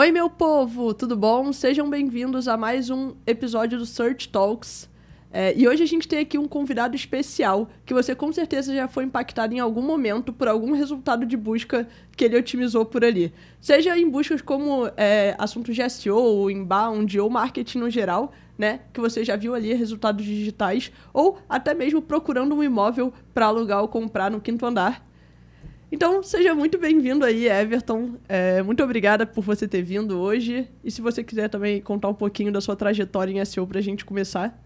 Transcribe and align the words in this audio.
Oi, 0.00 0.12
meu 0.12 0.30
povo, 0.30 0.94
tudo 0.94 1.16
bom? 1.16 1.52
Sejam 1.52 1.90
bem-vindos 1.90 2.46
a 2.46 2.56
mais 2.56 2.88
um 2.88 3.16
episódio 3.26 3.76
do 3.76 3.84
Search 3.84 4.28
Talks. 4.28 4.88
É, 5.32 5.52
e 5.58 5.66
hoje 5.66 5.82
a 5.82 5.86
gente 5.86 6.06
tem 6.06 6.20
aqui 6.20 6.38
um 6.38 6.46
convidado 6.46 6.94
especial 6.94 7.68
que 7.84 7.92
você 7.92 8.14
com 8.14 8.32
certeza 8.32 8.72
já 8.72 8.86
foi 8.86 9.02
impactado 9.02 9.52
em 9.52 9.58
algum 9.58 9.82
momento 9.82 10.32
por 10.32 10.46
algum 10.46 10.70
resultado 10.70 11.26
de 11.26 11.36
busca 11.36 11.88
que 12.16 12.24
ele 12.24 12.36
otimizou 12.36 12.84
por 12.84 13.04
ali. 13.04 13.34
Seja 13.60 13.98
em 13.98 14.08
buscas 14.08 14.40
como 14.40 14.88
é, 14.96 15.34
assuntos 15.36 15.74
de 15.74 15.90
SEO, 15.90 16.48
inbound 16.48 17.18
ou 17.18 17.28
marketing 17.28 17.78
no 17.78 17.90
geral, 17.90 18.30
né? 18.56 18.82
Que 18.92 19.00
você 19.00 19.24
já 19.24 19.34
viu 19.34 19.52
ali 19.52 19.74
resultados 19.74 20.24
digitais, 20.24 20.92
ou 21.12 21.40
até 21.48 21.74
mesmo 21.74 22.00
procurando 22.00 22.54
um 22.54 22.62
imóvel 22.62 23.12
para 23.34 23.46
alugar 23.46 23.82
ou 23.82 23.88
comprar 23.88 24.30
no 24.30 24.40
quinto 24.40 24.64
andar. 24.64 25.07
Então, 25.90 26.22
seja 26.22 26.54
muito 26.54 26.76
bem-vindo 26.78 27.24
aí, 27.24 27.48
Everton. 27.48 28.16
É, 28.28 28.62
muito 28.62 28.82
obrigada 28.82 29.24
por 29.24 29.42
você 29.42 29.66
ter 29.66 29.80
vindo 29.80 30.18
hoje. 30.18 30.68
E 30.84 30.90
se 30.90 31.00
você 31.00 31.24
quiser 31.24 31.48
também 31.48 31.80
contar 31.80 32.08
um 32.08 32.14
pouquinho 32.14 32.52
da 32.52 32.60
sua 32.60 32.76
trajetória 32.76 33.32
em 33.32 33.42
SEO 33.42 33.66
para 33.66 33.78
a 33.78 33.82
gente 33.82 34.04
começar. 34.04 34.62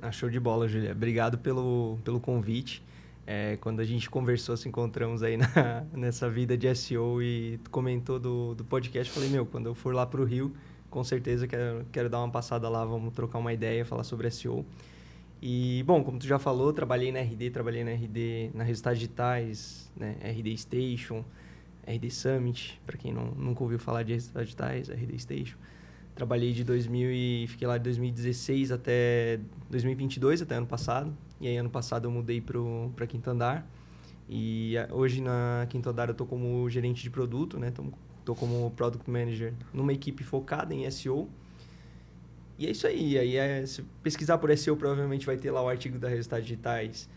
Ah, 0.00 0.12
show 0.12 0.30
de 0.30 0.38
bola, 0.38 0.68
Julia. 0.68 0.92
Obrigado 0.92 1.36
pelo, 1.38 1.98
pelo 2.04 2.20
convite. 2.20 2.80
É, 3.26 3.56
quando 3.60 3.80
a 3.80 3.84
gente 3.84 4.08
conversou, 4.08 4.56
se 4.56 4.68
encontramos 4.68 5.20
aí 5.22 5.36
na, 5.36 5.84
nessa 5.92 6.30
vida 6.30 6.56
de 6.56 6.72
SEO 6.76 7.20
e 7.20 7.58
comentou 7.72 8.20
do, 8.20 8.54
do 8.54 8.64
podcast, 8.64 9.12
falei, 9.12 9.28
meu, 9.28 9.44
quando 9.44 9.66
eu 9.66 9.74
for 9.74 9.92
lá 9.92 10.06
para 10.06 10.20
o 10.20 10.24
Rio, 10.24 10.54
com 10.90 11.02
certeza 11.02 11.48
quero, 11.48 11.84
quero 11.90 12.08
dar 12.08 12.20
uma 12.20 12.30
passada 12.30 12.68
lá, 12.68 12.84
vamos 12.84 13.12
trocar 13.14 13.38
uma 13.38 13.52
ideia, 13.52 13.84
falar 13.84 14.04
sobre 14.04 14.30
SEO. 14.30 14.64
E, 15.46 15.82
bom, 15.82 16.02
como 16.02 16.18
tu 16.18 16.26
já 16.26 16.38
falou, 16.38 16.72
trabalhei 16.72 17.12
na 17.12 17.20
RD, 17.20 17.50
trabalhei 17.50 17.84
na 17.84 17.90
RD, 17.90 18.50
na 18.54 18.64
Resultados 18.64 18.98
Digitais, 18.98 19.92
né, 19.94 20.16
RD 20.22 20.56
Station, 20.56 21.22
RD 21.86 22.10
Summit, 22.10 22.80
para 22.86 22.96
quem 22.96 23.12
não, 23.12 23.26
nunca 23.26 23.62
ouviu 23.62 23.78
falar 23.78 24.04
de 24.04 24.14
Resultados 24.14 24.46
Digitais, 24.46 24.88
RD 24.88 25.18
Station. 25.18 25.58
Trabalhei 26.14 26.54
de 26.54 26.64
2000 26.64 27.10
e 27.12 27.46
fiquei 27.46 27.68
lá 27.68 27.76
de 27.76 27.84
2016 27.84 28.72
até 28.72 29.38
2022, 29.68 30.40
até 30.40 30.54
ano 30.54 30.66
passado. 30.66 31.14
E 31.38 31.46
aí 31.46 31.58
ano 31.58 31.68
passado 31.68 32.06
eu 32.06 32.10
mudei 32.10 32.40
para 32.40 33.06
Quinto 33.06 33.28
Andar. 33.28 33.66
E 34.26 34.76
hoje 34.90 35.20
na 35.20 35.66
Quinto 35.68 35.90
Andar 35.90 36.08
eu 36.08 36.14
tô 36.14 36.24
como 36.24 36.70
gerente 36.70 37.02
de 37.02 37.10
produto, 37.10 37.58
né? 37.58 37.70
Tô, 37.70 37.84
tô 38.24 38.34
como 38.34 38.70
product 38.70 39.10
manager 39.10 39.52
numa 39.74 39.92
equipe 39.92 40.24
focada 40.24 40.72
em 40.72 40.90
SEO. 40.90 41.28
E 42.58 42.66
é 42.66 42.70
isso 42.70 42.86
aí. 42.86 43.18
Aí 43.18 43.36
é, 43.36 43.64
se 43.66 43.82
pesquisar 44.02 44.38
por 44.38 44.56
SEO 44.56 44.76
provavelmente 44.76 45.26
vai 45.26 45.36
ter 45.36 45.50
lá 45.50 45.62
o 45.62 45.68
artigo 45.68 45.98
da 45.98 46.08
Resultados 46.08 46.46
Digitais 46.46 47.08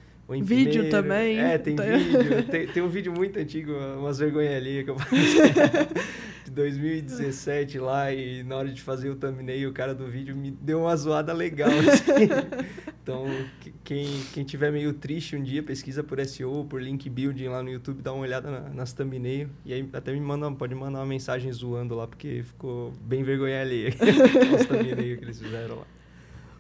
vídeo 0.43 0.89
também. 0.89 1.39
É, 1.39 1.57
tem 1.57 1.75
vídeo. 1.75 2.43
Tem, 2.43 2.67
tem, 2.67 2.83
um 2.83 2.89
vídeo 2.89 3.13
muito 3.13 3.39
antigo, 3.39 3.71
umas 3.97 4.19
vergonhas 4.19 4.55
ali 4.55 4.83
que 4.83 4.89
eu 4.89 4.97
de 6.43 6.51
2017 6.51 7.79
lá, 7.79 8.11
e 8.11 8.43
na 8.43 8.55
hora 8.55 8.69
de 8.69 8.81
fazer 8.81 9.09
o 9.09 9.15
thumbnail, 9.15 9.69
o 9.69 9.73
cara 9.73 9.93
do 9.93 10.07
vídeo 10.07 10.35
me 10.35 10.51
deu 10.51 10.81
uma 10.81 10.95
zoada 10.95 11.33
legal. 11.33 11.69
Assim. 11.79 12.29
então, 13.01 13.25
quem, 13.83 14.07
quem 14.33 14.43
tiver 14.43 14.71
meio 14.71 14.93
triste 14.93 15.35
um 15.35 15.43
dia, 15.43 15.61
pesquisa 15.61 16.03
por 16.03 16.23
SEO, 16.25 16.65
por 16.65 16.81
link 16.81 17.09
building 17.09 17.47
lá 17.47 17.61
no 17.61 17.69
YouTube, 17.69 18.01
dá 18.01 18.13
uma 18.13 18.23
olhada 18.23 18.49
na, 18.49 18.59
nas 18.69 18.93
thumbnail. 18.93 19.49
E 19.65 19.73
aí 19.73 19.87
até 19.93 20.11
me 20.11 20.19
manda, 20.19 20.49
pode 20.51 20.73
mandar 20.73 20.99
uma 20.99 21.05
mensagem 21.05 21.51
zoando 21.51 21.95
lá, 21.95 22.07
porque 22.07 22.43
ficou 22.43 22.93
bem 23.01 23.23
vergonha 23.23 23.61
ali. 23.61 23.87
Os 24.55 24.65
thumbnail 24.65 25.17
que 25.17 25.25
eles 25.25 25.41
fizeram 25.41 25.75
lá. 25.77 25.96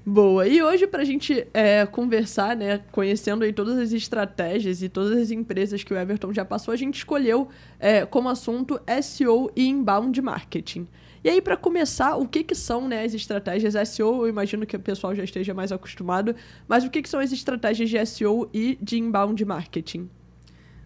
Boa. 0.09 0.47
E 0.47 0.63
hoje, 0.63 0.87
para 0.87 1.01
a 1.01 1.05
gente 1.05 1.45
é, 1.53 1.85
conversar, 1.85 2.55
né, 2.55 2.79
conhecendo 2.93 3.43
aí 3.43 3.51
todas 3.51 3.77
as 3.77 3.91
estratégias 3.91 4.81
e 4.81 4.87
todas 4.87 5.17
as 5.17 5.31
empresas 5.31 5.83
que 5.83 5.93
o 5.93 5.97
Everton 5.97 6.33
já 6.33 6.45
passou, 6.45 6.73
a 6.73 6.77
gente 6.77 6.95
escolheu 6.95 7.49
é, 7.77 8.05
como 8.05 8.29
assunto 8.29 8.79
SEO 9.01 9.51
e 9.53 9.67
inbound 9.67 10.21
marketing. 10.21 10.87
E 11.21 11.29
aí, 11.29 11.41
para 11.41 11.57
começar, 11.57 12.15
o 12.15 12.25
que, 12.25 12.41
que 12.41 12.55
são 12.55 12.87
né, 12.87 13.03
as 13.03 13.13
estratégias 13.13 13.89
SEO? 13.89 14.21
Eu 14.21 14.29
imagino 14.29 14.65
que 14.65 14.77
o 14.77 14.79
pessoal 14.79 15.13
já 15.13 15.25
esteja 15.25 15.53
mais 15.53 15.73
acostumado, 15.73 16.33
mas 16.69 16.85
o 16.85 16.89
que, 16.89 17.01
que 17.01 17.09
são 17.09 17.19
as 17.19 17.33
estratégias 17.33 17.89
de 17.89 18.05
SEO 18.05 18.49
e 18.53 18.79
de 18.81 18.97
inbound 18.97 19.43
marketing? 19.43 20.09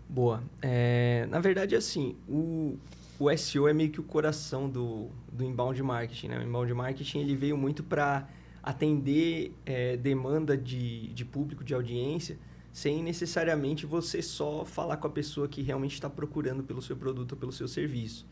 Boa. 0.09 0.42
É, 0.64 1.28
na 1.30 1.40
verdade, 1.40 1.76
assim, 1.76 2.16
o, 2.28 2.76
o 3.20 3.38
SEO 3.38 3.68
é 3.68 3.74
meio 3.74 3.92
que 3.92 4.00
o 4.00 4.03
coração 4.03 4.68
do, 4.68 5.09
do 5.32 5.44
inbound 5.44 5.80
marketing. 5.84 6.30
Né? 6.30 6.40
O 6.40 6.42
inbound 6.42 6.74
marketing 6.74 7.20
ele 7.20 7.36
veio 7.36 7.56
muito 7.56 7.84
para 7.84 8.28
atender 8.64 9.54
é, 9.66 9.98
demanda 9.98 10.56
de, 10.58 11.08
de 11.14 11.26
público, 11.26 11.64
de 11.64 11.74
audiência, 11.74 12.38
sem 12.72 13.04
necessariamente 13.04 13.86
você 13.86 14.22
só 14.22 14.64
falar 14.64 14.98
com 14.98 15.08
a 15.08 15.10
pessoa 15.10 15.48
que 15.48 15.62
realmente 15.62 15.94
está 15.94 16.10
procurando 16.10 16.64
pelo 16.64 16.82
seu 16.82 16.96
produto 16.96 17.34
ou 17.34 17.38
pelo 17.38 17.52
seu 17.52 17.68
serviço. 17.68 18.26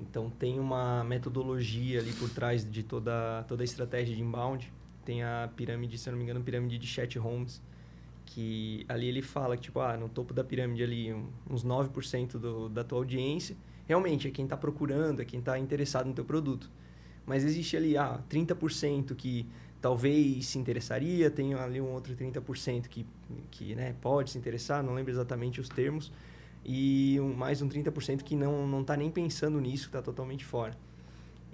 Então, 0.00 0.30
tem 0.30 0.58
uma 0.58 1.02
metodologia 1.04 2.00
ali 2.00 2.12
por 2.12 2.30
trás 2.30 2.68
de 2.68 2.82
toda, 2.82 3.44
toda 3.48 3.62
a 3.62 3.64
estratégia 3.64 4.14
de 4.14 4.22
inbound. 4.22 4.72
Tem 5.04 5.22
a 5.22 5.50
pirâmide, 5.56 5.98
se 5.98 6.08
eu 6.08 6.12
não 6.12 6.18
me 6.18 6.24
engano, 6.24 6.40
pirâmide 6.40 6.78
de 6.78 6.86
chat 6.86 7.18
homes, 7.18 7.60
que 8.24 8.84
ali 8.88 9.06
ele 9.06 9.22
fala 9.22 9.56
que, 9.56 9.64
tipo, 9.64 9.80
ah, 9.80 9.96
no 9.96 10.08
topo 10.08 10.32
da 10.32 10.44
pirâmide 10.44 10.82
ali, 10.82 11.12
uns 11.48 11.64
9% 11.64 12.32
do, 12.32 12.68
da 12.68 12.84
tua 12.84 12.98
audiência, 12.98 13.56
realmente 13.86 14.28
é 14.28 14.30
quem 14.30 14.44
está 14.44 14.56
procurando, 14.56 15.20
é 15.20 15.24
quem 15.24 15.40
está 15.40 15.58
interessado 15.58 16.06
no 16.06 16.14
teu 16.14 16.24
produto. 16.24 16.70
Mas 17.28 17.44
existe 17.44 17.76
ali, 17.76 17.94
ah, 17.94 18.18
30% 18.30 19.14
que 19.14 19.46
talvez 19.82 20.46
se 20.46 20.58
interessaria, 20.58 21.30
tem 21.30 21.52
ali 21.52 21.78
um 21.78 21.92
outro 21.92 22.16
30% 22.16 22.88
que, 22.88 23.04
que 23.50 23.74
né, 23.74 23.94
pode 24.00 24.30
se 24.30 24.38
interessar, 24.38 24.82
não 24.82 24.94
lembro 24.94 25.12
exatamente 25.12 25.60
os 25.60 25.68
termos, 25.68 26.10
e 26.64 27.20
um, 27.20 27.34
mais 27.34 27.60
um 27.60 27.68
30% 27.68 28.22
que 28.22 28.34
não 28.34 28.80
está 28.80 28.96
nem 28.96 29.10
pensando 29.10 29.60
nisso, 29.60 29.88
está 29.88 30.00
totalmente 30.00 30.42
fora. 30.42 30.74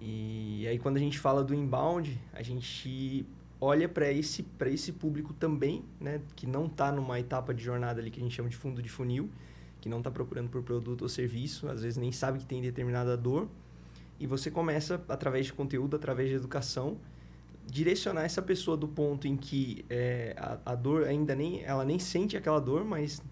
E 0.01 0.65
aí 0.69 0.79
quando 0.79 0.97
a 0.97 1.01
gente 1.01 1.19
fala 1.19 1.43
do 1.43 1.53
inbound, 1.53 2.21
a 2.33 2.43
gente 2.43 3.27
olha 3.61 3.89
para 3.89 4.13
esse, 4.13 4.47
esse 4.67 4.93
público 4.93 5.35
também, 5.35 5.85
né, 5.99 6.21
que 6.37 6.47
não 6.47 6.67
está 6.67 6.93
numa 6.93 7.19
etapa 7.19 7.53
de 7.53 7.65
jornada 7.65 8.01
ali 8.01 8.13
que 8.13 8.21
a 8.21 8.23
gente 8.23 8.35
chama 8.37 8.49
de 8.49 8.57
fundo 8.57 8.81
de 8.81 8.89
funil, 8.89 9.29
que 9.81 9.89
não 9.89 9.99
está 9.99 10.11
procurando 10.11 10.49
por 10.51 10.63
produto 10.63 11.03
ou 11.03 11.09
serviço, 11.09 11.69
às 11.69 11.83
vezes 11.83 11.97
nem 11.97 12.13
sabe 12.13 12.39
que 12.39 12.47
tem 12.47 12.63
determinada 12.63 13.17
dor, 13.17 13.49
e 14.19 14.27
você 14.27 14.51
começa, 14.51 15.03
através 15.09 15.47
de 15.47 15.53
conteúdo, 15.53 15.97
através 15.97 16.29
de 16.29 16.37
educação, 16.37 16.99
direcionar 17.67 18.25
essa 18.25 18.43
pessoa 18.43 18.77
do 18.77 18.87
ponto 18.87 19.27
em 19.27 19.37
que 19.37 19.85
é, 19.89 20.35
a, 20.37 20.73
a, 20.73 20.75
dor 20.75 21.05
ainda 21.05 21.35
nem 21.35 21.63
ela 21.65 21.85
nem 21.85 21.99
sente 21.99 22.37
aquela 22.37 22.61
dor, 22.61 22.85
mas 22.85 23.23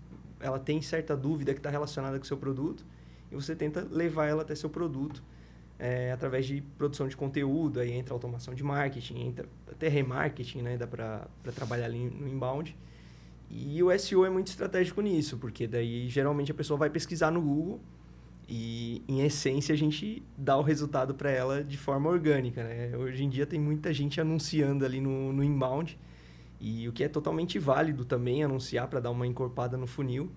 ela 0.41 0.59
tem 0.59 0.81
certa 0.81 1.17
dúvida 1.17 1.53
que 1.53 1.61
está 1.61 1.71
relacionada 1.71 2.19
com 2.19 2.25
o 2.25 2.27
seu 2.27 2.37
produto 2.37 2.85
e 3.31 3.35
você 3.35 3.55
tenta 3.55 3.87
levar 3.91 4.27
ela 4.27 4.43
até 4.43 4.55
seu 4.55 4.71
produto 4.71 5.23
é, 5.79 6.13
através 6.13 6.47
de 6.47 6.61
produção 6.79 7.09
de 7.09 7.17
conteúdo, 7.17 7.81
aí 7.81 7.93
entra 7.93 8.15
automação 8.15 8.55
de 8.55 8.63
marketing, 8.63 9.27
entra 9.27 9.49
até 9.71 9.89
remarketing, 9.89 10.63
né, 10.63 10.77
dá 10.77 10.87
para 10.87 11.27
trabalhar 11.55 11.87
ali 11.87 12.09
no 12.09 12.29
inbound. 12.29 12.77
E 13.51 13.83
o 13.83 13.99
SEO 13.99 14.25
é 14.25 14.31
muito 14.31 14.47
estratégico 14.47 15.01
nisso, 15.03 15.37
porque 15.39 15.67
daí 15.67 16.09
geralmente 16.09 16.51
a 16.51 16.55
pessoa 16.55 16.79
vai 16.79 16.89
pesquisar 16.89 17.31
no 17.31 17.43
Google 17.43 17.81
e, 18.49 19.03
em 19.09 19.21
essência, 19.23 19.73
a 19.73 19.79
gente 19.79 20.23
dá 20.37 20.57
o 20.57 20.63
resultado 20.63 21.15
para 21.15 21.31
ela 21.31 21.63
de 21.63 21.79
forma 21.79 22.11
orgânica. 22.11 22.63
Né? 22.63 22.97
Hoje 22.97 23.25
em 23.25 23.29
dia 23.29 23.47
tem 23.47 23.61
muita 23.61 23.93
gente 23.93 24.21
anunciando 24.21 24.85
ali 24.85 25.01
no, 25.01 25.33
no 25.33 25.43
inbound, 25.43 25.99
e 26.61 26.89
o 26.89 26.93
que 26.93 27.03
é 27.03 27.09
totalmente 27.09 27.59
válido 27.59 28.05
também 28.05 28.45
anunciar 28.45 28.87
para 28.89 29.01
dar 29.01 29.11
uma 29.11 29.27
encorpada 29.27 29.77
no 29.77 29.87
funil. 29.87 30.31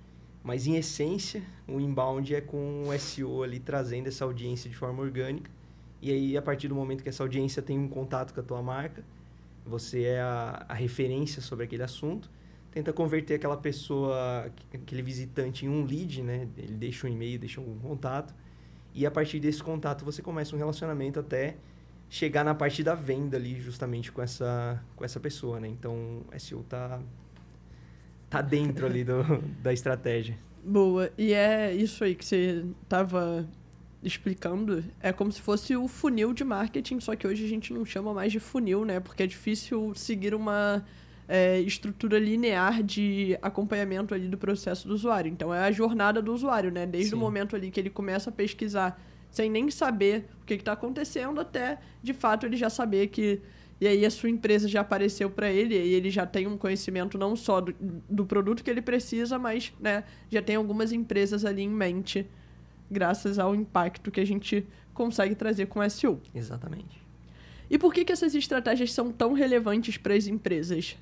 Mas, 0.44 0.68
em 0.68 0.76
essência, 0.76 1.42
o 1.68 1.80
inbound 1.80 2.34
é 2.34 2.42
com 2.42 2.84
o 2.88 3.00
SEO 3.00 3.44
ali 3.44 3.60
trazendo 3.60 4.08
essa 4.08 4.26
audiência 4.26 4.70
de 4.70 4.76
forma 4.76 5.02
orgânica. 5.02 5.50
E 6.02 6.12
aí, 6.12 6.38
a 6.38 6.42
partir 6.42 6.68
do 6.68 6.76
momento 6.76 7.02
que 7.02 7.10
essa 7.10 7.24
audiência 7.24 7.62
tem 7.62 7.80
um 7.80 7.88
contato 7.88 8.34
com 8.34 8.40
a 8.40 8.44
tua 8.44 8.62
marca, 8.62 9.04
você 9.66 10.04
é 10.04 10.22
a, 10.22 10.66
a 10.70 10.74
referência 10.74 11.42
sobre 11.42 11.66
aquele 11.66 11.82
assunto, 11.82 12.30
tenta 12.76 12.92
converter 12.92 13.36
aquela 13.36 13.56
pessoa, 13.56 14.52
aquele 14.74 15.02
visitante 15.02 15.66
em 15.66 15.70
um 15.70 15.86
lead, 15.86 16.22
né? 16.22 16.46
Ele 16.58 16.74
deixa 16.74 17.08
um 17.08 17.10
e-mail, 17.10 17.40
deixa 17.40 17.62
um 17.62 17.80
contato. 17.80 18.36
E 18.94 19.06
a 19.06 19.12
partir 19.12 19.40
desse 19.40 19.64
contato 19.64 20.04
você 20.04 20.22
começa 20.22 20.54
um 20.54 20.60
relacionamento 20.60 21.18
até 21.18 21.56
chegar 22.10 22.44
na 22.44 22.54
parte 22.54 22.84
da 22.84 22.94
venda 22.94 23.38
ali, 23.38 23.62
justamente 23.62 24.12
com 24.12 24.22
essa, 24.22 24.84
com 24.94 25.06
essa 25.06 25.22
pessoa, 25.22 25.58
né? 25.58 25.70
Então, 25.70 26.22
SEO 26.38 26.64
tá, 26.64 27.00
tá 28.30 28.42
dentro 28.42 28.86
ali 28.86 29.06
do, 29.06 29.24
da 29.64 29.72
estratégia. 29.72 30.38
Boa. 30.62 31.10
E 31.18 31.34
é 31.34 31.74
isso 31.74 32.04
aí 32.04 32.14
que 32.14 32.26
você 32.26 32.66
tava 32.90 33.48
explicando. 34.04 34.84
É 35.00 35.14
como 35.14 35.32
se 35.32 35.42
fosse 35.42 35.78
o 35.78 35.88
funil 35.88 36.34
de 36.34 36.44
marketing, 36.44 37.00
só 37.00 37.16
que 37.16 37.26
hoje 37.26 37.46
a 37.46 37.48
gente 37.48 37.72
não 37.74 37.86
chama 37.86 38.14
mais 38.14 38.34
de 38.34 38.42
funil, 38.42 38.84
né? 38.84 39.00
Porque 39.00 39.24
é 39.24 39.28
difícil 39.28 39.94
seguir 39.96 40.36
uma 40.36 40.84
é, 41.28 41.60
estrutura 41.60 42.20
linear 42.20 42.84
de 42.84 43.38
acompanhamento 43.42 44.14
ali 44.14 44.28
do 44.28 44.38
processo 44.38 44.88
do 44.88 44.94
usuário. 44.94 45.32
Então 45.32 45.54
é 45.54 45.60
a 45.60 45.72
jornada 45.72 46.22
do 46.22 46.34
usuário, 46.34 46.72
né? 46.72 46.86
Desde 46.86 47.12
Sim. 47.12 47.16
o 47.16 47.20
momento 47.20 47.56
ali 47.56 47.72
que 47.72 47.80
ele 47.80 47.90
começa 47.90 48.30
a 48.30 48.34
pesquisar 48.34 49.00
sem 49.32 49.50
nem 49.50 49.70
saber 49.70 50.26
o 50.42 50.46
que 50.46 50.54
está 50.54 50.72
acontecendo, 50.72 51.42
até 51.42 51.80
de 52.02 52.14
fato 52.14 52.46
ele 52.46 52.56
já 52.56 52.70
saber 52.70 53.08
que. 53.08 53.42
E 53.82 53.86
aí 53.86 54.06
a 54.06 54.10
sua 54.10 54.30
empresa 54.30 54.70
já 54.70 54.80
apareceu 54.80 55.30
para 55.30 55.52
ele 55.52 55.76
e 55.76 55.94
ele 55.94 56.10
já 56.10 56.26
tem 56.26 56.48
um 56.48 56.58
conhecimento 56.58 57.18
não 57.18 57.36
só 57.36 57.60
do, 57.60 57.76
do 58.10 58.26
produto 58.26 58.64
que 58.64 58.70
ele 58.70 58.82
precisa, 58.82 59.38
mas 59.38 59.74
né, 59.82 60.06
já 60.32 60.42
tem 60.42 60.56
algumas 60.56 60.94
empresas 60.94 61.44
ali 61.44 61.64
em 61.64 61.70
mente, 61.70 62.26
graças 62.90 63.38
ao 63.38 63.54
impacto 63.54 64.10
que 64.10 64.22
a 64.22 64.26
gente 64.26 64.66
consegue 64.94 65.36
trazer 65.36 65.66
com 65.66 65.88
SEO. 65.90 66.22
Exatamente. 66.34 67.04
E 67.70 67.78
por 67.78 67.94
que, 67.94 68.06
que 68.06 68.14
essas 68.14 68.34
estratégias 68.34 68.94
são 68.94 69.12
tão 69.12 69.34
relevantes 69.34 69.98
para 69.98 70.14
as 70.14 70.26
empresas? 70.26 70.96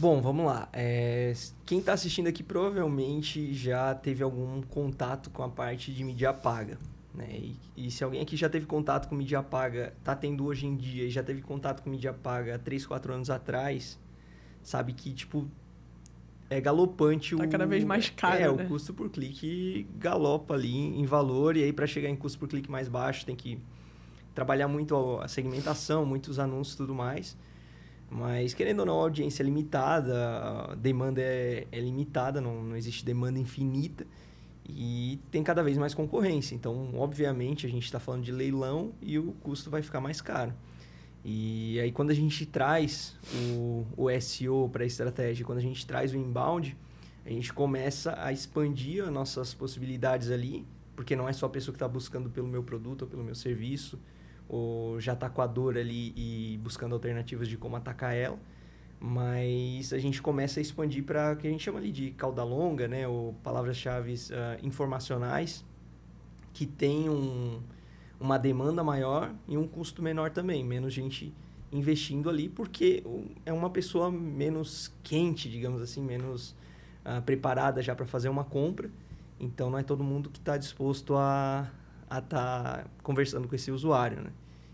Bom, 0.00 0.22
vamos 0.22 0.46
lá. 0.46 0.66
É, 0.72 1.34
quem 1.66 1.78
está 1.78 1.92
assistindo 1.92 2.26
aqui 2.26 2.42
provavelmente 2.42 3.52
já 3.52 3.94
teve 3.94 4.22
algum 4.22 4.62
contato 4.62 5.28
com 5.28 5.42
a 5.42 5.48
parte 5.50 5.92
de 5.92 6.02
mídia 6.02 6.32
paga. 6.32 6.78
Né? 7.14 7.28
E, 7.30 7.56
e, 7.76 7.90
se 7.90 8.02
alguém 8.02 8.22
aqui 8.22 8.34
já 8.34 8.48
teve 8.48 8.64
contato 8.64 9.10
com 9.10 9.14
mídia 9.14 9.42
paga, 9.42 9.92
está 9.98 10.16
tendo 10.16 10.46
hoje 10.46 10.66
em 10.66 10.74
dia 10.74 11.04
e 11.04 11.10
já 11.10 11.22
teve 11.22 11.42
contato 11.42 11.82
com 11.82 11.90
mídia 11.90 12.14
paga 12.14 12.54
há 12.54 12.58
3, 12.58 12.86
4 12.86 13.12
anos 13.12 13.28
atrás, 13.28 14.00
sabe 14.62 14.94
que, 14.94 15.12
tipo, 15.12 15.46
é 16.48 16.62
galopante 16.62 17.36
tá 17.36 17.44
o... 17.44 17.50
cada 17.50 17.66
vez 17.66 17.84
mais 17.84 18.08
caro, 18.08 18.42
É, 18.42 18.50
né? 18.50 18.64
o 18.64 18.68
custo 18.68 18.94
por 18.94 19.10
clique 19.10 19.86
galopa 19.98 20.54
ali 20.54 20.78
em 20.78 21.04
valor 21.04 21.58
e 21.58 21.62
aí 21.62 21.74
para 21.74 21.86
chegar 21.86 22.08
em 22.08 22.16
custo 22.16 22.38
por 22.38 22.48
clique 22.48 22.70
mais 22.70 22.88
baixo 22.88 23.26
tem 23.26 23.36
que 23.36 23.58
trabalhar 24.34 24.66
muito 24.66 24.96
a 25.20 25.28
segmentação, 25.28 26.06
muitos 26.06 26.38
anúncios 26.38 26.74
e 26.74 26.78
tudo 26.78 26.94
mais. 26.94 27.36
Mas, 28.10 28.52
querendo 28.52 28.80
ou 28.80 28.86
não, 28.86 28.98
a 28.98 29.02
audiência 29.02 29.42
é 29.42 29.44
limitada, 29.44 30.72
a 30.72 30.74
demanda 30.74 31.20
é, 31.22 31.66
é 31.70 31.78
limitada, 31.78 32.40
não, 32.40 32.62
não 32.64 32.76
existe 32.76 33.04
demanda 33.04 33.38
infinita 33.38 34.04
e 34.68 35.20
tem 35.30 35.42
cada 35.44 35.62
vez 35.62 35.78
mais 35.78 35.94
concorrência. 35.94 36.54
Então, 36.54 36.90
obviamente, 36.96 37.66
a 37.66 37.68
gente 37.68 37.84
está 37.84 38.00
falando 38.00 38.24
de 38.24 38.32
leilão 38.32 38.92
e 39.00 39.18
o 39.18 39.32
custo 39.40 39.70
vai 39.70 39.80
ficar 39.80 40.00
mais 40.00 40.20
caro. 40.20 40.52
E 41.24 41.78
aí, 41.78 41.92
quando 41.92 42.10
a 42.10 42.14
gente 42.14 42.46
traz 42.46 43.16
o, 43.32 43.86
o 43.96 44.20
SEO 44.20 44.68
para 44.72 44.82
a 44.82 44.86
estratégia, 44.86 45.44
quando 45.44 45.58
a 45.58 45.62
gente 45.62 45.86
traz 45.86 46.12
o 46.12 46.16
inbound, 46.16 46.76
a 47.24 47.28
gente 47.28 47.52
começa 47.52 48.14
a 48.18 48.32
expandir 48.32 49.04
as 49.04 49.12
nossas 49.12 49.52
possibilidades 49.52 50.30
ali, 50.30 50.66
porque 50.96 51.14
não 51.14 51.28
é 51.28 51.32
só 51.32 51.46
a 51.46 51.50
pessoa 51.50 51.72
que 51.72 51.76
está 51.76 51.88
buscando 51.88 52.30
pelo 52.30 52.48
meu 52.48 52.62
produto 52.62 53.02
ou 53.02 53.08
pelo 53.08 53.22
meu 53.22 53.34
serviço, 53.34 53.98
ou 54.50 55.00
já 55.00 55.12
está 55.12 55.30
com 55.30 55.40
a 55.40 55.46
dor 55.46 55.78
ali 55.78 56.12
e 56.16 56.58
buscando 56.58 56.92
alternativas 56.92 57.46
de 57.46 57.56
como 57.56 57.76
atacar 57.76 58.16
ela. 58.16 58.36
Mas 58.98 59.92
a 59.92 59.98
gente 59.98 60.20
começa 60.20 60.58
a 60.58 60.62
expandir 60.62 61.04
para 61.04 61.32
o 61.32 61.36
que 61.36 61.46
a 61.46 61.50
gente 61.50 61.62
chama 61.62 61.78
ali 61.78 61.92
de 61.92 62.10
cauda 62.10 62.42
longa, 62.42 62.88
né? 62.88 63.06
ou 63.06 63.32
palavras-chave 63.44 64.12
uh, 64.12 64.66
informacionais, 64.66 65.64
que 66.52 66.66
tem 66.66 67.08
um, 67.08 67.62
uma 68.18 68.36
demanda 68.38 68.82
maior 68.82 69.32
e 69.46 69.56
um 69.56 69.66
custo 69.68 70.02
menor 70.02 70.30
também, 70.30 70.64
menos 70.64 70.92
gente 70.92 71.32
investindo 71.72 72.28
ali, 72.28 72.48
porque 72.48 73.04
é 73.46 73.52
uma 73.52 73.70
pessoa 73.70 74.10
menos 74.10 74.92
quente, 75.04 75.48
digamos 75.48 75.80
assim, 75.80 76.02
menos 76.02 76.56
uh, 77.06 77.22
preparada 77.22 77.80
já 77.80 77.94
para 77.94 78.04
fazer 78.04 78.28
uma 78.28 78.42
compra. 78.42 78.90
Então 79.38 79.70
não 79.70 79.78
é 79.78 79.84
todo 79.84 80.02
mundo 80.02 80.28
que 80.28 80.38
está 80.38 80.56
disposto 80.56 81.14
a 81.16 81.70
estar 82.18 82.82
tá 82.82 82.84
conversando 83.02 83.46
com 83.46 83.54
esse 83.54 83.70
usuário, 83.70 84.22
né? 84.22 84.30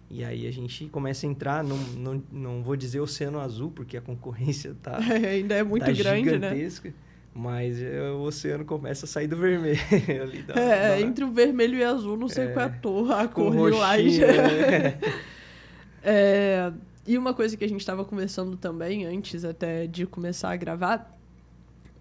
E 0.08 0.24
aí 0.24 0.46
a 0.46 0.50
gente 0.52 0.86
começa 0.86 1.26
a 1.26 1.28
entrar, 1.28 1.64
não, 1.64 1.76
não, 1.76 2.22
não 2.30 2.62
vou 2.62 2.76
dizer 2.76 3.00
oceano 3.00 3.40
azul, 3.40 3.70
porque 3.70 3.96
a 3.96 4.00
concorrência 4.00 4.74
tá, 4.80 4.98
é, 5.02 5.30
ainda 5.36 5.54
é 5.54 5.62
muito 5.62 5.84
tá 5.84 5.92
grande, 5.92 6.30
gigantesca, 6.30 6.88
né? 6.88 6.94
Mas 7.34 7.82
é, 7.82 8.10
o 8.12 8.22
oceano 8.22 8.64
começa 8.64 9.04
a 9.04 9.08
sair 9.08 9.26
do 9.26 9.36
vermelho. 9.36 9.78
ali 10.22 10.42
da, 10.42 10.54
é, 10.54 10.88
da... 10.88 11.00
entre 11.00 11.24
o 11.24 11.30
vermelho 11.30 11.78
e 11.78 11.82
o 11.82 11.88
azul, 11.88 12.16
não 12.16 12.28
sei 12.28 12.46
é, 12.46 12.52
qual 12.52 12.64
é 12.64 12.68
a, 12.68 12.72
torre, 12.72 13.12
a 13.12 13.28
cor. 13.28 13.52
Né? 13.52 14.98
é, 16.02 16.72
e 17.06 17.18
uma 17.18 17.34
coisa 17.34 17.56
que 17.56 17.64
a 17.64 17.68
gente 17.68 17.80
estava 17.80 18.04
conversando 18.04 18.56
também, 18.56 19.04
antes 19.04 19.44
até 19.44 19.86
de 19.86 20.06
começar 20.06 20.50
a 20.50 20.56
gravar, 20.56 21.14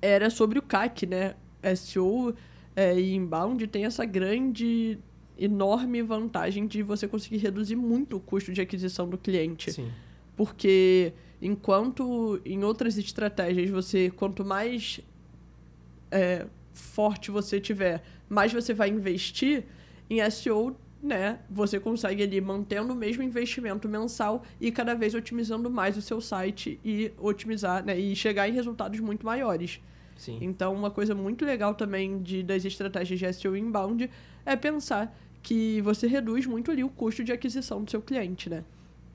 era 0.02 0.30
sobre 0.30 0.58
o 0.58 0.62
CAC, 0.62 1.06
né? 1.06 1.34
SEO 1.76 2.34
é, 2.76 2.98
e 2.98 3.14
inbound 3.16 3.66
tem 3.68 3.86
essa 3.86 4.06
grande 4.06 5.00
enorme 5.38 6.02
vantagem 6.02 6.68
de 6.68 6.82
você 6.82 7.08
conseguir 7.08 7.38
reduzir 7.38 7.76
muito 7.76 8.18
o 8.18 8.20
custo 8.20 8.52
de 8.54 8.62
aquisição 8.62 9.08
do 9.10 9.18
cliente. 9.18 9.72
Sim. 9.72 9.92
Porque 10.36 11.14
enquanto 11.42 12.40
em 12.46 12.64
outras 12.64 12.98
estratégias 12.98 13.70
você 13.70 14.10
quanto 14.10 14.44
mais 14.44 15.02
é, 16.12 16.46
forte 16.74 17.32
você 17.32 17.60
tiver, 17.60 18.04
mais 18.30 18.54
você 18.54 18.74
vai 18.74 18.90
investir 18.90 19.64
em 20.10 20.30
SEO, 20.30 20.76
né? 21.02 21.40
Você 21.50 21.80
consegue 21.80 22.24
ali 22.24 22.42
mantendo 22.42 22.94
o 22.94 22.96
mesmo 22.96 23.22
investimento 23.22 23.88
mensal 23.88 24.44
e 24.60 24.72
cada 24.72 24.94
vez 24.96 25.14
otimizando 25.14 25.70
mais 25.70 25.98
o 25.98 26.02
seu 26.02 26.20
site 26.20 26.80
e 26.84 27.12
otimizar, 27.18 27.86
né? 27.86 27.98
E 27.98 28.16
chegar 28.16 28.50
em 28.50 28.54
resultados 28.54 29.00
muito 29.00 29.26
maiores. 29.26 29.80
Sim. 30.18 30.38
Então, 30.42 30.74
uma 30.74 30.90
coisa 30.90 31.14
muito 31.14 31.46
legal 31.46 31.76
também 31.76 32.22
de, 32.22 32.42
das 32.42 32.64
estratégias 32.66 33.20
de 33.20 33.34
SEO 33.34 33.56
inbound 33.56 34.10
é 34.46 34.56
pensar 34.56 35.16
que 35.46 35.80
você 35.82 36.08
reduz 36.08 36.48
muito 36.48 36.72
ali 36.72 36.84
o 36.84 36.90
custo 36.90 37.24
de 37.24 37.32
aquisição 37.32 37.84
do 37.84 37.92
seu 37.92 38.02
cliente, 38.02 38.50
né? 38.50 38.64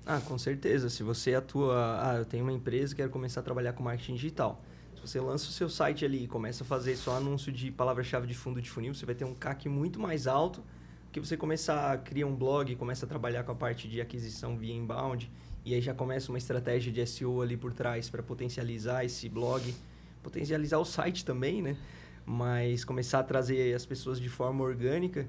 Ah, 0.07 0.21
com 0.21 0.39
certeza. 0.39 0.89
Se 0.89 1.03
você 1.03 1.35
atua... 1.35 1.99
Ah, 2.01 2.19
eu 2.19 2.25
tenho 2.25 2.45
uma 2.45 2.53
empresa 2.53 2.93
e 2.93 2.97
quero 2.97 3.11
começar 3.11 3.41
a 3.41 3.43
trabalhar 3.43 3.73
com 3.73 3.83
marketing 3.83 4.15
digital. 4.15 4.63
Se 4.95 5.01
você 5.01 5.21
lança 5.21 5.49
o 5.49 5.53
seu 5.53 5.69
site 5.69 6.05
ali 6.05 6.25
e 6.25 6.27
começa 6.29 6.63
a 6.63 6.67
fazer 6.67 6.95
só 6.95 7.17
anúncio 7.17 7.51
de 7.51 7.73
palavra-chave 7.73 8.29
de 8.29 8.35
fundo 8.35 8.63
de 8.63 8.71
funil, 8.71 8.95
você 8.95 9.05
vai 9.05 9.17
ter 9.17 9.25
um 9.25 9.35
CAC 9.35 9.69
muito 9.69 9.99
mais 9.99 10.29
alto 10.29 10.63
que 11.11 11.19
você 11.19 11.37
começar 11.37 11.93
a 11.93 11.99
criar 11.99 12.27
um 12.27 12.37
blog, 12.37 12.77
começa 12.77 13.05
a 13.05 13.09
trabalhar 13.09 13.43
com 13.43 13.51
a 13.51 13.55
parte 13.57 13.89
de 13.89 14.01
aquisição 14.01 14.57
via 14.57 14.73
inbound 14.73 15.29
e 15.65 15.75
aí 15.75 15.81
já 15.81 15.93
começa 15.93 16.31
uma 16.31 16.39
estratégia 16.39 16.93
de 16.93 17.05
SEO 17.05 17.43
ali 17.43 17.57
por 17.57 17.73
trás 17.73 18.09
para 18.09 18.23
potencializar 18.23 19.05
esse 19.05 19.29
blog, 19.29 19.75
potencializar 20.23 20.79
o 20.79 20.85
site 20.85 21.25
também, 21.25 21.61
né? 21.61 21.77
Mas 22.25 22.85
começar 22.85 23.19
a 23.19 23.25
trazer 23.25 23.75
as 23.75 23.85
pessoas 23.85 24.21
de 24.21 24.29
forma 24.29 24.63
orgânica 24.63 25.27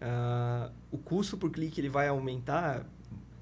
Uh, 0.00 0.72
o 0.90 0.98
custo 0.98 1.36
por 1.36 1.50
clique 1.50 1.80
ele 1.80 1.88
vai 1.88 2.08
aumentar, 2.08 2.86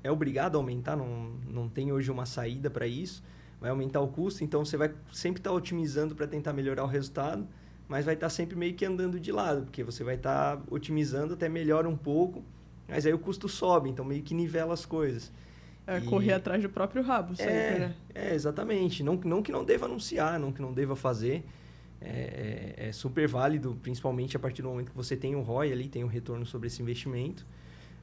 é 0.02 0.10
obrigado 0.10 0.56
a 0.56 0.58
aumentar, 0.58 0.96
não, 0.96 1.32
não 1.48 1.68
tem 1.68 1.92
hoje 1.92 2.10
uma 2.10 2.26
saída 2.26 2.68
para 2.68 2.86
isso. 2.86 3.22
Vai 3.60 3.70
aumentar 3.70 4.00
o 4.00 4.08
custo, 4.08 4.44
então 4.44 4.64
você 4.64 4.76
vai 4.76 4.92
sempre 5.12 5.40
estar 5.40 5.50
tá 5.50 5.56
otimizando 5.56 6.14
para 6.14 6.26
tentar 6.26 6.52
melhorar 6.52 6.84
o 6.84 6.86
resultado, 6.86 7.46
mas 7.88 8.04
vai 8.04 8.14
estar 8.14 8.26
tá 8.26 8.30
sempre 8.30 8.56
meio 8.56 8.74
que 8.74 8.84
andando 8.84 9.18
de 9.18 9.32
lado, 9.32 9.62
porque 9.62 9.82
você 9.82 10.04
vai 10.04 10.14
estar 10.14 10.56
tá 10.56 10.62
otimizando 10.70 11.34
até 11.34 11.48
melhora 11.48 11.88
um 11.88 11.96
pouco, 11.96 12.44
mas 12.86 13.04
aí 13.04 13.12
o 13.12 13.18
custo 13.18 13.48
sobe, 13.48 13.90
então 13.90 14.04
meio 14.04 14.22
que 14.22 14.34
nivela 14.34 14.74
as 14.74 14.86
coisas. 14.86 15.32
É, 15.86 15.98
e... 15.98 16.02
correr 16.02 16.34
atrás 16.34 16.62
do 16.62 16.68
próprio 16.68 17.02
rabo, 17.02 17.34
sempre, 17.34 17.52
é, 17.52 17.78
né? 17.78 17.94
É, 18.14 18.34
exatamente. 18.34 19.02
Não, 19.02 19.14
não 19.16 19.42
que 19.42 19.50
não 19.50 19.64
deva 19.64 19.86
anunciar, 19.86 20.38
não 20.38 20.52
que 20.52 20.60
não 20.60 20.72
deva 20.72 20.94
fazer, 20.94 21.44
é, 22.00 22.74
é, 22.76 22.88
é, 22.88 22.92
super 22.92 23.26
válido, 23.26 23.76
principalmente 23.82 24.36
a 24.36 24.40
partir 24.40 24.62
do 24.62 24.68
momento 24.68 24.90
que 24.90 24.96
você 24.96 25.16
tem 25.16 25.34
o 25.34 25.40
ROI 25.40 25.72
ali, 25.72 25.88
tem 25.88 26.04
o 26.04 26.06
retorno 26.06 26.46
sobre 26.46 26.68
esse 26.68 26.80
investimento. 26.80 27.46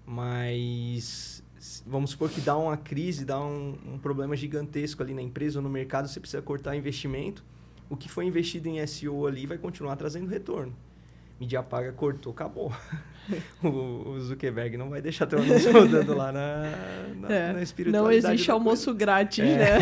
Mas 0.06 1.44
vamos 1.86 2.12
supor 2.12 2.30
que 2.30 2.42
dá 2.42 2.58
uma 2.58 2.78
crise, 2.78 3.26
dá 3.26 3.40
um, 3.40 3.78
um 3.94 3.98
problema 3.98 4.36
gigantesco 4.36 5.02
ali 5.02 5.14
na 5.14 5.22
empresa 5.22 5.60
ou 5.60 5.64
no 5.64 5.70
mercado, 5.70 6.08
você 6.08 6.20
precisa 6.20 6.42
cortar 6.42 6.76
investimento. 6.76 7.44
O 7.90 7.96
que 7.96 8.10
foi 8.10 8.26
investido 8.26 8.68
em 8.68 8.86
SEO 8.86 9.28
ali 9.28 9.46
vai 9.46 9.58
continuar 9.58 9.96
trazendo 9.96 10.28
retorno. 10.28 10.76
Mídia 11.40 11.62
paga, 11.62 11.92
cortou, 11.92 12.32
acabou. 12.32 12.72
o, 13.64 14.18
Zuckerberg 14.20 14.78
não 14.78 14.90
vai 14.90 15.02
deixar 15.02 15.26
teu 15.26 15.40
anúncio 15.40 15.72
rodando 15.74 16.16
lá 16.16 16.32
na, 16.32 16.62
na, 17.16 17.34
é, 17.34 17.54
na. 17.54 17.92
Não 17.92 18.12
existe 18.12 18.50
almoço 18.50 18.86
coisa. 18.86 19.00
grátis, 19.00 19.44
é, 19.44 19.58
né? 19.58 19.80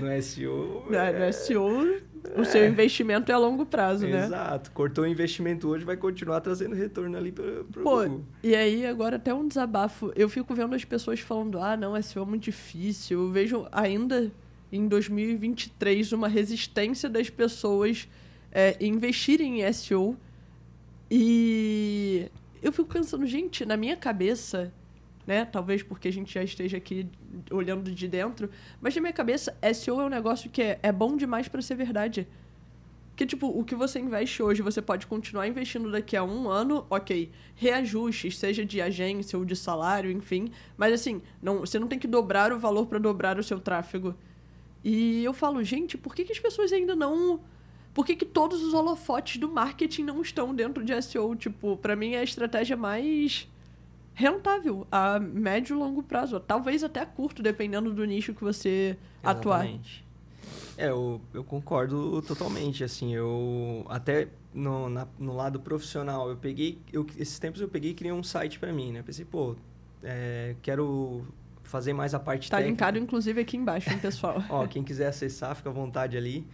No 0.00 0.22
SEO... 0.22 0.86
É, 0.90 1.26
no 1.26 1.32
SEO, 1.32 2.00
o 2.36 2.44
seu 2.44 2.66
investimento 2.66 3.30
é 3.30 3.34
a 3.34 3.38
longo 3.38 3.64
prazo, 3.66 4.06
Exato. 4.06 4.20
né? 4.20 4.26
Exato. 4.26 4.70
Cortou 4.72 5.04
o 5.04 5.06
investimento 5.06 5.68
hoje, 5.68 5.84
vai 5.84 5.96
continuar 5.96 6.40
trazendo 6.40 6.74
retorno 6.74 7.16
ali 7.16 7.32
para 7.32 7.60
o 7.60 7.64
Pô, 7.64 8.00
e 8.42 8.54
aí 8.54 8.86
agora 8.86 9.16
até 9.16 9.32
um 9.32 9.46
desabafo. 9.46 10.12
Eu 10.14 10.28
fico 10.28 10.54
vendo 10.54 10.74
as 10.74 10.84
pessoas 10.84 11.20
falando, 11.20 11.58
ah, 11.58 11.76
não, 11.76 12.00
SEO 12.02 12.22
é 12.22 12.26
muito 12.26 12.44
difícil. 12.44 13.22
Eu 13.22 13.30
vejo 13.30 13.66
ainda 13.72 14.30
em 14.70 14.86
2023 14.86 16.12
uma 16.12 16.28
resistência 16.28 17.08
das 17.08 17.30
pessoas 17.30 18.08
é, 18.52 18.76
investirem 18.80 19.62
em 19.62 19.72
SEO 19.72 20.16
e 21.10 22.30
eu 22.62 22.72
fico 22.72 22.88
pensando, 22.88 23.26
gente, 23.26 23.64
na 23.64 23.76
minha 23.76 23.96
cabeça, 23.96 24.72
né? 25.28 25.44
Talvez 25.44 25.82
porque 25.82 26.08
a 26.08 26.10
gente 26.10 26.32
já 26.32 26.42
esteja 26.42 26.78
aqui 26.78 27.06
olhando 27.50 27.92
de 27.92 28.08
dentro, 28.08 28.48
mas 28.80 28.94
na 28.94 29.02
minha 29.02 29.12
cabeça, 29.12 29.54
SEO 29.74 30.00
é 30.00 30.04
um 30.06 30.08
negócio 30.08 30.48
que 30.48 30.62
é, 30.62 30.78
é 30.82 30.90
bom 30.90 31.18
demais 31.18 31.46
para 31.46 31.60
ser 31.60 31.74
verdade. 31.74 32.26
Que, 33.14 33.26
tipo, 33.26 33.46
o 33.46 33.62
que 33.62 33.74
você 33.74 33.98
investe 33.98 34.42
hoje, 34.42 34.62
você 34.62 34.80
pode 34.80 35.06
continuar 35.06 35.46
investindo 35.46 35.90
daqui 35.90 36.16
a 36.16 36.24
um 36.24 36.48
ano, 36.48 36.86
ok. 36.88 37.30
Reajustes, 37.54 38.38
seja 38.38 38.64
de 38.64 38.80
agência 38.80 39.38
ou 39.38 39.44
de 39.44 39.54
salário, 39.54 40.10
enfim. 40.10 40.50
Mas, 40.78 40.94
assim, 40.94 41.20
não, 41.42 41.58
você 41.58 41.78
não 41.78 41.88
tem 41.88 41.98
que 41.98 42.06
dobrar 42.06 42.50
o 42.50 42.58
valor 42.58 42.86
para 42.86 42.98
dobrar 42.98 43.38
o 43.38 43.42
seu 43.42 43.60
tráfego. 43.60 44.14
E 44.82 45.22
eu 45.22 45.34
falo, 45.34 45.62
gente, 45.62 45.98
por 45.98 46.14
que, 46.14 46.24
que 46.24 46.32
as 46.32 46.38
pessoas 46.38 46.72
ainda 46.72 46.96
não 46.96 47.40
por 47.92 48.06
que, 48.06 48.14
que 48.14 48.24
todos 48.24 48.62
os 48.62 48.72
holofotes 48.72 49.38
do 49.38 49.48
marketing 49.48 50.04
não 50.04 50.22
estão 50.22 50.54
dentro 50.54 50.84
de 50.84 51.02
SEO? 51.02 51.34
Tipo, 51.34 51.76
para 51.76 51.96
mim 51.96 52.12
é 52.12 52.20
a 52.20 52.22
estratégia 52.22 52.76
mais 52.76 53.48
rentável 54.18 54.84
a 54.90 55.20
médio 55.20 55.76
e 55.76 55.78
longo 55.78 56.02
prazo. 56.02 56.40
Talvez 56.40 56.82
até 56.82 57.00
a 57.00 57.06
curto, 57.06 57.40
dependendo 57.40 57.94
do 57.94 58.04
nicho 58.04 58.34
que 58.34 58.42
você 58.42 58.98
Exatamente. 59.22 60.04
atuar. 60.76 60.86
É, 60.86 60.90
eu, 60.90 61.20
eu 61.32 61.44
concordo 61.44 62.20
totalmente. 62.22 62.82
Assim, 62.82 63.14
eu 63.14 63.86
até 63.88 64.26
no, 64.52 64.88
na, 64.88 65.06
no 65.16 65.36
lado 65.36 65.60
profissional, 65.60 66.28
eu 66.28 66.36
peguei, 66.36 66.80
eu, 66.92 67.06
esses 67.16 67.38
tempos 67.38 67.60
eu 67.60 67.68
peguei 67.68 67.92
e 67.92 67.94
criei 67.94 68.12
um 68.12 68.24
site 68.24 68.58
para 68.58 68.72
mim, 68.72 68.90
né? 68.90 69.02
Pensei, 69.02 69.24
pô, 69.24 69.54
é, 70.02 70.56
quero 70.62 71.24
fazer 71.62 71.92
mais 71.92 72.12
a 72.12 72.18
parte 72.18 72.50
tá 72.50 72.56
técnica. 72.56 72.76
Tá 72.76 72.86
linkado, 72.86 72.98
inclusive, 72.98 73.40
aqui 73.40 73.56
embaixo, 73.56 73.88
hein, 73.88 73.98
pessoal? 74.02 74.42
Ó, 74.50 74.66
quem 74.66 74.82
quiser 74.82 75.06
acessar, 75.06 75.54
fica 75.54 75.70
à 75.70 75.72
vontade 75.72 76.16
ali. 76.16 76.44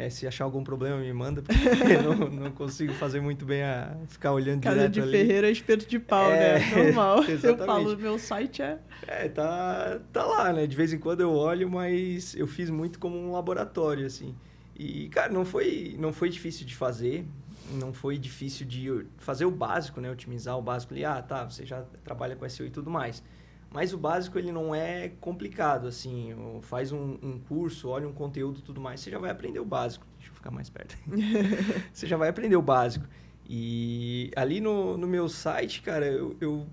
É, 0.00 0.08
se 0.08 0.26
achar 0.26 0.44
algum 0.44 0.64
problema, 0.64 0.96
me 0.96 1.12
manda, 1.12 1.42
porque 1.42 1.58
eu 1.92 2.02
não, 2.16 2.30
não 2.30 2.50
consigo 2.52 2.92
fazer 2.94 3.20
muito 3.20 3.44
bem 3.44 3.62
a 3.62 3.94
ficar 4.08 4.32
olhando 4.32 4.62
Casa 4.62 4.76
direto 4.76 4.92
de 4.92 5.00
ali. 5.02 5.10
Ferreira 5.12 5.48
é 5.48 5.50
espeto 5.50 5.86
de 5.86 5.98
pau, 5.98 6.30
É, 6.30 6.58
né? 6.58 6.70
Normal. 6.84 7.24
Eu 7.24 7.58
falo, 7.58 7.96
meu 7.98 8.18
site 8.18 8.62
é... 8.62 8.78
É, 9.06 9.28
tá, 9.28 10.00
tá 10.10 10.24
lá, 10.24 10.52
né? 10.52 10.66
De 10.66 10.74
vez 10.74 10.92
em 10.92 10.98
quando 10.98 11.20
eu 11.20 11.32
olho, 11.32 11.68
mas 11.68 12.34
eu 12.34 12.46
fiz 12.46 12.70
muito 12.70 12.98
como 12.98 13.16
um 13.16 13.32
laboratório, 13.32 14.06
assim. 14.06 14.34
E, 14.74 15.10
cara, 15.10 15.30
não 15.30 15.44
foi, 15.44 15.94
não 15.98 16.12
foi 16.12 16.30
difícil 16.30 16.66
de 16.66 16.74
fazer, 16.74 17.26
não 17.72 17.92
foi 17.92 18.16
difícil 18.16 18.66
de 18.66 19.04
fazer 19.18 19.44
o 19.44 19.50
básico, 19.50 20.00
né? 20.00 20.10
Otimizar 20.10 20.56
o 20.58 20.62
básico 20.62 20.94
ali. 20.94 21.04
Ah, 21.04 21.20
tá, 21.20 21.44
você 21.44 21.66
já 21.66 21.84
trabalha 22.02 22.34
com 22.34 22.48
SEO 22.48 22.66
e 22.66 22.70
tudo 22.70 22.90
mais. 22.90 23.22
Mas 23.72 23.92
o 23.92 23.98
básico, 23.98 24.36
ele 24.38 24.50
não 24.50 24.74
é 24.74 25.12
complicado, 25.20 25.86
assim. 25.86 26.34
Faz 26.62 26.90
um, 26.90 27.16
um 27.22 27.38
curso, 27.38 27.88
olha 27.88 28.08
um 28.08 28.12
conteúdo 28.12 28.60
tudo 28.60 28.80
mais, 28.80 29.00
você 29.00 29.10
já 29.10 29.18
vai 29.18 29.30
aprender 29.30 29.60
o 29.60 29.64
básico. 29.64 30.04
Deixa 30.16 30.32
eu 30.32 30.34
ficar 30.34 30.50
mais 30.50 30.68
perto. 30.68 30.96
você 31.92 32.06
já 32.06 32.16
vai 32.16 32.28
aprender 32.28 32.56
o 32.56 32.62
básico. 32.62 33.06
E 33.48 34.30
ali 34.34 34.60
no, 34.60 34.96
no 34.96 35.06
meu 35.06 35.28
site, 35.28 35.82
cara, 35.82 36.06
eu, 36.06 36.36
eu 36.40 36.66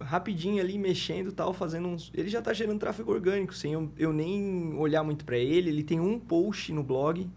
rapidinho 0.00 0.62
ali 0.62 0.78
mexendo 0.78 1.32
tal, 1.32 1.52
fazendo 1.52 1.88
uns. 1.88 2.10
Ele 2.14 2.28
já 2.28 2.40
tá 2.40 2.52
gerando 2.52 2.78
tráfego 2.78 3.12
orgânico, 3.12 3.54
sem 3.54 3.72
eu, 3.72 3.90
eu 3.98 4.12
nem 4.12 4.74
olhar 4.74 5.02
muito 5.02 5.24
para 5.24 5.36
ele. 5.36 5.68
Ele 5.68 5.82
tem 5.82 6.00
um 6.00 6.18
post 6.18 6.72
no 6.72 6.82
blog, 6.82 7.28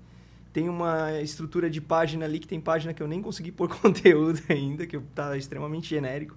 tem 0.53 0.69
uma 0.69 1.19
estrutura 1.21 1.69
de 1.69 1.81
página 1.81 2.25
ali 2.25 2.39
que 2.39 2.47
tem 2.47 2.59
página 2.59 2.93
que 2.93 3.01
eu 3.01 3.07
nem 3.07 3.21
consegui 3.21 3.51
pôr 3.51 3.67
conteúdo 3.79 4.41
ainda, 4.49 4.85
que 4.85 4.97
tá 5.13 5.35
extremamente 5.37 5.89
genérico. 5.89 6.35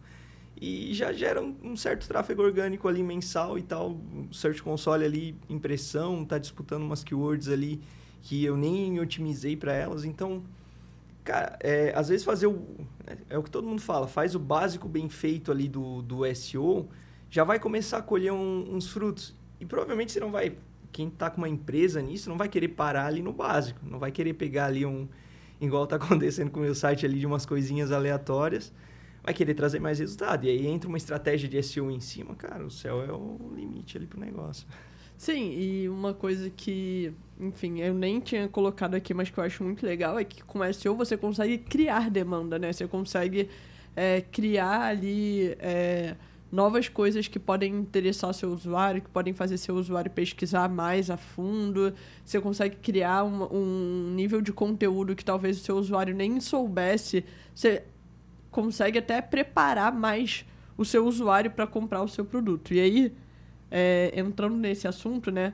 E 0.60 0.94
já 0.94 1.12
gera 1.12 1.42
um, 1.42 1.56
um 1.62 1.76
certo 1.76 2.06
tráfego 2.06 2.42
orgânico 2.42 2.86
ali 2.86 3.02
mensal 3.02 3.58
e 3.58 3.62
tal. 3.62 3.90
O 3.90 4.32
Search 4.32 4.62
Console 4.62 5.04
ali, 5.04 5.36
impressão, 5.48 6.24
tá 6.24 6.38
disputando 6.38 6.82
umas 6.82 7.02
keywords 7.02 7.48
ali 7.48 7.80
que 8.24 8.42
eu 8.42 8.56
nem 8.56 8.98
otimizei 9.00 9.56
para 9.56 9.72
elas. 9.72 10.04
Então, 10.04 10.42
cara, 11.22 11.58
é, 11.60 11.92
às 11.94 12.08
vezes 12.08 12.24
fazer 12.24 12.46
o. 12.46 12.62
É, 13.06 13.34
é, 13.34 13.38
o 13.38 13.42
que 13.42 13.50
todo 13.50 13.66
mundo 13.66 13.82
fala, 13.82 14.06
faz 14.06 14.34
o 14.34 14.38
básico 14.38 14.88
bem 14.88 15.08
feito 15.08 15.52
ali 15.52 15.68
do, 15.68 16.00
do 16.02 16.34
SEO, 16.34 16.88
já 17.30 17.44
vai 17.44 17.58
começar 17.58 17.98
a 17.98 18.02
colher 18.02 18.32
um, 18.32 18.74
uns 18.74 18.88
frutos. 18.88 19.34
E 19.60 19.66
provavelmente 19.66 20.12
você 20.12 20.20
não 20.20 20.32
vai. 20.32 20.56
Quem 20.90 21.08
está 21.08 21.28
com 21.28 21.38
uma 21.38 21.48
empresa 21.48 22.00
nisso 22.00 22.30
não 22.30 22.38
vai 22.38 22.48
querer 22.48 22.68
parar 22.68 23.06
ali 23.06 23.20
no 23.20 23.32
básico. 23.32 23.80
Não 23.82 23.98
vai 23.98 24.10
querer 24.10 24.34
pegar 24.34 24.66
ali 24.66 24.86
um. 24.86 25.06
Igual 25.60 25.84
está 25.84 25.96
acontecendo 25.96 26.50
com 26.50 26.60
o 26.60 26.62
meu 26.62 26.74
site 26.74 27.04
ali 27.04 27.18
de 27.18 27.26
umas 27.26 27.44
coisinhas 27.44 27.92
aleatórias. 27.92 28.72
Vai 29.24 29.32
querer 29.32 29.54
trazer 29.54 29.80
mais 29.80 29.98
resultado. 29.98 30.44
E 30.44 30.50
aí 30.50 30.66
entra 30.66 30.86
uma 30.86 30.98
estratégia 30.98 31.48
de 31.48 31.60
SEO 31.62 31.90
em 31.90 31.98
cima, 31.98 32.34
cara, 32.34 32.64
o 32.64 32.70
céu 32.70 33.02
é 33.02 33.10
o 33.10 33.38
limite 33.56 33.96
ali 33.96 34.06
pro 34.06 34.20
negócio. 34.20 34.66
Sim, 35.16 35.52
e 35.52 35.88
uma 35.88 36.12
coisa 36.12 36.50
que, 36.50 37.12
enfim, 37.40 37.80
eu 37.80 37.94
nem 37.94 38.20
tinha 38.20 38.48
colocado 38.48 38.94
aqui, 38.94 39.14
mas 39.14 39.30
que 39.30 39.38
eu 39.38 39.44
acho 39.44 39.64
muito 39.64 39.86
legal 39.86 40.18
é 40.18 40.24
que 40.24 40.42
com 40.44 40.60
SEO 40.72 40.94
você 40.94 41.16
consegue 41.16 41.56
criar 41.56 42.10
demanda, 42.10 42.58
né? 42.58 42.70
Você 42.72 42.86
consegue 42.86 43.48
é, 43.96 44.20
criar 44.20 44.82
ali 44.82 45.56
é, 45.58 46.16
novas 46.52 46.88
coisas 46.88 47.26
que 47.26 47.38
podem 47.38 47.72
interessar 47.74 48.34
seu 48.34 48.52
usuário, 48.52 49.00
que 49.00 49.08
podem 49.08 49.32
fazer 49.32 49.56
seu 49.56 49.76
usuário 49.76 50.10
pesquisar 50.10 50.68
mais 50.68 51.08
a 51.10 51.16
fundo. 51.16 51.94
Você 52.24 52.40
consegue 52.40 52.76
criar 52.76 53.24
um, 53.24 53.48
um 53.52 54.12
nível 54.14 54.42
de 54.42 54.52
conteúdo 54.52 55.16
que 55.16 55.24
talvez 55.24 55.58
o 55.58 55.64
seu 55.64 55.76
usuário 55.76 56.14
nem 56.14 56.40
soubesse. 56.40 57.24
Você 57.54 57.84
consegue 58.54 59.00
até 59.00 59.20
preparar 59.20 59.92
mais 59.92 60.46
o 60.78 60.84
seu 60.84 61.04
usuário 61.04 61.50
para 61.50 61.66
comprar 61.66 62.02
o 62.02 62.08
seu 62.08 62.24
produto. 62.24 62.72
E 62.72 62.78
aí, 62.78 63.12
é, 63.68 64.12
entrando 64.14 64.56
nesse 64.56 64.86
assunto, 64.86 65.32
né? 65.32 65.52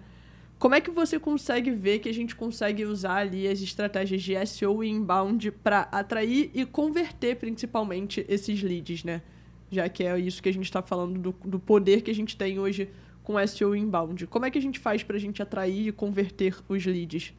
Como 0.59 0.75
é 0.75 0.83
que 0.83 0.91
você 0.91 1.19
consegue 1.19 1.71
ver 1.71 2.01
que 2.01 2.11
a 2.11 2.13
gente 2.13 2.37
consegue 2.37 2.85
usar 2.85 3.17
ali 3.17 3.49
as 3.49 3.63
estratégias 3.63 4.21
de 4.21 4.35
SEO 4.47 4.85
e 4.85 4.91
inbound 4.91 5.51
para 5.51 5.89
atrair 5.91 6.51
e 6.53 6.67
converter 6.67 7.37
principalmente 7.37 8.23
esses 8.29 8.63
leads, 8.63 9.03
né? 9.03 9.23
Já 9.71 9.89
que 9.89 10.05
é 10.05 10.19
isso 10.19 10.43
que 10.43 10.51
a 10.51 10.53
gente 10.53 10.67
está 10.67 10.83
falando 10.83 11.19
do, 11.19 11.35
do 11.43 11.59
poder 11.59 12.03
que 12.03 12.11
a 12.11 12.15
gente 12.15 12.37
tem 12.37 12.59
hoje 12.59 12.91
com 13.23 13.35
SEO 13.47 13.75
inbound. 13.75 14.27
Como 14.27 14.45
é 14.45 14.51
que 14.51 14.59
a 14.59 14.63
gente 14.63 14.79
faz 14.79 15.03
para 15.03 15.17
a 15.17 15.21
gente 15.21 15.41
atrair 15.41 15.89
e 15.89 15.93
converter 15.93 16.55
os 16.69 16.85
leads? 16.85 17.33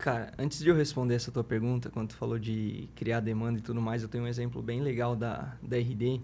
Cara, 0.00 0.32
antes 0.38 0.60
de 0.60 0.66
eu 0.70 0.74
responder 0.74 1.14
essa 1.14 1.30
tua 1.30 1.44
pergunta, 1.44 1.90
quando 1.90 2.08
tu 2.08 2.16
falou 2.16 2.38
de 2.38 2.88
criar 2.96 3.20
demanda 3.20 3.58
e 3.58 3.62
tudo 3.62 3.82
mais, 3.82 4.02
eu 4.02 4.08
tenho 4.08 4.24
um 4.24 4.26
exemplo 4.26 4.62
bem 4.62 4.80
legal 4.80 5.14
da, 5.14 5.54
da 5.62 5.76
RD, 5.76 6.22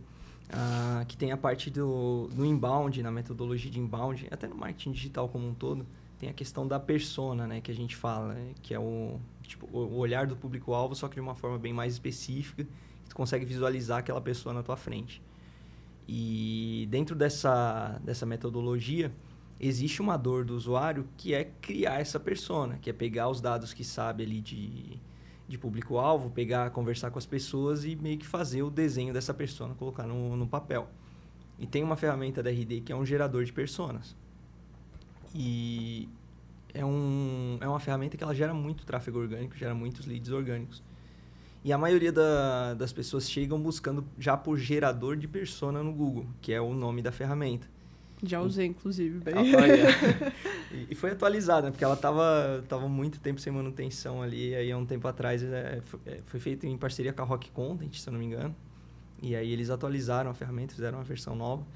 uh, 0.48 1.04
que 1.06 1.14
tem 1.14 1.30
a 1.30 1.36
parte 1.36 1.68
do, 1.68 2.26
do 2.32 2.46
inbound, 2.46 3.02
na 3.02 3.10
metodologia 3.10 3.70
de 3.70 3.78
inbound, 3.78 4.28
até 4.30 4.48
no 4.48 4.54
marketing 4.54 4.92
digital 4.92 5.28
como 5.28 5.46
um 5.46 5.52
todo, 5.52 5.86
tem 6.18 6.26
a 6.30 6.32
questão 6.32 6.66
da 6.66 6.80
persona, 6.80 7.46
né, 7.46 7.60
que 7.60 7.70
a 7.70 7.74
gente 7.74 7.94
fala, 7.94 8.32
né, 8.32 8.52
que 8.62 8.72
é 8.72 8.78
o, 8.78 9.20
tipo, 9.42 9.66
o 9.70 9.98
olhar 9.98 10.26
do 10.26 10.34
público-alvo, 10.34 10.94
só 10.94 11.06
que 11.06 11.16
de 11.16 11.20
uma 11.20 11.34
forma 11.34 11.58
bem 11.58 11.74
mais 11.74 11.92
específica, 11.92 12.64
que 12.64 13.10
tu 13.10 13.14
consegue 13.14 13.44
visualizar 13.44 13.98
aquela 13.98 14.22
pessoa 14.22 14.54
na 14.54 14.62
tua 14.62 14.78
frente. 14.78 15.20
E 16.08 16.88
dentro 16.90 17.14
dessa, 17.14 18.00
dessa 18.02 18.24
metodologia, 18.24 19.12
existe 19.58 20.00
uma 20.00 20.16
dor 20.16 20.44
do 20.44 20.54
usuário 20.54 21.08
que 21.16 21.34
é 21.34 21.44
criar 21.60 22.00
essa 22.00 22.20
persona, 22.20 22.78
que 22.78 22.90
é 22.90 22.92
pegar 22.92 23.28
os 23.28 23.40
dados 23.40 23.72
que 23.72 23.84
sabe 23.84 24.24
ali 24.24 24.40
de, 24.40 25.00
de 25.48 25.58
público-alvo, 25.58 26.30
pegar, 26.30 26.70
conversar 26.70 27.10
com 27.10 27.18
as 27.18 27.26
pessoas 27.26 27.84
e 27.84 27.96
meio 27.96 28.18
que 28.18 28.26
fazer 28.26 28.62
o 28.62 28.70
desenho 28.70 29.12
dessa 29.12 29.32
persona, 29.32 29.74
colocar 29.74 30.06
no, 30.06 30.36
no 30.36 30.46
papel. 30.46 30.88
E 31.58 31.66
tem 31.66 31.82
uma 31.82 31.96
ferramenta 31.96 32.42
da 32.42 32.50
RD 32.50 32.82
que 32.82 32.92
é 32.92 32.96
um 32.96 33.04
gerador 33.04 33.44
de 33.44 33.52
personas. 33.52 34.14
E 35.34 36.08
é, 36.74 36.84
um, 36.84 37.58
é 37.60 37.68
uma 37.68 37.80
ferramenta 37.80 38.16
que 38.16 38.22
ela 38.22 38.34
gera 38.34 38.52
muito 38.52 38.84
tráfego 38.84 39.18
orgânico, 39.18 39.56
gera 39.56 39.74
muitos 39.74 40.06
leads 40.06 40.30
orgânicos. 40.30 40.82
E 41.64 41.72
a 41.72 41.78
maioria 41.78 42.12
da, 42.12 42.74
das 42.74 42.92
pessoas 42.92 43.28
chegam 43.28 43.60
buscando 43.60 44.06
já 44.18 44.36
por 44.36 44.56
gerador 44.56 45.16
de 45.16 45.26
persona 45.26 45.82
no 45.82 45.92
Google, 45.92 46.26
que 46.40 46.52
é 46.52 46.60
o 46.60 46.72
nome 46.74 47.02
da 47.02 47.10
ferramenta. 47.10 47.66
Já 48.22 48.40
usei, 48.40 48.66
inclusive, 48.66 49.18
bem. 49.18 49.34
Ah, 49.34 50.32
e, 50.72 50.88
e 50.90 50.94
foi 50.94 51.10
atualizada, 51.10 51.66
né? 51.66 51.70
porque 51.70 51.84
ela 51.84 51.94
estava 51.94 52.64
tava 52.66 52.88
muito 52.88 53.20
tempo 53.20 53.40
sem 53.40 53.52
manutenção 53.52 54.22
ali. 54.22 54.54
Aí, 54.54 54.72
há 54.72 54.76
um 54.76 54.86
tempo 54.86 55.06
atrás, 55.06 55.42
é, 55.42 55.80
foi, 55.84 56.00
é, 56.06 56.20
foi 56.24 56.40
feito 56.40 56.66
em 56.66 56.76
parceria 56.78 57.12
com 57.12 57.22
a 57.22 57.24
Rock 57.24 57.50
Content, 57.50 57.94
se 57.94 58.08
eu 58.08 58.12
não 58.12 58.18
me 58.18 58.26
engano. 58.26 58.54
E 59.22 59.36
aí, 59.36 59.52
eles 59.52 59.68
atualizaram 59.68 60.30
a 60.30 60.34
ferramenta, 60.34 60.74
fizeram 60.74 60.98
uma 60.98 61.04
versão 61.04 61.36
nova. 61.36 61.66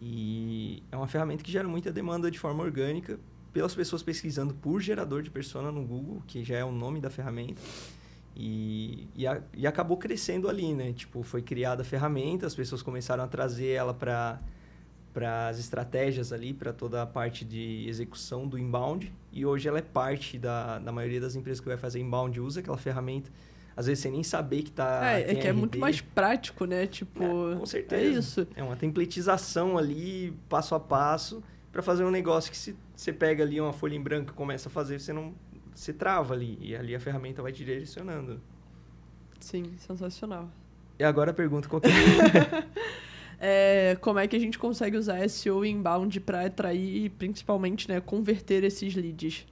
E 0.00 0.82
é 0.90 0.96
uma 0.96 1.06
ferramenta 1.06 1.44
que 1.44 1.52
gera 1.52 1.68
muita 1.68 1.92
demanda 1.92 2.30
de 2.30 2.38
forma 2.38 2.62
orgânica 2.62 3.18
pelas 3.52 3.74
pessoas 3.74 4.02
pesquisando 4.02 4.52
por 4.54 4.80
gerador 4.80 5.22
de 5.22 5.30
persona 5.30 5.70
no 5.70 5.84
Google, 5.84 6.22
que 6.26 6.42
já 6.42 6.56
é 6.56 6.64
o 6.64 6.72
nome 6.72 7.00
da 7.00 7.10
ferramenta. 7.10 7.60
E, 8.34 9.06
e, 9.14 9.26
a, 9.26 9.40
e 9.56 9.66
acabou 9.66 9.96
crescendo 9.96 10.48
ali, 10.48 10.74
né? 10.74 10.92
Tipo, 10.92 11.22
foi 11.22 11.40
criada 11.40 11.82
a 11.82 11.84
ferramenta, 11.84 12.46
as 12.46 12.54
pessoas 12.54 12.82
começaram 12.82 13.22
a 13.22 13.28
trazer 13.28 13.68
ela 13.68 13.94
para 13.94 14.40
para 15.14 15.48
as 15.48 15.60
estratégias 15.60 16.32
ali, 16.32 16.52
para 16.52 16.72
toda 16.72 17.00
a 17.00 17.06
parte 17.06 17.44
de 17.44 17.86
execução 17.88 18.48
do 18.48 18.58
inbound. 18.58 19.10
E 19.32 19.46
hoje 19.46 19.68
ela 19.68 19.78
é 19.78 19.82
parte 19.82 20.36
da, 20.36 20.80
da 20.80 20.90
maioria 20.90 21.20
das 21.20 21.36
empresas 21.36 21.60
que 21.60 21.68
vai 21.68 21.76
fazer 21.76 22.00
inbound, 22.00 22.38
usa 22.40 22.58
aquela 22.58 22.76
ferramenta. 22.76 23.30
Às 23.76 23.86
vezes 23.86 24.02
sem 24.02 24.12
nem 24.12 24.22
saber 24.22 24.62
que 24.62 24.70
está. 24.70 25.12
É, 25.12 25.32
é 25.32 25.34
que 25.36 25.46
é 25.46 25.52
muito 25.52 25.78
mais 25.78 26.00
prático, 26.00 26.64
né? 26.64 26.86
Tipo. 26.86 27.52
É, 27.52 27.56
com 27.56 27.66
certeza. 27.66 28.04
É 28.04 28.18
isso. 28.18 28.48
É 28.54 28.62
uma 28.62 28.76
templetização 28.76 29.78
ali, 29.78 30.36
passo 30.48 30.74
a 30.74 30.80
passo, 30.80 31.42
para 31.72 31.82
fazer 31.82 32.04
um 32.04 32.10
negócio 32.10 32.50
que 32.50 32.56
se 32.56 32.76
você 32.94 33.12
pega 33.12 33.42
ali 33.42 33.60
uma 33.60 33.72
folha 33.72 33.96
em 33.96 34.00
branco 34.00 34.30
e 34.30 34.34
começa 34.34 34.68
a 34.68 34.72
fazer, 34.72 35.00
você 35.00 35.12
não. 35.12 35.34
Você 35.74 35.92
trava 35.92 36.34
ali. 36.34 36.56
E 36.60 36.76
ali 36.76 36.94
a 36.94 37.00
ferramenta 37.00 37.42
vai 37.42 37.50
te 37.50 37.64
direcionando. 37.64 38.40
Sim, 39.40 39.72
sensacional. 39.78 40.48
E 40.96 41.02
agora 41.02 41.32
a 41.32 41.34
pergunta 41.34 41.68
qual 41.68 41.80
que 41.80 41.88
é? 41.88 41.90
é, 43.40 43.96
como 44.00 44.18
é 44.18 44.26
que 44.26 44.36
a 44.36 44.38
gente 44.38 44.58
consegue 44.58 44.96
usar 44.96 45.28
SEO 45.28 45.64
inbound 45.64 46.20
para 46.20 46.46
atrair 46.46 47.04
e 47.04 47.08
principalmente 47.08 47.88
né, 47.88 48.00
converter 48.00 48.64
esses 48.64 48.94
leads? 48.94 49.46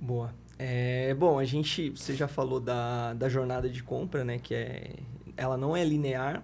Boa. 0.00 0.32
É, 0.58 1.14
bom, 1.14 1.38
a 1.38 1.44
gente, 1.44 1.90
você 1.90 2.14
já 2.14 2.28
falou 2.28 2.60
da, 2.60 3.14
da 3.14 3.28
jornada 3.28 3.68
de 3.68 3.82
compra, 3.82 4.24
né? 4.24 4.38
Que 4.38 4.54
é, 4.54 4.90
ela 5.36 5.56
não 5.56 5.76
é 5.76 5.84
linear, 5.84 6.42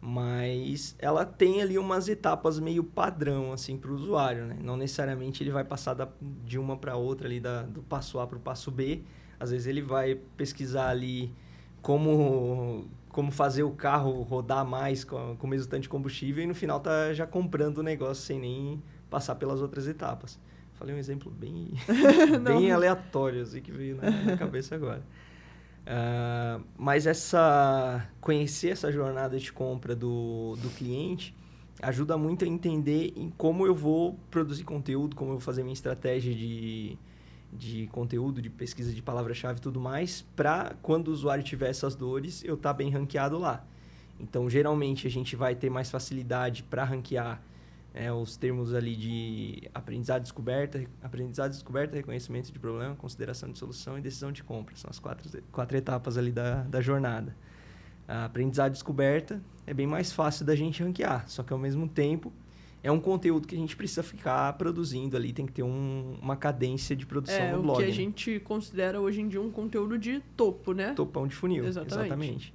mas 0.00 0.94
ela 0.98 1.24
tem 1.24 1.60
ali 1.60 1.76
umas 1.76 2.08
etapas 2.08 2.60
meio 2.60 2.84
padrão 2.84 3.52
assim 3.52 3.76
para 3.76 3.90
o 3.90 3.94
usuário, 3.94 4.46
né? 4.46 4.56
Não 4.62 4.76
necessariamente 4.76 5.42
ele 5.42 5.50
vai 5.50 5.64
passar 5.64 5.94
da, 5.94 6.08
de 6.44 6.58
uma 6.58 6.76
para 6.76 6.96
outra 6.96 7.26
ali 7.26 7.40
da, 7.40 7.62
do 7.62 7.82
passo 7.82 8.20
A 8.20 8.26
para 8.26 8.38
o 8.38 8.40
passo 8.40 8.70
B. 8.70 9.02
Às 9.40 9.50
vezes 9.50 9.66
ele 9.66 9.82
vai 9.82 10.14
pesquisar 10.36 10.88
ali 10.88 11.32
como 11.82 12.86
como 13.10 13.30
fazer 13.30 13.62
o 13.62 13.70
carro 13.70 14.22
rodar 14.22 14.64
mais 14.64 15.04
com, 15.04 15.36
com 15.36 15.46
o 15.46 15.50
mesmo 15.50 15.70
tanto 15.70 15.82
de 15.82 15.88
combustível 15.88 16.44
e 16.44 16.46
no 16.46 16.54
final 16.54 16.80
tá 16.80 17.12
já 17.12 17.26
comprando 17.26 17.78
o 17.78 17.82
negócio 17.82 18.22
sem 18.24 18.38
nem 18.38 18.82
passar 19.10 19.34
pelas 19.34 19.60
outras 19.60 19.86
etapas. 19.86 20.38
Falei 20.74 20.94
um 20.94 20.98
exemplo 20.98 21.30
bem, 21.30 21.72
bem 22.44 22.70
aleatório 22.70 23.42
assim, 23.42 23.60
que 23.60 23.72
veio 23.72 23.96
na, 23.96 24.10
na 24.10 24.36
cabeça 24.36 24.74
agora. 24.74 25.02
Uh, 25.88 26.62
mas 26.76 27.06
essa 27.06 28.06
conhecer 28.20 28.68
essa 28.68 28.92
jornada 28.92 29.38
de 29.38 29.50
compra 29.50 29.96
do, 29.96 30.54
do 30.62 30.68
cliente 30.76 31.34
ajuda 31.80 32.18
muito 32.18 32.44
a 32.44 32.48
entender 32.48 33.12
em 33.16 33.30
como 33.30 33.66
eu 33.66 33.74
vou 33.74 34.18
produzir 34.30 34.64
conteúdo, 34.64 35.16
como 35.16 35.30
eu 35.30 35.34
vou 35.36 35.40
fazer 35.40 35.62
minha 35.62 35.72
estratégia 35.72 36.34
de, 36.34 36.98
de 37.52 37.86
conteúdo, 37.88 38.42
de 38.42 38.50
pesquisa 38.50 38.92
de 38.92 39.02
palavra-chave 39.02 39.58
e 39.58 39.62
tudo 39.62 39.80
mais, 39.80 40.22
para 40.36 40.74
quando 40.82 41.08
o 41.08 41.12
usuário 41.12 41.42
tiver 41.42 41.70
essas 41.70 41.94
dores, 41.94 42.44
eu 42.44 42.54
estar 42.54 42.70
tá 42.70 42.74
bem 42.74 42.90
ranqueado 42.90 43.38
lá. 43.38 43.64
Então, 44.20 44.48
geralmente, 44.50 45.06
a 45.06 45.10
gente 45.10 45.36
vai 45.36 45.54
ter 45.54 45.70
mais 45.70 45.90
facilidade 45.90 46.62
para 46.64 46.84
ranquear 46.84 47.40
é, 47.94 48.12
os 48.12 48.36
termos 48.36 48.74
ali 48.74 48.94
de 48.96 49.70
aprendizado 49.74 50.22
descoberta, 50.22 50.84
aprendizado 51.02 51.50
descoberta, 51.50 51.96
reconhecimento 51.96 52.52
de 52.52 52.58
problema, 52.58 52.94
consideração 52.96 53.50
de 53.50 53.58
solução 53.58 53.98
e 53.98 54.00
decisão 54.00 54.32
de 54.32 54.42
compra. 54.42 54.76
São 54.76 54.90
as 54.90 54.98
quatro, 54.98 55.42
quatro 55.50 55.76
etapas 55.76 56.18
ali 56.18 56.32
da, 56.32 56.62
da 56.62 56.80
jornada. 56.80 57.34
A 58.06 58.24
aprendizado 58.24 58.72
descoberta 58.72 59.40
é 59.66 59.74
bem 59.74 59.86
mais 59.86 60.12
fácil 60.12 60.44
da 60.44 60.56
gente 60.56 60.82
ranquear, 60.82 61.28
só 61.28 61.42
que 61.42 61.52
ao 61.52 61.58
mesmo 61.58 61.88
tempo 61.88 62.32
é 62.82 62.92
um 62.92 63.00
conteúdo 63.00 63.46
que 63.46 63.54
a 63.54 63.58
gente 63.58 63.76
precisa 63.76 64.02
ficar 64.02 64.52
produzindo 64.54 65.16
ali, 65.16 65.32
tem 65.32 65.46
que 65.46 65.52
ter 65.52 65.62
um, 65.62 66.16
uma 66.22 66.36
cadência 66.36 66.94
de 66.94 67.04
produção 67.04 67.36
é, 67.36 67.52
no 67.52 67.62
blog. 67.62 67.74
É, 67.74 67.74
o 67.74 67.76
que 67.78 67.84
a 67.84 67.86
né? 67.88 67.92
gente 67.92 68.40
considera 68.40 69.00
hoje 69.00 69.20
em 69.20 69.28
dia 69.28 69.40
um 69.40 69.50
conteúdo 69.50 69.98
de 69.98 70.20
topo, 70.36 70.72
né? 70.72 70.92
Topão 70.94 71.26
de 71.26 71.34
funil, 71.34 71.66
exatamente. 71.66 72.06
exatamente. 72.06 72.54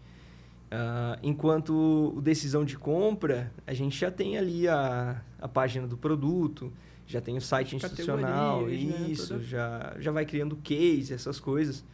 Uh, 0.73 1.19
enquanto 1.21 2.19
decisão 2.21 2.65
de 2.65 2.77
compra, 2.77 3.51
a 3.67 3.73
gente 3.73 3.99
já 3.99 4.09
tem 4.09 4.37
ali 4.37 4.67
a, 4.67 5.21
a 5.39 5.47
página 5.47 5.85
do 5.85 5.95
produto, 5.95 6.73
já 7.05 7.21
tem 7.21 7.37
o 7.37 7.41
site 7.41 7.75
institucional, 7.75 8.65
né, 8.65 8.73
isso, 8.73 9.35
né? 9.35 9.43
já, 9.43 9.95
já 9.99 10.11
vai 10.11 10.25
criando 10.25 10.55
case, 10.55 11.13
essas 11.13 11.39
coisas. 11.39 11.85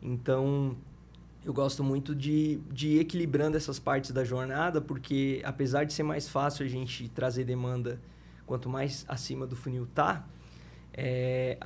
Então, 0.00 0.76
eu 1.44 1.52
gosto 1.52 1.82
muito 1.82 2.14
de, 2.14 2.60
de 2.70 2.88
ir 2.88 3.00
equilibrando 3.00 3.56
essas 3.56 3.78
partes 3.78 4.12
da 4.12 4.24
jornada, 4.24 4.80
porque 4.80 5.40
apesar 5.44 5.84
de 5.84 5.92
ser 5.92 6.04
mais 6.04 6.28
fácil 6.28 6.64
a 6.64 6.68
gente 6.68 7.08
trazer 7.08 7.44
demanda 7.44 8.00
quanto 8.46 8.68
mais 8.68 9.04
acima 9.08 9.46
do 9.46 9.56
funil 9.56 9.86
tá, 9.92 10.26
é, 10.92 11.58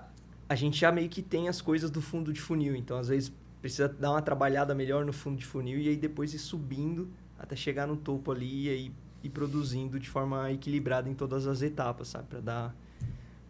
a 0.49 0.54
gente 0.54 0.78
já 0.78 0.90
meio 0.90 1.09
que 1.09 1.21
tem 1.21 1.49
as 1.49 1.61
coisas 1.61 1.90
do 1.90 2.00
fundo 2.00 2.33
de 2.33 2.40
funil. 2.40 2.75
Então, 2.75 2.99
às 2.99 3.09
vezes, 3.09 3.33
precisa 3.61 3.88
dar 3.88 4.12
uma 4.12 4.23
trabalhada 4.23 4.75
melhor 4.75 5.04
no 5.04 5.12
fundo 5.12 5.37
de 5.37 5.45
funil 5.45 5.78
e 5.78 5.88
aí 5.88 5.97
depois 5.97 6.33
ir 6.33 6.38
subindo 6.38 7.11
até 7.38 7.54
chegar 7.54 7.87
no 7.87 7.97
topo 7.97 8.33
ali 8.33 8.66
e 8.66 8.71
aí 8.71 8.92
ir 9.23 9.30
produzindo 9.30 9.99
de 9.99 10.09
forma 10.09 10.50
equilibrada 10.52 11.09
em 11.09 11.14
todas 11.14 11.47
as 11.47 11.62
etapas, 11.62 12.09
sabe? 12.09 12.28
Para 12.28 12.40
dar 12.40 12.76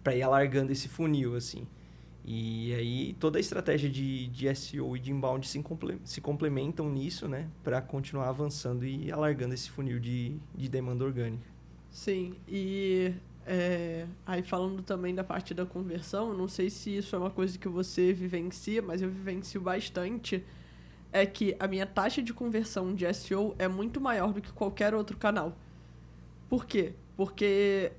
para 0.03 0.15
ir 0.15 0.23
alargando 0.23 0.71
esse 0.73 0.89
funil 0.89 1.37
assim. 1.37 1.67
E 2.29 2.75
aí 2.75 3.17
toda 3.21 3.39
a 3.39 3.41
estratégia 3.41 3.89
de, 3.89 4.27
de 4.27 4.53
SEO 4.53 4.97
e 4.97 5.01
de 5.01 5.13
inbound 5.13 5.47
se, 5.47 5.63
comple 5.63 6.01
se 6.05 6.21
complementam 6.21 6.91
nisso, 6.91 7.29
né? 7.29 7.49
Para 7.63 7.81
continuar 7.81 8.29
avançando 8.29 8.85
e 8.85 9.13
alargando 9.13 9.55
esse 9.55 9.71
funil 9.71 10.01
de, 10.01 10.37
de 10.53 10.69
demanda 10.69 11.05
orgânica. 11.05 11.47
Sim, 11.89 12.35
e 12.49 13.15
é, 13.47 14.07
aí 14.27 14.43
falando 14.43 14.83
também 14.83 15.15
da 15.15 15.23
parte 15.23 15.55
da 15.55 15.65
conversão, 15.65 16.35
não 16.35 16.49
sei 16.49 16.69
se 16.69 16.97
isso 16.97 17.15
é 17.15 17.19
uma 17.19 17.31
coisa 17.31 17.57
que 17.57 17.69
você 17.69 18.13
vivencia, 18.13 18.83
mas 18.83 19.01
eu 19.01 19.09
vivencio 19.09 19.61
bastante, 19.61 20.45
é 21.13 21.25
que 21.25 21.55
a 21.61 21.69
minha 21.69 21.87
taxa 21.87 22.21
de 22.21 22.35
conversão 22.35 22.93
de 22.93 23.11
SEO 23.15 23.55
é 23.57 23.69
muito 23.69 24.01
maior 24.01 24.33
do 24.33 24.43
que 24.43 24.53
qualquer 24.53 24.95
outro 24.95 25.17
canal. 25.17 25.57
Por 26.49 26.67
quê? 26.67 26.95
Porque 27.17 27.93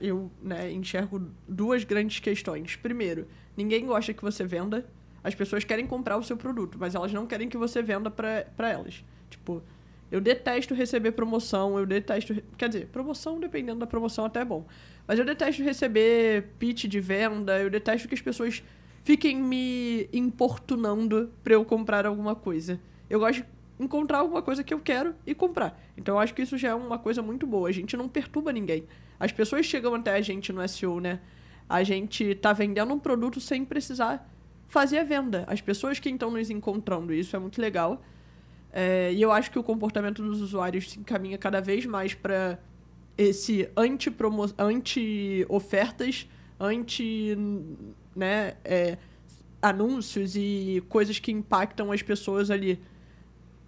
eu 0.00 0.30
né, 0.42 0.70
enxergo 0.72 1.30
duas 1.46 1.84
grandes 1.84 2.20
questões. 2.20 2.76
Primeiro, 2.76 3.26
ninguém 3.56 3.86
gosta 3.86 4.12
que 4.14 4.22
você 4.22 4.44
venda. 4.44 4.86
As 5.22 5.34
pessoas 5.34 5.64
querem 5.64 5.86
comprar 5.86 6.16
o 6.16 6.22
seu 6.22 6.36
produto, 6.36 6.78
mas 6.78 6.94
elas 6.94 7.12
não 7.12 7.26
querem 7.26 7.48
que 7.48 7.56
você 7.56 7.82
venda 7.82 8.10
para 8.10 8.70
elas. 8.70 9.04
Tipo, 9.28 9.62
eu 10.10 10.20
detesto 10.20 10.74
receber 10.74 11.12
promoção, 11.12 11.78
eu 11.78 11.84
detesto. 11.84 12.34
Quer 12.56 12.68
dizer, 12.68 12.86
promoção, 12.86 13.38
dependendo 13.38 13.80
da 13.80 13.86
promoção, 13.86 14.24
até 14.24 14.40
é 14.40 14.44
bom. 14.44 14.66
Mas 15.06 15.18
eu 15.18 15.24
detesto 15.24 15.62
receber 15.62 16.48
pitch 16.58 16.84
de 16.84 17.00
venda, 17.00 17.60
eu 17.60 17.68
detesto 17.68 18.08
que 18.08 18.14
as 18.14 18.22
pessoas 18.22 18.62
fiquem 19.02 19.36
me 19.36 20.08
importunando 20.12 21.30
para 21.42 21.54
eu 21.54 21.64
comprar 21.64 22.06
alguma 22.06 22.34
coisa. 22.34 22.80
Eu 23.08 23.20
gosto 23.20 23.42
de 23.42 23.48
encontrar 23.78 24.18
alguma 24.18 24.42
coisa 24.42 24.64
que 24.64 24.72
eu 24.72 24.80
quero 24.80 25.14
e 25.26 25.34
comprar. 25.34 25.78
Então 25.96 26.14
eu 26.14 26.18
acho 26.18 26.34
que 26.34 26.42
isso 26.42 26.56
já 26.56 26.68
é 26.68 26.74
uma 26.74 26.98
coisa 26.98 27.22
muito 27.22 27.46
boa. 27.46 27.68
A 27.68 27.72
gente 27.72 27.96
não 27.96 28.08
perturba 28.08 28.52
ninguém. 28.52 28.86
As 29.18 29.32
pessoas 29.32 29.66
chegam 29.66 29.94
até 29.94 30.14
a 30.14 30.20
gente 30.20 30.52
no 30.52 30.66
SEO, 30.68 31.00
né? 31.00 31.20
A 31.68 31.82
gente 31.82 32.34
tá 32.36 32.52
vendendo 32.52 32.92
um 32.94 32.98
produto 32.98 33.40
sem 33.40 33.64
precisar 33.64 34.28
fazer 34.68 34.98
a 34.98 35.04
venda. 35.04 35.44
As 35.46 35.60
pessoas 35.60 35.98
que 35.98 36.08
estão 36.08 36.30
nos 36.30 36.50
encontrando, 36.50 37.12
isso 37.12 37.34
é 37.34 37.38
muito 37.38 37.60
legal. 37.60 38.02
É, 38.72 39.12
e 39.12 39.20
eu 39.20 39.32
acho 39.32 39.50
que 39.50 39.58
o 39.58 39.62
comportamento 39.62 40.22
dos 40.22 40.40
usuários 40.40 40.90
se 40.90 41.00
encaminha 41.00 41.36
cada 41.38 41.60
vez 41.60 41.84
mais 41.86 42.14
para 42.14 42.58
esse 43.16 43.68
anti-ofertas, 44.58 46.28
anti, 46.60 47.36
né, 48.14 48.54
é, 48.64 48.98
anúncios 49.60 50.36
e 50.36 50.82
coisas 50.88 51.18
que 51.18 51.32
impactam 51.32 51.90
as 51.90 52.02
pessoas 52.02 52.50
ali. 52.50 52.80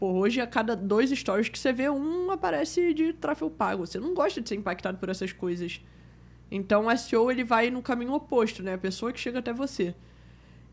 Pô, 0.00 0.12
hoje, 0.12 0.40
a 0.40 0.46
cada 0.46 0.74
dois 0.74 1.10
stories 1.10 1.50
que 1.50 1.58
você 1.58 1.74
vê, 1.74 1.90
um 1.90 2.30
aparece 2.30 2.94
de 2.94 3.12
tráfego 3.12 3.50
pago. 3.50 3.86
Você 3.86 4.00
não 4.00 4.14
gosta 4.14 4.40
de 4.40 4.48
ser 4.48 4.54
impactado 4.54 4.96
por 4.96 5.10
essas 5.10 5.30
coisas. 5.30 5.82
Então, 6.50 6.86
o 6.86 6.96
SEO 6.96 7.30
ele 7.30 7.44
vai 7.44 7.70
no 7.70 7.82
caminho 7.82 8.14
oposto, 8.14 8.62
né? 8.62 8.72
A 8.72 8.78
pessoa 8.78 9.12
que 9.12 9.20
chega 9.20 9.40
até 9.40 9.52
você. 9.52 9.94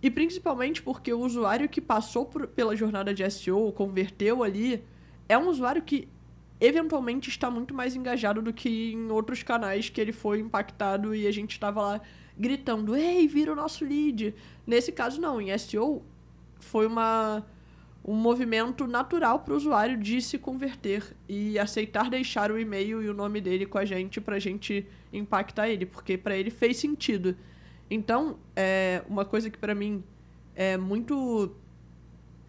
E 0.01 0.09
principalmente 0.09 0.81
porque 0.81 1.11
o 1.11 1.19
usuário 1.19 1.67
que 1.67 1.81
passou 1.81 2.25
por, 2.25 2.47
pela 2.47 2.73
jornada 2.73 3.13
de 3.13 3.29
SEO, 3.29 3.69
converteu 3.73 4.43
ali, 4.43 4.81
é 5.27 5.37
um 5.37 5.49
usuário 5.49 5.81
que 5.81 6.07
eventualmente 6.61 7.29
está 7.29 7.51
muito 7.51 7.73
mais 7.73 7.97
engajado 7.97 8.41
do 8.41 8.53
que 8.53 8.93
em 8.93 9.11
outros 9.11 9.43
canais 9.43 9.89
que 9.89 9.99
ele 9.99 10.13
foi 10.13 10.39
impactado 10.39 11.13
e 11.13 11.27
a 11.27 11.33
gente 11.33 11.51
estava 11.51 11.81
lá 11.81 12.01
gritando: 12.37 12.95
Ei, 12.95 13.27
vira 13.27 13.51
o 13.51 13.55
nosso 13.57 13.83
lead. 13.83 14.33
Nesse 14.65 14.93
caso, 14.93 15.19
não. 15.19 15.41
Em 15.41 15.55
SEO, 15.57 16.01
foi 16.61 16.87
uma 16.87 17.45
um 18.07 18.15
movimento 18.15 18.87
natural 18.87 19.41
para 19.41 19.53
o 19.53 19.57
usuário 19.57 19.97
de 19.97 20.21
se 20.21 20.37
converter 20.37 21.03
e 21.27 21.59
aceitar 21.59 22.09
deixar 22.09 22.49
o 22.49 22.57
e-mail 22.57 23.03
e 23.03 23.09
o 23.09 23.13
nome 23.13 23.41
dele 23.41 23.65
com 23.65 23.77
a 23.77 23.83
gente 23.83 24.21
para 24.21 24.37
a 24.37 24.39
gente 24.39 24.87
impactar 25.11 25.67
ele, 25.67 25.85
porque 25.85 26.17
para 26.17 26.37
ele 26.37 26.49
fez 26.49 26.77
sentido. 26.77 27.35
Então, 27.89 28.39
é 28.55 29.03
uma 29.09 29.25
coisa 29.25 29.49
que 29.49 29.57
para 29.57 29.75
mim 29.75 30.01
é 30.55 30.77
muito 30.77 31.53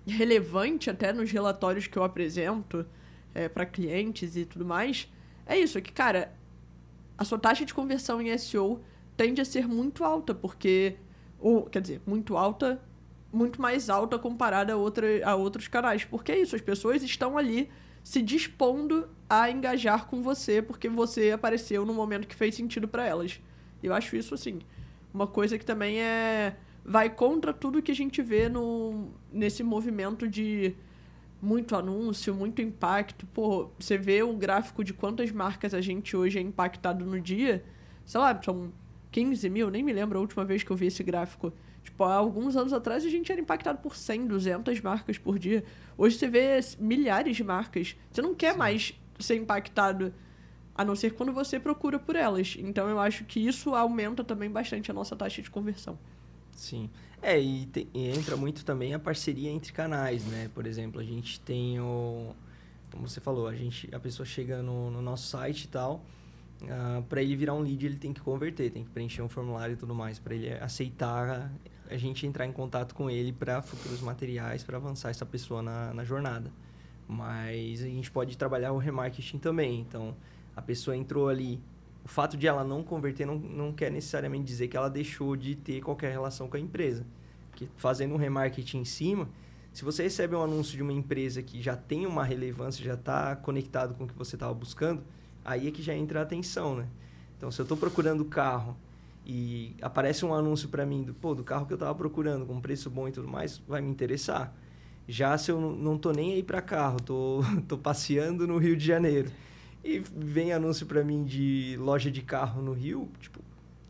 relevante 0.06 0.88
até 0.88 1.12
nos 1.12 1.30
relatórios 1.32 1.88
que 1.88 1.98
eu 1.98 2.04
apresento 2.04 2.86
é, 3.34 3.48
para 3.48 3.66
clientes 3.66 4.36
e 4.36 4.44
tudo 4.44 4.64
mais, 4.64 5.10
é 5.44 5.58
isso, 5.58 5.82
que, 5.82 5.92
cara, 5.92 6.32
a 7.16 7.24
sua 7.24 7.38
taxa 7.38 7.64
de 7.64 7.74
conversão 7.74 8.22
em 8.22 8.36
SEO 8.38 8.80
tende 9.16 9.40
a 9.40 9.44
ser 9.44 9.66
muito 9.66 10.04
alta, 10.04 10.32
porque. 10.34 10.96
Ou, 11.40 11.64
quer 11.66 11.80
dizer, 11.80 12.00
muito 12.06 12.36
alta 12.36 12.80
muito 13.32 13.60
mais 13.60 13.90
alta 13.90 14.18
comparada 14.18 14.72
a, 14.72 14.76
outra, 14.76 15.06
a 15.24 15.34
outros 15.34 15.68
canais. 15.68 16.04
Porque 16.04 16.32
é 16.32 16.40
isso, 16.40 16.56
as 16.56 16.62
pessoas 16.62 17.02
estão 17.02 17.36
ali 17.36 17.68
se 18.02 18.22
dispondo 18.22 19.08
a 19.28 19.50
engajar 19.50 20.06
com 20.06 20.22
você 20.22 20.62
porque 20.62 20.88
você 20.88 21.30
apareceu 21.30 21.84
no 21.84 21.92
momento 21.92 22.26
que 22.26 22.34
fez 22.34 22.54
sentido 22.54 22.88
para 22.88 23.06
elas. 23.06 23.40
Eu 23.82 23.92
acho 23.92 24.16
isso, 24.16 24.34
assim, 24.34 24.60
uma 25.12 25.26
coisa 25.26 25.58
que 25.58 25.64
também 25.64 26.00
é 26.00 26.56
vai 26.84 27.10
contra 27.10 27.52
tudo 27.52 27.82
que 27.82 27.92
a 27.92 27.94
gente 27.94 28.22
vê 28.22 28.48
no, 28.48 29.10
nesse 29.30 29.62
movimento 29.62 30.26
de 30.26 30.74
muito 31.40 31.76
anúncio, 31.76 32.34
muito 32.34 32.62
impacto. 32.62 33.26
Pô, 33.26 33.68
você 33.78 33.98
vê 33.98 34.22
o 34.22 34.32
gráfico 34.32 34.82
de 34.82 34.94
quantas 34.94 35.30
marcas 35.30 35.74
a 35.74 35.82
gente 35.82 36.16
hoje 36.16 36.38
é 36.38 36.42
impactado 36.42 37.04
no 37.04 37.20
dia. 37.20 37.62
Sei 38.06 38.18
lá, 38.18 38.40
são 38.42 38.72
15 39.10 39.50
mil, 39.50 39.70
nem 39.70 39.82
me 39.82 39.92
lembro 39.92 40.18
a 40.18 40.20
última 40.22 40.46
vez 40.46 40.62
que 40.62 40.70
eu 40.70 40.76
vi 40.76 40.86
esse 40.86 41.02
gráfico. 41.02 41.52
Tipo, 41.88 42.04
há 42.04 42.16
alguns 42.16 42.54
anos 42.54 42.74
atrás 42.74 43.02
a 43.02 43.08
gente 43.08 43.32
era 43.32 43.40
impactado 43.40 43.78
por 43.78 43.96
100, 43.96 44.26
200 44.26 44.80
marcas 44.82 45.16
por 45.16 45.38
dia. 45.38 45.64
Hoje 45.96 46.18
você 46.18 46.28
vê 46.28 46.60
milhares 46.78 47.34
de 47.34 47.42
marcas. 47.42 47.96
Você 48.10 48.20
não 48.20 48.34
quer 48.34 48.52
Sim. 48.52 48.58
mais 48.58 48.94
ser 49.18 49.36
impactado, 49.36 50.12
a 50.74 50.84
não 50.84 50.94
ser 50.94 51.14
quando 51.14 51.32
você 51.32 51.58
procura 51.58 51.98
por 51.98 52.14
elas. 52.14 52.56
Então 52.58 52.86
eu 52.90 53.00
acho 53.00 53.24
que 53.24 53.40
isso 53.40 53.74
aumenta 53.74 54.22
também 54.22 54.50
bastante 54.50 54.90
a 54.90 54.94
nossa 54.94 55.16
taxa 55.16 55.40
de 55.40 55.50
conversão. 55.50 55.98
Sim. 56.52 56.90
É, 57.22 57.40
e, 57.40 57.64
te, 57.64 57.88
e 57.94 58.10
entra 58.10 58.36
muito 58.36 58.66
também 58.66 58.92
a 58.92 58.98
parceria 58.98 59.50
entre 59.50 59.72
canais, 59.72 60.26
né? 60.26 60.50
Por 60.54 60.66
exemplo, 60.66 61.00
a 61.00 61.04
gente 61.04 61.40
tem 61.40 61.80
o. 61.80 62.34
Como 62.92 63.08
você 63.08 63.18
falou, 63.18 63.48
a, 63.48 63.54
gente, 63.54 63.88
a 63.94 63.98
pessoa 63.98 64.26
chega 64.26 64.62
no, 64.62 64.90
no 64.90 65.00
nosso 65.00 65.26
site 65.26 65.64
e 65.64 65.68
tal. 65.68 66.04
Uh, 66.60 66.66
ah, 66.70 67.02
para 67.08 67.22
ele 67.22 67.34
virar 67.34 67.54
um 67.54 67.60
lead, 67.60 67.86
ele 67.86 67.96
tem 67.96 68.12
que 68.12 68.20
converter, 68.20 68.70
tem 68.70 68.84
que 68.84 68.90
preencher 68.90 69.22
um 69.22 69.28
formulário 69.28 69.72
e 69.72 69.76
tudo 69.76 69.94
mais, 69.94 70.18
para 70.18 70.34
ele 70.34 70.52
aceitar 70.54 71.50
a 71.90 71.96
gente 71.96 72.26
entrar 72.26 72.46
em 72.46 72.52
contato 72.52 72.94
com 72.94 73.10
ele 73.10 73.32
para 73.32 73.62
futuros 73.62 74.00
materiais, 74.00 74.62
para 74.62 74.76
avançar 74.76 75.10
essa 75.10 75.26
pessoa 75.26 75.62
na, 75.62 75.92
na 75.94 76.04
jornada. 76.04 76.50
Mas 77.06 77.82
a 77.82 77.86
gente 77.86 78.10
pode 78.10 78.36
trabalhar 78.36 78.72
o 78.72 78.78
remarketing 78.78 79.38
também. 79.38 79.80
Então, 79.80 80.14
a 80.54 80.60
pessoa 80.60 80.96
entrou 80.96 81.28
ali. 81.28 81.60
O 82.04 82.08
fato 82.08 82.36
de 82.36 82.46
ela 82.46 82.64
não 82.64 82.82
converter 82.82 83.26
não, 83.26 83.38
não 83.38 83.72
quer 83.72 83.90
necessariamente 83.90 84.44
dizer 84.44 84.68
que 84.68 84.76
ela 84.76 84.90
deixou 84.90 85.36
de 85.36 85.54
ter 85.54 85.80
qualquer 85.80 86.12
relação 86.12 86.48
com 86.48 86.56
a 86.56 86.60
empresa. 86.60 87.06
Porque 87.50 87.68
fazendo 87.76 88.14
um 88.14 88.16
remarketing 88.16 88.78
em 88.78 88.84
cima, 88.84 89.28
se 89.72 89.84
você 89.84 90.02
recebe 90.02 90.34
um 90.34 90.42
anúncio 90.42 90.76
de 90.76 90.82
uma 90.82 90.92
empresa 90.92 91.42
que 91.42 91.62
já 91.62 91.76
tem 91.76 92.06
uma 92.06 92.24
relevância, 92.24 92.84
já 92.84 92.94
está 92.94 93.36
conectado 93.36 93.94
com 93.94 94.04
o 94.04 94.06
que 94.06 94.14
você 94.14 94.36
estava 94.36 94.52
buscando, 94.52 95.02
aí 95.44 95.68
é 95.68 95.70
que 95.70 95.82
já 95.82 95.94
entra 95.94 96.20
a 96.20 96.22
atenção, 96.22 96.76
né? 96.76 96.88
Então, 97.36 97.50
se 97.50 97.60
eu 97.60 97.62
estou 97.62 97.76
procurando 97.76 98.24
carro 98.24 98.76
e 99.28 99.76
aparece 99.82 100.24
um 100.24 100.32
anúncio 100.32 100.70
para 100.70 100.86
mim 100.86 101.02
do, 101.02 101.12
pô, 101.12 101.34
do 101.34 101.44
carro 101.44 101.66
que 101.66 101.72
eu 101.74 101.76
estava 101.76 101.94
procurando, 101.94 102.46
com 102.46 102.58
preço 102.58 102.88
bom 102.88 103.06
e 103.06 103.12
tudo 103.12 103.28
mais, 103.28 103.62
vai 103.68 103.82
me 103.82 103.90
interessar. 103.90 104.54
Já 105.06 105.36
se 105.36 105.50
eu 105.50 105.60
não 105.60 105.98
tô 105.98 106.12
nem 106.12 106.32
aí 106.32 106.42
para 106.42 106.62
carro, 106.62 106.98
tô, 106.98 107.40
tô 107.68 107.76
passeando 107.76 108.46
no 108.46 108.56
Rio 108.56 108.74
de 108.74 108.86
Janeiro 108.86 109.30
e 109.84 109.98
vem 109.98 110.50
anúncio 110.52 110.86
para 110.86 111.04
mim 111.04 111.24
de 111.24 111.76
loja 111.78 112.10
de 112.10 112.22
carro 112.22 112.62
no 112.62 112.72
Rio, 112.72 113.10
tipo, 113.20 113.40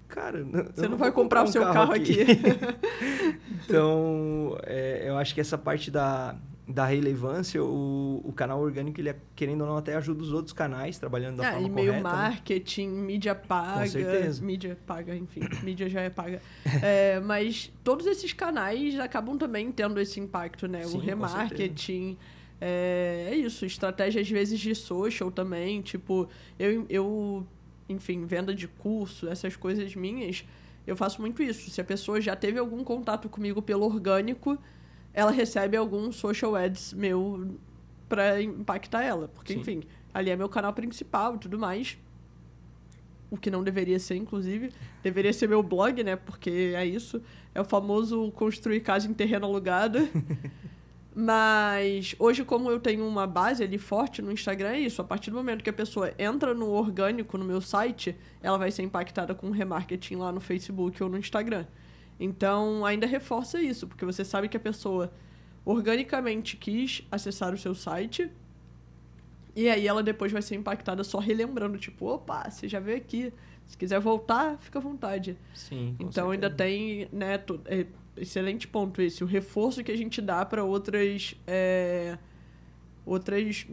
cara, 0.08 0.42
você 0.42 0.82
não, 0.82 0.90
não 0.90 0.98
vai 0.98 1.12
comprar, 1.12 1.42
comprar 1.42 1.42
um 1.42 1.44
o 1.44 1.52
seu 1.52 1.62
carro, 1.62 1.74
carro 1.74 1.92
aqui. 1.92 2.20
aqui. 2.20 3.38
então, 3.64 4.58
é, 4.64 5.04
eu 5.06 5.16
acho 5.16 5.32
que 5.32 5.40
essa 5.40 5.56
parte 5.56 5.88
da, 5.88 6.34
da 6.68 6.84
relevância, 6.84 7.64
o, 7.64 8.20
o 8.22 8.30
canal 8.32 8.60
orgânico, 8.60 9.00
ele, 9.00 9.08
é, 9.08 9.16
querendo 9.34 9.62
ou 9.62 9.66
não, 9.66 9.78
até 9.78 9.96
ajuda 9.96 10.22
os 10.22 10.32
outros 10.34 10.52
canais 10.52 10.98
trabalhando 10.98 11.38
da 11.38 11.46
é, 11.46 11.52
forma 11.52 11.66
e-mail 11.66 11.88
correta. 11.92 12.08
Né? 12.08 12.14
marketing, 12.14 12.88
né? 12.88 13.02
mídia 13.02 13.34
paga. 13.34 13.80
Com 13.80 13.86
certeza. 13.86 14.44
Mídia 14.44 14.78
paga, 14.86 15.16
enfim, 15.16 15.40
mídia 15.64 15.88
já 15.88 16.02
é 16.02 16.10
paga. 16.10 16.42
É, 16.82 17.20
mas 17.20 17.72
todos 17.82 18.06
esses 18.06 18.34
canais 18.34 18.98
acabam 19.00 19.38
também 19.38 19.72
tendo 19.72 19.98
esse 19.98 20.20
impacto, 20.20 20.68
né? 20.68 20.84
Sim, 20.84 20.98
o 20.98 21.00
remarketing. 21.00 22.18
É, 22.60 23.28
é, 23.30 23.34
isso, 23.36 23.64
estratégia 23.64 24.20
às 24.20 24.28
vezes 24.28 24.60
de 24.60 24.74
social 24.74 25.30
também. 25.30 25.80
Tipo, 25.80 26.28
eu, 26.58 26.84
eu, 26.90 27.46
enfim, 27.88 28.26
venda 28.26 28.54
de 28.54 28.68
curso, 28.68 29.26
essas 29.26 29.56
coisas 29.56 29.94
minhas, 29.94 30.44
eu 30.86 30.94
faço 30.94 31.18
muito 31.22 31.42
isso. 31.42 31.70
Se 31.70 31.80
a 31.80 31.84
pessoa 31.84 32.20
já 32.20 32.36
teve 32.36 32.58
algum 32.58 32.84
contato 32.84 33.26
comigo 33.30 33.62
pelo 33.62 33.86
orgânico 33.86 34.58
ela 35.18 35.32
recebe 35.32 35.76
algum 35.76 36.12
social 36.12 36.54
ads 36.54 36.92
meu 36.92 37.56
para 38.08 38.40
impactar 38.40 39.02
ela. 39.02 39.26
Porque, 39.26 39.54
Sim. 39.54 39.58
enfim, 39.58 39.82
ali 40.14 40.30
é 40.30 40.36
meu 40.36 40.48
canal 40.48 40.72
principal 40.72 41.34
e 41.34 41.38
tudo 41.38 41.58
mais. 41.58 41.98
O 43.28 43.36
que 43.36 43.50
não 43.50 43.64
deveria 43.64 43.98
ser, 43.98 44.14
inclusive. 44.14 44.72
Deveria 45.02 45.32
ser 45.32 45.48
meu 45.48 45.60
blog, 45.60 46.04
né? 46.04 46.14
Porque 46.14 46.72
é 46.76 46.86
isso. 46.86 47.20
É 47.52 47.60
o 47.60 47.64
famoso 47.64 48.30
construir 48.30 48.78
casa 48.78 49.08
em 49.08 49.12
terreno 49.12 49.46
alugado. 49.46 50.08
Mas 51.12 52.14
hoje, 52.16 52.44
como 52.44 52.70
eu 52.70 52.78
tenho 52.78 53.04
uma 53.04 53.26
base 53.26 53.64
ali 53.64 53.76
forte 53.76 54.22
no 54.22 54.30
Instagram, 54.30 54.68
é 54.68 54.78
isso. 54.78 55.02
A 55.02 55.04
partir 55.04 55.32
do 55.32 55.36
momento 55.36 55.64
que 55.64 55.70
a 55.70 55.72
pessoa 55.72 56.14
entra 56.16 56.54
no 56.54 56.68
orgânico 56.68 57.36
no 57.36 57.44
meu 57.44 57.60
site, 57.60 58.14
ela 58.40 58.56
vai 58.56 58.70
ser 58.70 58.84
impactada 58.84 59.34
com 59.34 59.50
remarketing 59.50 60.14
lá 60.14 60.30
no 60.30 60.40
Facebook 60.40 61.02
ou 61.02 61.08
no 61.08 61.18
Instagram. 61.18 61.66
Então, 62.18 62.84
ainda 62.84 63.06
reforça 63.06 63.60
isso, 63.60 63.86
porque 63.86 64.04
você 64.04 64.24
sabe 64.24 64.48
que 64.48 64.56
a 64.56 64.60
pessoa 64.60 65.12
organicamente 65.64 66.56
quis 66.56 67.06
acessar 67.10 67.52
o 67.54 67.58
seu 67.58 67.74
site 67.74 68.30
e 69.58 69.68
aí 69.68 69.88
ela 69.88 70.04
depois 70.04 70.30
vai 70.30 70.40
ser 70.40 70.54
impactada 70.54 71.02
só 71.02 71.18
relembrando, 71.18 71.78
tipo, 71.78 72.06
opa, 72.06 72.48
você 72.48 72.68
já 72.68 72.78
veio 72.78 72.96
aqui. 72.96 73.32
Se 73.66 73.76
quiser 73.76 73.98
voltar, 73.98 74.56
fica 74.58 74.78
à 74.78 74.82
vontade. 74.82 75.36
Sim. 75.52 75.96
então 75.98 76.12
certeza. 76.12 76.30
ainda 76.30 76.50
tem, 76.50 77.08
né, 77.10 77.42
é, 77.64 77.84
excelente 78.16 78.68
ponto 78.68 79.02
esse, 79.02 79.24
o 79.24 79.26
reforço 79.26 79.82
que 79.82 79.90
a 79.90 79.96
gente 79.96 80.22
dá 80.22 80.46
para 80.46 80.62
outras 80.62 81.34
é, 81.44 82.16
outras 83.08 83.66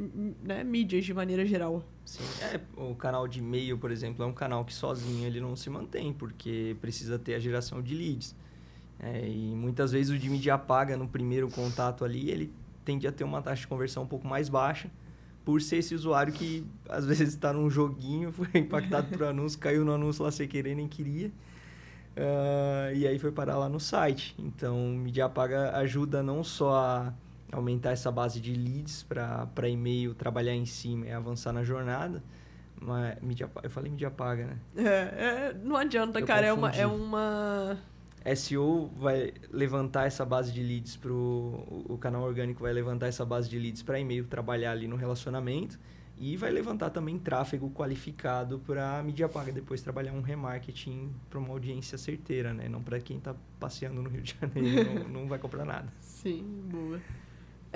né, 0.43 0.63
mídias 0.63 1.03
de 1.03 1.13
maneira 1.13 1.45
geral. 1.45 1.83
Sim, 2.05 2.23
é, 2.41 2.59
o 2.77 2.95
canal 2.95 3.27
de 3.27 3.39
e-mail, 3.39 3.77
por 3.77 3.91
exemplo, 3.91 4.23
é 4.23 4.27
um 4.27 4.33
canal 4.33 4.63
que 4.63 4.73
sozinho 4.73 5.25
ele 5.25 5.41
não 5.41 5.55
se 5.55 5.69
mantém, 5.69 6.13
porque 6.13 6.75
precisa 6.79 7.19
ter 7.19 7.35
a 7.35 7.39
geração 7.39 7.81
de 7.81 7.93
leads. 7.93 8.35
É, 8.99 9.27
e 9.27 9.53
muitas 9.55 9.91
vezes 9.91 10.11
o 10.11 10.17
de 10.17 10.29
mídia 10.29 10.57
paga 10.57 10.95
no 10.95 11.07
primeiro 11.07 11.49
contato 11.49 12.05
ali, 12.05 12.29
ele 12.29 12.51
tende 12.85 13.05
a 13.07 13.11
ter 13.11 13.23
uma 13.23 13.41
taxa 13.41 13.61
de 13.61 13.67
conversão 13.67 14.03
um 14.03 14.07
pouco 14.07 14.27
mais 14.27 14.47
baixa, 14.47 14.89
por 15.43 15.61
ser 15.61 15.77
esse 15.77 15.93
usuário 15.93 16.31
que 16.31 16.65
às 16.87 17.03
vezes 17.05 17.29
está 17.29 17.51
num 17.51 17.69
joguinho, 17.69 18.31
foi 18.31 18.47
impactado 18.55 19.07
por 19.09 19.23
anúncio, 19.25 19.59
caiu 19.59 19.83
no 19.83 19.91
anúncio 19.91 20.23
lá 20.23 20.31
sem 20.31 20.47
querer, 20.47 20.75
nem 20.75 20.87
queria. 20.87 21.27
Uh, 22.15 22.95
e 22.95 23.05
aí 23.05 23.19
foi 23.19 23.31
parar 23.31 23.57
lá 23.57 23.67
no 23.67 23.79
site. 23.79 24.33
Então, 24.39 24.77
mídia 24.91 25.27
paga 25.27 25.75
ajuda 25.77 26.23
não 26.23 26.45
só 26.45 26.73
a 26.73 27.13
aumentar 27.51 27.91
essa 27.91 28.11
base 28.11 28.39
de 28.39 28.53
leads 28.53 29.03
para 29.03 29.69
e-mail 29.69 30.13
trabalhar 30.13 30.53
em 30.53 30.65
cima 30.65 31.05
e 31.05 31.11
avançar 31.11 31.53
na 31.53 31.63
jornada. 31.63 32.23
Mas 32.79 33.19
mídia, 33.21 33.49
eu 33.63 33.69
falei 33.69 33.91
mídia 33.91 34.11
paga, 34.11 34.47
né? 34.47 34.57
É, 34.75 34.83
é 34.83 35.55
não 35.63 35.75
adianta, 35.75 36.19
eu 36.19 36.25
cara. 36.25 36.47
É 36.47 36.53
uma, 36.53 36.71
é 36.71 36.85
uma. 36.85 37.77
SEO 38.35 38.91
vai 38.97 39.33
levantar 39.51 40.07
essa 40.07 40.25
base 40.25 40.51
de 40.51 40.61
leads 40.61 40.95
para 40.95 41.11
o 41.11 41.97
canal 42.01 42.23
orgânico 42.23 42.63
vai 42.63 42.73
levantar 42.73 43.07
essa 43.07 43.23
base 43.23 43.47
de 43.47 43.59
leads 43.59 43.83
para 43.83 43.99
e-mail 43.99 44.25
trabalhar 44.25 44.71
ali 44.71 44.87
no 44.87 44.95
relacionamento 44.95 45.79
e 46.17 46.35
vai 46.37 46.49
levantar 46.49 46.89
também 46.89 47.19
tráfego 47.19 47.69
qualificado 47.69 48.59
para 48.65 49.03
mídia 49.03 49.27
paga 49.27 49.51
depois 49.51 49.81
trabalhar 49.81 50.13
um 50.13 50.21
remarketing 50.21 51.13
para 51.29 51.37
uma 51.37 51.49
audiência 51.49 51.97
certeira, 51.97 52.53
né? 52.53 52.69
Não 52.69 52.81
para 52.81 52.99
quem 52.99 53.17
está 53.17 53.35
passeando 53.59 54.01
no 54.01 54.09
Rio 54.09 54.21
de 54.21 54.35
Janeiro 54.39 54.95
não, 55.03 55.21
não 55.21 55.27
vai 55.27 55.37
comprar 55.37 55.65
nada. 55.65 55.87
Sim, 55.99 56.43
boa. 56.71 56.99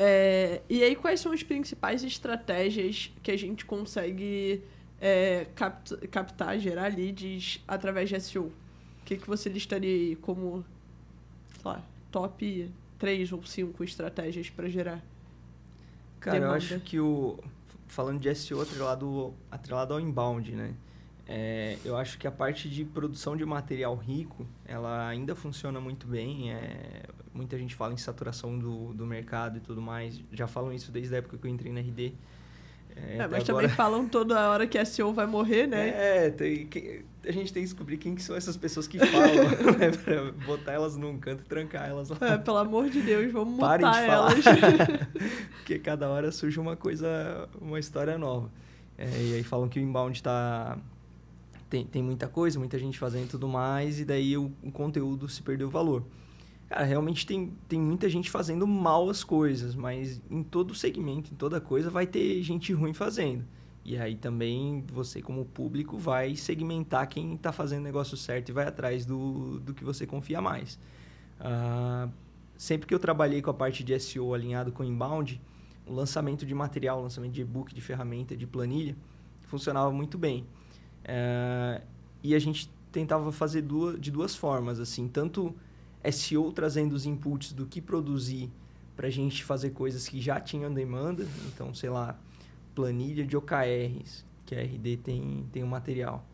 É, 0.01 0.61
e 0.69 0.81
aí, 0.81 0.95
quais 0.95 1.19
são 1.19 1.33
as 1.33 1.43
principais 1.43 2.05
estratégias 2.05 3.11
que 3.21 3.29
a 3.29 3.37
gente 3.37 3.65
consegue 3.65 4.63
é, 5.01 5.45
capt, 5.53 6.07
captar, 6.07 6.57
gerar 6.57 6.95
leads 6.95 7.61
através 7.67 8.07
de 8.07 8.17
SEO? 8.21 8.45
O 8.45 8.53
que, 9.03 9.17
que 9.17 9.27
você 9.27 9.49
listaria 9.49 9.93
aí 9.93 10.15
como 10.15 10.63
lá, 11.65 11.83
top 12.09 12.71
3 12.97 13.33
ou 13.33 13.43
5 13.43 13.83
estratégias 13.83 14.49
para 14.49 14.69
gerar? 14.69 15.03
Cara, 16.21 16.39
demanda? 16.39 16.53
eu 16.53 16.57
acho 16.57 16.79
que 16.79 16.97
o. 16.97 17.37
Falando 17.89 18.21
de 18.21 18.33
SEO 18.35 18.61
atrelado, 18.61 19.33
atrelado 19.51 19.93
ao 19.93 19.99
inbound, 19.99 20.49
né? 20.53 20.75
É, 21.31 21.77
eu 21.85 21.95
acho 21.95 22.17
que 22.17 22.25
a 22.25 22.31
parte 22.31 22.67
de 22.67 22.83
produção 22.83 23.37
de 23.37 23.45
material 23.45 23.95
rico, 23.95 24.47
ela 24.65 25.07
ainda 25.07 25.35
funciona 25.35 25.79
muito 25.79 26.07
bem. 26.07 26.51
É, 26.51 27.03
muita 27.31 27.55
gente 27.55 27.75
fala 27.75 27.93
em 27.93 27.97
saturação 27.97 28.57
do, 28.57 28.95
do 28.95 29.05
mercado 29.05 29.57
e 29.57 29.61
tudo 29.61 29.79
mais. 29.79 30.19
Já 30.31 30.47
falam 30.47 30.73
isso 30.73 30.91
desde 30.91 31.13
a 31.13 31.19
época 31.19 31.37
que 31.37 31.45
eu 31.45 31.51
entrei 31.51 31.71
na 31.71 31.81
RD. 31.81 32.15
É, 32.95 33.17
é, 33.17 33.27
mas 33.27 33.47
agora... 33.47 33.67
também 33.67 33.69
falam 33.77 34.07
toda 34.07 34.49
hora 34.49 34.65
que 34.65 34.75
a 34.75 34.83
SEO 34.83 35.13
vai 35.13 35.27
morrer, 35.27 35.67
né? 35.67 35.89
É, 35.89 36.29
tem, 36.31 36.65
que, 36.65 37.05
a 37.23 37.31
gente 37.31 37.53
tem 37.53 37.61
que 37.61 37.69
descobrir 37.69 37.97
quem 37.97 38.15
que 38.15 38.23
são 38.23 38.35
essas 38.35 38.57
pessoas 38.57 38.87
que 38.87 38.97
falam, 38.97 39.35
né? 39.77 39.91
Pra 40.03 40.31
botar 40.47 40.71
elas 40.71 40.97
num 40.97 41.19
canto 41.19 41.43
e 41.43 41.45
trancar 41.45 41.87
elas 41.87 42.09
lá. 42.09 42.17
É, 42.21 42.37
pelo 42.39 42.57
amor 42.57 42.89
de 42.89 43.03
Deus, 43.03 43.31
vamos 43.31 43.53
mutar 43.53 44.03
elas. 44.03 44.33
Porque 45.57 45.77
cada 45.77 46.09
hora 46.09 46.31
surge 46.31 46.59
uma 46.59 46.75
coisa, 46.75 47.47
uma 47.61 47.77
história 47.77 48.17
nova. 48.17 48.49
É, 48.97 49.05
e 49.05 49.35
aí 49.35 49.43
falam 49.43 49.69
que 49.69 49.79
o 49.79 49.81
inbound 49.83 50.17
está 50.17 50.75
tem, 51.69 51.85
tem 51.85 52.01
muita 52.01 52.27
coisa, 52.27 52.57
muita 52.57 52.79
gente 52.79 52.97
fazendo 52.97 53.25
e 53.25 53.29
tudo 53.29 53.47
mais, 53.47 53.99
e 53.99 54.05
daí 54.05 54.35
o, 54.37 54.51
o 54.63 54.71
conteúdo 54.71 55.29
se 55.29 55.41
perdeu 55.41 55.67
o 55.67 55.71
valor. 55.71 56.03
Cara, 56.67 56.83
realmente 56.83 57.25
tem, 57.25 57.53
tem 57.67 57.79
muita 57.79 58.09
gente 58.09 58.29
fazendo 58.29 58.67
mal 58.67 59.09
as 59.09 59.23
coisas, 59.23 59.75
mas 59.75 60.21
em 60.29 60.43
todo 60.43 60.75
segmento, 60.75 61.33
em 61.33 61.35
toda 61.35 61.59
coisa, 61.59 61.89
vai 61.89 62.05
ter 62.05 62.41
gente 62.43 62.71
ruim 62.73 62.93
fazendo. 62.93 63.43
E 63.83 63.97
aí 63.97 64.15
também 64.15 64.83
você, 64.91 65.21
como 65.21 65.45
público, 65.45 65.97
vai 65.97 66.35
segmentar 66.35 67.07
quem 67.07 67.33
está 67.33 67.51
fazendo 67.51 67.79
o 67.79 67.83
negócio 67.83 68.15
certo 68.15 68.49
e 68.49 68.51
vai 68.51 68.67
atrás 68.67 69.05
do, 69.05 69.59
do 69.61 69.73
que 69.73 69.83
você 69.83 70.05
confia 70.05 70.41
mais. 70.41 70.77
Uh, 71.39 72.11
sempre 72.55 72.87
que 72.87 72.93
eu 72.93 72.99
trabalhei 72.99 73.41
com 73.41 73.49
a 73.49 73.53
parte 73.53 73.83
de 73.83 73.97
SEO 73.99 74.33
alinhado 74.33 74.71
com 74.71 74.83
inbound, 74.83 75.41
o 75.87 75.93
lançamento 75.93 76.45
de 76.45 76.53
material, 76.53 76.99
o 76.99 77.01
lançamento 77.01 77.31
de 77.31 77.41
e-book, 77.41 77.73
de 77.73 77.81
ferramenta, 77.81 78.37
de 78.37 78.45
planilha, 78.45 78.95
funcionava 79.41 79.91
muito 79.91 80.19
bem. 80.19 80.45
É, 81.03 81.81
e 82.23 82.35
a 82.35 82.39
gente 82.39 82.69
tentava 82.91 83.31
fazer 83.31 83.61
duas, 83.61 83.99
de 83.99 84.11
duas 84.11 84.35
formas, 84.35 84.79
assim, 84.79 85.07
tanto 85.07 85.55
SEO 86.11 86.51
trazendo 86.51 86.93
os 86.93 87.05
inputs 87.05 87.53
do 87.53 87.65
que 87.65 87.81
produzir 87.81 88.49
para 88.95 89.07
a 89.07 89.09
gente 89.09 89.43
fazer 89.43 89.69
coisas 89.71 90.07
que 90.07 90.19
já 90.19 90.39
tinham 90.39 90.73
demanda, 90.73 91.25
então, 91.47 91.73
sei 91.73 91.89
lá, 91.89 92.19
planilha 92.75 93.25
de 93.25 93.37
OKRs, 93.37 94.25
que 94.45 94.55
a 94.55 94.61
RD 94.61 94.97
tem, 94.97 95.45
tem 95.51 95.63
um 95.63 95.67
material. 95.67 96.25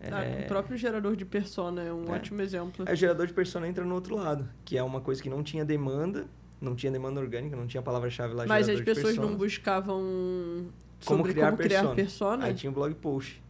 Ah, 0.00 0.24
é... 0.24 0.44
O 0.44 0.48
próprio 0.48 0.76
gerador 0.76 1.16
de 1.16 1.24
persona 1.24 1.82
é 1.82 1.92
um 1.92 2.06
é. 2.06 2.16
ótimo 2.16 2.40
exemplo. 2.40 2.86
O 2.90 2.94
gerador 2.94 3.26
de 3.26 3.32
persona 3.32 3.66
entra 3.66 3.84
no 3.84 3.94
outro 3.94 4.16
lado, 4.16 4.48
que 4.64 4.78
é 4.78 4.82
uma 4.82 5.00
coisa 5.00 5.22
que 5.22 5.28
não 5.28 5.42
tinha 5.42 5.64
demanda, 5.64 6.26
não 6.60 6.74
tinha 6.74 6.92
demanda 6.92 7.20
orgânica, 7.20 7.56
não 7.56 7.66
tinha 7.66 7.82
palavra-chave 7.82 8.34
lá. 8.34 8.46
Mas 8.46 8.68
as 8.68 8.80
pessoas 8.80 9.16
não 9.16 9.34
buscavam 9.34 10.66
como 11.04 11.24
criar, 11.24 11.50
como 11.50 11.58
criar 11.58 11.94
persona. 11.94 12.46
Aí 12.46 12.54
tinha 12.54 12.70
um 12.70 12.74
blog 12.74 12.94
post. 12.94 13.42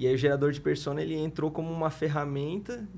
E 0.00 0.06
aí 0.06 0.14
o 0.14 0.16
gerador 0.16 0.50
de 0.50 0.60
persona 0.62 1.02
ele 1.02 1.14
entrou 1.14 1.50
como 1.50 1.70
uma 1.70 1.90
ferramenta 1.90 2.88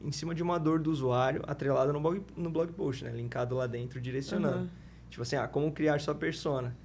em 0.00 0.12
cima 0.12 0.32
de 0.32 0.44
uma 0.44 0.58
dor 0.58 0.78
do 0.78 0.92
usuário, 0.92 1.42
atrelada 1.44 1.92
no 1.92 2.00
blog, 2.00 2.22
no 2.36 2.50
blog 2.50 2.72
post, 2.72 3.02
né? 3.02 3.10
Linkado 3.10 3.56
lá 3.56 3.66
dentro, 3.66 4.00
direcionando. 4.00 4.58
Uhum. 4.58 4.68
Tipo 5.10 5.22
assim, 5.22 5.34
ah, 5.34 5.48
como 5.48 5.72
criar 5.72 6.00
sua 6.00 6.14
persona. 6.14 6.76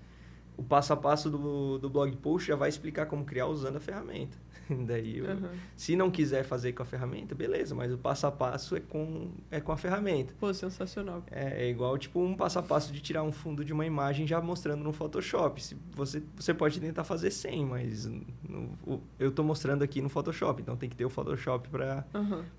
o 0.58 0.64
passo 0.64 0.94
a 0.94 0.98
passo 0.98 1.30
do, 1.30 1.78
do 1.78 1.92
blog 1.92 2.12
post 2.18 2.48
já 2.48 2.56
vai 2.56 2.70
explicar 2.70 3.06
como 3.06 3.24
criar 3.24 3.46
usando 3.46 3.76
a 3.76 3.80
ferramenta. 3.80 4.36
Daí, 4.86 5.18
eu, 5.18 5.26
Aham. 5.30 5.50
se 5.76 5.96
não 5.96 6.10
quiser 6.12 6.44
fazer 6.44 6.74
com 6.74 6.84
a 6.84 6.86
ferramenta, 6.86 7.34
beleza, 7.34 7.74
mas 7.76 7.92
o 7.92 7.98
passo 7.98 8.28
a 8.28 8.32
passo 8.32 8.76
é 8.76 8.80
com, 8.80 9.30
é 9.52 9.60
com 9.62 9.72
a 9.72 9.78
ferramenta. 9.78 10.34
Pô, 10.40 10.54
sensacional. 10.54 11.24
É, 11.32 11.66
é 11.66 11.70
igual, 11.70 11.98
tipo, 11.98 12.20
um 12.22 12.36
passo 12.36 12.60
a 12.60 12.64
passo 12.64 12.92
de 12.92 13.00
tirar 13.02 13.24
um 13.24 13.32
fundo 13.32 13.64
de 13.64 13.74
uma 13.74 13.86
imagem 13.86 14.26
já 14.28 14.42
mostrando 14.42 14.84
no 14.84 14.92
Photoshop. 14.94 15.64
Se 15.64 15.78
você, 15.96 16.22
você 16.36 16.54
pode 16.54 16.80
tentar 16.80 17.04
fazer 17.04 17.32
sem, 17.32 17.66
mas 17.66 18.06
no- 18.06 19.02
eu 19.20 19.32
tô 19.32 19.44
mostrando 19.44 19.84
aqui 19.84 20.02
no 20.02 20.10
Photoshop, 20.10 20.62
então 20.62 20.76
tem 20.76 20.90
que 20.90 20.96
ter 20.96 21.06
o 21.06 21.10
Photoshop 21.10 21.70
para 21.70 22.06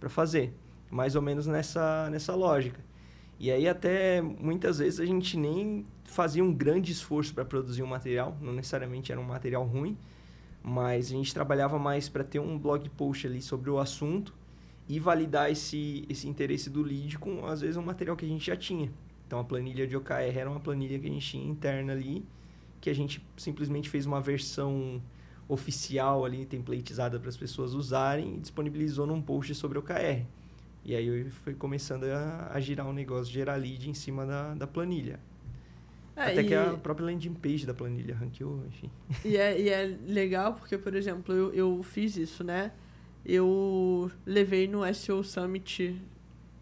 para 0.01 0.09
fazer. 0.09 0.53
Mais 0.91 1.15
ou 1.15 1.21
menos 1.23 1.47
nessa, 1.47 2.09
nessa 2.11 2.35
lógica. 2.35 2.81
E 3.39 3.51
aí 3.51 3.69
até 3.69 4.21
muitas 4.23 4.79
vezes 4.79 4.99
a 4.99 5.05
gente 5.05 5.37
nem 5.37 5.87
fazia 6.05 6.43
um 6.43 6.53
grande 6.53 6.91
esforço 6.91 7.33
para 7.35 7.45
produzir 7.45 7.83
um 7.83 7.87
material, 7.87 8.37
não 8.41 8.53
necessariamente 8.53 9.13
era 9.13 9.21
um 9.21 9.25
material 9.25 9.65
ruim, 9.65 9.97
mas 10.63 11.07
a 11.07 11.11
gente 11.11 11.33
trabalhava 11.33 11.79
mais 11.79 12.09
para 12.09 12.25
ter 12.25 12.39
um 12.39 12.59
blog 12.59 12.89
post 12.91 13.27
ali 13.27 13.41
sobre 13.41 13.71
o 13.71 13.79
assunto 13.79 14.35
e 14.89 14.99
validar 14.99 15.51
esse, 15.51 16.05
esse 16.09 16.29
interesse 16.29 16.71
do 16.71 16.83
lead 16.83 17.19
com, 17.19 17.45
às 17.47 17.61
vezes, 17.61 17.77
um 17.77 17.83
material 17.83 18.17
que 18.17 18.25
a 18.25 18.29
gente 18.29 18.47
já 18.47 18.57
tinha. 18.57 18.91
Então, 19.27 19.39
a 19.39 19.45
planilha 19.45 19.87
de 19.87 19.97
OKR 19.97 20.37
era 20.37 20.51
uma 20.51 20.61
planilha 20.61 20.99
que 20.99 21.07
a 21.07 21.11
gente 21.11 21.27
tinha 21.27 21.47
interna 21.47 21.93
ali, 21.93 22.25
que 22.81 22.89
a 22.89 22.95
gente 22.95 23.25
simplesmente 23.37 23.91
fez 23.91 24.07
uma 24.07 24.21
versão 24.21 25.03
oficial 25.47 26.25
ali, 26.25 26.47
templatizada 26.47 27.19
para 27.19 27.29
as 27.29 27.37
pessoas 27.37 27.75
usarem 27.75 28.37
e 28.37 28.41
disponibilizou 28.41 29.07
num 29.07 29.21
post 29.21 29.55
sobre 29.55 29.79
OKR. 29.79 30.25
E 30.85 30.95
aí 30.95 31.29
foi 31.31 31.55
começando 31.55 32.05
a, 32.05 32.51
a 32.53 32.61
girar 32.61 32.87
um 32.87 32.93
negócio, 32.93 33.33
gerar 33.33 33.57
lead 33.57 33.91
em 33.91 33.95
cima 33.95 34.25
da, 34.25 34.55
da 34.55 34.67
planilha. 34.67 35.21
É, 36.19 36.33
Até 36.33 36.43
e, 36.43 36.47
que 36.49 36.55
a 36.55 36.75
própria 36.75 37.07
landing 37.07 37.35
page 37.35 37.65
da 37.65 37.73
planilha 37.73 38.13
ranqueou, 38.17 38.65
enfim. 38.67 38.91
e, 39.25 39.37
é, 39.37 39.61
e 39.61 39.69
é 39.69 39.97
legal 40.05 40.55
porque, 40.55 40.77
por 40.77 40.97
exemplo, 40.97 41.33
eu, 41.33 41.55
eu 41.55 41.83
fiz 41.85 42.17
isso, 42.17 42.43
né? 42.43 42.73
Eu 43.25 44.11
levei 44.27 44.67
no 44.67 44.83
SEO 44.93 45.23
Summit 45.23 46.01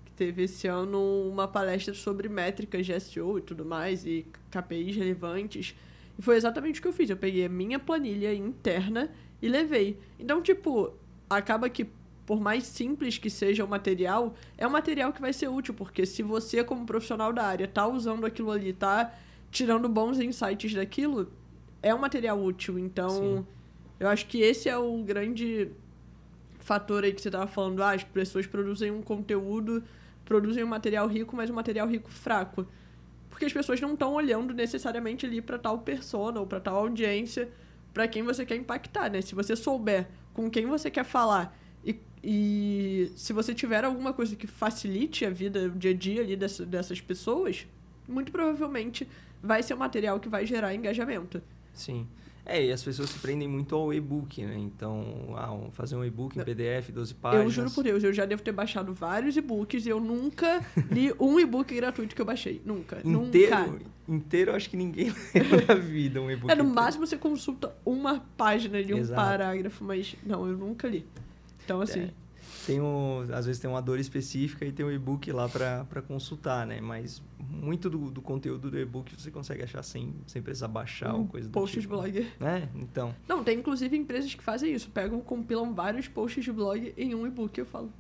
que 0.05 0.12
teve 0.12 0.42
esse 0.42 0.66
ano 0.66 1.01
uma 1.31 1.49
palestra 1.49 1.95
sobre 1.95 2.29
métricas 2.29 2.85
de 2.85 3.01
SEO 3.01 3.38
e 3.38 3.40
tudo 3.40 3.64
mais, 3.64 4.05
e 4.05 4.27
KPIs 4.51 4.97
relevantes. 4.97 5.75
E 6.19 6.23
foi 6.23 6.37
exatamente 6.37 6.81
o 6.81 6.83
que 6.83 6.88
eu 6.88 6.92
fiz. 6.92 7.09
Eu 7.09 7.16
peguei 7.16 7.47
a 7.47 7.49
minha 7.49 7.79
planilha 7.79 8.35
interna 8.35 9.11
e 9.40 9.49
levei. 9.49 9.99
Então, 10.19 10.42
tipo, 10.42 10.92
acaba 11.31 11.71
que, 11.71 11.87
por 12.27 12.40
mais 12.40 12.64
simples 12.64 13.16
que 13.16 13.31
seja 13.31 13.64
o 13.64 13.69
material, 13.69 14.35
é 14.59 14.66
um 14.66 14.71
material 14.71 15.14
que 15.14 15.21
vai 15.21 15.33
ser 15.33 15.49
útil, 15.49 15.73
porque 15.73 16.05
se 16.05 16.23
você, 16.23 16.62
como 16.62 16.85
profissional 16.85 17.33
da 17.33 17.45
área, 17.45 17.66
tá 17.66 17.87
usando 17.87 18.27
aquilo 18.27 18.51
ali, 18.51 18.73
tá 18.75 19.14
tirando 19.57 19.88
bons 19.88 20.21
insights 20.21 20.75
daquilo, 20.75 21.33
é 21.83 21.95
um 21.95 21.99
material 21.99 22.38
útil. 22.42 22.79
Então, 22.79 23.09
Sim. 23.09 23.47
eu 23.99 24.07
acho 24.09 24.27
que 24.27 24.40
esse 24.42 24.69
é 24.69 24.77
o 24.77 25.03
grande 25.03 25.71
fator 26.59 27.05
aí 27.05 27.12
que 27.14 27.23
você 27.23 27.31
tava 27.31 27.47
falando. 27.47 27.83
Ah, 27.83 27.92
as 27.92 28.05
pessoas 28.05 28.47
produzem 28.47 28.90
um 28.90 29.01
conteúdo, 29.01 29.83
produzem 30.27 30.62
um 30.62 30.66
material 30.66 31.07
rico, 31.09 31.35
mas 31.35 31.49
um 31.49 31.55
material 31.55 31.88
rico 31.88 32.11
fraco. 32.11 32.66
Porque 33.31 33.47
as 33.47 33.53
pessoas 33.53 33.81
não 33.81 33.95
estão 33.95 34.12
olhando 34.12 34.53
necessariamente 34.53 35.25
ali 35.25 35.40
para 35.40 35.59
tal 35.59 35.79
persona 35.79 36.38
ou 36.38 36.47
para 36.47 36.61
tal 36.61 36.77
audiência, 36.77 37.49
para 37.95 38.07
quem 38.07 38.23
você 38.23 38.45
quer 38.45 38.57
impactar, 38.57 39.11
né? 39.11 39.23
Se 39.23 39.35
você 39.35 39.57
souber 39.57 40.07
com 40.35 40.51
quem 40.51 40.66
você 40.66 40.90
quer 40.90 41.05
falar 41.05 41.59
e, 41.83 41.99
e 42.23 43.11
se 43.16 43.33
você 43.33 43.55
tiver 43.55 43.85
alguma 43.87 44.12
coisa 44.12 44.37
que 44.37 44.47
facilite 44.47 45.25
a 45.25 45.31
vida, 45.31 45.61
o 45.66 45.71
dia 45.71 45.92
a 45.92 45.95
dia 45.95 46.21
ali 46.21 46.37
dessa- 46.37 46.66
dessas 46.66 47.01
pessoas, 47.01 47.66
muito 48.07 48.31
provavelmente 48.31 49.09
vai 49.42 49.62
ser 49.62 49.75
um 49.75 49.79
material 49.79 50.18
que 50.20 50.29
vai 50.29 50.44
gerar 50.46 50.75
engajamento. 50.75 51.40
Sim. 51.72 52.07
É, 52.49 52.64
e 52.64 52.70
as 52.70 52.81
pessoas 52.81 53.11
se 53.11 53.18
prendem 53.18 53.49
muito 53.49 53.75
ao 53.75 53.92
e-book, 53.92 54.40
né? 54.44 54.57
Então, 54.57 55.35
ah, 55.37 55.68
fazer 55.72 55.96
um 55.96 56.05
e-book 56.05 56.38
em 56.38 56.44
PDF, 56.44 56.90
12 56.92 57.12
páginas. 57.14 57.44
Eu 57.44 57.51
juro 57.51 57.70
por 57.72 57.83
Deus, 57.83 58.05
eu 58.05 58.12
já 58.12 58.25
devo 58.25 58.40
ter 58.40 58.53
baixado 58.53 58.92
vários 58.92 59.37
e-books 59.37 59.85
e 59.85 59.88
eu 59.88 59.99
nunca 59.99 60.64
li 60.88 61.12
um 61.18 61.40
e-book 61.40 61.75
gratuito 61.75 62.14
que 62.14 62.20
eu 62.20 62.25
baixei. 62.25 62.62
Nunca. 62.64 63.01
Inteiro, 63.05 63.72
Nunca. 63.72 63.85
inteiro, 64.09 64.55
acho 64.55 64.70
que 64.70 64.77
ninguém 64.77 65.12
leu 65.35 65.66
na 65.66 65.75
vida 65.75 66.20
um 66.20 66.31
e-book. 66.31 66.49
É, 66.53 66.55
no 66.55 66.62
inteiro. 66.62 66.75
máximo 66.81 67.05
você 67.05 67.16
consulta 67.18 67.75
uma 67.85 68.20
página 68.37 68.79
ali, 68.79 68.94
um 68.94 68.99
Exato. 68.99 69.20
parágrafo, 69.20 69.83
mas 69.83 70.14
não, 70.25 70.46
eu 70.46 70.57
nunca 70.57 70.87
li. 70.87 71.05
Então, 71.64 71.81
assim, 71.81 72.03
É. 72.03 72.11
Tem 72.67 72.81
um, 72.81 73.21
às 73.33 73.47
vezes 73.47 73.61
tem 73.61 73.71
uma 73.71 73.81
dor 73.81 74.01
específica 74.01 74.65
e 74.65 74.73
tem 74.73 74.85
um 74.85 74.91
e-book 74.91 75.31
lá 75.31 75.49
para 75.49 76.03
consultar, 76.03 76.67
né? 76.67 76.81
Mas 76.81 77.23
muito 77.39 77.89
do, 77.89 78.11
do 78.11 78.21
conteúdo 78.21 78.69
do 78.69 78.79
e-book 78.79 79.15
você 79.17 79.31
consegue 79.31 79.63
achar 79.63 79.85
sem, 79.85 80.13
sem 80.27 80.43
precisar 80.43 80.67
baixar 80.67 81.15
um 81.15 81.21
ou 81.21 81.27
coisa 81.29 81.49
do 81.49 81.53
post 81.53 81.77
de 81.77 81.83
tipo. 81.83 81.95
blog. 81.95 82.19
É, 82.41 82.69
então. 82.75 83.15
Não, 83.29 83.45
tem 83.45 83.61
inclusive 83.61 83.97
empresas 83.97 84.35
que 84.35 84.43
fazem 84.43 84.75
isso, 84.75 84.91
pegam, 84.91 85.21
compilam 85.21 85.73
vários 85.73 86.09
posts 86.09 86.45
de 86.45 86.51
blog 86.51 86.93
em 86.97 87.15
um 87.15 87.25
e-book, 87.25 87.57
eu 87.57 87.67
falo. 87.67 87.93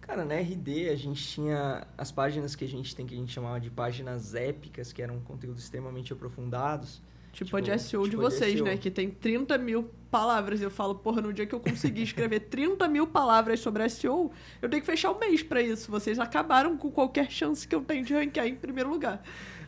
Cara, 0.00 0.24
na 0.24 0.34
RD 0.34 0.88
a 0.88 0.96
gente 0.96 1.22
tinha 1.24 1.86
as 1.96 2.10
páginas 2.10 2.56
que 2.56 2.64
a 2.64 2.68
gente 2.68 2.96
tem 2.96 3.06
que 3.06 3.14
a 3.14 3.18
gente 3.18 3.32
chamava 3.32 3.60
de 3.60 3.70
páginas 3.70 4.34
épicas, 4.34 4.92
que 4.92 5.00
eram 5.00 5.20
conteúdos 5.20 5.62
extremamente 5.62 6.12
aprofundados. 6.12 7.00
Tipo, 7.38 7.56
Tipo, 7.56 7.56
a 7.56 7.60
de 7.60 7.78
SEO 7.80 8.02
de 8.02 8.10
tipo 8.10 8.22
de 8.22 8.28
vocês, 8.28 8.60
né? 8.60 8.76
Que 8.76 8.90
tem 8.90 9.08
30 9.08 9.56
mil 9.58 9.88
palavras. 10.10 10.60
Eu 10.60 10.70
falo, 10.70 10.96
porra, 10.96 11.22
no 11.22 11.32
dia 11.32 11.46
que 11.46 11.54
eu 11.54 11.60
conseguir 11.60 12.02
escrever 12.02 12.40
30 12.50 12.88
mil 12.88 13.06
palavras 13.06 13.60
sobre 13.60 13.88
SEO, 13.88 14.32
eu 14.60 14.68
tenho 14.68 14.82
que 14.82 14.86
fechar 14.86 15.12
o 15.12 15.18
mês 15.20 15.40
pra 15.40 15.62
isso. 15.62 15.88
Vocês 15.88 16.18
acabaram 16.18 16.76
com 16.76 16.90
qualquer 16.90 17.30
chance 17.30 17.66
que 17.66 17.72
eu 17.74 17.80
tenho 17.80 18.04
de 18.04 18.12
ranquear 18.12 18.48
em 18.48 18.56
primeiro 18.56 18.90
lugar. 18.90 19.22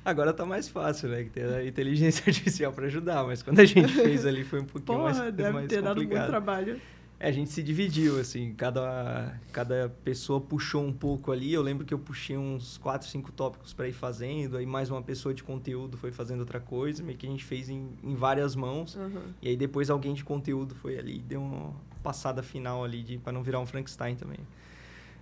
Agora 0.05 0.33
tá 0.33 0.45
mais 0.45 0.67
fácil, 0.69 1.11
né? 1.11 1.23
Que 1.23 1.31
tem 1.31 1.45
a 1.45 1.65
inteligência 1.65 2.25
artificial 2.27 2.73
para 2.73 2.87
ajudar, 2.87 3.23
mas 3.23 3.41
quando 3.41 3.61
a 3.61 3.65
gente 3.65 3.93
fez 3.93 4.27
ali 4.27 4.43
foi 4.43 4.61
um 4.61 4.65
pouquinho 4.65 4.99
Porra, 4.99 5.15
mais, 5.15 5.33
deve 5.33 5.53
mais 5.53 5.69
ter 5.69 5.81
dado 5.81 6.03
muito 6.03 6.27
trabalho. 6.27 6.81
É, 7.21 7.29
a 7.29 7.33
gente 7.33 7.51
se 7.51 7.63
dividiu, 7.63 8.19
assim, 8.19 8.55
cada, 8.55 9.39
cada 9.53 9.91
pessoa 10.03 10.41
puxou 10.41 10.83
um 10.83 10.93
pouco 10.93 11.31
ali. 11.31 11.53
Eu 11.53 11.61
lembro 11.61 11.85
que 11.85 11.93
eu 11.93 11.99
puxei 11.99 12.39
uns 12.39 12.79
4, 12.79 13.07
5 13.07 13.31
tópicos 13.33 13.75
para 13.75 13.87
ir 13.87 13.93
fazendo, 13.93 14.57
aí 14.57 14.65
mais 14.65 14.91
uma 14.91 15.03
pessoa 15.03 15.35
de 15.35 15.43
conteúdo 15.43 15.99
foi 15.99 16.11
fazendo 16.11 16.41
outra 16.41 16.59
coisa, 16.59 17.03
meio 17.03 17.19
que 17.19 17.27
a 17.27 17.31
gente 17.31 17.45
fez 17.45 17.69
em, 17.69 17.91
em 18.03 18.15
várias 18.15 18.57
mãos. 18.57 18.97
Uhum. 18.97 19.21
E 19.43 19.51
aí 19.51 19.57
depois 19.57 19.91
alguém 19.91 20.15
de 20.15 20.25
conteúdo 20.25 20.75
foi 20.75 20.99
ali 20.99 21.19
e 21.19 21.21
deu 21.21 21.43
uma 21.43 21.75
passada 22.03 22.43
final 22.43 22.83
ali 22.83 23.19
para 23.19 23.35
não 23.35 23.43
virar 23.43 23.61
um 23.61 23.67
Frankenstein 23.67 24.17
também. 24.17 24.41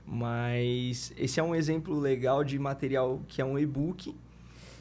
Mas 0.06 1.12
esse 1.16 1.40
é 1.40 1.42
um 1.42 1.54
exemplo 1.54 1.98
legal 1.98 2.44
de 2.44 2.56
material 2.60 3.20
que 3.26 3.42
é 3.42 3.44
um 3.44 3.58
e-book 3.58 4.14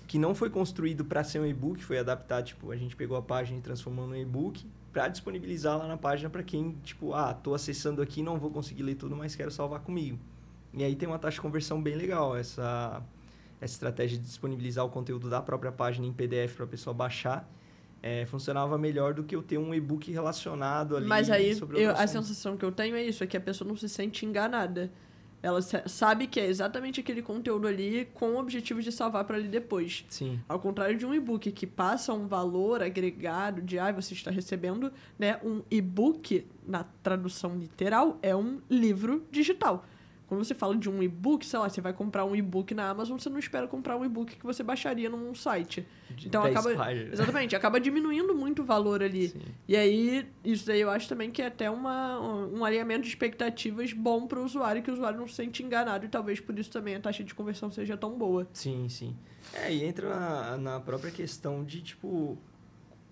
que 0.07 0.19
não 0.19 0.33
foi 0.33 0.49
construído 0.49 1.03
para 1.03 1.21
ser 1.23 1.39
um 1.39 1.45
e-book, 1.45 1.83
foi 1.83 1.97
adaptado, 1.97 2.45
tipo, 2.45 2.71
a 2.71 2.77
gente 2.77 2.95
pegou 2.95 3.17
a 3.17 3.21
página 3.21 3.57
e 3.57 3.61
transformou 3.61 4.07
num 4.07 4.15
e-book 4.15 4.65
para 4.97 5.07
disponibilizar 5.09 5.77
lá 5.77 5.87
na 5.87 5.95
página 5.95 6.27
para 6.27 6.41
quem, 6.41 6.71
tipo, 6.83 7.13
ah, 7.13 7.31
tô 7.31 7.53
acessando 7.53 8.01
aqui, 8.01 8.23
não 8.23 8.39
vou 8.39 8.49
conseguir 8.49 8.81
ler 8.81 8.95
tudo, 8.95 9.15
mas 9.15 9.35
quero 9.35 9.51
salvar 9.51 9.79
comigo. 9.81 10.17
E 10.73 10.83
aí 10.83 10.95
tem 10.95 11.07
uma 11.07 11.19
taxa 11.19 11.35
de 11.35 11.41
conversão 11.41 11.79
bem 11.79 11.95
legal, 11.95 12.35
essa 12.35 13.03
essa 13.61 13.73
estratégia 13.73 14.17
de 14.17 14.23
disponibilizar 14.23 14.83
o 14.85 14.89
conteúdo 14.89 15.29
da 15.29 15.39
própria 15.41 15.71
página 15.71 16.05
em 16.07 16.11
PDF 16.13 16.55
para 16.55 16.65
a 16.65 16.67
pessoa 16.67 16.93
baixar. 16.95 17.47
é, 18.01 18.25
funcionava 18.27 18.77
melhor 18.77 19.13
do 19.15 19.23
que 19.23 19.35
eu 19.35 19.41
ter 19.41 19.57
um 19.57 19.73
e-book 19.73 20.11
relacionado 20.11 20.95
ali 20.95 21.07
Mas 21.07 21.29
aí, 21.31 21.57
eu- 21.75 21.91
a 21.91 22.05
sensação 22.07 22.55
que 22.55 22.63
eu 22.63 22.71
tenho 22.71 22.95
é 22.95 23.03
isso, 23.03 23.23
é 23.23 23.27
que 23.27 23.35
a 23.35 23.41
pessoa 23.41 23.67
não 23.67 23.75
se 23.75 23.89
sente 23.89 24.23
enganada. 24.25 24.91
Ela 25.41 25.61
sa- 25.61 25.87
sabe 25.87 26.25
que 26.27 26.39
é 26.39 26.45
exatamente 26.47 26.99
aquele 26.99 27.21
conteúdo 27.21 27.67
ali 27.67 28.07
com 28.13 28.31
o 28.31 28.39
objetivo 28.39 28.81
de 28.81 28.91
salvar 28.91 29.23
para 29.23 29.37
ali 29.37 29.47
depois. 29.47 30.03
Sim, 30.09 30.39
Ao 30.49 30.59
contrário 30.59 30.97
de 30.97 31.05
um 31.05 31.13
e-book 31.13 31.51
que 31.51 31.67
passa 31.67 32.11
um 32.13 32.27
valor 32.27 32.81
agregado 32.81 33.61
de, 33.61 33.77
ah, 33.77 33.91
você 33.91 34.13
está 34.13 34.31
recebendo, 34.31 34.91
né? 35.17 35.39
Um 35.43 35.61
e-book, 35.69 36.45
na 36.67 36.83
tradução 37.03 37.55
literal, 37.57 38.17
é 38.21 38.35
um 38.35 38.59
livro 38.69 39.25
digital. 39.31 39.85
Quando 40.27 40.43
você 40.43 40.53
fala 40.53 40.75
de 40.75 40.89
um 40.89 41.01
e-book, 41.01 41.45
sei 41.45 41.57
lá, 41.57 41.69
você 41.69 41.79
vai 41.79 41.93
comprar 41.93 42.25
um 42.25 42.35
e-book 42.35 42.73
na 42.75 42.89
Amazon, 42.89 43.17
você 43.17 43.29
não 43.29 43.39
espera 43.39 43.65
comprar 43.65 43.95
um 43.95 44.03
e-book 44.03 44.35
que 44.35 44.43
você 44.45 44.61
baixaria 44.61 45.09
num 45.09 45.33
site. 45.33 45.87
de 46.09 46.27
Então 46.27 46.43
10 46.43 46.53
acaba. 46.55 46.75
páginas. 46.75 47.13
Exatamente, 47.13 47.55
acaba 47.55 47.79
diminuindo 47.79 48.35
muito 48.35 48.61
o 48.61 48.65
valor 48.65 49.01
ali. 49.01 49.29
Sim. 49.29 49.39
E 49.65 49.75
aí, 49.77 50.27
isso 50.43 50.67
daí 50.67 50.81
eu 50.81 50.89
acho 50.89 51.07
também 51.07 51.31
que 51.31 51.41
é 51.41 51.47
até 51.47 51.69
uma, 51.71 52.19
um 52.19 52.65
alinhamento 52.65 53.03
de 53.03 53.07
expectativas 53.07 53.93
bom 53.93 54.27
para 54.27 54.39
o 54.39 54.43
usuário, 54.43 54.83
que 54.83 54.91
o 54.91 54.93
usuário 54.93 55.17
não 55.17 55.29
se 55.29 55.35
sente 55.35 55.63
enganado 55.63 56.05
e 56.05 56.09
talvez 56.09 56.41
por 56.41 56.59
isso 56.59 56.69
também 56.71 56.95
a 56.95 56.99
taxa 56.99 57.23
de 57.23 57.33
conversão 57.33 57.71
seja 57.71 57.95
tão 57.95 58.17
boa. 58.17 58.45
Sim, 58.51 58.89
sim. 58.89 59.15
É, 59.53 59.73
e 59.73 59.85
entra 59.85 60.09
na, 60.09 60.57
na 60.57 60.79
própria 60.81 61.09
questão 61.09 61.63
de, 61.63 61.81
tipo, 61.81 62.37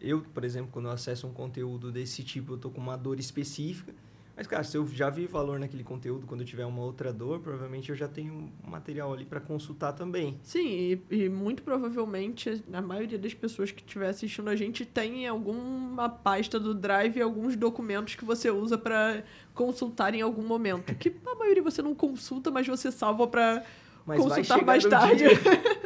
eu, 0.02 0.22
por 0.22 0.44
exemplo, 0.44 0.70
quando 0.70 0.86
eu 0.90 0.92
acesso 0.92 1.26
um 1.28 1.32
conteúdo 1.34 1.94
desse 1.94 2.24
tipo, 2.24 2.54
eu 2.54 2.58
tô 2.58 2.70
com 2.70 2.82
uma 2.82 2.98
dor 2.98 3.20
específica. 3.22 3.94
Mas, 4.36 4.48
cara, 4.48 4.64
se 4.64 4.76
eu 4.76 4.86
já 4.88 5.10
vi 5.10 5.26
valor 5.26 5.58
naquele 5.58 5.84
conteúdo, 5.84 6.28
quando 6.28 6.42
eu 6.42 6.46
tiver 6.46 6.66
uma 6.66 6.82
outra 6.82 7.14
dor, 7.14 7.40
provavelmente 7.40 7.90
eu 7.90 7.96
já 7.96 8.08
tenho 8.08 8.34
um 8.34 8.70
material 8.70 9.14
ali 9.14 9.24
para 9.24 9.40
consultar 9.40 9.94
também. 9.94 10.38
Sim, 10.44 10.68
e, 10.68 11.24
e 11.24 11.30
muito 11.30 11.64
provavelmente 11.64 12.62
a 12.74 12.82
maioria 12.82 13.18
das 13.18 13.34
pessoas 13.34 13.72
que 13.72 13.82
estiver 13.82 14.10
assistindo 14.10 14.50
a 14.50 14.56
gente 14.56 14.86
tem 14.86 15.24
em 15.24 15.28
alguma 15.28 16.10
pasta 16.10 16.60
do 16.60 16.74
Drive 16.74 17.22
alguns 17.22 17.56
documentos 17.56 18.16
que 18.16 18.26
você 18.26 18.52
usa 18.52 18.78
para 18.78 19.24
consultar 19.54 20.14
em 20.14 20.22
algum 20.22 20.44
momento. 20.44 20.94
Que 20.96 21.16
a 21.26 21.36
maioria 21.36 21.64
você 21.64 21.82
não 21.82 21.96
consulta, 21.96 22.52
mas 22.52 22.68
você 22.68 22.92
salva 22.92 23.28
para 23.28 23.64
consultar 24.06 24.66
mais 24.66 24.84
tarde. 24.84 25.30
chegar 25.30 25.80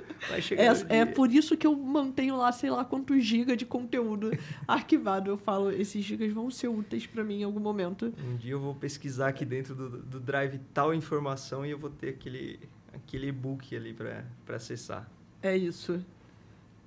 É, 0.89 0.99
é 0.99 1.05
por 1.05 1.31
isso 1.31 1.55
que 1.55 1.65
eu 1.65 1.75
mantenho 1.75 2.37
lá, 2.37 2.51
sei 2.51 2.69
lá, 2.69 2.83
quantos 2.83 3.23
gigas 3.23 3.57
de 3.57 3.65
conteúdo 3.65 4.31
arquivado. 4.67 5.29
Eu 5.29 5.37
falo, 5.37 5.71
esses 5.71 6.03
gigas 6.03 6.31
vão 6.31 6.51
ser 6.51 6.67
úteis 6.67 7.05
pra 7.05 7.23
mim 7.23 7.41
em 7.41 7.43
algum 7.43 7.59
momento. 7.59 8.13
Um 8.27 8.35
dia 8.35 8.51
eu 8.51 8.59
vou 8.59 8.75
pesquisar 8.75 9.29
aqui 9.29 9.45
dentro 9.45 9.75
do, 9.75 9.89
do 9.89 10.19
Drive 10.19 10.59
tal 10.73 10.93
informação 10.93 11.65
e 11.65 11.71
eu 11.71 11.77
vou 11.77 11.89
ter 11.89 12.09
aquele, 12.09 12.59
aquele 12.93 13.27
e-book 13.27 13.75
ali 13.75 13.93
para 13.93 14.55
acessar. 14.55 15.09
É 15.41 15.55
isso. 15.55 16.03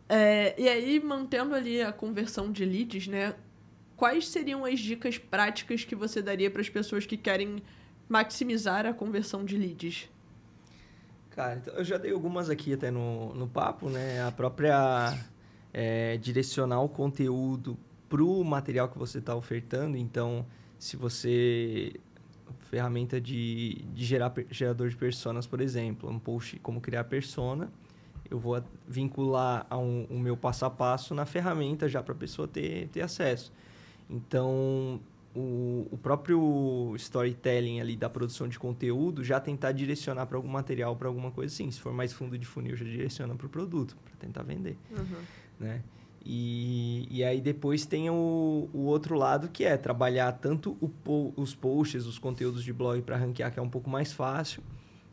É, 0.08 0.54
e 0.60 0.68
aí, 0.68 1.00
mantendo 1.00 1.54
ali 1.54 1.80
a 1.80 1.90
conversão 1.90 2.52
de 2.52 2.64
leads, 2.64 3.06
né? 3.06 3.34
Quais 3.96 4.28
seriam 4.28 4.64
as 4.64 4.78
dicas 4.78 5.16
práticas 5.16 5.84
que 5.84 5.94
você 5.94 6.20
daria 6.20 6.50
para 6.50 6.60
as 6.60 6.68
pessoas 6.68 7.06
que 7.06 7.16
querem 7.16 7.62
maximizar 8.08 8.84
a 8.84 8.92
conversão 8.92 9.44
de 9.44 9.56
leads? 9.56 10.10
Cara, 11.34 11.56
então 11.56 11.74
eu 11.74 11.84
já 11.84 11.96
dei 11.96 12.12
algumas 12.12 12.50
aqui 12.50 12.74
até 12.74 12.90
no, 12.90 13.34
no 13.34 13.48
papo, 13.48 13.88
né? 13.88 14.22
A 14.22 14.30
própria 14.30 15.18
é, 15.72 16.18
direcionar 16.18 16.80
o 16.82 16.88
conteúdo 16.88 17.78
pro 18.08 18.44
material 18.44 18.88
que 18.88 18.98
você 18.98 19.18
está 19.18 19.34
ofertando. 19.34 19.96
Então, 19.96 20.44
se 20.78 20.96
você 20.96 21.94
ferramenta 22.70 23.20
de, 23.20 23.82
de 23.94 24.04
gerar 24.04 24.32
gerador 24.50 24.88
de 24.88 24.96
personas, 24.96 25.46
por 25.46 25.60
exemplo, 25.60 26.10
um 26.10 26.18
post 26.18 26.58
como 26.58 26.80
criar 26.80 27.04
persona, 27.04 27.70
eu 28.30 28.38
vou 28.38 28.62
vincular 28.86 29.66
a 29.68 29.78
um, 29.78 30.06
o 30.10 30.18
meu 30.18 30.36
passo 30.36 30.64
a 30.66 30.70
passo 30.70 31.14
na 31.14 31.24
ferramenta 31.24 31.88
já 31.88 32.02
para 32.02 32.12
a 32.12 32.16
pessoa 32.16 32.46
ter, 32.46 32.88
ter 32.88 33.00
acesso. 33.00 33.52
Então, 34.08 35.00
o, 35.34 35.88
o 35.90 35.98
próprio 35.98 36.94
storytelling 36.96 37.80
ali 37.80 37.96
da 37.96 38.08
produção 38.10 38.48
de 38.48 38.58
conteúdo 38.58 39.24
já 39.24 39.40
tentar 39.40 39.72
direcionar 39.72 40.26
para 40.26 40.36
algum 40.36 40.48
material, 40.48 40.94
para 40.96 41.08
alguma 41.08 41.30
coisa 41.30 41.52
assim. 41.52 41.70
Se 41.70 41.80
for 41.80 41.92
mais 41.92 42.12
fundo 42.12 42.36
de 42.38 42.46
funil, 42.46 42.76
já 42.76 42.84
direciona 42.84 43.34
para 43.34 43.46
o 43.46 43.50
produto, 43.50 43.96
para 44.04 44.14
tentar 44.16 44.42
vender 44.42 44.76
né? 45.58 45.82
E, 46.24 47.08
e 47.10 47.24
aí 47.24 47.40
depois 47.40 47.84
tem 47.84 48.08
o, 48.08 48.68
o 48.72 48.80
outro 48.82 49.16
lado 49.16 49.48
que 49.48 49.64
é 49.64 49.76
trabalhar 49.76 50.30
tanto 50.32 50.76
o 50.80 51.32
os 51.36 51.54
posts, 51.54 52.06
os 52.06 52.18
conteúdos 52.18 52.62
de 52.62 52.72
blog 52.72 53.02
para 53.02 53.16
ranquear, 53.16 53.52
que 53.52 53.58
é 53.58 53.62
um 53.62 53.68
pouco 53.68 53.90
mais 53.90 54.12
fácil, 54.12 54.62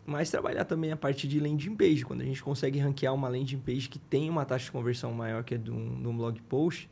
mas 0.06 0.30
trabalhar 0.30 0.66
também 0.66 0.92
a 0.92 0.98
parte 0.98 1.28
de 1.28 1.40
landing 1.40 1.76
page. 1.76 2.06
Quando 2.06 2.22
a 2.22 2.26
gente 2.26 2.44
consegue 2.44 2.78
ranquear 2.78 3.14
uma 3.14 3.28
landing 3.28 3.60
page 3.60 3.90
que 3.90 3.98
tem 3.98 4.30
uma 4.30 4.46
taxa 4.46 4.66
de 4.66 4.72
conversão 4.72 5.12
maior 5.12 5.44
que 5.44 5.56
a 5.56 5.58
de 5.58 5.72
um, 5.72 6.00
de 6.00 6.08
um 6.08 6.16
blog 6.16 6.40
post, 6.44 6.88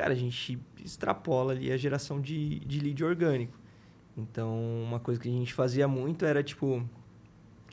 cara, 0.00 0.14
a 0.14 0.16
gente 0.16 0.58
extrapola 0.82 1.52
ali 1.52 1.70
a 1.70 1.76
geração 1.76 2.22
de, 2.22 2.60
de 2.60 2.80
lead 2.80 3.04
orgânico. 3.04 3.52
Então, 4.16 4.58
uma 4.82 4.98
coisa 4.98 5.20
que 5.20 5.28
a 5.28 5.32
gente 5.32 5.52
fazia 5.52 5.86
muito 5.86 6.24
era, 6.24 6.42
tipo, 6.42 6.82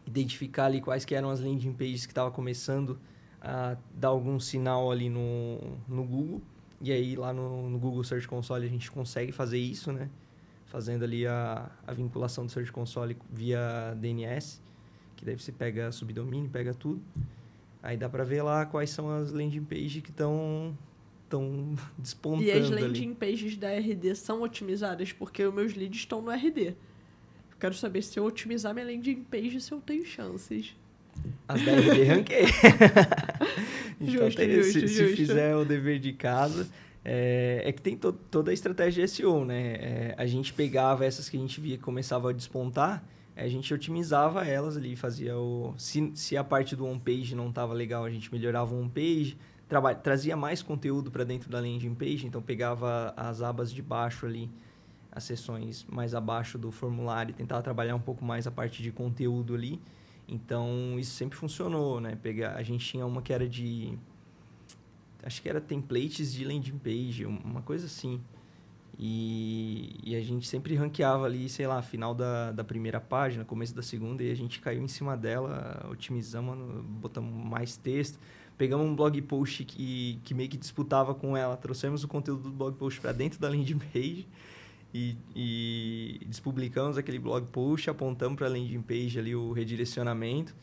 identificar 0.05 0.65
ali 0.65 0.81
quais 0.81 1.05
que 1.05 1.15
eram 1.15 1.29
as 1.29 1.39
landing 1.39 1.71
pages 1.71 2.05
que 2.05 2.11
estavam 2.11 2.29
começando 2.31 2.99
a 3.41 3.77
dar 3.95 4.09
algum 4.09 4.37
sinal 4.41 4.91
ali 4.91 5.09
no, 5.09 5.57
no 5.87 6.03
Google. 6.03 6.41
E 6.81 6.91
aí 6.91 7.15
lá 7.15 7.31
no, 7.31 7.69
no 7.69 7.79
Google 7.79 8.03
Search 8.03 8.27
Console 8.27 8.65
a 8.65 8.69
gente 8.69 8.91
consegue 8.91 9.31
fazer 9.31 9.57
isso, 9.57 9.93
né? 9.93 10.09
Fazendo 10.65 11.05
ali 11.05 11.25
a, 11.25 11.71
a 11.87 11.93
vinculação 11.93 12.45
do 12.45 12.51
Search 12.51 12.73
Console 12.73 13.15
via 13.31 13.95
DNS, 13.97 14.61
que 15.15 15.23
daí 15.23 15.39
você 15.39 15.53
pega 15.53 15.93
subdomínio, 15.93 16.49
pega 16.49 16.73
tudo. 16.73 17.01
Aí 17.81 17.95
dá 17.95 18.09
pra 18.09 18.25
ver 18.25 18.41
lá 18.41 18.65
quais 18.65 18.89
são 18.89 19.09
as 19.09 19.31
landing 19.31 19.63
pages 19.63 20.03
que 20.03 20.09
estão 20.09 20.77
estão 21.27 21.75
despontando 21.97 22.43
E 22.47 22.51
as 22.51 22.71
ali. 22.71 22.81
landing 22.81 23.13
pages 23.13 23.57
da 23.57 23.69
RD 23.77 24.15
são 24.15 24.41
otimizadas 24.41 25.11
porque 25.11 25.43
os 25.43 25.53
meus 25.53 25.75
leads 25.75 25.99
estão 25.99 26.21
no 26.21 26.31
RD. 26.31 26.67
Eu 27.51 27.57
quero 27.59 27.73
saber 27.73 28.01
se 28.01 28.17
eu 28.19 28.25
otimizar 28.25 28.73
minha 28.73 28.85
landing 28.85 29.23
page, 29.23 29.59
se 29.61 29.71
eu 29.71 29.79
tenho 29.81 30.05
chances. 30.05 30.75
As 31.47 31.63
da 31.65 31.71
RD 31.73 32.03
ranquei. 32.03 32.43
então, 33.99 34.25
Justo, 34.25 34.37
tem- 34.37 34.51
justo, 34.51 34.73
se, 34.79 34.87
se 34.87 35.01
justo. 35.03 35.15
fizer 35.17 35.55
o 35.55 35.65
dever 35.65 35.99
de 35.99 36.13
casa, 36.13 36.67
é, 37.03 37.61
é 37.65 37.71
que 37.71 37.81
tem 37.81 37.97
to- 37.97 38.13
toda 38.13 38.51
a 38.51 38.53
estratégia 38.53 39.03
de 39.05 39.11
SEO, 39.11 39.43
né? 39.45 39.73
É, 39.79 40.15
a 40.17 40.25
gente 40.25 40.53
pegava 40.53 41.05
essas 41.05 41.27
que 41.29 41.37
a 41.37 41.39
gente 41.39 41.59
via 41.59 41.77
que 41.77 41.83
começava 41.83 42.29
a 42.29 42.33
despontar, 42.33 43.03
a 43.35 43.47
gente 43.47 43.73
otimizava 43.73 44.45
elas 44.45 44.77
ali, 44.77 44.95
fazia 44.95 45.37
o... 45.37 45.73
Se, 45.77 46.11
se 46.15 46.35
a 46.35 46.43
parte 46.43 46.75
do 46.75 46.85
on-page 46.85 47.35
não 47.35 47.49
estava 47.49 47.73
legal, 47.73 48.03
a 48.03 48.09
gente 48.09 48.31
melhorava 48.33 48.73
o 48.73 48.81
on-page, 48.81 49.37
trazia 50.01 50.35
mais 50.35 50.61
conteúdo 50.61 51.11
para 51.11 51.23
dentro 51.23 51.49
da 51.49 51.59
landing 51.59 51.93
page, 51.95 52.25
então 52.25 52.41
pegava 52.41 53.13
as 53.17 53.41
abas 53.41 53.71
de 53.71 53.81
baixo 53.81 54.25
ali, 54.25 54.49
as 55.11 55.23
seções 55.23 55.85
mais 55.89 56.13
abaixo 56.15 56.57
do 56.57 56.71
formulário, 56.71 57.33
tentava 57.33 57.61
trabalhar 57.61 57.95
um 57.95 57.99
pouco 57.99 58.23
mais 58.23 58.47
a 58.47 58.51
parte 58.51 58.81
de 58.81 58.91
conteúdo 58.91 59.53
ali. 59.55 59.81
Então, 60.27 60.97
isso 60.99 61.11
sempre 61.15 61.37
funcionou, 61.37 61.99
né? 62.01 62.17
Pegar, 62.21 62.55
a 62.55 62.63
gente 62.63 62.85
tinha 62.85 63.05
uma 63.05 63.21
que 63.21 63.31
era 63.31 63.47
de... 63.47 63.97
Acho 65.23 65.41
que 65.41 65.49
era 65.49 65.59
templates 65.59 66.33
de 66.33 66.45
landing 66.45 66.77
page, 66.77 67.25
um- 67.25 67.39
uma 67.43 67.61
coisa 67.61 67.85
assim. 67.85 68.21
E, 68.99 69.95
e 70.03 70.15
a 70.15 70.21
gente 70.21 70.47
sempre 70.47 70.75
ranqueava 70.75 71.25
ali, 71.25 71.47
sei 71.49 71.67
lá, 71.67 71.81
final 71.81 72.15
da, 72.15 72.51
da 72.51 72.63
primeira 72.63 72.99
página, 72.99 73.45
começo 73.45 73.75
da 73.75 73.81
segunda, 73.81 74.23
e 74.23 74.31
a 74.31 74.35
gente 74.35 74.59
caiu 74.59 74.81
em 74.81 74.87
cima 74.87 75.15
dela, 75.15 75.87
otimizamos, 75.91 76.83
botamos 76.83 77.31
mais 77.45 77.77
texto. 77.77 78.19
Pegamos 78.57 78.87
um 78.87 78.95
blog 78.95 79.21
post 79.21 79.63
que, 79.63 80.19
que 80.23 80.33
meio 80.33 80.49
que 80.49 80.57
disputava 80.57 81.13
com 81.13 81.37
ela, 81.37 81.55
trouxemos 81.55 82.03
o 82.03 82.07
conteúdo 82.07 82.43
do 82.43 82.49
blog 82.49 82.75
post 82.75 82.99
para 82.99 83.11
dentro 83.11 83.39
da 83.39 83.49
landing 83.49 83.77
page 83.77 84.27
e, 84.93 85.15
e 85.35 86.19
despublicamos 86.25 86.97
aquele 86.97 87.19
blog 87.19 87.45
post, 87.47 87.89
apontamos 87.89 88.35
para 88.35 88.47
a 88.47 88.49
landing 88.49 88.81
page 88.81 89.19
ali 89.19 89.35
o 89.35 89.51
redirecionamento 89.51 90.55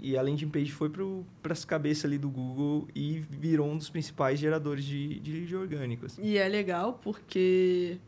e 0.00 0.16
a 0.16 0.22
landing 0.22 0.48
page 0.48 0.70
foi 0.70 0.90
para 0.90 1.52
as 1.52 1.64
cabeças 1.64 2.04
ali 2.04 2.18
do 2.18 2.28
Google 2.28 2.86
e 2.94 3.18
virou 3.30 3.68
um 3.68 3.76
dos 3.76 3.90
principais 3.90 4.38
geradores 4.38 4.84
de, 4.84 5.18
de 5.18 5.56
orgânicos. 5.56 6.18
E 6.18 6.36
é 6.36 6.46
legal 6.48 7.00
porque 7.02 7.98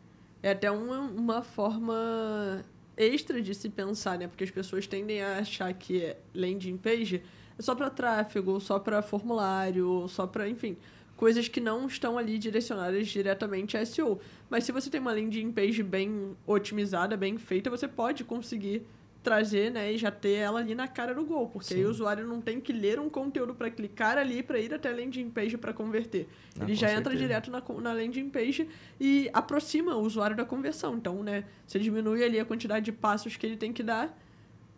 é 0.42 0.50
até 0.50 0.70
uma, 0.70 1.00
uma 1.00 1.42
forma 1.42 2.64
extra 2.96 3.42
de 3.42 3.54
se 3.54 3.68
pensar, 3.68 4.18
né? 4.18 4.28
Porque 4.28 4.44
as 4.44 4.50
pessoas 4.50 4.86
tendem 4.86 5.22
a 5.22 5.38
achar 5.38 5.72
que 5.72 6.02
é 6.04 6.18
landing 6.34 6.76
page 6.76 7.22
é 7.60 7.62
só 7.62 7.74
para 7.74 7.90
tráfego, 7.90 8.58
só 8.58 8.78
para 8.78 9.02
formulário, 9.02 10.08
só 10.08 10.26
para, 10.26 10.48
enfim, 10.48 10.78
coisas 11.14 11.46
que 11.46 11.60
não 11.60 11.86
estão 11.86 12.16
ali 12.16 12.38
direcionadas 12.38 13.06
diretamente 13.08 13.76
a 13.76 13.84
SEO. 13.84 14.18
Mas 14.48 14.64
se 14.64 14.72
você 14.72 14.88
tem 14.88 14.98
uma 14.98 15.12
landing 15.12 15.52
page 15.52 15.82
bem 15.82 16.34
otimizada, 16.46 17.18
bem 17.18 17.36
feita, 17.36 17.68
você 17.68 17.86
pode 17.86 18.24
conseguir 18.24 18.82
trazer, 19.22 19.70
né, 19.70 19.92
e 19.92 19.98
já 19.98 20.10
ter 20.10 20.36
ela 20.36 20.60
ali 20.60 20.74
na 20.74 20.88
cara 20.88 21.14
do 21.14 21.22
gol, 21.22 21.46
porque 21.46 21.74
aí 21.74 21.80
Sim. 21.80 21.86
o 21.86 21.90
usuário 21.90 22.26
não 22.26 22.40
tem 22.40 22.58
que 22.58 22.72
ler 22.72 22.98
um 22.98 23.10
conteúdo 23.10 23.54
para 23.54 23.70
clicar 23.70 24.16
ali 24.16 24.42
para 24.42 24.58
ir 24.58 24.72
até 24.72 24.88
a 24.88 24.92
landing 24.92 25.28
page 25.28 25.58
para 25.58 25.74
converter. 25.74 26.26
Ah, 26.58 26.64
Ele 26.64 26.74
já 26.74 26.88
entra 26.88 27.12
certeza. 27.12 27.18
direto 27.18 27.50
na, 27.50 27.62
na 27.82 27.92
landing 27.92 28.30
page 28.30 28.66
e 28.98 29.28
aproxima 29.34 29.94
o 29.94 30.00
usuário 30.00 30.34
da 30.34 30.46
conversão. 30.46 30.96
Então, 30.96 31.22
né, 31.22 31.44
você 31.66 31.78
diminui 31.78 32.24
ali 32.24 32.40
a 32.40 32.46
quantidade 32.46 32.86
de 32.86 32.92
passos 32.92 33.36
que 33.36 33.44
ele 33.44 33.58
tem 33.58 33.74
que 33.74 33.82
dar 33.82 34.18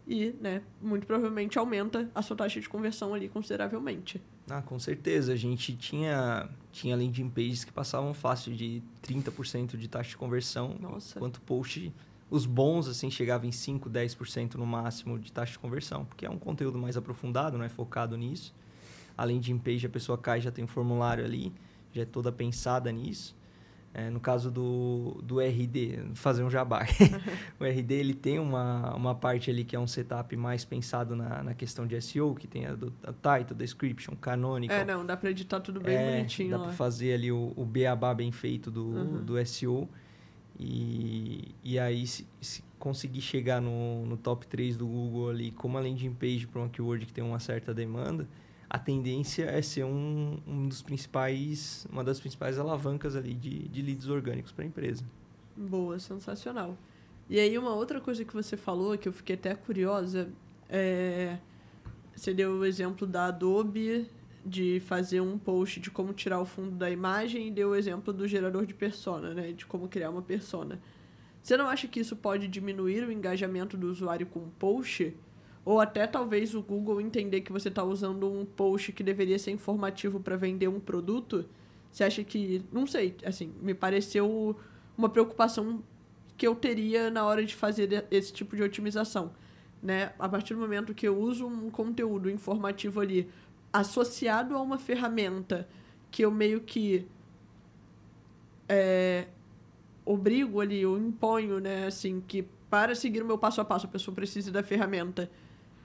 e, 0.07 0.35
né, 0.41 0.63
muito 0.81 1.07
provavelmente 1.07 1.59
aumenta 1.59 2.11
a 2.15 2.23
sua 2.23 2.37
taxa 2.37 2.61
de 2.61 2.69
conversão 2.69 3.15
ali 3.15 3.29
consideravelmente. 3.29 4.21
Ah, 4.51 4.61
com 4.61 4.79
certeza. 4.79 5.33
A 5.33 5.37
gente 5.37 5.77
tinha, 5.77 6.49
tinha 6.73 6.97
landing 6.97 7.29
pages 7.29 7.65
que 7.65 7.73
passavam 7.73 8.13
fácil 8.13 8.55
de 8.55 8.83
30% 9.03 9.77
de 9.77 9.89
taxa 9.89 10.11
de 10.11 10.17
conversão. 10.17 10.77
Nossa. 10.81 11.19
Enquanto 11.19 11.41
post, 11.43 11.93
os 12.31 12.47
bons, 12.47 12.89
assim, 12.89 13.11
chegavam 13.11 13.49
em 13.49 13.53
5, 13.53 13.89
10% 13.89 14.55
no 14.55 14.67
máximo 14.67 15.19
de 15.19 15.31
taxa 15.31 15.53
de 15.53 15.59
conversão. 15.59 16.05
Porque 16.05 16.27
é 16.27 16.31
um 16.31 16.39
conteúdo 16.39 16.79
mais 16.79 16.97
aprofundado, 16.97 17.57
não 17.57 17.65
é 17.65 17.69
focado 17.69 18.17
nisso. 18.17 18.55
A 19.17 19.25
landing 19.25 19.59
page, 19.59 19.87
a 19.87 19.91
pessoa 19.91 20.19
cai, 20.19 20.41
já 20.41 20.51
tem 20.51 20.65
um 20.65 20.69
formulário 20.69 21.25
ali, 21.25 21.53
já 21.93 22.03
é 22.03 22.07
toda 22.07 22.33
pensada 22.33 22.91
nisso. 22.91 23.37
É, 23.95 24.09
no 24.09 24.19
caso 24.21 24.51
do, 24.51 25.21
do 25.23 25.39
RD, 25.39 26.15
fazer 26.15 26.43
um 26.43 26.49
jabá. 26.49 26.87
o 27.61 27.65
RD 27.65 27.93
ele 27.93 28.15
tem 28.15 28.39
uma, 28.39 28.95
uma 28.95 29.15
parte 29.15 29.51
ali 29.51 29.65
que 29.65 29.77
é 29.77 29.79
um 29.79 29.87
setup 29.87 30.35
mais 30.35 30.65
pensado 30.65 31.15
na, 31.15 31.43
na 31.43 31.55
questão 31.55 31.87
de 31.87 32.01
SEO, 32.01 32.35
que 32.35 32.47
tem 32.47 32.65
a 32.65 32.75
do 32.75 32.91
a 33.05 33.13
title, 33.13 33.55
description, 33.55 34.15
canonical. 34.17 34.79
É, 34.79 34.85
não, 34.85 35.05
dá 35.05 35.15
para 35.15 35.31
editar 35.31 35.61
tudo 35.61 35.79
bem 35.79 35.95
É, 35.95 36.17
bonitinho 36.17 36.51
dá 36.51 36.59
para 36.59 36.73
fazer 36.73 37.13
ali 37.13 37.31
o, 37.31 37.53
o 37.55 37.67
beabá 37.67 38.15
bem 38.15 38.33
feito 38.33 38.71
do, 38.71 38.85
Uhum. 38.87 39.25
do 39.25 39.47
SEO. 39.47 39.87
E, 40.59 41.55
e 41.63 41.79
aí, 41.79 42.07
se, 42.07 42.27
se 42.41 42.63
conseguir 42.79 43.21
chegar 43.21 43.61
no, 43.61 44.07
no 44.07 44.17
top 44.17 44.47
3 44.47 44.77
do 44.77 44.87
Google 44.87 45.31
ali 45.31 45.51
com 45.51 45.69
uma 45.69 45.81
landing 45.81 46.15
page 46.15 46.47
para 46.47 46.61
uma 46.61 46.69
keyword 46.69 47.07
que 47.07 47.13
tem 47.13 47.23
uma 47.23 47.39
certa 47.39 47.73
demanda, 47.75 48.27
a 48.73 48.79
tendência 48.79 49.45
é 49.45 49.61
ser 49.61 49.85
um, 49.85 50.39
um 50.47 50.67
dos 50.67 50.81
principais, 50.81 51.87
uma 51.93 52.03
das 52.03 52.19
principais 52.19 52.59
alavancas 52.59 53.15
ali 53.15 53.35
de, 53.35 53.69
de 53.69 53.83
leads 53.83 54.09
orgânicos 54.09 54.51
para 54.51 54.65
a 54.65 54.67
empresa. 54.67 55.05
Boa, 55.55 55.99
sensacional. 55.99 56.75
E 57.29 57.39
aí, 57.39 57.59
uma 57.59 57.75
outra 57.75 58.01
coisa 58.01 58.25
que 58.25 58.33
você 58.33 58.57
falou, 58.57 58.97
que 58.97 59.07
eu 59.07 59.13
fiquei 59.13 59.37
até 59.37 59.55
curiosa, 59.55 60.31
é... 60.71 61.37
Você 62.17 62.33
deu 62.33 62.53
o 62.53 62.65
exemplo 62.65 63.07
da 63.07 63.27
Adobe 63.27 64.09
de 64.45 64.81
fazer 64.81 65.21
um 65.21 65.37
post 65.37 65.79
de 65.79 65.91
como 65.91 66.15
tirar 66.15 66.41
o 66.41 66.47
fundo 66.47 66.71
da 66.71 66.91
imagem 66.91 67.49
e 67.49 67.51
deu 67.51 67.71
o 67.71 67.75
exemplo 67.75 68.11
do 68.11 68.27
gerador 68.27 68.65
de 68.65 68.73
persona, 68.73 69.35
né? 69.35 69.53
De 69.53 69.67
como 69.67 69.87
criar 69.87 70.09
uma 70.09 70.23
persona. 70.23 70.81
Você 71.43 71.59
não 71.59 71.69
acha 71.69 71.87
que 71.87 72.01
isso 72.01 72.17
pode 72.17 72.49
diminuir 72.49 73.07
o 73.07 73.13
engajamento 73.13 73.77
do 73.77 73.91
usuário 73.91 74.27
com 74.27 74.41
o 74.41 74.53
post? 74.59 75.15
Ou 75.65 75.81
até 75.81 76.07
talvez 76.07 76.55
o 76.55 76.63
Google 76.63 77.01
entender 77.01 77.41
que 77.43 77.53
você 77.53 77.69
está 77.69 77.85
usando 77.85 78.31
um 78.31 78.45
post 78.45 78.93
que 78.93 79.03
deveria 79.03 79.39
ser 79.39 79.53
informativo 79.53 80.19
para 80.19 80.37
vender 80.37 80.69
um 80.69 80.81
produto, 80.81 81.45
você 81.91 82.05
acha 82.05 82.25
que, 82.25 82.65
não 82.73 82.87
sei, 82.87 83.15
assim, 83.25 83.53
me 83.61 83.75
pareceu 83.75 84.57
uma 84.97 85.09
preocupação 85.09 85.83
que 86.37 86.47
eu 86.47 86.55
teria 86.55 87.11
na 87.11 87.25
hora 87.25 87.45
de 87.45 87.55
fazer 87.55 88.07
esse 88.11 88.33
tipo 88.33 88.57
de 88.57 88.63
otimização, 88.63 89.33
né? 89.83 90.13
A 90.19 90.29
partir 90.29 90.55
do 90.55 90.61
momento 90.61 90.95
que 90.95 91.07
eu 91.07 91.17
uso 91.17 91.47
um 91.47 91.71
conteúdo 91.71 92.31
informativo 92.31 93.01
ali 93.01 93.29
associado 93.73 94.57
a 94.57 94.61
uma 94.61 94.79
ferramenta 94.79 95.69
que 96.11 96.25
eu 96.25 96.31
meio 96.31 96.61
que 96.61 97.07
é, 98.69 99.27
obrigo 100.05 100.61
ali, 100.61 100.83
eu 100.83 100.99
imponho, 100.99 101.59
né, 101.59 101.87
assim, 101.87 102.23
que 102.27 102.45
para 102.69 102.95
seguir 102.95 103.23
o 103.23 103.27
meu 103.27 103.39
passo 103.39 103.61
a 103.61 103.65
passo 103.65 103.87
a 103.87 103.89
pessoa 103.89 104.15
precisa 104.15 104.51
da 104.51 104.63
ferramenta. 104.63 105.31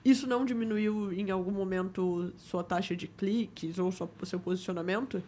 Isso 0.08 0.26
não 0.26 0.44
diminuiu 0.44 1.12
em 1.12 1.30
algum 1.30 1.50
momento 1.50 2.32
sua 2.38 2.64
taxa 2.64 2.96
de 2.96 3.06
cliques 3.06 3.78
ou 3.78 3.92
sua, 3.92 4.08
seu 4.24 4.40
posicionamento? 4.40 5.22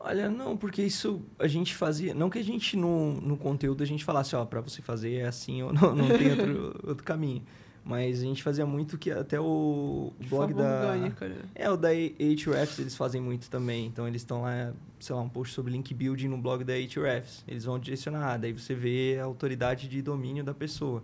Olha, 0.00 0.30
não, 0.30 0.56
porque 0.56 0.82
isso 0.82 1.20
a 1.38 1.48
gente 1.48 1.74
fazia. 1.74 2.14
Não 2.14 2.30
que 2.30 2.38
a 2.38 2.44
gente 2.44 2.76
no, 2.76 3.20
no 3.20 3.36
conteúdo 3.36 3.82
a 3.82 3.86
gente 3.86 4.04
falasse, 4.04 4.36
ó, 4.36 4.44
para 4.44 4.60
você 4.60 4.80
fazer 4.80 5.14
é 5.14 5.26
assim 5.26 5.60
ou 5.62 5.72
não, 5.72 5.92
não 5.92 6.06
tem 6.06 6.30
outro, 6.30 6.80
outro 6.86 7.04
caminho. 7.04 7.42
Mas 7.84 8.20
a 8.20 8.24
gente 8.24 8.42
fazia 8.42 8.66
muito 8.66 8.96
que 8.98 9.10
até 9.10 9.40
o 9.40 10.12
De 10.20 10.28
blog 10.28 10.52
da. 10.52 10.90
orgânica, 10.90 11.26
né? 11.26 11.36
É, 11.54 11.70
o 11.70 11.76
da 11.76 11.88
Ahrefs 11.88 12.78
eles 12.78 12.94
fazem 12.94 13.20
muito 13.20 13.50
também. 13.50 13.86
Então 13.86 14.06
eles 14.06 14.22
estão 14.22 14.42
lá, 14.42 14.72
sei 15.00 15.16
lá, 15.16 15.22
um 15.22 15.28
post 15.28 15.54
sobre 15.54 15.72
link 15.72 15.92
building 15.94 16.28
no 16.28 16.38
blog 16.38 16.62
da 16.62 16.74
Ahrefs. 16.74 17.42
Eles 17.48 17.64
vão 17.64 17.78
direcionar, 17.78 18.36
daí 18.36 18.52
você 18.52 18.74
vê 18.74 19.18
a 19.20 19.24
autoridade 19.24 19.88
de 19.88 20.00
domínio 20.00 20.44
da 20.44 20.54
pessoa. 20.54 21.02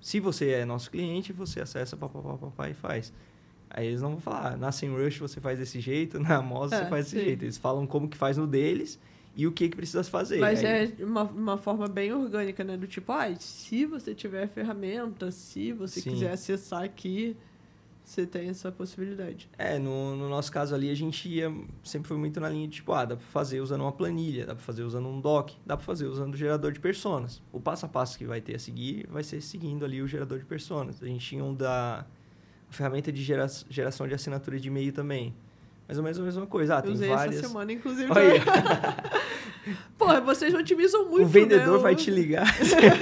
Se 0.00 0.20
você 0.20 0.50
é 0.50 0.64
nosso 0.64 0.90
cliente, 0.90 1.32
você 1.32 1.60
acessa 1.60 1.96
papapá, 1.96 2.68
e 2.70 2.74
faz. 2.74 3.12
Aí 3.70 3.86
eles 3.88 4.00
não 4.00 4.12
vão 4.12 4.20
falar, 4.20 4.54
ah, 4.54 4.56
na 4.56 4.72
SEMrush 4.72 5.18
você 5.18 5.40
faz 5.40 5.58
desse 5.58 5.80
jeito, 5.80 6.18
na 6.20 6.40
Moz 6.40 6.72
É, 6.72 6.78
você 6.78 6.86
faz 6.86 7.04
desse 7.06 7.18
sim. 7.18 7.24
jeito. 7.24 7.44
Eles 7.44 7.58
falam 7.58 7.86
como 7.86 8.08
que 8.08 8.16
faz 8.16 8.36
no 8.36 8.46
deles 8.46 8.98
e 9.36 9.46
o 9.46 9.52
que, 9.52 9.68
que 9.68 9.76
precisa 9.76 10.02
fazer. 10.04 10.40
Mas 10.40 10.64
Aí- 10.64 10.94
é 10.98 11.04
uma, 11.04 11.22
uma 11.24 11.58
forma 11.58 11.86
bem 11.86 12.12
orgânica, 12.12 12.64
né? 12.64 12.76
Do 12.76 12.86
tipo, 12.86 13.12
ah, 13.12 13.34
se 13.38 13.84
você 13.84 14.14
tiver 14.14 14.48
ferramenta, 14.48 15.30
se 15.30 15.72
você 15.72 16.00
Sim. 16.00 16.10
quiser 16.10 16.32
acessar 16.32 16.82
aqui, 16.82 17.36
você 18.08 18.26
tem 18.26 18.48
essa 18.48 18.72
possibilidade. 18.72 19.50
É, 19.58 19.78
no, 19.78 20.16
no 20.16 20.28
nosso 20.28 20.50
caso 20.50 20.74
ali, 20.74 20.90
a 20.90 20.94
gente 20.94 21.28
ia, 21.28 21.52
sempre 21.84 22.08
foi 22.08 22.16
muito 22.16 22.40
na 22.40 22.48
linha 22.48 22.66
de 22.66 22.76
tipo, 22.76 22.92
ah, 22.92 23.04
dá 23.04 23.16
pra 23.16 23.26
fazer 23.26 23.60
usando 23.60 23.82
uma 23.82 23.92
planilha, 23.92 24.46
dá 24.46 24.54
pra 24.54 24.64
fazer 24.64 24.82
usando 24.82 25.06
um 25.06 25.20
doc, 25.20 25.50
dá 25.66 25.76
pra 25.76 25.84
fazer 25.84 26.06
usando 26.06 26.32
o 26.32 26.36
gerador 26.36 26.72
de 26.72 26.80
personas. 26.80 27.42
O 27.52 27.60
passo 27.60 27.84
a 27.84 27.88
passo 27.88 28.16
que 28.16 28.24
vai 28.24 28.40
ter 28.40 28.56
a 28.56 28.58
seguir 28.58 29.06
vai 29.10 29.22
ser 29.22 29.42
seguindo 29.42 29.84
ali 29.84 30.00
o 30.00 30.08
gerador 30.08 30.38
de 30.38 30.46
personas. 30.46 31.02
A 31.02 31.06
gente 31.06 31.24
tinha 31.24 31.44
um 31.44 31.54
da 31.54 32.06
ferramenta 32.70 33.12
de 33.12 33.22
gera, 33.22 33.46
geração 33.68 34.08
de 34.08 34.14
assinatura 34.14 34.58
de 34.58 34.68
e-mail 34.68 34.92
também. 34.92 35.34
Mais 35.86 35.96
ou 35.98 36.04
menos 36.04 36.18
a 36.18 36.22
mesma 36.22 36.46
coisa. 36.46 36.76
Ah, 36.76 36.78
eu 36.78 36.82
tem 36.82 36.92
usei 36.92 37.08
várias. 37.08 37.36
essa 37.36 37.48
semana, 37.48 37.72
inclusive. 37.72 38.10
Olha, 38.10 38.42
Porra, 39.98 40.20
vocês 40.20 40.54
otimizam 40.54 41.08
muito, 41.08 41.24
o 41.24 41.28
vendedor 41.28 41.76
né? 41.76 41.82
vai 41.82 41.94
te 41.94 42.10
ligar. 42.10 42.46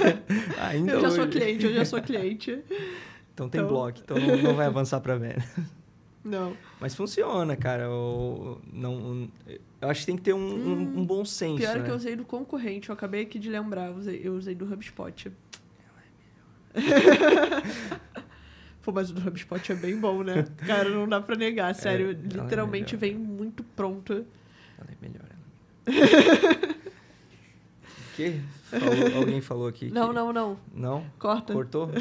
Ainda 0.69 0.93
Eu 0.93 1.01
já 1.01 1.11
sou 1.11 1.23
hoje. 1.23 1.31
cliente, 1.31 1.65
eu 1.65 1.73
já 1.73 1.85
sou 1.85 2.01
cliente. 2.01 2.59
Então 3.37 3.47
tem 3.47 3.61
Então- 3.61 3.69
bloco, 3.71 3.99
então 4.03 4.17
não, 4.19 4.35
não 4.37 4.55
vai 4.55 4.65
avançar 4.65 4.99
pra 4.99 5.15
venda. 5.15 5.45
Não. 6.25 6.57
Mas 6.81 6.93
funciona, 6.95 7.55
cara. 7.55 7.87
O, 7.89 8.59
não, 8.73 9.29
eu 9.79 9.87
acho 9.89 10.01
que 10.01 10.05
tem 10.07 10.15
que 10.17 10.23
ter 10.23 10.33
um, 10.33 10.39
um- 10.39 10.99
um 10.99 11.05
bom 11.05 11.23
senso. 11.23 11.55
Pior 11.57 11.75
é 11.75 11.79
né? 11.79 11.85
que 11.85 11.91
eu 11.91 11.95
usei 11.95 12.15
do 12.17 12.25
concorrente, 12.25 12.89
eu 12.89 12.93
acabei 12.93 13.21
aqui 13.21 13.39
de 13.39 13.47
lembrar, 13.49 13.91
eu 13.91 13.95
usei, 13.95 14.19
eu 14.21 14.33
usei 14.33 14.53
do 14.53 14.65
HubSpot. 14.65 15.31
Pô, 18.83 18.91
mas 18.91 19.09
o 19.09 19.13
do 19.13 19.25
HubSpot 19.27 19.71
é 19.71 19.75
bem 19.75 19.97
bom, 19.97 20.21
né? 20.23 20.45
Cara, 20.65 20.89
não 20.89 21.07
dá 21.07 21.21
pra 21.21 21.35
negar, 21.37 21.73
sério. 21.75 22.09
é 22.09 22.13
literalmente 22.13 22.97
melhor. 22.97 23.15
vem 23.17 23.25
muito 23.25 23.63
pronto. 23.63 24.25
Ela 24.77 24.89
é 24.91 24.95
melhor. 25.01 25.23
ela. 25.31 25.39
o 27.85 27.89
quê? 28.17 28.41
Falou- 28.69 29.17
alguém 29.17 29.41
falou 29.41 29.67
aqui. 29.67 29.89
Não, 29.91 30.09
que- 30.09 30.15
não, 30.15 30.33
não. 30.33 30.57
Não? 30.73 31.05
Corta. 31.19 31.53
Cortou? 31.53 31.89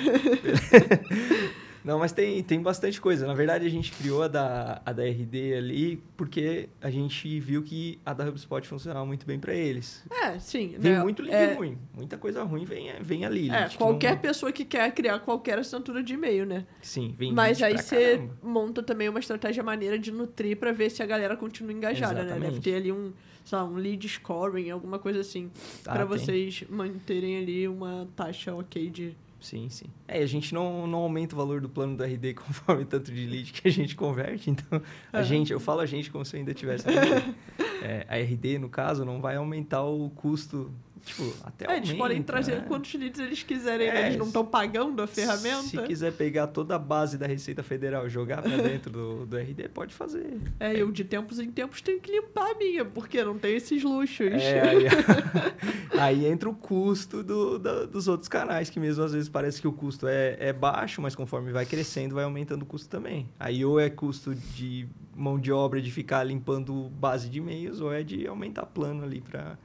não, 1.87 2.01
mas 2.01 2.11
tem, 2.11 2.43
tem 2.43 2.61
bastante 2.61 3.01
coisa. 3.01 3.27
Na 3.29 3.33
verdade, 3.33 3.65
a 3.65 3.71
gente 3.71 3.93
criou 3.93 4.25
a 4.25 4.29
da, 4.29 4.83
a 4.85 4.93
da 4.93 5.05
RD 5.05 5.55
ali 5.55 6.03
porque 6.17 6.69
a 6.83 6.91
gente 6.91 7.39
viu 7.39 7.63
que 7.63 8.01
a 8.05 8.13
da 8.13 8.29
HubSpot 8.29 8.67
funcionava 8.67 9.07
muito 9.07 9.25
bem 9.25 9.39
para 9.39 9.55
eles. 9.55 10.05
É, 10.11 10.37
sim. 10.41 10.75
Vem 10.79 10.95
né? 10.95 11.03
muito 11.05 11.23
lead 11.23 11.35
é, 11.37 11.55
ruim. 11.55 11.79
Muita 11.95 12.19
coisa 12.19 12.43
ruim 12.43 12.65
vem, 12.65 12.91
vem 13.01 13.25
ali. 13.25 13.49
É, 13.51 13.69
qualquer 13.69 14.15
não- 14.15 14.21
pessoa 14.21 14.51
que 14.51 14.65
quer 14.65 14.93
criar 14.93 15.21
qualquer 15.21 15.61
assinatura 15.61 16.03
de 16.03 16.15
e-mail, 16.15 16.45
né? 16.45 16.67
Sim, 16.83 17.15
vem 17.17 17.33
Mas 17.33 17.63
aí 17.63 17.79
você 17.79 18.17
caramba. 18.17 18.37
monta 18.43 18.83
também 18.83 19.09
uma 19.09 19.21
estratégia 19.21 19.63
maneira 19.63 19.97
de 19.97 20.11
nutrir 20.11 20.57
pra 20.57 20.73
ver 20.73 20.91
se 20.91 21.05
a 21.05 21.07
galera 21.07 21.37
continua 21.37 21.73
engajada, 21.73 22.15
né? 22.15 22.21
Deve 22.25 22.33
Exatamente. 22.39 22.61
ter 22.63 22.75
ali 22.75 22.91
um, 22.91 23.13
sei 23.45 23.59
lá, 23.59 23.65
um 23.65 23.77
lead 23.77 24.09
scoring, 24.09 24.71
alguma 24.71 24.99
coisa 24.99 25.21
assim, 25.21 25.53
Ah, 25.87 25.99
tem. 25.99 26.07
vocês 26.07 26.65
manterem 26.69 27.37
ali 27.39 27.69
uma 27.69 28.09
taxa 28.17 28.53
ok 28.53 28.91
de 28.91 29.15
Sim, 29.41 29.69
sim. 29.69 29.87
É, 30.09 30.19
a 30.23 30.27
gente 30.27 30.53
não, 30.55 30.87
não 30.87 30.99
aumenta 31.01 31.35
o 31.35 31.39
valor 31.39 31.61
do 31.61 31.69
plano 31.69 31.97
do 31.97 32.03
RD 32.03 32.35
conforme 32.41 32.83
o 32.83 32.87
tanto 32.87 33.13
de 33.13 33.27
lead 33.27 33.53
que 33.53 33.69
a 33.69 33.71
gente 33.71 33.95
converte, 33.95 34.51
então 34.51 34.81
a 35.13 35.21
É. 35.21 35.23
gente, 35.23 35.53
eu 35.53 35.61
falo 35.61 35.81
a 35.81 35.87
gente 35.87 36.11
como 36.11 36.25
se 36.25 36.35
eu 36.37 36.39
ainda 36.41 36.55
tivesse. 36.55 36.87
É, 37.83 38.05
a 38.09 38.17
RD, 38.19 38.59
no 38.59 38.69
caso, 38.71 39.05
não 39.05 39.21
vai 39.21 39.37
aumentar 39.37 39.83
o 39.85 40.09
custo, 40.11 40.73
tipo, 41.07 41.33
até 41.45 41.73
É, 41.73 41.77
eles 41.79 41.93
podem 41.95 42.23
trazer 42.23 42.57
né? 42.57 42.65
quantos 42.69 42.93
leads 42.95 43.19
eles 43.21 43.43
quiserem, 43.43 43.89
né? 43.89 44.03
É, 44.03 44.07
Eles 44.09 44.19
não 44.19 44.27
estão 44.27 44.45
pagando 44.45 45.01
a 45.01 45.07
ferramenta. 45.07 45.63
Se 45.63 45.79
quiser 45.83 46.13
pegar 46.13 46.49
toda 46.49 46.75
a 46.77 46.79
base 46.79 47.17
da 47.17 47.27
Receita 47.27 47.63
Federal 47.63 48.07
e 48.07 48.11
jogar 48.11 48.43
pra 48.43 48.57
dentro 48.57 48.91
do, 48.91 49.25
do 49.27 49.37
RD, 49.39 49.69
pode 49.73 49.95
fazer. 49.95 50.39
É, 50.61 50.75
eu 50.77 50.91
de 50.93 51.05
tempos 51.05 51.39
em 51.39 51.51
tempos 51.51 51.81
tenho 51.81 52.01
que 52.01 52.11
limpar 52.13 52.51
a 52.51 52.55
minha, 52.59 52.85
porque 52.85 53.23
não 53.25 53.39
tem 53.39 53.55
esses 53.57 53.83
luxos. 53.83 54.27
É, 54.43 54.61
aí, 54.69 54.85
aí 55.99 56.27
entra 56.27 56.49
o 56.49 56.55
custo 56.55 57.23
do, 57.23 57.59
da- 57.59 57.85
dos 57.87 58.09
outros 58.09 58.29
canais, 58.29 58.69
que 58.69 58.79
mesmo 58.81 59.05
às 59.05 59.13
vezes 59.13 59.29
parece 59.29 59.61
que 59.61 59.69
o 59.69 59.73
custo 59.73 60.07
é, 60.09 60.37
é 60.41 60.53
baixo, 60.53 61.01
mas 61.01 61.15
conforme 61.15 61.53
vai 61.53 61.65
crescendo, 61.65 62.15
vai 62.15 62.25
aumentando 62.25 62.63
o 62.63 62.67
custo 62.67 62.89
também. 62.89 63.29
Aí 63.39 63.65
ou 63.65 63.79
é 63.79 63.89
custo 63.89 64.35
de 64.35 64.89
mão 65.15 65.39
de 65.39 65.51
obra 65.53 65.81
de 65.81 65.91
ficar 65.91 66.23
limpando 66.25 66.91
base 66.91 67.29
de 67.31 67.39
e-mails, 67.39 67.81
ou 67.81 67.93
é 67.93 68.03
de 68.03 68.27
aumentar 68.27 68.67
plano 68.67 69.03
ali 69.05 69.21
para 69.21 69.57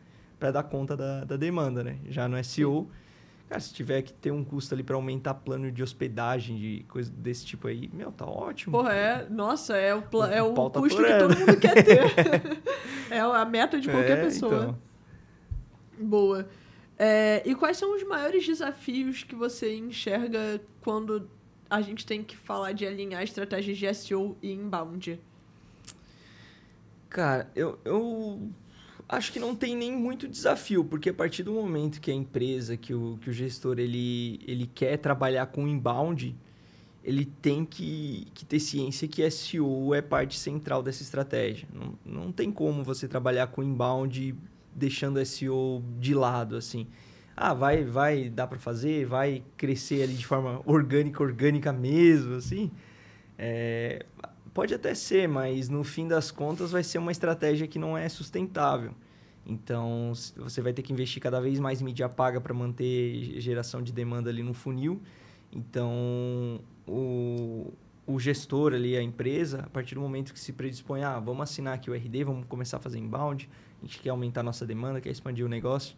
dar 0.50 0.64
conta 0.64 0.96
da, 0.98 1.26
da 1.26 1.36
demanda, 1.38 1.84
né? 1.84 2.00
Já 2.10 2.28
no 2.28 2.42
SEO, 2.44 2.90
cara, 3.50 3.60
se 3.60 3.74
tiver 3.74 4.02
que 4.02 4.14
ter 4.14 4.32
um 4.32 4.44
custo 4.44 4.74
ali 4.74 4.82
para 4.82 4.96
aumentar 4.96 5.34
plano 5.36 5.70
de 5.72 5.84
hospedagem, 5.84 6.58
de 6.58 6.86
coisa 6.88 7.12
desse 7.12 7.46
tipo 7.46 7.68
aí, 7.68 7.90
meu, 7.94 8.12
tá 8.12 8.26
ótimo. 8.26 8.72
Porra, 8.72 8.94
é. 8.94 9.30
Nossa, 9.30 9.76
é 9.76 9.94
o, 9.94 10.02
pla- 10.02 10.34
é 10.34 10.42
o 10.42 10.54
custo 10.54 11.04
que 11.04 11.18
todo 11.20 11.38
mundo 11.38 11.58
quer 11.58 11.84
ter. 11.84 12.02
é 13.12 13.20
a 13.20 13.46
meta 13.46 13.80
de 13.80 13.90
qualquer 13.90 14.18
É, 14.18 14.22
pessoa. 14.24 14.78
então. 15.98 16.08
Boa. 16.08 16.48
É, 16.98 17.42
e 17.46 17.54
quais 17.56 17.78
são 17.78 17.96
os 17.96 18.04
maiores 18.04 18.46
desafios 18.46 19.24
que 19.24 19.36
você 19.36 19.76
enxerga 19.76 20.62
quando 20.82 21.30
a 21.70 21.82
gente 21.82 22.06
tem 22.06 22.24
que 22.24 22.38
falar 22.38 22.74
de 22.74 22.86
alinhar 22.86 23.24
estratégias 23.24 23.78
de 23.78 23.86
SEO 23.94 24.38
e 24.42 24.52
inbound? 24.52 25.20
Cara, 27.10 27.50
eu, 27.56 27.78
eu 27.84 28.50
acho 29.12 29.34
que 29.34 29.40
não 29.40 29.54
tem 29.54 29.76
nem 29.76 29.92
muito 29.92 30.28
desafio, 30.28 30.86
porque 30.86 31.10
a 31.10 31.14
partir 31.14 31.44
do 31.44 31.52
momento 31.52 32.00
que 32.00 32.10
a 32.10 32.14
empresa, 32.14 32.78
que 32.78 32.94
o, 32.94 33.18
que 33.22 33.30
o 33.30 33.34
gestor, 33.34 33.78
ele, 33.78 34.40
ele 34.48 34.66
quer 34.74 34.98
trabalhar 34.98 35.48
com 35.48 35.68
inbound, 35.68 36.34
ele 37.04 37.26
tem 37.26 37.66
que, 37.66 38.28
que 38.34 38.46
ter 38.46 38.60
ciência 38.60 39.08
que 39.08 39.30
SEO 39.30 39.94
é 39.94 40.02
parte 40.02 40.40
central 40.40 40.82
dessa 40.82 41.04
estratégia. 41.04 41.68
Não, 41.74 42.24
não 42.24 42.32
tem 42.32 42.52
como 42.52 42.84
você 42.84 43.08
trabalhar 43.08 43.48
com 43.48 43.62
inbound 43.62 44.34
deixando 44.74 45.24
SEO 45.26 45.84
de 46.00 46.14
lado, 46.14 46.56
assim. 46.56 46.88
Ah, 47.36 47.54
vai, 47.54 47.84
vai, 47.84 48.30
dá 48.30 48.48
para 48.48 48.60
fazer, 48.60 49.06
vai 49.06 49.44
crescer 49.58 50.04
ali 50.04 50.14
de 50.14 50.26
forma 50.26 50.62
orgânica, 50.66 51.22
orgânica 51.22 51.74
mesmo, 51.74 52.36
assim. 52.36 52.72
É, 53.38 54.06
Pode 54.54 54.74
até 54.74 54.94
ser, 54.94 55.28
mas 55.28 55.70
no 55.70 55.84
fim 55.84 56.08
das 56.08 56.30
contas 56.30 56.72
vai 56.72 56.84
ser 56.84 56.98
uma 56.98 57.12
estratégia 57.12 57.68
que 57.68 57.80
não 57.80 57.98
é 57.98 58.10
sustentável. 58.10 58.94
Então, 59.46 60.12
você 60.36 60.62
vai 60.62 60.74
ter 60.74 60.82
que 60.82 60.92
investir 60.92 61.22
cada 61.22 61.40
vez 61.40 61.60
mais 61.60 61.82
em 61.82 61.86
mídia 61.86 62.10
paga 62.10 62.40
para 62.40 62.54
manter 62.54 63.40
geração 63.40 63.82
de 63.82 63.92
demanda 63.92 64.30
ali 64.30 64.44
no 64.44 64.54
funil. 64.54 65.02
Então, 65.52 66.62
o, 66.86 67.74
o 68.06 68.20
gestor 68.20 68.74
ali, 68.74 68.96
a 68.96 69.02
empresa, 69.02 69.62
a 69.62 69.70
partir 69.70 69.96
do 69.96 70.02
momento 70.02 70.34
que 70.34 70.40
se 70.40 70.52
predispõe, 70.52 71.04
ah, 71.04 71.20
vamos 71.20 71.44
assinar 71.44 71.74
aqui 71.74 71.90
o 71.90 71.94
RD, 71.94 72.24
vamos 72.26 72.46
começar 72.48 72.78
a 72.78 72.80
fazer 72.80 73.00
inbound, 73.00 73.50
a 73.82 73.86
gente 73.86 74.00
quer 74.00 74.10
aumentar 74.10 74.44
nossa 74.44 74.66
demanda, 74.66 75.02
quer 75.02 75.10
expandir 75.10 75.46
o 75.46 75.50
negócio. 75.50 75.96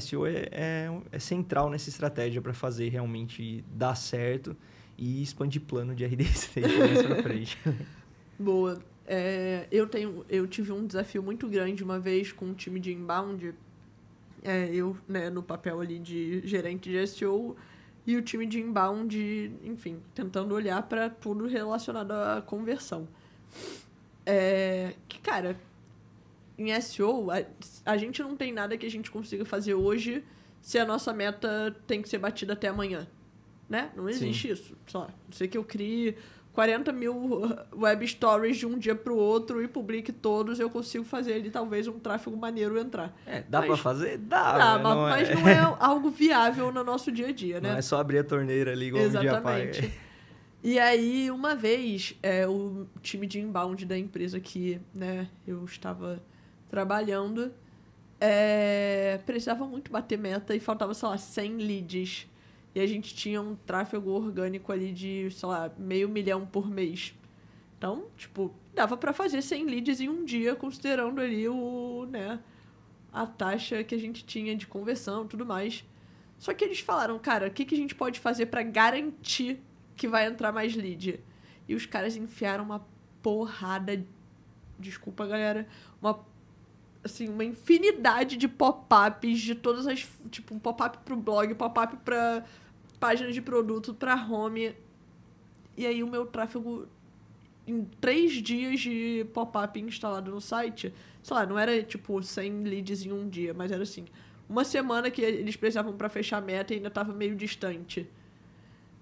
SEO 0.00 0.26
é, 0.26 0.48
é, 0.50 1.00
é 1.12 1.18
central 1.18 1.70
nessa 1.70 1.88
estratégia 1.88 2.40
para 2.40 2.54
fazer 2.54 2.88
realmente 2.88 3.64
dar 3.70 3.94
certo 3.94 4.56
e 4.96 5.22
expandir 5.22 5.62
plano 5.62 5.94
de 5.94 6.04
RD 6.04 6.24
mais 6.78 7.02
para 7.02 7.22
frente. 7.22 7.58
Boa. 8.38 8.78
É, 9.06 9.66
eu, 9.70 9.86
tenho, 9.86 10.24
eu 10.28 10.46
tive 10.46 10.72
um 10.72 10.86
desafio 10.86 11.22
muito 11.22 11.48
grande 11.48 11.84
uma 11.84 11.98
vez 11.98 12.32
com 12.32 12.46
um 12.46 12.54
time 12.54 12.80
de 12.80 12.92
inbound. 12.92 13.54
É, 14.42 14.68
eu, 14.72 14.96
né, 15.08 15.30
no 15.30 15.42
papel 15.42 15.80
ali 15.80 15.98
de 15.98 16.46
gerente 16.46 16.90
de 16.90 17.06
SEO, 17.06 17.56
e 18.06 18.16
o 18.16 18.22
time 18.22 18.44
de 18.46 18.60
inbound, 18.60 19.52
enfim, 19.64 20.02
tentando 20.14 20.54
olhar 20.54 20.82
para 20.82 21.08
tudo 21.08 21.46
relacionado 21.46 22.12
à 22.12 22.42
conversão. 22.42 23.08
É, 24.26 24.94
que, 25.08 25.18
cara, 25.20 25.58
em 26.58 26.78
SEO, 26.80 27.30
a, 27.30 27.42
a 27.84 27.96
gente 27.96 28.22
não 28.22 28.36
tem 28.36 28.52
nada 28.52 28.76
que 28.76 28.84
a 28.84 28.90
gente 28.90 29.10
consiga 29.10 29.44
fazer 29.44 29.74
hoje 29.74 30.22
se 30.60 30.78
a 30.78 30.84
nossa 30.84 31.12
meta 31.12 31.74
tem 31.86 32.00
que 32.00 32.08
ser 32.08 32.18
batida 32.18 32.52
até 32.52 32.68
amanhã. 32.68 33.06
Né? 33.68 33.90
Não 33.96 34.08
existe 34.08 34.48
Sim. 34.48 34.52
isso. 34.52 34.76
Só, 34.86 35.00
não 35.00 35.32
sei 35.32 35.48
que 35.48 35.56
eu 35.56 35.64
crie 35.64 36.16
40 36.54 36.92
mil 36.92 37.42
web 37.76 38.06
stories 38.06 38.56
de 38.56 38.66
um 38.66 38.78
dia 38.78 38.94
para 38.94 39.12
o 39.12 39.16
outro 39.16 39.62
e 39.62 39.68
publique 39.68 40.12
todos, 40.12 40.60
eu 40.60 40.70
consigo 40.70 41.04
fazer 41.04 41.34
ali 41.34 41.50
talvez 41.50 41.88
um 41.88 41.98
tráfego 41.98 42.36
maneiro 42.36 42.78
entrar. 42.78 43.14
É, 43.26 43.42
dá 43.42 43.62
para 43.62 43.76
fazer? 43.76 44.18
Dá. 44.18 44.56
Dá, 44.56 44.78
mas, 44.78 44.82
não, 44.82 45.02
mas 45.02 45.30
é... 45.30 45.34
não 45.34 45.48
é 45.48 45.76
algo 45.80 46.10
viável 46.10 46.70
no 46.70 46.84
nosso 46.84 47.10
dia 47.10 47.28
a 47.28 47.32
dia, 47.32 47.60
né? 47.60 47.70
Não 47.72 47.78
é 47.78 47.82
só 47.82 47.98
abrir 47.98 48.18
a 48.18 48.24
torneira 48.24 48.72
ali 48.72 48.86
igual 48.86 49.02
Exatamente. 49.02 49.78
um 49.78 49.80
dia 49.80 49.92
E 50.62 50.78
aí, 50.78 51.30
uma 51.30 51.56
vez, 51.56 52.14
é, 52.22 52.46
o 52.46 52.86
time 53.02 53.26
de 53.26 53.40
inbound 53.40 53.84
da 53.84 53.98
empresa 53.98 54.38
que 54.38 54.80
né, 54.94 55.28
eu 55.46 55.64
estava 55.64 56.22
trabalhando 56.70 57.52
é, 58.20 59.20
precisava 59.26 59.66
muito 59.66 59.90
bater 59.90 60.18
meta 60.18 60.54
e 60.54 60.60
faltava, 60.60 60.94
sei 60.94 61.08
lá, 61.08 61.18
100 61.18 61.56
leads. 61.58 62.26
E 62.74 62.80
a 62.80 62.86
gente 62.86 63.14
tinha 63.14 63.40
um 63.40 63.54
tráfego 63.54 64.10
orgânico 64.10 64.72
ali 64.72 64.92
de, 64.92 65.30
sei 65.30 65.48
lá, 65.48 65.70
meio 65.78 66.08
milhão 66.08 66.44
por 66.44 66.68
mês. 66.68 67.14
Então, 67.78 68.06
tipo, 68.16 68.52
dava 68.74 68.96
para 68.96 69.12
fazer 69.12 69.42
100 69.42 69.66
leads 69.66 70.00
em 70.00 70.08
um 70.08 70.24
dia, 70.24 70.56
considerando 70.56 71.20
ali 71.20 71.48
o, 71.48 72.06
né, 72.10 72.40
a 73.12 73.26
taxa 73.26 73.84
que 73.84 73.94
a 73.94 73.98
gente 73.98 74.24
tinha 74.24 74.56
de 74.56 74.66
conversão 74.66 75.26
tudo 75.26 75.46
mais. 75.46 75.84
Só 76.38 76.52
que 76.52 76.64
eles 76.64 76.80
falaram, 76.80 77.18
cara, 77.18 77.46
o 77.46 77.50
que, 77.50 77.64
que 77.64 77.74
a 77.74 77.78
gente 77.78 77.94
pode 77.94 78.18
fazer 78.18 78.46
para 78.46 78.62
garantir 78.62 79.60
que 79.96 80.08
vai 80.08 80.26
entrar 80.26 80.50
mais 80.50 80.74
lead? 80.74 81.20
E 81.68 81.74
os 81.74 81.86
caras 81.86 82.16
enfiaram 82.16 82.64
uma 82.64 82.84
porrada. 83.22 84.04
Desculpa, 84.78 85.26
galera. 85.26 85.66
Uma 86.02 86.24
assim, 87.04 87.28
uma 87.28 87.44
infinidade 87.44 88.36
de 88.36 88.48
pop-ups 88.48 89.40
de 89.40 89.54
todas 89.54 89.86
as. 89.86 90.08
Tipo, 90.30 90.54
um 90.54 90.58
pop-up 90.58 90.98
pro 91.04 91.16
blog, 91.16 91.54
pop-up 91.54 91.96
pra 91.98 92.44
páginas 93.04 93.34
de 93.34 93.42
produto, 93.42 93.92
pra 93.92 94.14
home. 94.14 94.74
E 95.76 95.86
aí 95.86 96.02
o 96.02 96.08
meu 96.08 96.24
tráfego. 96.24 96.88
Em 97.66 97.84
três 98.00 98.32
dias 98.32 98.80
de 98.80 99.26
pop-up 99.34 99.78
instalado 99.78 100.30
no 100.30 100.40
site, 100.40 100.92
sei 101.22 101.36
lá, 101.36 101.46
não 101.46 101.58
era 101.58 101.82
tipo 101.82 102.22
100 102.22 102.64
leads 102.64 103.06
em 103.06 103.12
um 103.12 103.26
dia, 103.26 103.54
mas 103.54 103.72
era 103.72 103.82
assim, 103.82 104.04
uma 104.46 104.64
semana 104.64 105.10
que 105.10 105.22
eles 105.22 105.56
precisavam 105.56 105.94
para 105.96 106.10
fechar 106.10 106.38
a 106.38 106.40
meta 106.42 106.74
e 106.74 106.76
ainda 106.76 106.90
tava 106.90 107.14
meio 107.14 107.34
distante. 107.34 108.06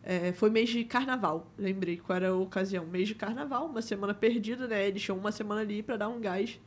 É, 0.05 0.33
foi 0.33 0.49
mês 0.49 0.69
de 0.69 0.85
carnaval, 0.85 1.51
lembrei 1.59 1.97
qual 1.97 2.17
era 2.17 2.29
a 2.29 2.35
ocasião. 2.35 2.87
Mês 2.87 3.09
de 3.09 3.17
carnaval, 3.17 3.67
uma 3.67 3.83
semana 3.83 4.15
perdida, 4.15 4.69
né? 4.69 4.87
Eles 4.87 5.03
tinham 5.03 5.19
uma 5.19 5.33
semana 5.33 5.61
ali 5.61 5.83
para 5.83 5.97
dar 5.97 6.09
um 6.09 6.21
gás. 6.21 6.61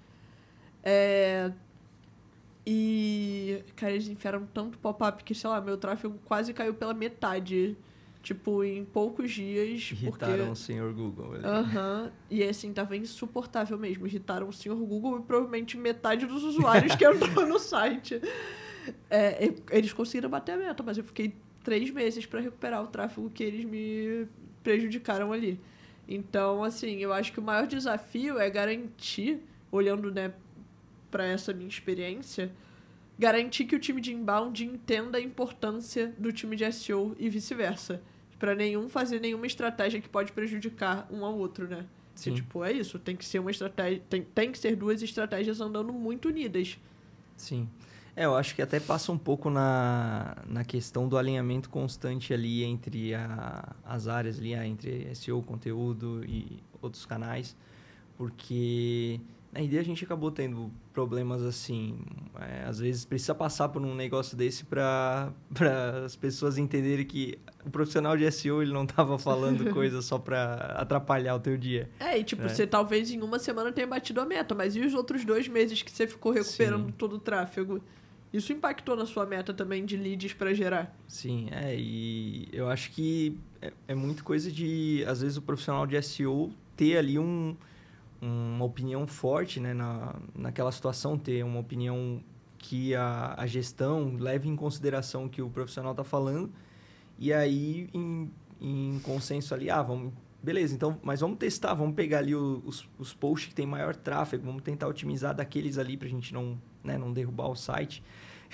É... 0.83 1.51
E, 2.65 3.63
cara, 3.75 3.93
eles 3.93 4.07
enfiaram 4.07 4.47
tanto 4.51 4.77
pop-up 4.79 5.23
que, 5.23 5.35
sei 5.35 5.49
lá, 5.49 5.61
meu 5.61 5.77
tráfego 5.77 6.19
quase 6.25 6.53
caiu 6.53 6.73
pela 6.73 6.93
metade. 6.93 7.77
Tipo, 8.23 8.63
em 8.63 8.83
poucos 8.83 9.31
dias. 9.31 9.91
Irritaram 9.91 10.37
porque... 10.37 10.51
o 10.51 10.55
senhor 10.55 10.91
Google. 10.93 11.35
Aham. 11.43 12.05
Uhum. 12.05 12.11
E 12.31 12.43
assim, 12.43 12.73
tava 12.73 12.97
insuportável 12.97 13.77
mesmo. 13.77 14.07
Irritaram 14.07 14.49
o 14.49 14.53
senhor 14.53 14.75
Google 14.77 15.19
e 15.19 15.21
provavelmente 15.21 15.77
metade 15.77 16.25
dos 16.25 16.43
usuários 16.43 16.95
que 16.95 17.05
entrou 17.05 17.45
no 17.45 17.59
site. 17.59 18.19
É, 19.11 19.53
eles 19.69 19.93
conseguiram 19.93 20.27
bater 20.27 20.53
a 20.53 20.57
meta, 20.57 20.81
mas 20.81 20.97
eu 20.97 21.03
fiquei 21.03 21.35
três 21.63 21.91
meses 21.91 22.25
para 22.25 22.39
recuperar 22.39 22.83
o 22.83 22.87
tráfego 22.87 23.29
que 23.29 23.43
eles 23.43 23.63
me 23.63 24.27
prejudicaram 24.63 25.31
ali. 25.31 25.59
Então, 26.07 26.63
assim, 26.63 26.97
eu 26.97 27.13
acho 27.13 27.31
que 27.31 27.39
o 27.39 27.43
maior 27.43 27.67
desafio 27.67 28.39
é 28.39 28.49
garantir, 28.49 29.39
olhando 29.71 30.11
né, 30.11 30.33
para 31.15 31.25
essa 31.25 31.53
minha 31.53 31.69
experiência, 31.69 32.51
garantir 33.17 33.63
que 33.63 33.73
o 33.73 33.79
time 33.79 34.01
de 34.01 34.13
inbound 34.13 34.65
entenda 34.65 35.17
a 35.17 35.21
importância 35.21 36.13
do 36.17 36.33
time 36.33 36.57
de 36.57 36.69
SEO 36.73 37.15
e 37.17 37.29
vice-versa. 37.29 38.01
para 38.37 38.53
nenhum 38.53 38.89
fazer 38.89 39.21
nenhuma 39.21 39.47
estratégia 39.47 40.01
que 40.01 40.09
pode 40.09 40.33
prejudicar 40.33 41.07
um 41.09 41.23
ao 41.23 41.37
outro, 41.37 41.69
né? 41.69 41.85
Sim. 42.13 42.31
E, 42.31 42.35
tipo, 42.35 42.65
é 42.65 42.73
isso. 42.73 42.99
Tem 42.99 43.15
que 43.15 43.23
ser 43.23 43.39
uma 43.39 43.49
estratégia. 43.49 44.03
Tem, 44.09 44.23
tem 44.23 44.51
que 44.51 44.57
ser 44.57 44.75
duas 44.75 45.01
estratégias 45.01 45.61
andando 45.61 45.93
muito 45.93 46.27
unidas. 46.27 46.77
Sim. 47.37 47.69
É, 48.13 48.25
eu 48.25 48.35
acho 48.35 48.53
que 48.53 48.61
até 48.61 48.77
passa 48.77 49.09
um 49.13 49.17
pouco 49.17 49.49
na, 49.49 50.35
na 50.45 50.65
questão 50.65 51.07
do 51.07 51.17
alinhamento 51.17 51.69
constante 51.69 52.33
ali 52.33 52.61
entre 52.65 53.15
a, 53.15 53.73
as 53.85 54.09
áreas 54.09 54.37
ali, 54.37 54.53
entre 54.53 55.15
SEO, 55.15 55.41
conteúdo 55.41 56.25
e 56.25 56.61
outros 56.81 57.05
canais. 57.05 57.55
Porque 58.17 59.21
na 59.55 59.61
ideia 59.61 59.81
a 59.81 59.85
gente 59.85 60.03
acabou 60.03 60.29
tendo 60.29 60.69
problemas 60.91 61.41
assim. 61.41 61.97
É, 62.41 62.65
às 62.65 62.79
vezes 62.79 63.05
precisa 63.05 63.33
passar 63.33 63.69
por 63.69 63.81
um 63.81 63.95
negócio 63.95 64.35
desse 64.35 64.65
para 64.65 65.31
as 66.05 66.13
pessoas 66.13 66.57
entenderem 66.57 67.05
que 67.05 67.39
o 67.65 67.69
profissional 67.69 68.17
de 68.17 68.29
SEO 68.29 68.61
ele 68.61 68.73
não 68.73 68.83
estava 68.83 69.17
falando 69.17 69.71
coisa 69.73 70.01
só 70.01 70.19
para 70.19 70.55
atrapalhar 70.77 71.35
o 71.35 71.39
teu 71.39 71.57
dia. 71.57 71.89
É, 72.01 72.19
e 72.19 72.23
tipo, 72.23 72.43
é. 72.43 72.49
você 72.49 72.67
talvez 72.67 73.09
em 73.09 73.21
uma 73.21 73.39
semana 73.39 73.71
tenha 73.71 73.87
batido 73.87 74.19
a 74.19 74.25
meta, 74.25 74.53
mas 74.53 74.75
e 74.75 74.81
os 74.81 74.93
outros 74.93 75.23
dois 75.23 75.47
meses 75.47 75.81
que 75.81 75.89
você 75.89 76.05
ficou 76.05 76.33
recuperando 76.33 76.87
Sim. 76.87 76.95
todo 76.97 77.15
o 77.15 77.19
tráfego? 77.19 77.81
Isso 78.33 78.51
impactou 78.51 78.97
na 78.97 79.05
sua 79.05 79.25
meta 79.25 79.53
também 79.53 79.85
de 79.85 79.95
leads 79.95 80.33
para 80.33 80.53
gerar? 80.53 80.93
Sim, 81.07 81.47
é. 81.51 81.73
E 81.73 82.49
eu 82.51 82.67
acho 82.67 82.91
que 82.91 83.39
é, 83.61 83.71
é 83.87 83.95
muito 83.95 84.21
coisa 84.25 84.51
de, 84.51 85.05
às 85.07 85.21
vezes, 85.21 85.37
o 85.37 85.41
profissional 85.41 85.87
de 85.87 86.01
SEO 86.01 86.51
ter 86.75 86.97
ali 86.97 87.17
um 87.17 87.55
uma 88.21 88.65
opinião 88.65 89.05
forte 89.05 89.59
né, 89.59 89.73
na, 89.73 90.15
naquela 90.33 90.71
situação, 90.71 91.17
ter 91.17 91.43
uma 91.43 91.59
opinião 91.59 92.21
que 92.57 92.95
a, 92.95 93.35
a 93.37 93.45
gestão 93.45 94.15
leve 94.17 94.49
em 94.49 94.55
consideração 94.55 95.25
o 95.25 95.29
que 95.29 95.41
o 95.41 95.49
profissional 95.49 95.91
está 95.91 96.03
falando 96.03 96.51
e 97.17 97.31
aí 97.31 97.89
em, 97.93 98.31
em 98.59 98.99
consenso 99.03 99.53
ali, 99.53 99.69
ah, 99.69 99.81
vamos, 99.81 100.13
beleza, 100.41 100.75
então, 100.75 100.99
mas 101.01 101.21
vamos 101.21 101.37
testar, 101.37 101.73
vamos 101.73 101.95
pegar 101.95 102.19
ali 102.19 102.35
os, 102.35 102.89
os 102.97 103.13
posts 103.13 103.49
que 103.49 103.55
tem 103.55 103.65
maior 103.65 103.95
tráfego, 103.95 104.45
vamos 104.45 104.63
tentar 104.63 104.87
otimizar 104.87 105.33
daqueles 105.33 105.77
ali 105.77 105.95
para 105.97 106.07
a 106.07 106.11
gente 106.11 106.33
não, 106.33 106.59
né, 106.83 106.97
não 106.97 107.13
derrubar 107.13 107.47
o 107.47 107.55
site, 107.55 108.03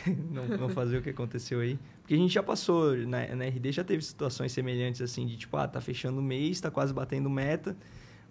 não, 0.29 0.47
não 0.47 0.69
fazer 0.69 0.97
o 0.97 1.01
que 1.01 1.09
aconteceu 1.09 1.59
aí. 1.59 1.79
Porque 2.01 2.13
a 2.13 2.17
gente 2.17 2.33
já 2.33 2.43
passou, 2.43 2.95
na, 2.95 3.35
na 3.35 3.45
RD 3.45 3.71
já 3.71 3.83
teve 3.83 4.03
situações 4.03 4.51
semelhantes 4.51 5.01
assim, 5.01 5.25
de 5.25 5.37
tipo, 5.37 5.57
ah, 5.57 5.67
tá 5.67 5.81
fechando 5.81 6.19
o 6.19 6.23
mês, 6.23 6.61
tá 6.61 6.69
quase 6.69 6.93
batendo 6.93 7.29
meta, 7.29 7.75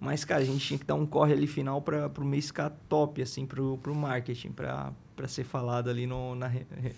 mas, 0.00 0.24
cara, 0.24 0.40
a 0.40 0.44
gente 0.44 0.66
tinha 0.66 0.78
que 0.78 0.86
dar 0.86 0.94
um 0.94 1.04
corre 1.04 1.34
ali 1.34 1.46
final 1.46 1.82
para 1.82 2.10
o 2.18 2.24
mês 2.24 2.46
ficar 2.46 2.70
top, 2.88 3.20
assim, 3.20 3.44
pro, 3.44 3.76
pro 3.78 3.94
marketing, 3.94 4.50
para 4.50 4.92
para 5.20 5.28
ser 5.28 5.44
falado 5.44 5.90
ali 5.90 6.06
no, 6.06 6.34
na, 6.34 6.50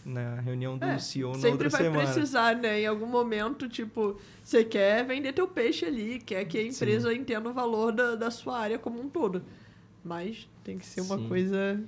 na 0.07 0.37
reunião 0.37 0.79
do 0.79 0.85
é, 0.85 0.97
CEO 0.97 1.37
na 1.37 1.49
outra 1.49 1.69
semana. 1.69 1.71
Sempre 1.71 1.91
vai 1.91 2.05
precisar, 2.05 2.55
né? 2.55 2.83
Em 2.83 2.87
algum 2.87 3.07
momento, 3.07 3.69
tipo, 3.69 4.17
você 4.45 4.63
quer 4.63 5.05
vender 5.05 5.33
teu 5.33 5.49
peixe 5.49 5.85
ali, 5.85 6.21
quer 6.21 6.45
que 6.45 6.57
a 6.57 6.63
empresa 6.63 7.11
Sim. 7.11 7.17
entenda 7.17 7.51
o 7.51 7.53
valor 7.53 7.91
da, 7.91 8.15
da 8.15 8.31
sua 8.31 8.61
área 8.61 8.79
como 8.79 9.01
um 9.01 9.09
todo. 9.09 9.43
Mas 10.05 10.49
tem 10.63 10.79
que 10.79 10.87
ser 10.87 11.01
uma 11.01 11.19
Sim. 11.19 11.27
coisa 11.27 11.83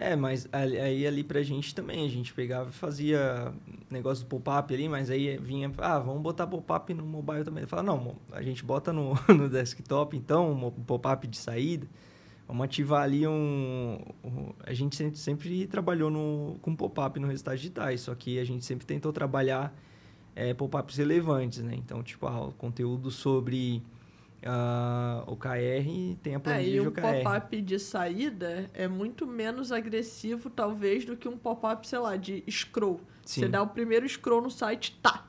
é, 0.00 0.16
mas 0.16 0.48
aí 0.50 1.06
ali 1.06 1.22
pra 1.22 1.42
gente 1.42 1.74
também, 1.74 2.06
a 2.06 2.08
gente 2.08 2.32
pegava 2.32 2.72
fazia 2.72 3.52
negócio 3.90 4.24
do 4.24 4.28
pop-up 4.28 4.72
ali, 4.72 4.88
mas 4.88 5.10
aí 5.10 5.36
vinha, 5.36 5.70
ah, 5.76 5.98
vamos 5.98 6.22
botar 6.22 6.46
pop-up 6.46 6.94
no 6.94 7.04
mobile 7.04 7.44
também. 7.44 7.66
Fala, 7.66 7.82
não, 7.82 8.16
a 8.32 8.40
gente 8.40 8.64
bota 8.64 8.94
no, 8.94 9.12
no 9.28 9.46
desktop, 9.46 10.16
então, 10.16 10.52
um 10.52 10.70
pop-up 10.70 11.26
de 11.26 11.36
saída. 11.36 11.86
Vamos 12.48 12.64
ativar 12.64 13.02
ali 13.02 13.26
um. 13.28 13.98
A 14.64 14.72
gente 14.72 14.96
sempre, 14.96 15.18
sempre 15.18 15.66
trabalhou 15.66 16.10
no, 16.10 16.56
com 16.62 16.74
pop-up 16.74 17.20
no 17.20 17.28
resultado 17.28 17.58
digitais, 17.58 18.00
só 18.00 18.14
que 18.14 18.38
a 18.38 18.44
gente 18.44 18.64
sempre 18.64 18.86
tentou 18.86 19.12
trabalhar 19.12 19.70
é, 20.34 20.54
pop-ups 20.54 20.96
relevantes, 20.96 21.58
né? 21.58 21.74
Então, 21.76 22.02
tipo, 22.02 22.26
ah, 22.26 22.46
o 22.46 22.52
conteúdo 22.52 23.10
sobre 23.10 23.82
Uh, 24.42 25.30
o 25.30 25.36
KR 25.36 26.16
tem 26.22 26.34
a 26.34 26.40
planilha 26.40 26.70
é, 26.70 26.74
e 26.76 26.80
um 26.80 26.90
pop-up 26.90 27.60
de 27.60 27.78
saída 27.78 28.70
é 28.72 28.88
muito 28.88 29.26
menos 29.26 29.70
agressivo, 29.70 30.48
talvez, 30.48 31.04
do 31.04 31.14
que 31.14 31.28
um 31.28 31.36
pop-up, 31.36 31.86
sei 31.86 31.98
lá, 31.98 32.16
de 32.16 32.42
scroll. 32.50 33.00
Sim. 33.24 33.42
Você 33.42 33.48
dá 33.48 33.62
o 33.62 33.66
primeiro 33.66 34.08
scroll 34.08 34.40
no 34.40 34.50
site, 34.50 34.98
tá, 35.02 35.26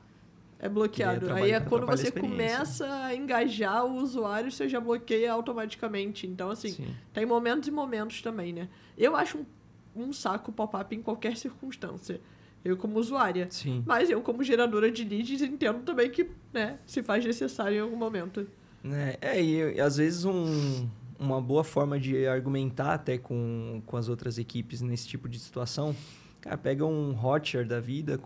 é 0.62 0.68
bloqueado. 0.68 1.30
Aí 1.32 1.50
é 1.50 1.60
quando 1.60 1.86
você 1.86 2.10
começa 2.10 2.86
a 2.86 3.14
engajar 3.14 3.84
o 3.84 3.96
usuário, 3.96 4.50
você 4.50 4.68
já 4.68 4.80
bloqueia 4.80 5.32
automaticamente. 5.32 6.24
Então, 6.26 6.50
assim, 6.50 6.68
Sim. 6.68 6.96
tem 7.12 7.26
momentos 7.26 7.68
e 7.68 7.72
momentos 7.72 8.22
também, 8.22 8.52
né? 8.52 8.68
Eu 8.96 9.16
acho 9.16 9.38
um, 9.38 10.04
um 10.04 10.12
saco 10.12 10.52
pop-up 10.52 10.94
em 10.94 11.02
qualquer 11.02 11.36
circunstância. 11.36 12.20
Eu 12.64 12.76
como 12.76 12.96
usuária. 12.96 13.48
Sim. 13.50 13.82
Mas 13.84 14.08
eu 14.08 14.22
como 14.22 14.44
geradora 14.44 14.88
de 14.88 15.02
leads 15.02 15.42
entendo 15.42 15.82
também 15.82 16.08
que, 16.08 16.30
né, 16.52 16.78
se 16.86 17.02
faz 17.02 17.26
necessário 17.26 17.76
em 17.76 17.80
algum 17.80 17.96
momento. 17.96 18.46
É, 18.84 19.18
é 19.20 19.42
e, 19.42 19.80
às 19.80 19.96
vezes 19.96 20.24
um, 20.24 20.88
uma 21.18 21.40
boa 21.40 21.62
forma 21.62 21.98
de 21.98 22.26
argumentar 22.26 22.94
até 22.94 23.16
com, 23.16 23.82
com 23.86 23.96
as 23.96 24.08
outras 24.08 24.38
equipes 24.38 24.80
nesse 24.80 25.06
tipo 25.06 25.28
de 25.28 25.38
situação, 25.38 25.94
cara, 26.40 26.58
pega 26.58 26.84
um 26.84 27.16
Hotjar 27.16 27.66
da 27.66 27.80
vida, 27.80 28.20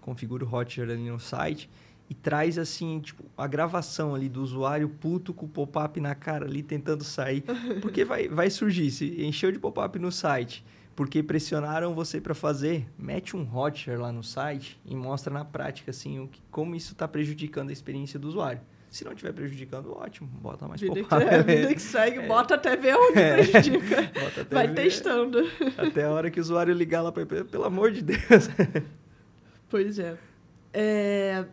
configura 0.00 0.44
o 0.44 0.54
Hotjar 0.54 0.90
ali 0.90 1.08
no 1.08 1.18
site 1.18 1.70
e 2.10 2.14
traz 2.14 2.58
assim, 2.58 3.00
tipo, 3.00 3.24
a 3.36 3.46
gravação 3.46 4.14
ali 4.14 4.28
do 4.28 4.42
usuário 4.42 4.86
puto 4.86 5.32
com 5.32 5.46
o 5.46 5.48
pop-up 5.48 5.98
na 5.98 6.14
cara 6.14 6.44
ali 6.44 6.62
tentando 6.62 7.02
sair. 7.02 7.42
Porque 7.80 8.04
vai, 8.04 8.28
vai 8.28 8.50
surgir, 8.50 8.90
se 8.90 9.24
encheu 9.24 9.50
de 9.50 9.58
pop-up 9.58 9.98
no 9.98 10.12
site, 10.12 10.62
porque 10.94 11.22
pressionaram 11.22 11.94
você 11.94 12.20
para 12.20 12.34
fazer, 12.34 12.86
mete 12.98 13.34
um 13.34 13.44
hotjar 13.44 13.98
lá 13.98 14.12
no 14.12 14.22
site 14.22 14.78
e 14.84 14.94
mostra 14.94 15.32
na 15.32 15.42
prática 15.42 15.90
assim 15.90 16.20
o 16.20 16.28
que, 16.28 16.42
como 16.50 16.74
isso 16.74 16.92
está 16.92 17.08
prejudicando 17.08 17.70
a 17.70 17.72
experiência 17.72 18.18
do 18.18 18.28
usuário. 18.28 18.60
Se 18.92 19.06
não 19.06 19.12
estiver 19.12 19.32
prejudicando, 19.32 19.90
ótimo, 19.96 20.28
bota 20.28 20.68
mais 20.68 20.78
vida 20.78 21.02
pop-up. 21.02 21.24
Que, 21.26 21.34
é, 21.34 21.42
vida 21.42 21.74
que 21.74 21.80
segue, 21.80 22.18
é. 22.18 22.26
bota 22.26 22.56
até 22.56 22.76
ver 22.76 22.94
onde 22.94 23.18
é. 23.18 23.34
prejudica. 23.36 24.12
Vai 24.52 24.68
ver, 24.68 24.74
testando. 24.74 25.38
Até 25.78 26.04
a 26.04 26.10
hora 26.10 26.30
que 26.30 26.38
o 26.38 26.42
usuário 26.42 26.74
ligar 26.74 27.00
lá 27.00 27.10
para 27.10 27.24
pelo 27.24 27.64
amor 27.64 27.90
de 27.90 28.02
Deus. 28.02 28.20
Pois 29.70 29.98
é. 29.98 30.18
é. 30.74 31.46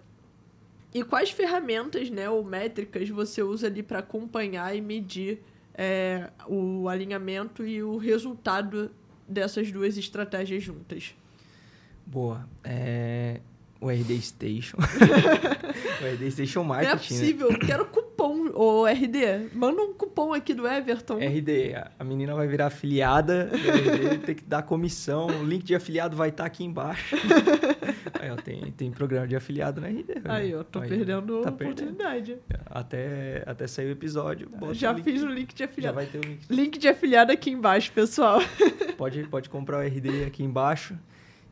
E 0.93 1.01
quais 1.05 1.31
ferramentas, 1.31 2.09
né, 2.09 2.29
ou 2.29 2.43
métricas 2.43 3.07
você 3.07 3.41
usa 3.41 3.67
ali 3.67 3.81
para 3.81 3.99
acompanhar 3.99 4.75
e 4.75 4.81
medir 4.81 5.41
é, 5.73 6.29
o 6.45 6.89
alinhamento 6.89 7.65
e 7.65 7.81
o 7.81 7.95
resultado 7.95 8.91
dessas 9.25 9.71
duas 9.71 9.97
estratégias 9.97 10.61
juntas? 10.61 11.15
Boa. 12.05 12.45
É, 12.61 13.39
o 13.82 13.89
RD 13.89 14.21
Station. 14.21 14.77
o 16.01 16.15
RD 16.15 16.32
Station 16.32 16.63
Marketing. 16.63 16.89
Não 16.89 16.95
é 16.95 16.97
possível, 16.97 17.51
né? 17.51 17.59
quero 17.65 17.86
cupom, 17.86 18.49
o 18.53 18.86
RD. 18.86 19.49
Manda 19.53 19.82
um 19.82 19.93
cupom 19.93 20.34
aqui 20.34 20.53
do 20.53 20.67
Everton. 20.67 21.17
RD, 21.17 21.75
a 21.97 22.03
menina 22.03 22.36
vai 22.36 22.47
virar 22.47 22.67
afiliada 22.67 23.45
do 23.45 23.55
RD, 23.55 24.17
tem 24.25 24.36
que 24.36 24.43
dar 24.43 24.63
comissão. 24.63 25.27
O 25.27 25.43
link 25.43 25.63
de 25.63 25.75
afiliado 25.75 26.15
vai 26.15 26.30
estar 26.30 26.43
tá 26.43 26.47
aqui 26.47 26.63
embaixo. 26.63 27.15
Aí, 28.19 28.30
ó, 28.30 28.36
tem, 28.36 28.71
tem 28.71 28.91
programa 28.91 29.27
de 29.27 29.36
afiliado 29.36 29.80
na 29.80 29.88
RD. 29.88 30.15
Né? 30.15 30.21
Aí, 30.25 30.53
ó, 30.53 30.63
tô 30.63 30.80
Aí, 30.80 30.89
perdendo 30.89 31.41
tá 31.41 31.49
a 31.49 31.51
oportunidade. 31.53 32.38
Perdendo. 32.47 32.67
Até, 32.69 33.43
até 33.45 33.65
sair 33.65 33.88
o 33.88 33.91
episódio. 33.91 34.49
Já 34.73 34.93
o 34.93 35.01
fiz 35.01 35.23
o 35.23 35.27
link 35.27 35.53
de 35.53 35.63
afiliado. 35.63 35.95
Já 35.95 36.03
vai 36.03 36.05
ter 36.05 36.17
o 36.17 36.30
link. 36.30 36.41
Link 36.49 36.77
de 36.77 36.88
afiliado 36.88 37.32
aqui 37.32 37.49
embaixo, 37.49 37.91
pessoal. 37.93 38.39
Pode, 38.97 39.23
pode 39.27 39.49
comprar 39.49 39.77
o 39.77 39.88
RD 39.88 40.25
aqui 40.25 40.43
embaixo. 40.43 40.97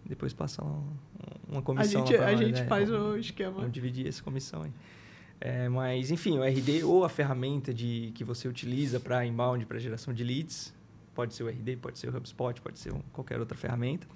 Depois 0.07 0.33
passa 0.33 0.63
um, 0.63 0.83
uma 1.47 1.61
comissão. 1.61 2.03
A 2.03 2.05
gente, 2.05 2.17
a 2.17 2.35
gente 2.35 2.61
né? 2.61 2.67
faz 2.67 2.91
o 2.91 3.17
esquema. 3.17 3.51
Vamos 3.51 3.71
dividir 3.71 4.07
essa 4.07 4.21
comissão 4.21 4.63
aí. 4.63 4.71
É, 5.39 5.69
mas, 5.69 6.09
enfim, 6.09 6.39
o 6.39 6.43
RD 6.43 6.83
ou 6.83 7.03
a 7.03 7.09
ferramenta 7.09 7.73
de, 7.73 8.11
que 8.15 8.23
você 8.23 8.47
utiliza 8.47 8.99
para 8.99 9.25
inbound, 9.25 9.65
para 9.65 9.77
geração 9.77 10.13
de 10.13 10.23
leads, 10.23 10.73
pode 11.13 11.33
ser 11.33 11.43
o 11.43 11.47
RD, 11.47 11.77
pode 11.77 11.99
ser 11.99 12.09
o 12.09 12.17
HubSpot, 12.17 12.59
pode 12.61 12.79
ser 12.79 12.93
qualquer 13.13 13.39
outra 13.39 13.57
ferramenta. 13.57 14.07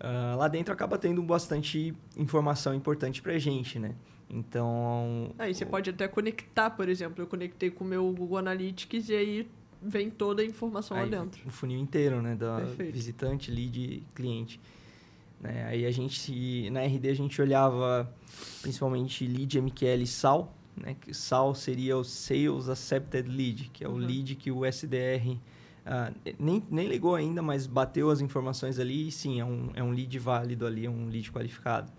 Uh, 0.00 0.36
lá 0.36 0.48
dentro 0.48 0.72
acaba 0.72 0.98
tendo 0.98 1.22
bastante 1.22 1.94
informação 2.16 2.74
importante 2.74 3.22
para 3.22 3.32
a 3.32 3.38
gente, 3.38 3.78
né? 3.78 3.94
Então... 4.28 5.32
Aí 5.38 5.54
você 5.54 5.64
o... 5.64 5.66
pode 5.66 5.90
até 5.90 6.08
conectar, 6.08 6.70
por 6.70 6.88
exemplo. 6.88 7.22
Eu 7.22 7.26
conectei 7.26 7.70
com 7.70 7.84
o 7.84 7.86
meu 7.86 8.10
Google 8.12 8.38
Analytics 8.38 9.08
e 9.08 9.14
aí 9.14 9.48
vem 9.82 10.10
toda 10.10 10.42
a 10.42 10.44
informação 10.44 10.96
aí, 10.96 11.08
lá 11.08 11.18
dentro. 11.18 11.46
O 11.46 11.50
funil 11.50 11.78
inteiro, 11.78 12.22
né? 12.22 12.34
Da 12.34 12.56
Perfeito. 12.56 12.92
visitante, 12.92 13.50
lead, 13.50 14.02
cliente. 14.14 14.60
Né? 15.44 15.66
Aí 15.66 15.84
a 15.84 15.90
gente, 15.90 16.70
na 16.70 16.82
RD, 16.82 17.10
a 17.10 17.14
gente 17.14 17.40
olhava 17.40 18.10
principalmente 18.62 19.26
lead, 19.26 19.60
MQL 19.60 20.02
e 20.02 20.06
SAL. 20.06 20.56
Né? 20.74 20.96
Que 20.98 21.12
SAL 21.12 21.54
seria 21.54 21.98
o 21.98 22.02
Sales 22.02 22.70
Accepted 22.70 23.28
Lead, 23.28 23.70
que 23.70 23.84
é 23.84 23.88
uhum. 23.88 23.94
o 23.94 23.98
lead 23.98 24.34
que 24.36 24.50
o 24.50 24.64
SDR 24.64 25.28
uh, 25.28 25.38
ah, 25.84 26.12
nem, 26.38 26.62
nem 26.70 26.88
ligou 26.88 27.14
ainda, 27.14 27.42
mas 27.42 27.66
bateu 27.66 28.08
as 28.08 28.22
informações 28.22 28.78
ali 28.78 29.08
e 29.08 29.12
sim, 29.12 29.38
é 29.38 29.44
um, 29.44 29.70
é 29.74 29.82
um 29.82 29.90
lead 29.90 30.18
válido 30.18 30.66
ali, 30.66 30.86
é 30.86 30.90
um 30.90 31.08
lead 31.10 31.30
qualificado. 31.30 31.92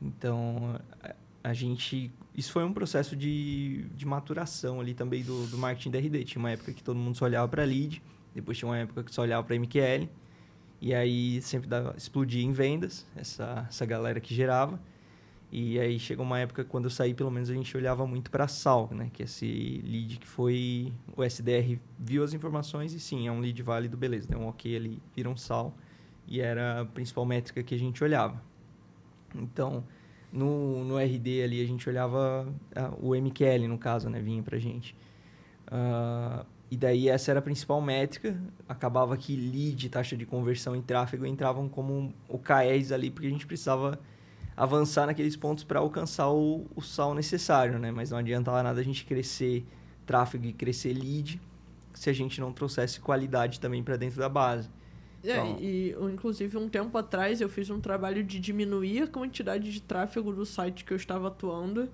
Então, 0.00 0.78
a, 1.02 1.14
a 1.42 1.54
gente... 1.54 2.12
Isso 2.36 2.52
foi 2.52 2.64
um 2.64 2.72
processo 2.72 3.16
de, 3.16 3.84
de 3.94 4.06
maturação 4.06 4.80
ali 4.80 4.94
também 4.94 5.22
do, 5.22 5.46
do 5.46 5.56
marketing 5.58 5.90
da 5.90 5.98
RD. 5.98 6.24
Tinha 6.24 6.40
uma 6.40 6.50
época 6.50 6.72
que 6.72 6.82
todo 6.82 6.96
mundo 6.96 7.16
só 7.16 7.24
olhava 7.24 7.48
para 7.48 7.64
lead, 7.64 8.02
depois 8.34 8.58
tinha 8.58 8.68
uma 8.68 8.78
época 8.78 9.02
que 9.02 9.14
só 9.14 9.22
olhava 9.22 9.42
para 9.42 9.56
MQL, 9.56 10.08
e 10.82 10.92
aí 10.92 11.40
sempre 11.40 11.68
dava, 11.68 11.94
explodia 11.96 12.42
em 12.42 12.50
vendas, 12.50 13.06
essa, 13.14 13.66
essa 13.68 13.86
galera 13.86 14.20
que 14.20 14.34
gerava. 14.34 14.80
E 15.52 15.78
aí 15.78 15.96
chegou 15.96 16.26
uma 16.26 16.40
época 16.40 16.64
quando 16.64 16.86
eu 16.86 16.90
saí, 16.90 17.14
pelo 17.14 17.30
menos 17.30 17.48
a 17.48 17.54
gente 17.54 17.76
olhava 17.76 18.04
muito 18.04 18.32
para 18.32 18.48
sal, 18.48 18.88
né? 18.90 19.08
Que 19.12 19.22
esse 19.22 19.80
lead 19.84 20.18
que 20.18 20.26
foi 20.26 20.92
o 21.16 21.22
SDR 21.22 21.78
viu 21.96 22.24
as 22.24 22.34
informações 22.34 22.94
e 22.94 22.98
sim, 22.98 23.28
é 23.28 23.30
um 23.30 23.38
lead 23.38 23.62
válido, 23.62 23.96
beleza, 23.96 24.26
deu 24.26 24.40
um 24.40 24.48
OK 24.48 24.74
ali, 24.74 25.00
vira 25.14 25.30
um 25.30 25.36
sal 25.36 25.72
e 26.26 26.40
era 26.40 26.80
a 26.80 26.84
principal 26.84 27.24
métrica 27.24 27.62
que 27.62 27.76
a 27.76 27.78
gente 27.78 28.02
olhava. 28.02 28.42
Então, 29.36 29.84
no, 30.32 30.84
no 30.84 30.98
RD 30.98 31.44
ali 31.44 31.62
a 31.62 31.66
gente 31.66 31.88
olhava 31.88 32.44
uh, 32.76 33.08
o 33.08 33.14
MQL 33.14 33.68
no 33.68 33.78
caso, 33.78 34.10
né, 34.10 34.20
vinha 34.20 34.42
pra 34.42 34.58
gente. 34.58 34.96
Uh, 35.68 36.44
e 36.72 36.76
daí 36.78 37.06
essa 37.06 37.30
era 37.30 37.38
a 37.38 37.42
principal 37.42 37.82
métrica. 37.82 38.34
Acabava 38.66 39.14
que 39.14 39.36
lead, 39.36 39.90
taxa 39.90 40.16
de 40.16 40.24
conversão 40.24 40.74
e 40.74 40.80
tráfego 40.80 41.26
entravam 41.26 41.68
como 41.68 42.14
OKRs 42.26 42.92
ali, 42.92 43.10
porque 43.10 43.26
a 43.26 43.30
gente 43.30 43.46
precisava 43.46 44.00
avançar 44.56 45.04
naqueles 45.04 45.36
pontos 45.36 45.64
para 45.64 45.80
alcançar 45.80 46.30
o, 46.30 46.66
o 46.74 46.80
sal 46.80 47.14
necessário, 47.14 47.78
né? 47.78 47.90
Mas 47.90 48.10
não 48.10 48.16
adiantava 48.16 48.62
nada 48.62 48.80
a 48.80 48.82
gente 48.82 49.04
crescer 49.04 49.66
tráfego 50.06 50.46
e 50.46 50.52
crescer 50.54 50.94
lead 50.94 51.38
se 51.92 52.08
a 52.08 52.12
gente 52.14 52.40
não 52.40 52.50
trouxesse 52.54 53.00
qualidade 53.00 53.60
também 53.60 53.82
para 53.82 53.98
dentro 53.98 54.18
da 54.18 54.30
base. 54.30 54.70
É, 55.22 55.36
então... 55.36 55.58
e 55.60 55.94
inclusive 56.10 56.56
um 56.56 56.70
tempo 56.70 56.96
atrás 56.96 57.42
eu 57.42 57.50
fiz 57.50 57.68
um 57.68 57.82
trabalho 57.82 58.24
de 58.24 58.40
diminuir 58.40 59.02
a 59.02 59.06
quantidade 59.06 59.70
de 59.70 59.82
tráfego 59.82 60.32
do 60.32 60.46
site 60.46 60.86
que 60.86 60.92
eu 60.94 60.96
estava 60.96 61.28
atuando 61.28 61.90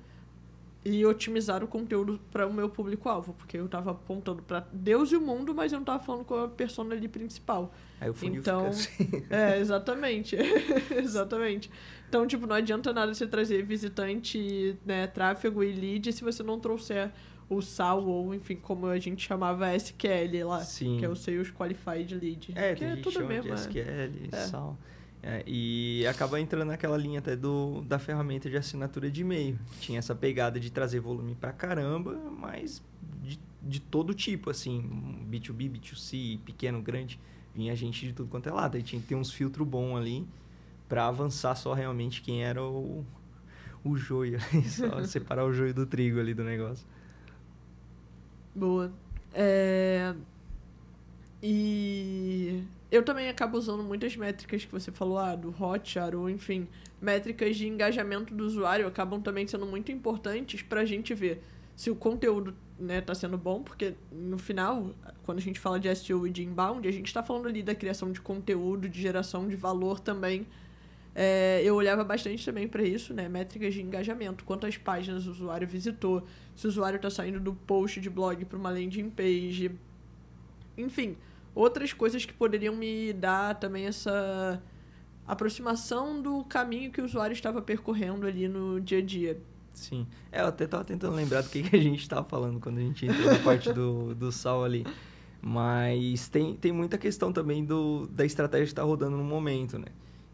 e 0.85 1.05
otimizar 1.05 1.63
o 1.63 1.69
conteúdo 1.69 2.21
para 2.31 2.47
o 2.47 2.53
meu 2.53 2.69
público-alvo, 2.69 3.35
porque 3.35 3.59
eu 3.59 3.67
estava 3.67 3.91
apontando 3.91 4.43
para 4.43 4.67
Deus 4.73 5.13
e 5.13 5.17
o 5.17 5.21
mundo, 5.21 5.55
mas 5.55 5.73
eu 5.73 5.77
não 5.77 5.83
estava 5.83 6.03
falando 6.03 6.25
com 6.25 6.35
a 6.35 6.49
persona 6.49 6.95
ali 6.95 7.09
principal. 7.09 7.75
Aí 8.01 8.09
o 8.09 8.15
funil 8.15 8.41
então, 8.41 8.67
assim. 8.67 9.09
É, 9.29 9.59
exatamente. 9.61 10.37
exatamente. 10.97 11.71
Então, 12.09 12.27
tipo, 12.27 12.47
não 12.47 12.57
adianta 12.57 12.93
nada 12.93 13.13
você 13.13 13.27
trazer 13.27 13.65
visitante, 13.65 14.79
né, 14.87 15.07
tráfego 15.09 15.63
e 15.63 15.73
lead 15.73 16.13
se 16.13 16.23
você 16.23 16.43
não 16.43 16.59
trouxer 16.59 17.11
o 17.51 17.61
SAL, 17.61 18.07
ou 18.07 18.35
enfim, 18.35 18.57
como 18.57 18.87
a 18.87 18.99
gente 18.99 19.27
chamava 19.27 19.75
SQL 19.75 20.47
lá, 20.47 20.61
Sim. 20.61 20.99
que 20.99 21.05
é 21.05 21.09
o 21.09 21.17
Sales 21.17 21.51
Qualified 21.51 22.15
Lead. 22.15 22.53
É, 22.55 22.75
que 22.75 22.85
é 22.85 22.97
tudo 22.97 23.25
mesmo. 23.27 23.55
De 23.55 23.61
SQL, 23.61 24.29
é. 24.33 24.37
SAL. 24.37 24.79
É, 24.95 24.98
e 25.47 26.07
acaba 26.07 26.41
entrando 26.41 26.69
naquela 26.69 26.97
linha 26.97 27.19
até 27.19 27.35
do, 27.35 27.83
da 27.83 27.99
ferramenta 27.99 28.49
de 28.49 28.57
assinatura 28.57 29.11
de 29.11 29.23
e-mail. 29.23 29.59
Tinha 29.81 29.99
essa 29.99 30.15
pegada 30.15 30.61
de 30.61 30.71
trazer 30.71 31.01
volume 31.01 31.35
pra 31.35 31.53
caramba, 31.53 32.17
mas 32.39 32.83
de, 33.23 33.39
de 33.63 33.81
todo 33.81 34.15
tipo, 34.15 34.51
assim, 34.51 34.81
B2B, 35.31 35.71
B2C, 35.71 36.39
pequeno, 36.45 36.81
grande, 36.81 37.19
vinha 37.55 37.75
gente 37.75 38.07
de 38.07 38.13
tudo 38.13 38.29
quanto 38.29 38.49
é 38.49 38.53
lado. 38.53 38.77
Aí 38.77 38.83
tinha 38.83 39.01
que 39.01 39.09
ter 39.09 39.15
uns 39.15 39.33
filtros 39.33 39.67
bons 39.67 39.97
ali 39.97 40.27
para 40.89 41.07
avançar 41.07 41.55
só 41.57 41.75
realmente 41.75 42.23
quem 42.23 42.45
era 42.45 42.63
o, 42.63 43.05
o 43.85 43.97
joio, 43.97 44.39
só 44.69 45.05
separar 45.05 45.45
o 45.45 45.53
joio 45.53 45.75
do 45.75 45.85
trigo 45.85 46.21
ali 46.21 46.33
do 46.33 46.45
negócio. 46.45 46.87
Boa. 48.55 48.93
É... 49.35 50.15
E 51.43 52.65
eu 52.91 53.03
também 53.03 53.29
acabo 53.29 53.59
usando 53.59 53.83
muitas 53.83 54.17
métricas 54.17 54.65
que 54.65 54.73
você 54.73 54.91
falou, 54.91 55.19
ah, 55.19 55.37
do 55.37 55.51
Hotjar, 55.51 56.15
ou 56.15 56.29
enfim, 56.29 56.67
métricas 57.01 57.57
de 57.57 57.69
engajamento 57.69 58.35
do 58.35 58.45
usuário 58.45 58.87
acabam 58.87 59.21
também 59.21 59.47
sendo 59.47 59.67
muito 59.67 59.93
importantes 59.93 60.63
para 60.63 60.81
a 60.81 60.85
gente 60.85 61.13
ver 61.15 61.43
se 61.77 61.91
o 61.91 61.95
conteúdo 61.95 62.57
né, 62.79 63.01
tá 63.01 63.15
sendo 63.15 63.39
bom, 63.39 63.63
porque 63.63 63.95
no 64.11 64.39
final, 64.39 64.91
quando 65.25 65.39
a 65.39 65.41
gente 65.41 65.61
fala 65.61 65.79
de 65.79 65.95
SEO 65.95 66.27
e 66.27 66.31
de 66.31 66.43
inbound, 66.43 66.89
a 66.89 66.91
gente 66.91 67.07
está 67.07 67.23
falando 67.23 67.47
ali 67.47 67.63
da 67.63 67.75
criação 67.75 68.11
de 68.11 68.21
conteúdo, 68.21 68.89
de 68.89 69.01
geração 69.01 69.47
de 69.47 69.55
valor 69.55 70.01
também. 70.01 70.47
É, 71.15 71.61
eu 71.63 71.75
olhava 71.75 72.03
bastante 72.03 72.45
também 72.45 72.67
para 72.67 72.83
isso, 72.83 73.15
né? 73.15 73.29
Métricas 73.29 73.75
de 73.75 73.83
engajamento, 73.83 74.45
quantas 74.45 74.77
páginas 74.77 75.27
o 75.27 75.31
usuário 75.31 75.69
visitou, 75.69 76.25
se 76.57 76.67
o 76.67 76.69
usuário 76.69 76.97
está 76.97 77.11
saindo 77.11 77.39
do 77.39 77.55
post 77.55 78.01
de 78.01 78.11
blog 78.11 78.45
para 78.45 78.59
uma 78.59 78.71
landing 78.71 79.11
page. 79.11 79.71
Enfim, 80.77 81.17
outras 81.59 81.93
coisas 81.93 82.25
que 82.25 82.33
poderiam 82.33 82.75
me 82.75 83.13
dar 83.13 83.57
também 83.57 83.87
essa 83.87 84.63
aproximação 85.27 86.23
do 86.23 86.45
caminho 86.45 86.93
que 86.93 87.01
o 87.01 87.05
usuário 87.05 87.35
estava 87.35 87.61
percorrendo 87.61 88.27
ali 88.27 88.47
no 88.47 88.81
dia 88.81 88.99
a 88.99 89.03
dia. 89.03 89.43
Sim. 89.75 90.07
É, 90.31 90.41
eu 90.41 90.47
até 90.47 90.65
estava 90.65 90.85
tentando 90.85 91.15
lembrar 91.17 91.43
do 91.43 91.51
que, 91.51 91.63
que 91.63 91.77
a 91.77 91.81
gente 91.81 92.01
estava 92.01 92.27
falando 92.27 92.61
quando 92.61 92.79
a 92.79 92.81
gente 92.81 93.05
entrou 93.05 93.33
na 93.33 93.39
parte 93.41 93.73
do, 93.73 94.15
do 94.15 94.31
sal 94.31 94.65
ali. 94.65 94.87
Mas 95.43 96.29
tem, 96.29 96.55
tem 96.55 96.73
muita 96.73 96.97
questão 96.97 97.33
também 97.33 97.65
do, 97.65 98.07
da 98.07 98.25
estratégia 98.25 98.67
que 98.67 98.73
está 98.73 98.83
rodando 98.83 99.17
no 99.17 99.25
momento, 99.25 99.79
né? 99.79 99.87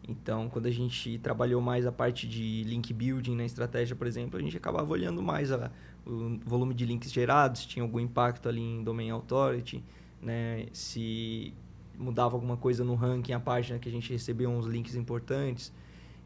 Então, 0.07 0.47
quando 0.49 0.67
a 0.67 0.71
gente 0.71 1.17
trabalhou 1.19 1.59
mais 1.59 1.87
a 1.87 1.91
parte 1.91 2.27
de 2.27 2.63
link 2.63 2.93
building 2.93 3.35
na 3.35 3.45
estratégia, 3.45 3.95
por 3.95 4.05
exemplo, 4.05 4.39
a 4.39 4.41
gente 4.41 4.55
acabava 4.55 4.91
olhando 4.91 5.21
mais 5.23 5.51
a, 5.51 5.71
o 6.05 6.37
volume 6.45 6.75
de 6.75 6.85
links 6.85 7.11
gerados, 7.11 7.65
tinha 7.65 7.81
algum 7.81 7.99
impacto 7.99 8.47
ali 8.47 8.61
em 8.61 8.83
domain 8.83 9.09
authority, 9.09 9.83
né? 10.25 10.65
Se 10.73 11.53
mudava 11.97 12.35
alguma 12.35 12.57
coisa 12.57 12.83
no 12.83 12.95
ranking, 12.95 13.33
a 13.33 13.39
página 13.39 13.79
que 13.79 13.87
a 13.87 13.91
gente 13.91 14.11
recebeu 14.11 14.49
uns 14.49 14.65
links 14.65 14.95
importantes. 14.95 15.71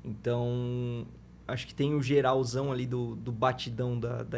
Então, 0.03 1.05
acho 1.47 1.67
que 1.67 1.75
tem 1.75 1.93
o 1.93 2.01
geralzão 2.01 2.71
ali 2.71 2.87
do, 2.87 3.15
do 3.15 3.31
batidão 3.31 3.99
da, 3.99 4.23
da, 4.23 4.37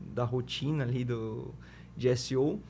da 0.00 0.24
rotina 0.24 0.84
ali 0.84 1.04
do, 1.04 1.52
de 1.96 2.14
SEO, 2.14 2.60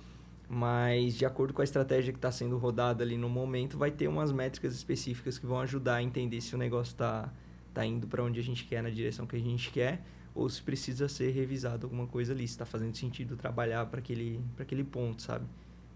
mas 0.49 1.15
de 1.15 1.27
acordo 1.27 1.53
com 1.53 1.61
a 1.61 1.65
estratégia 1.65 2.13
que 2.13 2.19
está 2.19 2.31
sendo 2.31 2.57
rodada 2.57 3.03
ali 3.03 3.19
no 3.19 3.29
momento, 3.29 3.77
vai 3.77 3.91
ter 3.91 4.07
umas 4.07 4.31
métricas 4.31 4.75
específicas 4.75 5.39
que 5.39 5.47
vão 5.47 5.59
ajudar 5.61 5.97
a 5.97 6.03
entender 6.03 6.41
se 6.41 6.55
o 6.55 6.59
negócio 6.59 6.93
está 6.93 7.33
tá 7.73 7.85
indo 7.85 8.07
para 8.07 8.23
onde 8.23 8.39
a 8.39 8.43
gente 8.43 8.65
quer, 8.65 8.83
na 8.83 8.91
direção 8.91 9.27
que 9.27 9.35
a 9.35 9.41
gente 9.41 9.71
quer, 9.71 10.05
ou 10.35 10.49
se 10.49 10.63
precisa 10.63 11.09
ser 11.09 11.33
revisado 11.33 11.87
alguma 11.87 12.07
coisa 12.07 12.33
ali, 12.33 12.47
se 12.47 12.55
está 12.55 12.65
fazendo 12.65 12.97
sentido 12.97 13.37
trabalhar 13.37 13.87
para 13.87 13.99
aquele, 13.99 14.41
aquele 14.59 14.85
ponto, 14.85 15.23
sabe? 15.23 15.45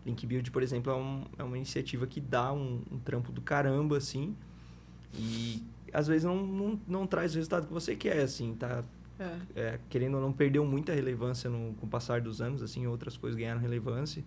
Link 0.08 0.26
Build, 0.26 0.50
por 0.50 0.62
exemplo, 0.62 0.90
é, 0.90 0.96
um, 0.96 1.24
é 1.38 1.42
uma 1.42 1.56
iniciativa 1.56 2.06
que 2.06 2.20
dá 2.20 2.52
um, 2.52 2.82
um, 2.90 2.98
trampo 2.98 3.30
do 3.30 3.42
caramba, 3.42 3.96
assim, 3.98 4.34
e 5.14 5.62
às 5.92 6.06
vezes 6.06 6.24
não, 6.24 6.46
não, 6.46 6.80
não 6.88 7.06
traz 7.06 7.32
o 7.32 7.36
resultado 7.36 7.66
que 7.66 7.72
você 7.72 7.94
quer, 7.94 8.20
assim, 8.20 8.54
tá? 8.54 8.84
É. 9.20 9.38
É, 9.54 9.80
querendo 9.90 10.14
ou 10.14 10.20
não, 10.22 10.32
perdeu 10.32 10.64
muita 10.64 10.94
relevância 10.94 11.50
no, 11.50 11.74
com 11.74 11.86
o 11.86 11.88
passar 11.88 12.20
dos 12.20 12.40
anos, 12.40 12.62
assim, 12.62 12.86
outras 12.86 13.16
coisas 13.16 13.38
ganharam 13.38 13.60
relevância. 13.60 14.24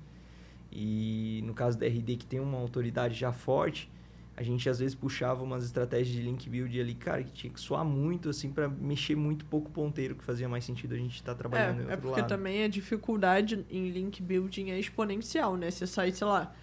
E 0.71 1.41
no 1.45 1.53
caso 1.53 1.77
da 1.77 1.88
RD, 1.88 2.17
que 2.17 2.25
tem 2.25 2.39
uma 2.39 2.57
autoridade 2.57 3.15
já 3.15 3.32
forte, 3.32 3.89
a 4.36 4.43
gente 4.43 4.69
às 4.69 4.79
vezes 4.79 4.95
puxava 4.95 5.43
umas 5.43 5.63
estratégias 5.63 6.15
de 6.15 6.21
link 6.21 6.49
build 6.49 6.79
ali, 6.79 6.95
cara, 6.95 7.23
que 7.23 7.32
tinha 7.32 7.51
que 7.51 7.59
soar 7.59 7.84
muito, 7.84 8.29
assim, 8.29 8.51
para 8.51 8.67
mexer 8.67 9.15
muito 9.15 9.45
pouco 9.45 9.69
ponteiro, 9.69 10.15
que 10.15 10.23
fazia 10.23 10.47
mais 10.47 10.63
sentido 10.63 10.95
a 10.95 10.97
gente 10.97 11.15
estar 11.15 11.34
tá 11.34 11.38
trabalhando 11.38 11.89
é, 11.89 11.93
É 11.93 11.97
porque 11.97 12.21
lado. 12.21 12.29
também 12.29 12.63
a 12.63 12.67
dificuldade 12.67 13.65
em 13.69 13.89
link 13.89 14.21
building 14.21 14.71
é 14.71 14.79
exponencial, 14.79 15.57
né? 15.57 15.69
Você 15.69 15.86
sai, 15.86 16.11
sei 16.11 16.25
lá, 16.25 16.53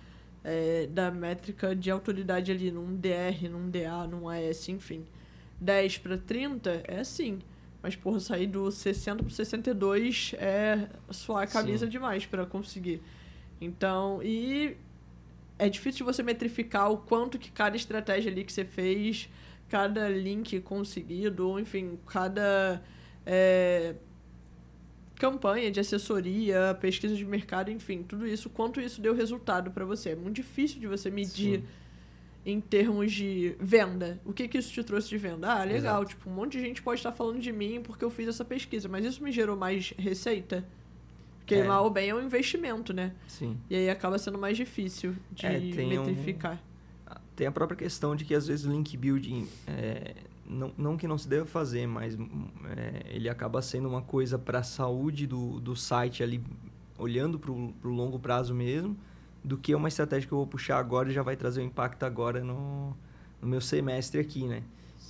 é, 0.42 0.86
da 0.86 1.10
métrica 1.10 1.76
de 1.76 1.90
autoridade 1.90 2.50
ali 2.50 2.70
num 2.70 2.96
DR, 2.96 3.48
num 3.50 3.68
DA, 3.68 4.06
num 4.06 4.28
AS, 4.28 4.68
enfim, 4.68 5.04
10 5.60 5.98
para 5.98 6.16
30 6.16 6.82
é 6.86 7.00
assim. 7.00 7.38
Mas, 7.82 7.94
porra, 7.94 8.18
sair 8.18 8.46
do 8.46 8.70
60 8.70 9.22
para 9.22 9.32
62 9.32 10.34
é 10.38 10.88
suar 11.10 11.44
a 11.44 11.46
camisa 11.46 11.86
Sim. 11.86 11.92
demais 11.92 12.26
para 12.26 12.44
conseguir. 12.44 13.00
Então, 13.60 14.20
e 14.22 14.76
é 15.58 15.68
difícil 15.68 16.06
você 16.06 16.22
metrificar 16.22 16.90
o 16.90 16.98
quanto 16.98 17.38
que 17.38 17.50
cada 17.50 17.76
estratégia 17.76 18.30
ali 18.30 18.44
que 18.44 18.52
você 18.52 18.64
fez, 18.64 19.28
cada 19.68 20.08
link 20.08 20.60
conseguido, 20.60 21.58
enfim, 21.58 21.98
cada 22.06 22.82
é, 23.26 23.94
campanha 25.16 25.70
de 25.70 25.80
assessoria, 25.80 26.76
pesquisa 26.80 27.14
de 27.14 27.24
mercado, 27.24 27.70
enfim, 27.70 28.02
tudo 28.02 28.26
isso, 28.26 28.48
quanto 28.48 28.80
isso 28.80 29.00
deu 29.00 29.14
resultado 29.14 29.70
para 29.70 29.84
você. 29.84 30.10
É 30.10 30.16
muito 30.16 30.36
difícil 30.36 30.80
de 30.80 30.86
você 30.86 31.10
medir 31.10 31.60
Sim. 31.60 31.66
em 32.46 32.60
termos 32.60 33.12
de 33.12 33.56
venda. 33.58 34.20
O 34.24 34.32
que, 34.32 34.46
que 34.46 34.58
isso 34.58 34.72
te 34.72 34.82
trouxe 34.84 35.08
de 35.08 35.18
venda? 35.18 35.52
Ah, 35.52 35.64
legal, 35.64 36.02
Exato. 36.02 36.06
tipo, 36.06 36.30
um 36.30 36.32
monte 36.32 36.52
de 36.52 36.60
gente 36.60 36.80
pode 36.80 37.00
estar 37.00 37.12
falando 37.12 37.40
de 37.40 37.52
mim 37.52 37.80
porque 37.82 38.04
eu 38.04 38.10
fiz 38.10 38.28
essa 38.28 38.44
pesquisa, 38.44 38.88
mas 38.88 39.04
isso 39.04 39.22
me 39.22 39.32
gerou 39.32 39.56
mais 39.56 39.92
receita? 39.98 40.64
Porque 41.48 41.62
é. 41.62 41.78
ou 41.78 41.88
bem 41.88 42.10
é 42.10 42.14
um 42.14 42.22
investimento, 42.22 42.92
né? 42.92 43.12
Sim. 43.26 43.56
E 43.70 43.74
aí 43.74 43.88
acaba 43.88 44.18
sendo 44.18 44.36
mais 44.36 44.54
difícil 44.54 45.16
de 45.32 45.46
é, 45.46 45.58
metrificar. 45.58 46.60
Um, 47.10 47.14
tem 47.34 47.46
a 47.46 47.52
própria 47.52 47.76
questão 47.76 48.14
de 48.14 48.26
que 48.26 48.34
às 48.34 48.46
vezes 48.46 48.66
o 48.66 48.70
link 48.70 48.94
building, 48.98 49.48
é, 49.66 50.14
não, 50.46 50.72
não 50.76 50.96
que 50.98 51.08
não 51.08 51.16
se 51.16 51.26
deva 51.26 51.46
fazer, 51.46 51.86
mas 51.86 52.14
é, 52.14 53.06
ele 53.06 53.30
acaba 53.30 53.62
sendo 53.62 53.88
uma 53.88 54.02
coisa 54.02 54.38
para 54.38 54.58
a 54.58 54.62
saúde 54.62 55.26
do, 55.26 55.58
do 55.58 55.74
site 55.74 56.22
ali, 56.22 56.42
olhando 56.98 57.38
para 57.38 57.50
o 57.50 57.72
longo 57.84 58.18
prazo 58.18 58.54
mesmo, 58.54 58.94
do 59.42 59.56
que 59.56 59.74
uma 59.74 59.88
estratégia 59.88 60.28
que 60.28 60.34
eu 60.34 60.38
vou 60.38 60.46
puxar 60.46 60.78
agora 60.78 61.08
e 61.08 61.12
já 61.14 61.22
vai 61.22 61.34
trazer 61.34 61.60
o 61.60 61.64
um 61.64 61.66
impacto 61.66 62.02
agora 62.02 62.44
no, 62.44 62.94
no 63.40 63.48
meu 63.48 63.62
semestre 63.62 64.20
aqui, 64.20 64.46
né? 64.46 64.62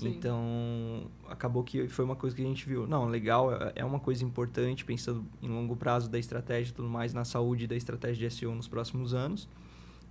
Sim. 0.02 0.10
Então, 0.10 1.10
acabou 1.28 1.64
que 1.64 1.88
foi 1.88 2.04
uma 2.04 2.14
coisa 2.14 2.34
que 2.34 2.42
a 2.42 2.44
gente 2.44 2.66
viu. 2.68 2.86
Não, 2.86 3.06
legal, 3.06 3.52
é, 3.52 3.72
é 3.76 3.84
uma 3.84 3.98
coisa 3.98 4.24
importante, 4.24 4.84
pensando 4.84 5.24
em 5.42 5.48
longo 5.48 5.74
prazo 5.74 6.08
da 6.08 6.18
estratégia 6.18 6.70
e 6.70 6.74
tudo 6.74 6.88
mais, 6.88 7.12
na 7.12 7.24
saúde 7.24 7.66
da 7.66 7.74
estratégia 7.74 8.28
de 8.28 8.34
SEO 8.34 8.54
nos 8.54 8.68
próximos 8.68 9.12
anos. 9.12 9.48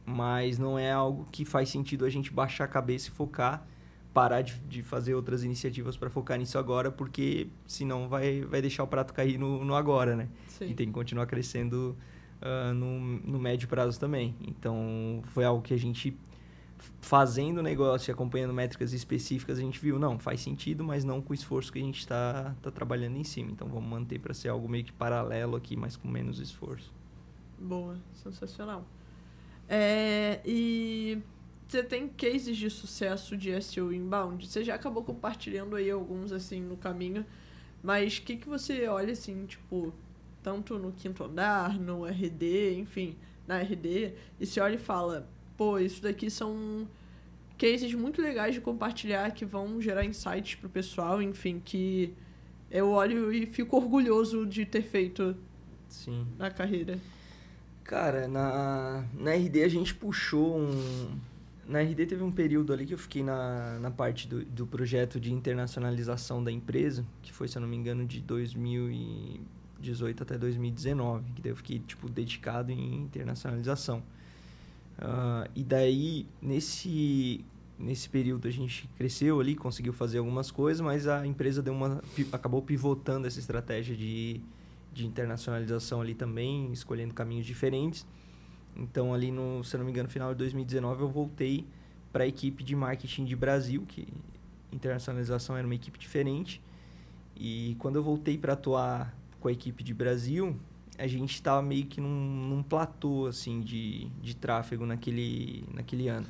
Mas 0.06 0.58
não 0.58 0.78
é 0.78 0.92
algo 0.92 1.26
que 1.32 1.46
faz 1.46 1.70
sentido 1.70 2.06
a 2.06 2.10
gente 2.10 2.32
baixar 2.32 2.66
a 2.66 2.68
cabeça 2.68 3.10
e 3.10 3.12
focar, 3.12 3.66
parar 4.14 4.42
de, 4.42 4.56
de 4.68 4.82
fazer 4.82 5.16
outras 5.16 5.44
iniciativas 5.44 5.96
para 5.96 6.10
focar 6.10 6.38
nisso 6.38 6.58
agora, 6.58 6.92
porque 6.92 7.48
senão 7.66 8.10
vai, 8.10 8.42
vai 8.42 8.62
deixar 8.62 8.84
o 8.84 8.88
prato 8.88 9.14
cair 9.14 9.38
no, 9.38 9.64
no 9.64 9.76
agora, 9.76 10.16
né? 10.16 10.28
Sim. 10.48 10.70
E 10.70 10.74
tem 10.74 10.88
que 10.88 10.94
continuar 10.94 11.28
crescendo 11.28 11.96
uh, 12.42 12.74
no, 12.74 13.00
no 13.00 13.40
médio 13.40 13.68
prazo 13.68 13.98
também. 14.00 14.36
Então, 14.42 15.22
foi 15.28 15.46
algo 15.46 15.62
que 15.62 15.74
a 15.74 15.78
gente 15.78 16.18
fazendo 17.02 17.62
negócio 17.62 18.10
e 18.10 18.12
acompanhando 18.12 18.54
métricas 18.54 18.94
específicas, 18.94 19.58
a 19.58 19.62
gente 19.62 19.80
viu, 19.80 19.98
não, 19.98 20.20
faz 20.20 20.42
sentido, 20.42 20.84
mas 20.84 21.04
não 21.04 21.22
com 21.22 21.32
o 21.32 21.34
esforço 21.34 21.72
que 21.72 21.80
a 21.80 21.82
gente 21.82 22.00
está 22.00 22.56
tá 22.62 22.72
trabalhando 22.72 23.18
em 23.18 23.24
cima. 23.24 23.52
Então, 23.52 23.68
vamos 23.68 23.90
manter 23.90 24.20
para 24.20 24.34
ser 24.34 24.50
algo 24.50 24.68
meio 24.68 24.84
que 24.84 24.94
paralelo 24.94 25.56
aqui, 25.56 25.76
mas 25.76 25.96
com 25.96 26.08
menos 26.08 26.40
esforço. 26.40 26.94
Boa, 27.60 27.98
sensacional. 28.14 28.86
É, 29.68 30.40
e 30.46 31.22
você 31.68 31.84
tem 31.84 32.08
cases 32.08 32.56
de 32.56 32.70
sucesso 32.70 33.36
de 33.36 33.62
SEO 33.62 33.92
inbound? 33.92 34.48
Você 34.48 34.64
já 34.64 34.76
acabou 34.76 35.04
compartilhando 35.04 35.76
aí 35.76 35.90
alguns, 35.90 36.32
assim, 36.32 36.62
no 36.62 36.78
caminho, 36.78 37.26
mas 37.84 38.18
o 38.18 38.22
que, 38.22 38.38
que 38.38 38.48
você 38.48 38.88
olha, 38.88 39.14
assim, 39.14 39.46
tipo, 39.46 39.94
tanto 40.42 40.78
no 40.78 40.92
quinto 40.92 41.24
andar, 41.24 41.78
no 41.78 42.06
RD, 42.06 42.80
enfim, 42.80 43.18
na 43.46 43.60
RD, 43.60 44.14
e 44.40 44.46
você 44.46 44.60
olha 44.60 44.76
e 44.76 44.78
fala 44.78 45.28
pô, 45.58 45.80
isso 45.80 46.02
daqui 46.02 46.30
são 46.30 46.88
cases 47.58 47.94
muito 47.94 48.22
legais 48.22 48.54
de 48.54 48.62
compartilhar 48.62 49.32
que 49.32 49.44
vão 49.44 49.82
gerar 49.82 50.06
insights 50.06 50.56
pro 50.56 50.70
pessoal, 50.70 51.22
enfim, 51.22 51.62
que 51.64 52.14
eu 52.70 52.92
olho 52.92 53.34
e 53.34 53.46
fico 53.46 53.76
orgulhoso 53.76 54.46
de 54.46 54.66
ter 54.66 54.84
feito 54.84 55.36
Sim. 55.90 56.26
na 56.38 56.52
carreira. 56.52 57.00
Cara, 57.84 58.28
na, 58.28 59.06
na 59.14 59.34
RD 59.34 59.64
a 59.64 59.70
gente 59.70 59.96
puxou 59.96 60.60
um. 60.60 61.18
Na 61.66 61.82
RD 61.82 62.06
teve 62.06 62.24
um 62.24 62.32
período 62.32 62.72
ali 62.72 62.86
que 62.86 62.94
eu 62.94 62.98
fiquei 62.98 63.24
na, 63.24 63.80
na 63.80 63.92
parte 63.92 64.28
do, 64.28 64.46
do 64.46 64.68
projeto 64.68 65.20
de 65.20 65.34
internacionalização 65.34 66.44
da 66.44 66.52
empresa, 66.52 67.06
que 67.22 67.34
foi, 67.34 67.48
se 67.48 67.58
eu 67.58 67.62
não 67.62 67.68
me 67.68 67.76
engano, 67.76 68.06
de 68.06 68.22
2018 68.22 70.24
até 70.24 70.38
2019, 70.38 71.32
que 71.34 71.42
daí 71.42 71.52
eu 71.52 71.56
fiquei, 71.56 71.80
tipo, 71.80 72.10
dedicado 72.10 72.72
em 72.72 72.96
internacionalização. 72.96 74.04
Uh, 74.98 75.50
e 75.56 75.64
daí, 75.64 76.26
nesse, 76.42 77.46
nesse 77.78 78.10
período, 78.10 78.48
a 78.48 78.52
gente 78.52 78.90
cresceu 78.98 79.40
ali, 79.40 79.56
conseguiu 79.56 79.94
fazer 79.94 80.18
algumas 80.18 80.50
coisas, 80.50 80.82
mas 80.82 81.08
a 81.08 81.26
empresa 81.26 81.62
deu 81.62 81.74
uma, 81.74 82.02
acabou 82.32 82.62
pivotando 82.62 83.28
essa 83.28 83.40
estratégia 83.40 83.96
de, 83.96 84.42
de 84.92 85.06
internacionalização 85.06 86.02
ali 86.02 86.16
também, 86.16 86.72
escolhendo 86.72 87.14
caminhos 87.14 87.46
diferentes. 87.46 88.06
Então, 88.76 89.14
ali, 89.14 89.32
no, 89.32 89.64
se 89.64 89.78
não 89.78 89.86
me 89.86 89.92
engano, 89.92 90.08
no 90.08 90.14
final 90.14 90.32
de 90.34 90.38
2019, 90.40 91.02
eu 91.02 91.10
voltei 91.10 91.66
para 92.12 92.24
a 92.24 92.28
equipe 92.28 92.64
de 92.64 92.76
marketing 92.76 93.26
de 93.26 93.36
Brasil, 93.36 93.84
que 93.88 94.08
internacionalização 94.72 95.56
era 95.58 95.66
uma 95.66 95.76
equipe 95.76 95.98
diferente. 95.98 96.62
E 97.36 97.76
quando 97.80 97.98
eu 97.98 98.04
voltei 98.04 98.38
para 98.38 98.54
atuar 98.54 99.16
com 99.40 99.48
a 99.48 99.52
equipe 99.52 99.84
de 99.84 99.94
Brasil, 99.94 100.56
a 100.98 101.06
gente 101.08 101.34
estava 101.34 101.62
meio 101.62 101.86
que 101.86 102.02
num, 102.02 102.10
num 102.50 102.64
platô 102.64 103.28
assim 103.28 103.62
de, 103.62 104.08
de 104.22 104.36
tráfego 104.36 104.86
naquele, 104.86 105.64
naquele 105.74 106.08
ano. 106.08 106.28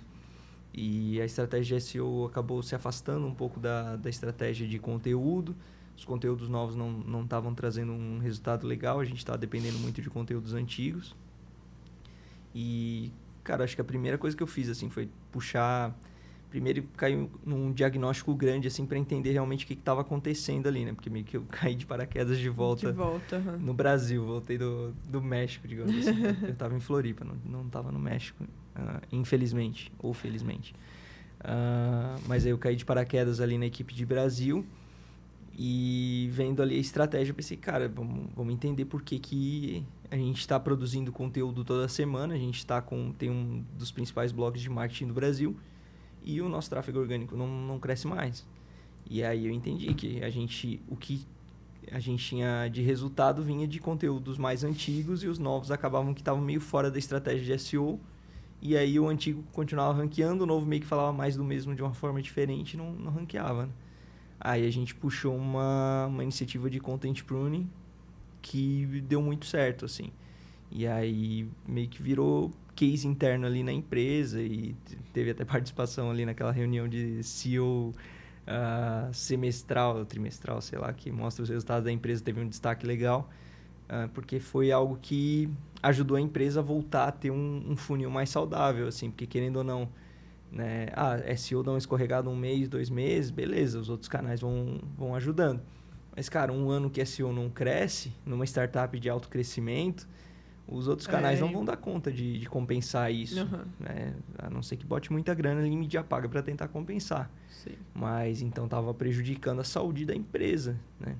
E 0.74 1.20
a 1.22 1.26
estratégia 1.26 1.80
SEO 1.80 2.26
acabou 2.26 2.61
se 2.61 2.76
afastando 2.76 3.26
um 3.26 3.34
pouco 3.34 3.59
da, 3.59 3.95
da 3.95 4.09
estratégia 4.09 4.68
de 4.68 4.78
conteúdo. 4.78 5.55
Os 5.97 6.05
conteúdos 6.05 6.49
novos 6.49 6.76
não 6.76 7.24
estavam 7.24 7.55
trazendo 7.55 7.91
um 7.91 8.20
resultado 8.20 8.68
legal, 8.68 8.99
a 8.99 9.05
gente 9.05 9.18
estava 9.18 9.38
dependendo 9.38 9.80
muito 9.80 9.99
de 9.99 10.09
conteúdos 10.09 10.53
antigos. 10.53 11.15
E, 12.53 13.11
cara, 13.43 13.63
acho 13.63 13.74
que 13.74 13.82
a 13.82 13.86
primeira 13.86 14.18
coisa 14.18 14.38
que 14.38 14.43
eu 14.43 14.47
fiz 14.47 14.70
assim 14.70 14.89
foi 14.89 15.09
puxar 15.32 15.97
primeiro 16.50 16.84
caiu 16.95 17.30
num 17.45 17.72
diagnóstico 17.72 18.34
grande 18.34 18.68
assim 18.68 18.86
para 18.86 18.98
entender 18.98 19.32
realmente 19.32 19.66
o 19.66 19.68
que 19.68 19.74
estava 19.74 20.02
acontecendo 20.02 20.68
ali, 20.68 20.86
né? 20.86 20.93
Porque 20.93 21.10
meio 21.10 21.26
que 21.26 21.38
eu 21.38 21.43
caí 21.50 21.76
de 21.76 21.86
paraquedas 21.86 22.38
de 22.38 22.50
volta, 22.50 22.91
de 22.91 22.98
volta 22.98 23.38
uhum. 23.38 23.58
no 23.60 23.74
Brasil, 23.74 24.26
voltei 24.26 24.58
do, 24.58 24.93
do 25.08 25.22
México, 25.22 25.68
digamos 25.68 25.95
assim. 25.95 26.24
eu 26.43 26.50
estava 26.50 26.76
em 26.76 26.80
Floripa, 26.80 27.26
não, 27.26 27.36
não 27.45 27.70
tava 27.70 27.91
no 27.91 28.00
México, 28.00 28.43
uh, 28.43 29.02
infelizmente 29.12 29.91
ou 30.00 30.14
felizmente. 30.14 30.74
Uh, 31.39 32.20
mas 32.28 32.45
aí 32.45 32.52
eu 32.52 32.58
caí 32.58 32.76
de 32.76 32.84
paraquedas 32.84 33.39
ali 33.39 33.58
na 33.58 33.66
equipe 33.66 33.93
de 33.93 34.06
Brasil 34.06 34.66
e 35.58 36.30
vendo 36.32 36.62
ali 36.62 36.76
a 36.76 36.80
estratégia, 36.80 37.32
eu 37.32 37.36
pensei, 37.36 37.58
cara, 37.58 37.89
vamos, 37.89 38.28
vamos 38.36 38.54
entender 38.54 38.86
por 38.86 39.02
que, 39.02 39.18
que 39.20 39.84
a 40.10 40.16
gente 40.16 40.39
está 40.39 40.60
produzindo 40.60 41.12
conteúdo 41.12 41.64
toda 41.64 41.88
semana, 41.88 42.36
a 42.36 42.38
gente 42.38 42.58
está 42.60 42.82
com 42.82 43.12
tem 43.12 43.30
um 43.30 43.64
dos 43.78 43.91
principais 43.91 44.32
blogs 44.32 44.62
de 44.62 44.70
marketing 44.70 45.08
do 45.08 45.14
Brasil 45.14 45.56
e 46.28 46.41
o 46.41 46.49
nosso 46.49 46.69
tráfego 46.69 46.99
orgânico 46.99 47.38
não, 47.38 47.47
não 47.47 47.80
cresce 47.80 48.05
mais. 48.05 48.45
E 49.09 49.23
aí 49.23 49.45
eu 49.45 49.51
entendi 49.53 49.93
que 49.93 50.21
a 50.21 50.30
gente, 50.30 50.82
o 50.89 50.97
que 50.97 51.25
a 51.89 51.99
gente 51.99 52.21
tinha 52.21 52.67
de 52.67 52.82
resultado 52.82 53.41
vinha 53.41 53.65
de 53.65 53.80
conteúdos 53.80 54.38
mais 54.38 54.61
antigos 54.65 55.23
e 55.23 55.28
os 55.28 55.39
novos 55.39 55.71
acabavam 55.71 56.13
que 56.13 56.19
estavam 56.19 56.41
meio 56.41 56.59
fora 56.59 56.91
da 56.91 56.99
estratégia 56.99 57.55
de 57.55 57.63
SEO. 57.63 57.97
E 58.61 58.75
aí 58.75 58.99
o 58.99 59.07
antigo 59.07 59.41
continuava 59.53 59.97
ranqueando, 59.97 60.43
o 60.43 60.47
novo 60.47 60.65
meio 60.65 60.82
que 60.82 60.88
falava 60.88 61.13
mais 61.13 61.38
do 61.38 61.45
mesmo 61.45 61.73
de 61.73 61.82
uma 61.82 61.93
forma 61.93 62.21
diferente 62.21 62.73
e 62.73 62.78
não, 62.78 62.91
não 62.91 63.11
ranqueava. 63.11 63.67
Né? 63.67 63.71
Aí 64.38 64.67
a 64.67 64.69
gente 64.69 64.93
puxou 64.93 65.34
uma, 65.34 66.07
uma 66.07 66.23
iniciativa 66.23 66.69
de 66.69 66.82
content 66.82 67.23
pruning 67.23 67.69
que 68.41 68.86
deu 69.07 69.21
muito 69.21 69.45
certo, 69.45 69.86
assim. 69.86 70.11
E 70.69 70.86
aí 70.86 71.47
meio 71.65 71.88
que 71.88 72.01
virou 72.01 72.51
case 72.78 73.07
interno 73.07 73.47
ali 73.47 73.63
na 73.63 73.73
empresa 73.73 74.39
e 74.39 74.75
teve 75.11 75.32
até 75.32 75.43
participação 75.43 76.11
ali 76.11 76.25
naquela 76.25 76.51
reunião 76.51 76.88
de 76.88 77.23
CEO 77.23 77.89
uh, 77.89 77.93
ah, 78.45 79.09
semestral, 79.11 80.05
trimestral, 80.05 80.61
sei 80.61 80.78
lá, 80.78 80.93
que 80.93 81.11
mostra 81.11 81.41
os 81.41 81.49
resultados 81.49 81.86
da 81.86 81.91
empresa, 81.91 82.23
teve 82.23 82.39
um 82.39 82.47
destaque 82.47 82.86
legal, 82.86 83.30
uh, 83.89 84.07
porque 84.09 84.39
foi 84.39 84.71
algo 84.71 84.99
que 85.01 85.49
ajudou 85.82 86.17
a 86.17 86.21
empresa 86.21 86.59
a 86.59 86.63
voltar 86.63 87.07
a 87.07 87.11
ter 87.11 87.32
um, 87.32 87.63
um 87.67 87.75
funil 87.75 88.11
mais 88.11 88.30
saudável, 88.30 88.88
assim, 88.88 89.09
porque 89.09 89.25
querendo 89.25 89.57
ou 89.57 89.63
não, 89.63 89.89
né, 90.51 90.89
ah, 90.93 91.17
SEO 91.36 91.63
dá 91.63 91.71
um 91.71 91.78
escorregado 91.78 92.30
um 92.30 92.36
mês, 92.36 92.69
dois 92.69 92.91
meses, 92.91 93.32
beleza, 93.32 93.80
os 93.80 93.89
outros 93.89 94.07
canais 94.07 94.41
vão, 94.41 94.80
vão 94.95 95.15
ajudando. 95.15 95.61
Mas, 96.15 96.30
cara, 96.30 96.53
um 96.53 96.69
ano 96.69 96.91
que 96.91 97.03
SEO 97.03 97.34
não 97.34 97.49
cresce, 97.49 98.13
numa 98.23 98.45
startup 98.45 98.99
de 98.99 99.09
alto 99.09 99.30
crescimento, 99.30 100.07
os 100.68 100.88
outros 100.88 101.07
canais 101.07 101.39
é. 101.39 101.41
não 101.41 101.51
vão 101.51 101.63
dar 101.63 101.78
conta 101.78 102.11
de, 102.11 102.39
de 102.39 102.45
compensar 102.47 103.11
isso. 103.11 103.41
Uhum. 103.41 103.65
Né? 103.80 104.13
A 104.38 104.49
não 104.49 104.61
ser 104.61 104.76
que 104.76 104.86
bote 104.86 105.11
muita 105.11 105.34
grana 105.34 105.65
em 105.65 105.78
mídia 105.78 106.03
paga 106.03 106.28
para 106.28 106.41
tentar 106.43 106.68
compensar. 106.68 107.32
Sim. 107.49 107.76
Mas 107.95 108.41
então 108.41 108.65
estava 108.65 108.93
prejudicando 108.93 109.59
a 109.59 109.63
saúde 109.63 110.05
da 110.05 110.13
empresa. 110.13 110.78
Né? 110.99 111.15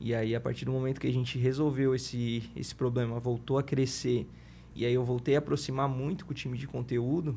E 0.00 0.14
aí, 0.14 0.34
a 0.34 0.40
partir 0.40 0.64
do 0.64 0.70
momento 0.70 1.00
que 1.00 1.08
a 1.08 1.12
gente 1.12 1.38
resolveu 1.38 1.92
esse, 1.92 2.48
esse 2.54 2.72
problema, 2.72 3.18
voltou 3.18 3.58
a 3.58 3.64
crescer, 3.64 4.28
e 4.74 4.86
aí 4.86 4.94
eu 4.94 5.04
voltei 5.04 5.34
a 5.34 5.40
aproximar 5.40 5.88
muito 5.88 6.24
com 6.24 6.30
o 6.30 6.34
time 6.34 6.56
de 6.56 6.68
conteúdo, 6.68 7.36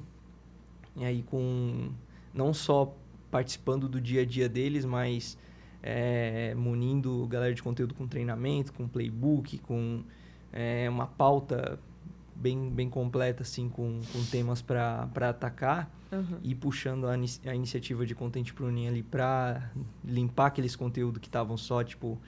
e 0.96 1.04
aí 1.04 1.24
com 1.24 1.90
não 2.32 2.54
só 2.54 2.96
participando 3.32 3.90
do 3.90 4.00
dia 4.00 4.22
a 4.22 4.26
dia 4.26 4.48
deles, 4.48 4.86
mas 4.86 5.38
é, 5.82 6.54
munindo 6.54 7.26
galera 7.28 7.54
de 7.54 7.64
conteúdo 7.64 7.96
com 7.96 8.08
treinamento, 8.08 8.72
com 8.74 8.88
playbook, 8.88 9.58
com 9.58 10.04
é, 10.52 10.90
uma 10.90 11.08
pauta 11.08 11.80
bem, 12.36 12.70
bem 12.70 12.90
completa, 12.90 13.44
assim, 13.44 13.70
com, 13.70 14.02
com 14.12 14.26
temas 14.26 14.62
para 14.62 15.10
atacar 15.30 15.92
uhum. 16.12 16.40
e 16.44 16.56
puxando 16.56 17.08
a, 17.08 17.14
a, 17.14 17.56
iniciativa 17.56 18.06
de 18.06 18.16
Content 18.16 18.52
Pruning 18.54 18.88
ali 18.88 19.04
para 19.04 19.72
limpar 20.04 20.48
aqueles 20.48 20.76
conteúdos 20.76 21.22
que 21.22 21.28
estavam 21.28 21.56
só, 21.56 21.84
tipo... 21.84 22.20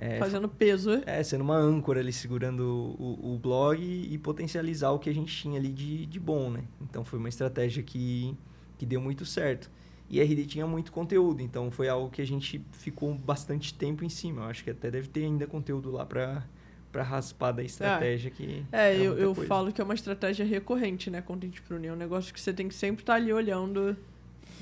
É, 0.00 0.18
Fazendo 0.20 0.48
peso. 0.48 1.02
É, 1.06 1.20
sendo 1.24 1.42
uma 1.42 1.56
âncora 1.56 1.98
ali, 1.98 2.12
segurando 2.12 2.62
o, 2.98 3.34
o 3.34 3.38
blog 3.38 3.82
e, 3.82 4.14
e, 4.14 4.18
potencializar 4.18 4.90
o 4.90 4.98
que 5.00 5.10
a 5.10 5.12
gente 5.12 5.34
tinha 5.34 5.58
ali 5.58 5.72
de, 5.72 6.06
de 6.06 6.20
bom, 6.20 6.50
né? 6.50 6.62
Então, 6.80 7.04
foi 7.04 7.18
uma 7.18 7.28
estratégia 7.28 7.82
que, 7.82 8.36
que 8.78 8.86
deu 8.86 9.00
muito 9.00 9.26
certo. 9.26 9.68
E 10.08 10.20
a 10.20 10.24
RD 10.24 10.46
tinha 10.46 10.66
muito 10.66 10.92
conteúdo, 10.92 11.42
então 11.42 11.70
foi 11.70 11.88
algo 11.88 12.08
que 12.10 12.22
a 12.22 12.26
gente 12.26 12.64
ficou 12.72 13.12
bastante 13.14 13.74
tempo 13.74 14.04
em 14.04 14.08
cima. 14.08 14.42
Eu 14.42 14.46
acho 14.46 14.62
que 14.62 14.70
até 14.70 14.88
deve 14.90 15.08
ter 15.08 15.24
ainda 15.24 15.46
conteúdo 15.46 15.90
lá 15.90 16.06
para 16.06 16.46
para 16.90 17.02
raspar 17.02 17.52
da 17.52 17.62
estratégia 17.62 18.28
é. 18.28 18.30
que. 18.30 18.64
É, 18.72 18.94
é 18.94 18.96
eu, 18.96 19.18
eu 19.18 19.34
falo 19.34 19.72
que 19.72 19.80
é 19.80 19.84
uma 19.84 19.94
estratégia 19.94 20.44
recorrente, 20.44 21.10
né? 21.10 21.20
Content 21.20 21.60
pruning. 21.62 21.88
É 21.88 21.92
um 21.92 21.96
negócio 21.96 22.32
que 22.32 22.40
você 22.40 22.52
tem 22.52 22.68
que 22.68 22.74
sempre 22.74 23.02
estar 23.02 23.14
tá 23.14 23.18
ali 23.18 23.32
olhando. 23.32 23.96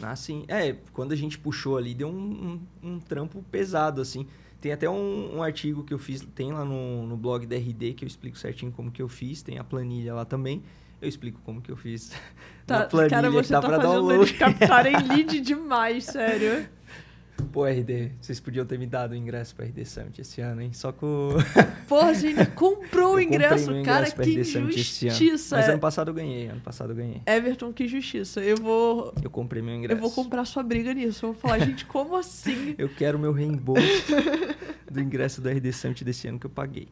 Ah, 0.02 0.14
sim. 0.14 0.44
É, 0.48 0.76
quando 0.92 1.12
a 1.12 1.16
gente 1.16 1.38
puxou 1.38 1.76
ali, 1.76 1.94
deu 1.94 2.08
um, 2.08 2.60
um, 2.82 2.90
um 2.90 3.00
trampo 3.00 3.42
pesado, 3.50 4.00
assim. 4.00 4.26
Tem 4.60 4.72
até 4.72 4.88
um, 4.88 5.36
um, 5.36 5.42
artigo 5.42 5.84
que 5.84 5.94
eu 5.94 5.98
fiz, 5.98 6.26
tem 6.34 6.52
lá 6.52 6.64
no, 6.64 7.06
no 7.06 7.16
blog 7.16 7.46
da 7.46 7.56
RD, 7.56 7.94
que 7.94 8.04
eu 8.04 8.06
explico 8.06 8.36
certinho 8.36 8.72
como 8.72 8.90
que 8.90 9.00
eu 9.00 9.08
fiz. 9.08 9.42
Tem 9.42 9.58
a 9.58 9.64
planilha 9.64 10.14
lá 10.14 10.24
também. 10.24 10.62
Eu 11.00 11.08
explico 11.08 11.40
como 11.44 11.60
que 11.60 11.70
eu 11.70 11.76
fiz. 11.76 12.12
Tá, 12.66 12.80
Na 12.80 12.84
planilha 12.86 13.10
cara, 13.10 13.30
você 13.30 13.52
tá, 13.52 13.60
tá 13.60 13.68
fazendo 13.68 13.82
download. 13.94 14.20
eles 14.22 14.32
captarem 14.32 14.96
lead 15.06 15.40
demais, 15.40 16.02
sério. 16.02 16.68
Pô, 17.52 17.64
RD, 17.66 18.12
vocês 18.20 18.40
podiam 18.40 18.64
ter 18.64 18.78
me 18.78 18.86
dado 18.86 19.12
o 19.12 19.14
ingresso 19.14 19.54
pra 19.54 19.64
RD 19.66 19.84
Summit 19.84 20.20
esse 20.20 20.40
ano, 20.40 20.62
hein? 20.62 20.72
Só 20.72 20.92
com. 20.92 21.30
Porra, 21.88 22.10
a 22.10 22.14
gente 22.14 22.44
comprou 22.50 23.14
o 23.14 23.20
ingresso, 23.20 23.70
ingresso, 23.70 23.84
cara, 23.84 24.10
que 24.10 24.40
injustiça. 24.40 25.56
Mas 25.56 25.68
ano 25.68 25.78
passado 25.78 26.08
eu 26.08 26.14
ganhei, 26.14 26.48
ano 26.48 26.60
passado 26.60 26.90
eu 26.92 26.96
ganhei. 26.96 27.22
Everton, 27.26 27.72
que 27.72 27.86
justiça. 27.86 28.40
Eu 28.40 28.56
vou. 28.56 29.14
Eu 29.22 29.30
comprei 29.30 29.62
meu 29.62 29.74
ingresso. 29.74 29.96
Eu 29.96 30.00
vou 30.00 30.10
comprar 30.10 30.44
sua 30.44 30.62
briga 30.62 30.92
nisso. 30.92 31.26
Eu 31.26 31.32
vou 31.32 31.40
falar, 31.40 31.58
gente, 31.60 31.84
como 31.86 32.16
assim? 32.16 32.74
eu 32.78 32.88
quero 32.88 33.18
meu 33.18 33.32
reembolso 33.32 33.82
do 34.90 35.00
ingresso 35.00 35.40
do 35.40 35.48
RD 35.48 35.72
Summit 35.72 36.04
desse 36.04 36.28
ano 36.28 36.38
que 36.38 36.46
eu 36.46 36.50
paguei. 36.50 36.88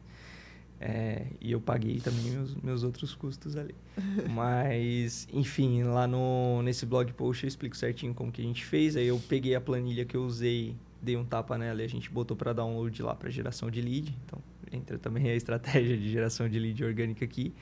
É, 0.79 1.27
e 1.39 1.51
eu 1.51 1.61
paguei 1.61 1.99
também 1.99 2.23
meus, 2.31 2.55
meus 2.55 2.83
outros 2.83 3.13
custos 3.15 3.55
ali. 3.55 3.75
Mas, 4.29 5.27
enfim, 5.31 5.83
lá 5.83 6.07
no, 6.07 6.61
nesse 6.61 6.85
blog 6.85 7.11
post 7.13 7.43
eu 7.43 7.47
explico 7.47 7.75
certinho 7.75 8.13
como 8.13 8.31
que 8.31 8.41
a 8.41 8.45
gente 8.45 8.65
fez. 8.65 8.95
Aí 8.95 9.07
eu 9.07 9.21
peguei 9.27 9.55
a 9.55 9.61
planilha 9.61 10.05
que 10.05 10.15
eu 10.15 10.23
usei, 10.23 10.75
dei 11.01 11.15
um 11.15 11.23
tapa 11.23 11.57
nela 11.57 11.81
e 11.81 11.85
a 11.85 11.89
gente 11.89 12.09
botou 12.09 12.35
para 12.35 12.53
download 12.53 13.01
lá 13.01 13.15
para 13.15 13.29
geração 13.29 13.71
de 13.71 13.81
lead. 13.81 14.15
Então, 14.25 14.39
entra 14.71 14.97
também 14.97 15.29
a 15.29 15.35
estratégia 15.35 15.97
de 15.97 16.11
geração 16.11 16.49
de 16.49 16.59
lead 16.59 16.83
orgânica 16.83 17.23
aqui. 17.23 17.53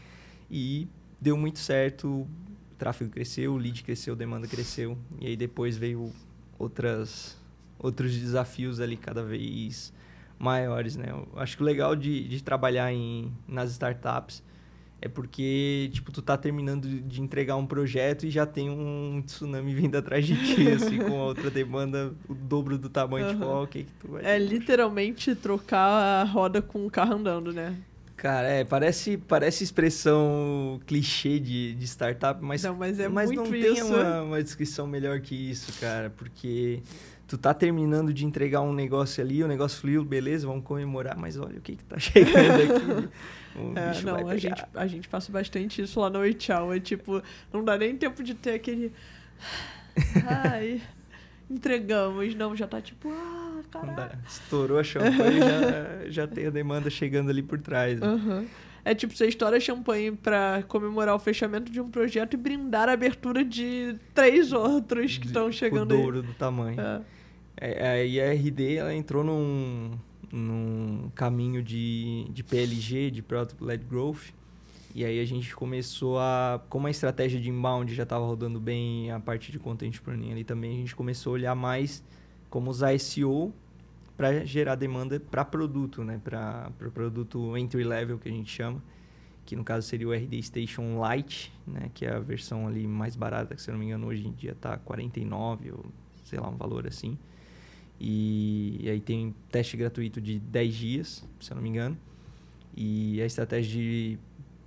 E 0.49 0.88
deu 1.22 1.38
muito 1.38 1.59
certo, 1.59 2.07
o 2.07 2.28
tráfego 2.78 3.11
cresceu, 3.11 3.53
o 3.53 3.57
lead 3.57 3.84
cresceu, 3.84 4.14
a 4.14 4.18
demanda 4.18 4.47
cresceu. 4.47 4.97
E 5.20 5.28
aí 5.28 5.38
depois 5.38 5.78
veio 5.78 6.11
outras, 6.57 7.38
outros 7.80 8.16
desafios 8.16 8.80
ali 8.80 8.97
cada 8.97 9.24
vez 9.24 9.93
maiores, 10.39 10.95
né? 10.95 11.07
Eu 11.09 11.27
acho 11.36 11.55
que 11.57 11.63
o 11.63 11.65
legal 11.65 11.95
de, 11.95 12.27
de 12.27 12.43
trabalhar 12.43 12.91
em, 12.91 13.31
nas 13.47 13.71
startups 13.71 14.43
é 15.01 15.09
porque, 15.09 15.89
tipo, 15.91 16.13
tu 16.13 16.21
tá 16.21 16.38
terminando 16.38 16.88
de 16.88 17.21
entregar 17.21 17.57
um 17.57 17.65
projeto 17.65 18.25
e 18.25 18.29
já 18.29 18.45
tem 18.45 18.69
um 18.69 19.21
tsunami 19.25 19.75
vindo 19.75 19.97
atrás 19.97 20.25
de 20.25 20.34
ti, 20.55 20.69
assim, 20.71 20.97
com 20.97 21.11
outra 21.19 21.49
demanda 21.51 22.13
o 22.29 22.34
dobro 22.34 22.77
do 22.77 22.88
tamanho, 22.88 23.25
uhum. 23.25 23.34
tipo, 23.34 23.45
ó, 23.45 23.63
o 23.63 23.67
que 23.67 23.84
que 23.84 23.91
tu 23.99 24.07
vai... 24.13 24.25
É 24.25 24.39
literalmente 24.39 25.36
trocar 25.36 26.21
a 26.21 26.23
roda 26.23 26.61
com 26.61 26.86
o 26.86 26.89
carro 26.89 27.15
andando, 27.15 27.51
né? 27.51 27.75
Cara, 28.15 28.47
é, 28.47 28.63
parece, 28.63 29.17
parece 29.17 29.65
expressão 29.65 30.79
clichê 30.88 31.38
de, 31.38 31.75
de 31.75 31.86
startup, 31.86 32.41
mas 32.41 32.63
não, 32.63 32.73
mas, 32.73 32.97
é 32.97 33.09
mas 33.09 33.29
muito 33.29 33.43
não 33.43 33.51
tem 33.51 33.84
uma, 33.84 34.21
uma 34.21 34.41
descrição 34.41 34.88
melhor 34.88 35.19
que 35.19 35.36
isso, 35.36 35.77
cara, 35.81 36.09
porque 36.11 36.81
tu 37.34 37.38
tá 37.39 37.51
terminando 37.51 38.13
de 38.13 38.27
entregar 38.27 38.61
um 38.61 38.71
negócio 38.71 39.23
ali, 39.23 39.43
o 39.43 39.47
negócio 39.47 39.81
fluiu, 39.81 40.05
beleza, 40.05 40.45
vamos 40.45 40.63
comemorar, 40.63 41.17
mas 41.17 41.36
olha 41.36 41.57
o 41.57 41.61
que 41.61 41.75
que 41.75 41.84
tá 41.84 41.97
chegando 41.97 42.61
aqui. 42.61 43.09
é, 43.75 44.01
não, 44.03 44.27
a 44.29 44.38
gente, 44.38 44.63
a 44.75 44.86
gente 44.86 45.09
passa 45.09 45.31
bastante 45.31 45.81
isso 45.81 45.99
lá 45.99 46.11
no 46.11 46.31
Tchau. 46.36 46.71
É 46.71 46.79
tipo, 46.79 47.23
não 47.51 47.65
dá 47.65 47.75
nem 47.75 47.97
tempo 47.97 48.21
de 48.21 48.36
ter 48.36 48.53
aquele. 48.53 48.93
Ai, 50.27 50.79
entregamos. 51.49 52.36
Não, 52.36 52.55
já 52.55 52.67
tá 52.67 52.79
tipo, 52.79 53.09
ah, 53.09 53.63
caralho. 53.71 54.19
Estourou 54.27 54.77
a 54.77 54.84
champanhe 54.84 55.39
já, 55.39 56.09
já 56.09 56.27
tem 56.27 56.45
a 56.45 56.51
demanda 56.51 56.88
chegando 56.91 57.31
ali 57.31 57.41
por 57.41 57.59
trás. 57.59 57.99
Né? 57.99 58.07
Uhum. 58.07 58.47
É 58.86 58.93
tipo, 58.93 59.15
você 59.17 59.25
estoura 59.25 59.59
champanhe 59.59 60.11
para 60.11 60.63
comemorar 60.67 61.15
o 61.15 61.19
fechamento 61.19 61.71
de 61.71 61.81
um 61.81 61.89
projeto 61.89 62.36
e 62.36 62.38
brindar 62.38 62.89
a 62.89 62.91
abertura 62.91 63.43
de 63.43 63.95
três 64.13 64.53
outros 64.53 65.17
que 65.17 65.25
estão 65.25 65.51
chegando 65.51 65.95
o 65.95 65.97
dobro 65.97 66.19
aí. 66.19 66.27
do 66.27 66.34
tamanho. 66.36 66.79
É. 66.79 67.01
É, 67.66 67.88
aí 67.88 68.20
a 68.20 68.34
RD 68.34 68.76
ela 68.76 68.93
entrou 68.93 69.24
num, 69.24 69.91
num 70.30 71.09
caminho 71.16 71.64
de, 71.64 72.26
de 72.30 72.43
PLG, 72.43 73.09
de 73.09 73.22
Product 73.22 73.64
Led 73.64 73.86
Growth. 73.86 74.34
E 74.93 75.05
aí 75.05 75.18
a 75.18 75.26
gente 75.26 75.55
começou 75.55 76.20
a... 76.20 76.61
Como 76.68 76.88
a 76.88 76.91
estratégia 76.91 77.39
de 77.39 77.49
inbound 77.49 77.95
já 77.95 78.03
estava 78.03 78.26
rodando 78.26 78.59
bem, 78.59 79.09
a 79.11 79.20
parte 79.20 79.49
de 79.49 79.59
content 79.59 79.97
planning 80.01 80.34
ali 80.34 80.43
também, 80.43 80.74
a 80.74 80.76
gente 80.76 80.93
começou 80.93 81.32
a 81.32 81.34
olhar 81.36 81.55
mais 81.55 82.03
como 82.49 82.70
usar 82.70 82.99
SEO 82.99 83.53
para 84.18 84.43
gerar 84.43 84.76
demanda 84.76 85.18
para 85.18 85.45
produto, 85.45 86.03
né? 86.03 86.20
Para 86.22 86.68
o 86.70 86.74
pro 86.74 86.91
produto 86.91 87.57
entry 87.57 87.86
level 87.86 88.20
que 88.20 88.28
a 88.28 88.32
gente 88.32 88.51
chama, 88.51 88.84
que 89.45 89.55
no 89.55 89.64
caso 89.64 89.88
seria 89.88 90.07
o 90.09 90.14
RD 90.14 90.43
Station 90.43 91.01
Lite, 91.01 91.53
né? 91.66 91.89
Que 91.93 92.05
é 92.05 92.14
a 92.14 92.20
versão 92.20 92.68
ali 92.68 92.86
mais 92.86 93.16
barata, 93.16 93.55
que 93.55 93.61
se 93.61 93.70
eu 93.70 93.72
não 93.72 93.80
me 93.80 93.86
engano 93.86 94.05
hoje 94.05 94.28
em 94.28 94.34
dia 94.34 94.51
está 94.51 94.78
49 94.78 95.72
ou 95.72 95.86
sei 96.26 96.39
lá 96.41 96.49
um 96.49 96.57
valor 96.57 96.86
assim. 96.86 97.18
E, 98.06 98.80
e 98.82 98.89
aí 98.89 98.99
tem 98.99 99.34
teste 99.49 99.78
gratuito 99.78 100.20
de 100.20 100.38
10 100.38 100.76
dias, 100.76 101.24
se 101.39 101.51
eu 101.51 101.56
não 101.56 101.64
me 101.64 101.70
engano. 101.70 101.97
E 102.76 103.22
a 103.22 103.26
estratégia 103.26 103.82
de 103.82 104.20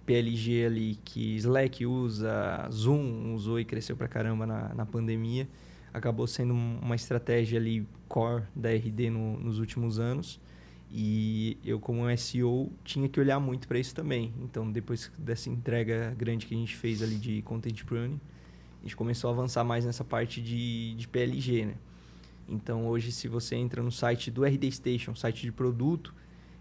PLG 0.06 0.64
ali 0.64 0.98
que 1.04 1.36
Slack 1.36 1.84
usa, 1.84 2.66
Zoom 2.72 3.34
usou 3.34 3.60
e 3.60 3.64
cresceu 3.66 3.94
pra 3.94 4.08
caramba 4.08 4.46
na, 4.46 4.74
na 4.74 4.86
pandemia 4.86 5.46
acabou 5.92 6.26
sendo 6.26 6.54
uma 6.54 6.94
estratégia 6.94 7.58
ali 7.58 7.86
core 8.08 8.44
da 8.54 8.70
RD 8.70 9.10
no, 9.10 9.38
nos 9.38 9.58
últimos 9.58 9.98
anos. 9.98 10.40
E 10.90 11.58
eu, 11.64 11.78
como 11.78 12.04
SEO, 12.16 12.72
tinha 12.84 13.08
que 13.08 13.20
olhar 13.20 13.38
muito 13.38 13.68
para 13.68 13.78
isso 13.78 13.94
também. 13.94 14.32
Então, 14.42 14.70
depois 14.70 15.10
dessa 15.18 15.50
entrega 15.50 16.14
grande 16.16 16.46
que 16.46 16.54
a 16.54 16.58
gente 16.58 16.74
fez 16.74 17.02
ali 17.02 17.16
de 17.16 17.42
Content 17.42 17.84
Pruning, 17.84 18.20
a 18.80 18.82
gente 18.82 18.96
começou 18.96 19.28
a 19.28 19.32
avançar 19.32 19.64
mais 19.64 19.84
nessa 19.84 20.04
parte 20.04 20.40
de, 20.40 20.94
de 20.94 21.06
PLG, 21.08 21.66
né? 21.66 21.74
Então, 22.48 22.86
hoje, 22.86 23.10
se 23.10 23.28
você 23.28 23.56
entra 23.56 23.82
no 23.82 23.90
site 23.90 24.30
do 24.30 24.44
RD 24.44 24.70
Station, 24.70 25.14
site 25.14 25.42
de 25.42 25.52
produto, 25.52 26.14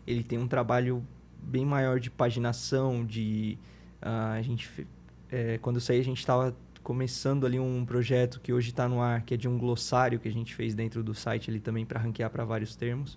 ele 0.05 0.23
tem 0.23 0.39
um 0.39 0.47
trabalho 0.47 1.05
bem 1.41 1.65
maior 1.65 1.99
de 1.99 2.09
paginação, 2.09 3.05
de... 3.05 3.57
Uh, 4.01 4.33
a 4.33 4.41
gente... 4.41 4.87
É, 5.31 5.57
quando 5.59 5.77
eu 5.77 5.81
saí, 5.81 5.99
a 5.99 6.03
gente 6.03 6.19
estava 6.19 6.55
começando 6.81 7.45
ali 7.47 7.59
um 7.59 7.83
projeto 7.83 8.39
que 8.39 8.53
hoje 8.53 8.69
está 8.69 8.87
no 8.87 9.01
ar, 9.01 9.23
que 9.23 9.33
é 9.33 9.37
de 9.37 9.47
um 9.47 9.57
glossário 9.57 10.19
que 10.19 10.27
a 10.27 10.31
gente 10.31 10.53
fez 10.53 10.75
dentro 10.75 11.03
do 11.03 11.15
site 11.15 11.49
ali 11.49 11.59
também 11.59 11.83
para 11.83 11.99
ranquear 11.99 12.29
para 12.29 12.45
vários 12.45 12.75
termos. 12.75 13.15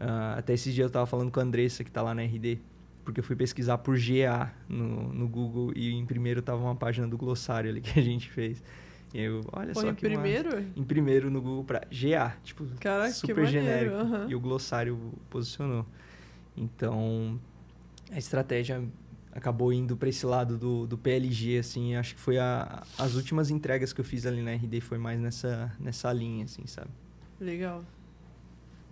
Uh, 0.00 0.38
até 0.38 0.52
esses 0.52 0.72
dias 0.72 0.84
eu 0.84 0.88
estava 0.88 1.06
falando 1.06 1.30
com 1.30 1.40
a 1.40 1.42
Andressa, 1.42 1.82
que 1.82 1.90
está 1.90 2.02
lá 2.02 2.14
na 2.14 2.22
RD, 2.22 2.60
porque 3.04 3.20
eu 3.20 3.24
fui 3.24 3.34
pesquisar 3.34 3.78
por 3.78 3.98
GA 3.98 4.52
no, 4.68 5.12
no 5.12 5.28
Google 5.28 5.72
e 5.74 5.92
em 5.92 6.06
primeiro 6.06 6.40
estava 6.40 6.62
uma 6.62 6.74
página 6.74 7.06
do 7.06 7.16
glossário 7.16 7.70
ali 7.70 7.80
que 7.80 7.98
a 7.98 8.02
gente 8.02 8.30
fez. 8.30 8.62
E 9.14 9.20
eu, 9.20 9.42
olha 9.52 9.72
Pô, 9.72 9.80
só 9.80 9.88
em 9.90 9.94
que 9.94 10.00
primeiro? 10.00 10.56
Massa. 10.56 10.66
Em 10.74 10.82
primeiro 10.82 11.30
no 11.30 11.40
Google 11.40 11.62
para 11.62 11.82
GA, 11.88 12.36
tipo, 12.42 12.66
Caraca, 12.80 13.12
super 13.12 13.46
genérico. 13.46 13.94
uhum. 13.94 14.28
E 14.28 14.34
o 14.34 14.40
glossário 14.40 14.98
posicionou. 15.30 15.86
Então, 16.56 17.40
a 18.10 18.18
estratégia 18.18 18.82
acabou 19.32 19.72
indo 19.72 19.96
para 19.96 20.08
esse 20.08 20.26
lado 20.26 20.58
do, 20.58 20.84
do 20.84 20.98
PLG, 20.98 21.58
assim, 21.58 21.94
acho 21.94 22.16
que 22.16 22.20
foi 22.20 22.38
a, 22.38 22.82
as 22.98 23.14
últimas 23.14 23.50
entregas 23.50 23.92
que 23.92 24.00
eu 24.00 24.04
fiz 24.04 24.26
ali 24.26 24.42
na 24.42 24.52
RD 24.52 24.80
foi 24.80 24.98
mais 24.98 25.20
nessa, 25.20 25.72
nessa 25.78 26.12
linha, 26.12 26.44
assim, 26.44 26.66
sabe? 26.66 26.90
Legal. 27.40 27.84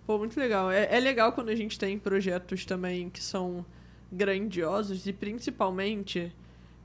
Pô, 0.07 0.17
muito 0.17 0.39
legal. 0.39 0.71
É, 0.71 0.87
é 0.89 0.99
legal 1.01 1.33
quando 1.33 1.49
a 1.49 1.55
gente 1.55 1.77
tem 1.77 1.99
projetos 1.99 2.65
também 2.65 3.09
que 3.09 3.21
são 3.21 3.65
grandiosos 4.11 5.05
e 5.05 5.11
principalmente 5.11 6.31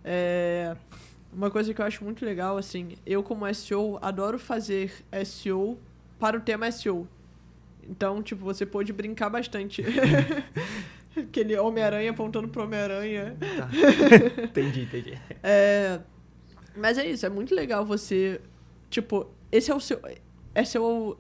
é, 0.05 0.77
uma 1.33 1.51
coisa 1.51 1.73
que 1.73 1.81
eu 1.81 1.85
acho 1.85 2.05
muito 2.05 2.25
legal, 2.25 2.57
assim, 2.57 2.95
eu 3.07 3.23
como 3.23 3.53
SEO 3.55 3.99
adoro 4.01 4.39
fazer 4.39 4.93
SEO 5.25 5.79
para 6.19 6.37
o 6.37 6.41
tema 6.41 6.71
SEO. 6.71 7.07
Então, 7.89 8.23
tipo, 8.23 8.45
você 8.45 8.67
pode 8.67 8.93
brincar 8.93 9.31
bastante. 9.31 9.83
Aquele 11.17 11.57
Homem-Aranha 11.57 12.11
apontando 12.11 12.49
pro 12.49 12.65
Homem-Aranha. 12.65 13.37
Tá. 13.41 13.69
entendi, 14.45 14.83
entendi. 14.83 15.19
É, 15.43 16.01
mas 16.77 16.99
é 16.99 17.07
isso, 17.07 17.25
é 17.25 17.29
muito 17.29 17.55
legal 17.55 17.85
você. 17.85 18.41
Tipo, 18.91 19.31
esse 19.51 19.71
é 19.71 19.75
o 19.75 19.81
seu. 19.81 20.01
É 20.55 20.65
seu 20.65 21.19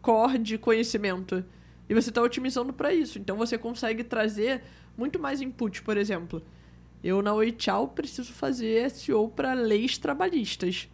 core 0.00 0.38
de 0.38 0.58
conhecimento. 0.58 1.44
E 1.88 1.94
você 1.94 2.08
está 2.08 2.22
otimizando 2.22 2.72
para 2.72 2.92
isso. 2.92 3.18
Então 3.18 3.36
você 3.36 3.58
consegue 3.58 4.04
trazer 4.04 4.62
muito 4.96 5.18
mais 5.18 5.40
input, 5.40 5.82
por 5.82 5.96
exemplo. 5.96 6.42
Eu 7.02 7.22
na 7.22 7.32
Oichal 7.34 7.88
preciso 7.88 8.32
fazer 8.32 8.90
SEO 8.90 9.28
para 9.28 9.54
leis 9.54 9.98
trabalhistas. 9.98 10.88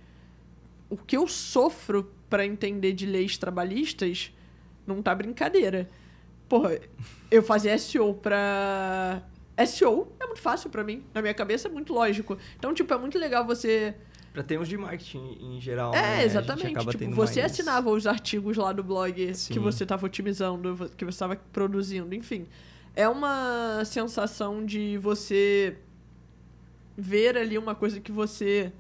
O 0.91 0.97
que 0.97 1.17
eu 1.17 1.27
sofro 1.27 2.13
para 2.29 2.47
entender 2.47 2.93
de 2.93 3.07
leis 3.07 3.39
trabalhistas 3.39 4.33
não 4.87 5.03
tá 5.03 5.15
brincadeira. 5.15 5.89
Porra, 6.49 6.79
eu 7.31 7.43
fazer 7.43 7.79
SEO 7.79 8.15
pra. 8.15 9.23
SEO 9.67 10.13
é 10.21 10.27
muito 10.27 10.41
fácil 10.41 10.69
para 10.69 10.85
mim. 10.85 11.05
Na 11.15 11.23
minha 11.23 11.35
cabeça 11.35 11.69
é 11.69 11.71
muito 11.71 11.93
lógico. 11.93 12.37
Então, 12.59 12.75
tipo, 12.75 12.93
é 12.93 12.99
muito 12.99 13.19
legal 13.19 13.47
você. 13.47 13.95
Para 14.33 14.43
termos 14.43 14.67
de 14.69 14.77
marketing 14.79 15.39
em 15.41 15.61
geral. 15.61 15.95
É, 15.95 16.01
né? 16.01 16.25
exatamente. 16.25 16.87
Tipo, 16.87 17.11
você 17.15 17.41
mais... 17.41 17.53
assinava 17.53 17.91
os 17.91 18.07
artigos 18.07 18.57
lá 18.57 18.73
do 18.73 18.83
blog 18.83 19.35
Sim. 19.35 19.53
que 19.53 19.59
você 19.59 19.83
estava 19.83 20.07
otimizando, 20.07 20.91
que 20.97 21.05
você 21.05 21.15
estava 21.15 21.37
produzindo, 21.53 22.15
enfim. 22.15 22.47
É 22.95 23.09
uma 23.09 23.85
sensação 23.85 24.65
de 24.65 24.99
você 24.99 25.77
ver 26.97 27.37
ali 27.37 27.57
uma 27.59 27.75
coisa 27.75 28.01
que 28.01 28.13
você 28.13 28.73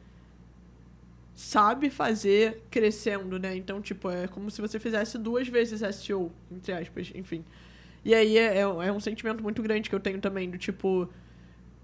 sabe 1.35 1.91
fazer 1.91 2.63
crescendo, 2.71 3.39
né? 3.39 3.57
Então, 3.57 3.81
tipo, 3.81 4.11
é 4.11 4.27
como 4.29 4.51
se 4.51 4.61
você 4.61 4.79
fizesse 4.79 5.19
duas 5.19 5.49
vezes 5.49 5.81
SEO, 5.97 6.31
entre 6.51 6.73
aspas, 6.73 7.11
enfim. 7.15 7.45
E 8.05 8.15
aí 8.15 8.37
é, 8.37 8.59
é 8.59 8.93
um 8.93 9.01
sentimento 9.01 9.43
muito 9.43 9.63
grande 9.63 9.89
que 9.89 9.95
eu 9.95 10.01
tenho 10.01 10.21
também, 10.21 10.51
do 10.51 10.59
tipo, 10.59 11.09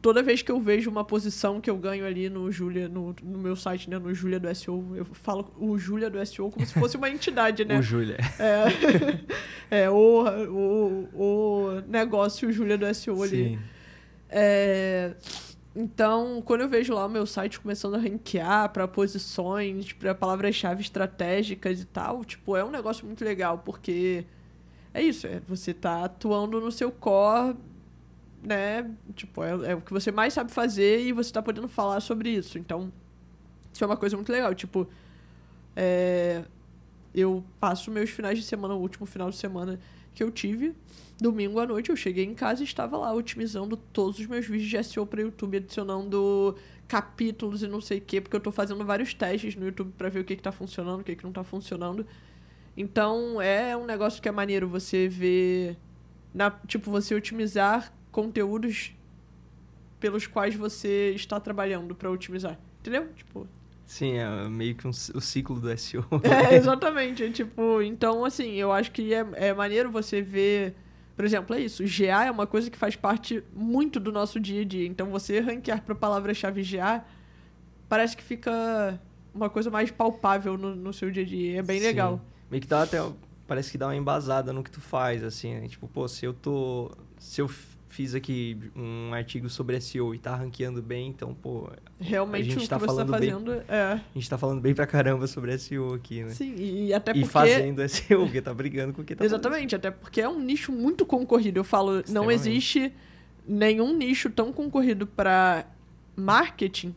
toda 0.02 0.22
vez 0.22 0.42
que 0.42 0.50
eu 0.50 0.60
vejo 0.60 0.90
uma 0.90 1.04
posição 1.04 1.60
que 1.60 1.70
eu 1.70 1.76
ganho 1.76 2.04
ali 2.04 2.28
no 2.28 2.50
Julia, 2.50 2.88
no, 2.88 3.14
no 3.22 3.38
meu 3.38 3.56
site, 3.56 3.88
né, 3.88 3.98
no 3.98 4.12
Julia 4.14 4.38
do 4.38 4.52
SEO, 4.54 4.96
eu 4.96 5.04
falo 5.04 5.52
o 5.58 5.78
Julia 5.78 6.10
do 6.10 6.24
SEO 6.26 6.50
como 6.50 6.66
se 6.66 6.74
fosse 6.74 6.96
uma 6.96 7.08
entidade, 7.08 7.64
né? 7.64 7.78
o 7.78 7.82
Julia. 7.82 8.18
É, 9.70 9.82
é 9.84 9.90
o, 9.90 10.24
o, 10.48 11.08
o 11.14 11.80
negócio 11.88 12.52
Julia 12.52 12.76
do 12.76 12.92
SEO 12.94 13.22
ali. 13.22 13.50
Sim. 13.50 13.58
É, 14.30 15.14
então, 15.80 16.42
quando 16.44 16.62
eu 16.62 16.68
vejo 16.68 16.92
lá 16.92 17.06
o 17.06 17.08
meu 17.08 17.24
site 17.24 17.60
começando 17.60 17.94
a 17.94 17.98
ranquear 17.98 18.68
para 18.72 18.88
posições, 18.88 19.92
para 19.92 20.12
palavras-chave 20.12 20.82
estratégicas 20.82 21.80
e 21.80 21.84
tal, 21.84 22.24
tipo, 22.24 22.56
é 22.56 22.64
um 22.64 22.70
negócio 22.70 23.06
muito 23.06 23.24
legal, 23.24 23.58
porque 23.58 24.24
é 24.92 25.00
isso, 25.00 25.28
é, 25.28 25.40
você 25.46 25.72
tá 25.72 26.06
atuando 26.06 26.60
no 26.60 26.72
seu 26.72 26.90
core, 26.90 27.56
né? 28.42 28.90
Tipo, 29.14 29.44
é, 29.44 29.70
é 29.70 29.74
o 29.76 29.80
que 29.80 29.92
você 29.92 30.10
mais 30.10 30.34
sabe 30.34 30.50
fazer 30.50 31.00
e 31.00 31.12
você 31.12 31.32
tá 31.32 31.40
podendo 31.40 31.68
falar 31.68 32.00
sobre 32.00 32.30
isso. 32.30 32.58
Então, 32.58 32.92
isso 33.72 33.84
é 33.84 33.86
uma 33.86 33.96
coisa 33.96 34.16
muito 34.16 34.32
legal. 34.32 34.52
Tipo, 34.56 34.88
é, 35.76 36.42
eu 37.14 37.44
passo 37.60 37.88
meus 37.88 38.10
finais 38.10 38.36
de 38.36 38.44
semana, 38.44 38.74
o 38.74 38.80
último 38.80 39.06
final 39.06 39.30
de 39.30 39.36
semana 39.36 39.78
que 40.12 40.24
eu 40.24 40.30
tive, 40.32 40.74
domingo 41.20 41.58
à 41.58 41.66
noite, 41.66 41.90
eu 41.90 41.96
cheguei 41.96 42.24
em 42.24 42.34
casa 42.34 42.62
e 42.62 42.64
estava 42.64 42.96
lá 42.96 43.12
otimizando 43.12 43.76
todos 43.76 44.18
os 44.18 44.26
meus 44.26 44.46
vídeos 44.46 44.70
de 44.70 44.84
SEO 44.84 45.06
para 45.06 45.22
YouTube, 45.22 45.56
adicionando 45.56 46.56
capítulos 46.86 47.62
e 47.62 47.66
não 47.66 47.80
sei 47.80 47.98
o 47.98 48.00
quê, 48.00 48.20
porque 48.20 48.36
eu 48.36 48.40
tô 48.40 48.50
fazendo 48.50 48.84
vários 48.84 49.12
testes 49.12 49.54
no 49.54 49.66
YouTube 49.66 49.92
para 49.98 50.08
ver 50.08 50.20
o 50.20 50.24
que, 50.24 50.36
que 50.36 50.42
tá 50.42 50.52
funcionando, 50.52 51.00
o 51.00 51.04
que, 51.04 51.14
que 51.14 51.24
não 51.24 51.32
tá 51.32 51.44
funcionando. 51.44 52.06
Então, 52.76 53.42
é 53.42 53.76
um 53.76 53.84
negócio 53.84 54.22
que 54.22 54.28
é 54.28 54.32
maneiro 54.32 54.68
você 54.68 55.08
ver. 55.08 55.76
Na, 56.32 56.50
tipo, 56.50 56.90
você 56.90 57.14
otimizar 57.14 57.92
conteúdos 58.12 58.94
pelos 59.98 60.26
quais 60.26 60.54
você 60.54 61.12
está 61.14 61.40
trabalhando 61.40 61.94
para 61.94 62.08
otimizar. 62.10 62.58
Entendeu? 62.80 63.08
Tipo. 63.16 63.48
Sim, 63.84 64.18
é 64.18 64.48
meio 64.48 64.76
que 64.76 64.86
um, 64.86 64.90
o 64.90 65.20
ciclo 65.20 65.58
do 65.58 65.76
SEO. 65.76 66.04
É, 66.22 66.54
exatamente. 66.56 67.24
É, 67.24 67.30
tipo, 67.30 67.82
então, 67.82 68.24
assim, 68.24 68.52
eu 68.52 68.70
acho 68.70 68.92
que 68.92 69.12
é, 69.12 69.26
é 69.34 69.52
maneiro 69.52 69.90
você 69.90 70.22
ver. 70.22 70.76
Por 71.18 71.24
exemplo, 71.24 71.56
é 71.56 71.60
isso. 71.60 71.82
GA 71.84 72.26
é 72.26 72.30
uma 72.30 72.46
coisa 72.46 72.70
que 72.70 72.78
faz 72.78 72.94
parte 72.94 73.42
muito 73.52 73.98
do 73.98 74.12
nosso 74.12 74.38
dia 74.38 74.62
a 74.62 74.64
dia. 74.64 74.86
Então, 74.86 75.10
você 75.10 75.40
ranquear 75.40 75.82
para 75.82 75.92
a 75.92 75.96
palavra-chave 75.96 76.62
GA 76.62 77.04
parece 77.88 78.16
que 78.16 78.22
fica 78.22 79.00
uma 79.34 79.50
coisa 79.50 79.68
mais 79.68 79.90
palpável 79.90 80.56
no, 80.56 80.76
no 80.76 80.92
seu 80.92 81.10
dia 81.10 81.24
a 81.24 81.26
dia. 81.26 81.58
É 81.58 81.62
bem 81.62 81.80
Sim. 81.80 81.86
legal. 81.86 82.20
Meio 82.48 82.60
que 82.60 82.68
dá 82.68 82.84
até. 82.84 83.04
Parece 83.48 83.72
que 83.72 83.76
dá 83.76 83.88
uma 83.88 83.96
embasada 83.96 84.52
no 84.52 84.62
que 84.62 84.70
tu 84.70 84.80
faz, 84.80 85.24
assim, 85.24 85.54
né? 85.54 85.66
Tipo, 85.66 85.88
pô, 85.88 86.06
se 86.06 86.24
eu 86.24 86.32
tô. 86.32 86.92
Se 87.18 87.40
eu 87.40 87.50
fiz 87.98 88.14
aqui 88.14 88.56
um 88.76 89.12
artigo 89.12 89.50
sobre 89.50 89.80
SEO 89.80 90.14
e 90.14 90.20
tá 90.20 90.36
ranqueando 90.36 90.80
bem, 90.80 91.08
então, 91.08 91.34
pô. 91.34 91.68
Realmente 91.98 92.42
a 92.42 92.44
gente 92.44 92.58
o 92.58 92.60
que 92.60 92.68
tá 92.68 92.78
você 92.78 92.86
tá 92.86 92.92
falando 92.92 93.10
fazendo 93.10 93.50
bem, 93.50 93.62
é. 93.66 93.82
A 93.82 94.00
gente 94.14 94.30
tá 94.30 94.38
falando 94.38 94.60
bem 94.60 94.72
pra 94.72 94.86
caramba 94.86 95.26
sobre 95.26 95.58
SEO 95.58 95.94
aqui, 95.94 96.22
né? 96.22 96.30
Sim, 96.30 96.54
e 96.56 96.94
até 96.94 97.10
E 97.10 97.14
porque. 97.14 97.28
fazendo 97.28 97.88
SEO, 97.88 98.20
porque 98.20 98.40
tá 98.40 98.54
brigando 98.54 98.92
com 98.92 99.02
o 99.02 99.04
que 99.04 99.16
tá 99.16 99.24
Exatamente, 99.24 99.74
até 99.74 99.90
porque 99.90 100.20
é 100.20 100.28
um 100.28 100.38
nicho 100.38 100.70
muito 100.70 101.04
concorrido. 101.04 101.58
Eu 101.58 101.64
falo, 101.64 102.04
não 102.08 102.30
existe 102.30 102.92
nenhum 103.44 103.92
nicho 103.96 104.30
tão 104.30 104.52
concorrido 104.52 105.04
para 105.04 105.66
marketing 106.14 106.94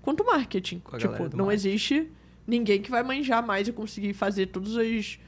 quanto 0.00 0.24
marketing. 0.24 0.78
Com 0.78 0.96
tipo, 0.96 1.12
não 1.36 1.44
marketing. 1.44 1.52
existe 1.52 2.10
ninguém 2.46 2.80
que 2.80 2.90
vai 2.90 3.02
manjar 3.02 3.46
mais 3.46 3.68
e 3.68 3.72
conseguir 3.72 4.14
fazer 4.14 4.46
todos 4.46 4.76
os 4.76 5.18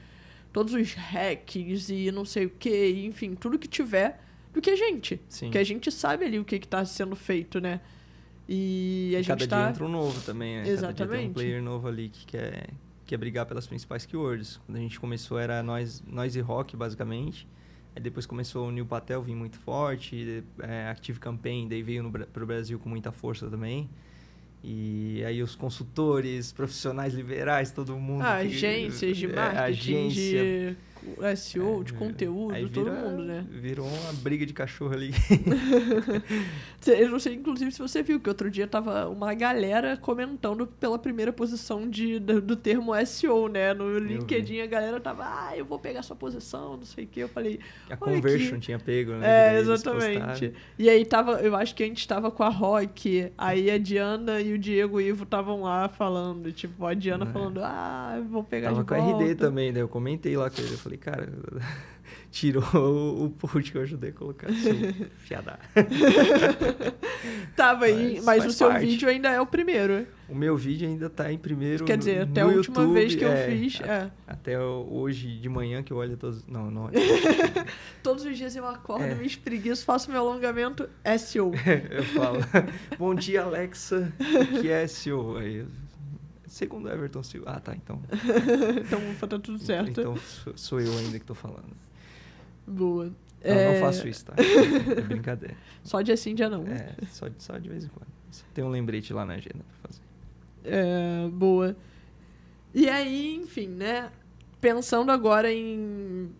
todos 0.51 0.73
os 0.73 0.93
hacks 0.95 1.89
e 1.89 2.11
não 2.11 2.25
sei 2.25 2.47
o 2.47 2.49
que, 2.49 3.05
enfim, 3.05 3.35
tudo 3.35 3.59
que 3.59 3.67
tiver 3.67 4.19
do 4.53 4.61
que 4.61 4.69
a 4.69 4.75
gente. 4.75 5.19
Sim. 5.29 5.45
Porque 5.47 5.57
a 5.57 5.63
gente 5.63 5.91
sabe 5.91 6.25
ali 6.25 6.37
o 6.39 6.45
que 6.45 6.55
está 6.55 6.83
sendo 6.85 7.15
feito, 7.15 7.59
né? 7.59 7.79
E 8.49 9.13
a 9.15 9.19
E 9.19 9.23
gente 9.23 9.27
cada 9.27 9.47
tá 9.47 9.61
dia 9.63 9.69
entra 9.71 9.85
um 9.85 9.89
novo 9.89 10.19
também, 10.21 10.57
né? 10.57 10.63
Cada 10.63 10.67
dia 10.69 10.77
tem 10.77 10.89
Exatamente. 11.05 11.29
um 11.29 11.33
player 11.33 11.61
novo 11.61 11.87
ali 11.87 12.09
que 12.09 12.25
quer, 12.25 12.69
quer 13.05 13.17
brigar 13.17 13.45
pelas 13.45 13.65
principais 13.67 14.05
keywords. 14.05 14.59
Quando 14.65 14.77
a 14.77 14.81
gente 14.81 14.99
começou 14.99 15.39
era 15.39 15.63
nós, 15.63 16.03
nós 16.07 16.35
e 16.35 16.39
rock, 16.41 16.75
basicamente. 16.75 17.47
Aí 17.95 18.01
depois 18.01 18.25
começou 18.25 18.67
o 18.67 18.71
Neil 18.71 18.85
Patel 18.85 19.21
vir 19.21 19.35
muito 19.35 19.57
forte, 19.59 20.43
é, 20.59 20.87
Active 20.89 21.19
Campaign, 21.19 21.67
daí 21.67 21.81
veio 21.83 22.09
Bra- 22.09 22.25
pro 22.25 22.45
Brasil 22.45 22.79
com 22.79 22.89
muita 22.89 23.11
força 23.11 23.49
também. 23.49 23.89
E 24.63 25.23
aí 25.25 25.41
os 25.41 25.55
consultores, 25.55 26.51
profissionais 26.51 27.13
liberais, 27.13 27.71
todo 27.71 27.95
mundo. 27.97 28.21
Ah, 28.21 28.39
que- 28.41 28.47
agências 28.47 29.17
de 29.17 29.25
é, 29.25 29.35
marketing, 29.35 29.61
agência, 29.95 30.43
de 30.71 30.77
SEO, 31.35 31.83
de 31.83 31.93
é, 31.93 31.97
conteúdo, 31.97 32.53
aí 32.53 32.69
todo 32.69 32.91
mundo, 32.91 33.23
né? 33.23 33.45
Virou 33.49 33.87
uma 33.87 34.13
briga 34.13 34.45
de 34.45 34.53
cachorro 34.53 34.93
ali. 34.93 35.11
Eu 36.85 37.09
não 37.09 37.19
sei, 37.19 37.35
inclusive, 37.35 37.71
se 37.71 37.79
você 37.79 38.01
viu 38.01 38.19
que 38.19 38.27
outro 38.29 38.49
dia 38.49 38.67
tava 38.67 39.07
uma 39.07 39.33
galera 39.33 39.95
comentando 39.97 40.65
pela 40.65 40.97
primeira 40.97 41.31
posição 41.31 41.87
de, 41.89 42.19
do, 42.19 42.41
do 42.41 42.55
termo 42.55 42.93
SEO, 43.05 43.47
né? 43.47 43.73
No 43.73 43.97
LinkedIn 43.99 44.61
a 44.61 44.65
galera 44.65 44.99
tava, 44.99 45.23
ah, 45.23 45.55
eu 45.55 45.63
vou 45.65 45.77
pegar 45.79 46.01
sua 46.03 46.15
posição, 46.15 46.77
não 46.77 46.83
sei 46.85 47.03
o 47.05 47.07
que. 47.07 47.19
Eu 47.19 47.29
falei, 47.29 47.59
A 47.89 47.95
Conversion 47.95 48.55
aqui. 48.55 48.65
tinha 48.65 48.79
pego, 48.79 49.11
né? 49.13 49.55
é, 49.55 49.59
exatamente. 49.59 50.53
E 50.77 50.89
aí 50.89 51.05
tava, 51.05 51.41
eu 51.41 51.55
acho 51.55 51.75
que 51.75 51.83
a 51.83 51.85
gente 51.85 52.07
tava 52.07 52.31
com 52.31 52.43
a 52.43 52.49
Rock, 52.49 53.31
aí 53.37 53.69
a 53.69 53.77
Diana 53.77 54.41
e 54.41 54.53
o 54.53 54.57
Diego 54.57 54.99
Ivo 54.99 55.23
estavam 55.23 55.61
lá 55.61 55.87
falando, 55.87 56.51
tipo, 56.51 56.85
a 56.85 56.93
Diana 56.93 57.25
É. 57.25 57.31
falando, 57.31 57.61
ah, 57.63 58.13
eu 58.17 58.23
vou 58.25 58.43
pegar 58.43 58.69
Tava 58.69 58.81
de 58.81 58.87
com 58.87 58.93
a. 58.95 58.97
RD 58.97 59.35
também, 59.35 59.71
daí 59.71 59.81
eu 59.83 59.87
comentei 59.87 60.35
lá 60.35 60.49
com 60.49 60.61
ele. 60.61 60.73
Eu 60.73 60.77
falei, 60.77 60.90
falei, 60.91 60.97
cara, 60.97 61.29
tirou 62.31 63.25
o 63.25 63.29
post 63.29 63.71
que 63.71 63.77
eu 63.77 63.81
ajudei 63.83 64.09
a 64.09 64.13
colocar. 64.13 64.47
Fiada. 65.19 65.59
Tava 67.55 67.81
tá, 67.81 67.85
aí, 67.85 68.15
mas, 68.23 68.43
mas 68.43 68.45
o 68.45 68.51
seu 68.51 68.69
parte. 68.69 68.85
vídeo 68.85 69.07
ainda 69.07 69.29
é 69.29 69.39
o 69.39 69.45
primeiro. 69.45 70.07
O 70.27 70.35
meu 70.35 70.55
vídeo 70.57 70.87
ainda 70.87 71.09
tá 71.09 71.31
em 71.31 71.37
primeiro. 71.37 71.85
Quer 71.85 71.97
dizer, 71.97 72.21
até 72.21 72.41
a 72.41 72.47
última 72.47 72.81
YouTube, 72.81 72.93
vez 72.93 73.15
que 73.15 73.25
é, 73.25 73.27
eu 73.27 73.51
fiz. 73.51 73.81
É. 73.81 74.09
Até 74.25 74.59
hoje 74.59 75.37
de 75.39 75.49
manhã 75.49 75.83
que 75.83 75.91
eu 75.91 75.97
olho 75.97 76.17
todos. 76.17 76.45
Não, 76.47 76.71
não 76.71 76.85
olho. 76.85 76.93
todos 78.01 78.25
os 78.25 78.37
dias 78.37 78.55
eu 78.55 78.65
acordo, 78.65 79.03
é. 79.03 79.15
me 79.15 79.25
espreguiço, 79.25 79.85
faço 79.85 80.09
meu 80.09 80.21
alongamento 80.21 80.89
SEO. 81.19 81.51
eu 81.89 82.03
falo. 82.03 82.39
Bom 82.97 83.13
dia, 83.13 83.43
Alexa. 83.43 84.11
O 84.19 84.61
que 84.61 84.69
é 84.69 84.87
SEO? 84.87 85.37
Aí 85.37 85.65
Segundo 86.51 86.89
Everton 86.89 87.23
Silva. 87.23 87.49
Ah, 87.49 87.59
tá, 87.61 87.73
então. 87.73 88.01
então 88.85 88.99
tá 89.29 89.39
tudo 89.39 89.57
certo. 89.57 89.89
Então 89.89 90.17
sou 90.53 90.81
eu 90.81 90.97
ainda 90.97 91.17
que 91.17 91.25
tô 91.25 91.33
falando. 91.33 91.71
Boa. 92.67 93.05
Não, 93.05 93.13
é... 93.41 93.73
não 93.73 93.79
faço 93.79 94.05
isso, 94.05 94.25
tá? 94.25 94.33
É 94.97 95.01
brincadeira. 95.01 95.55
Só 95.81 96.01
dia 96.01 96.17
sim, 96.17 96.35
dia 96.35 96.49
não. 96.49 96.67
É, 96.67 96.93
só, 97.07 97.27
só 97.37 97.57
de 97.57 97.69
vez 97.69 97.85
em 97.85 97.87
quando. 97.87 98.09
Tem 98.53 98.65
um 98.65 98.69
lembrete 98.69 99.13
lá 99.13 99.25
na 99.25 99.35
agenda 99.35 99.63
pra 99.63 99.89
fazer. 99.89 100.01
É, 100.65 101.29
boa. 101.29 101.73
E 102.73 102.89
aí, 102.89 103.33
enfim, 103.35 103.69
né? 103.69 104.11
Pensando 104.59 105.09
agora 105.09 105.49
em, 105.53 106.31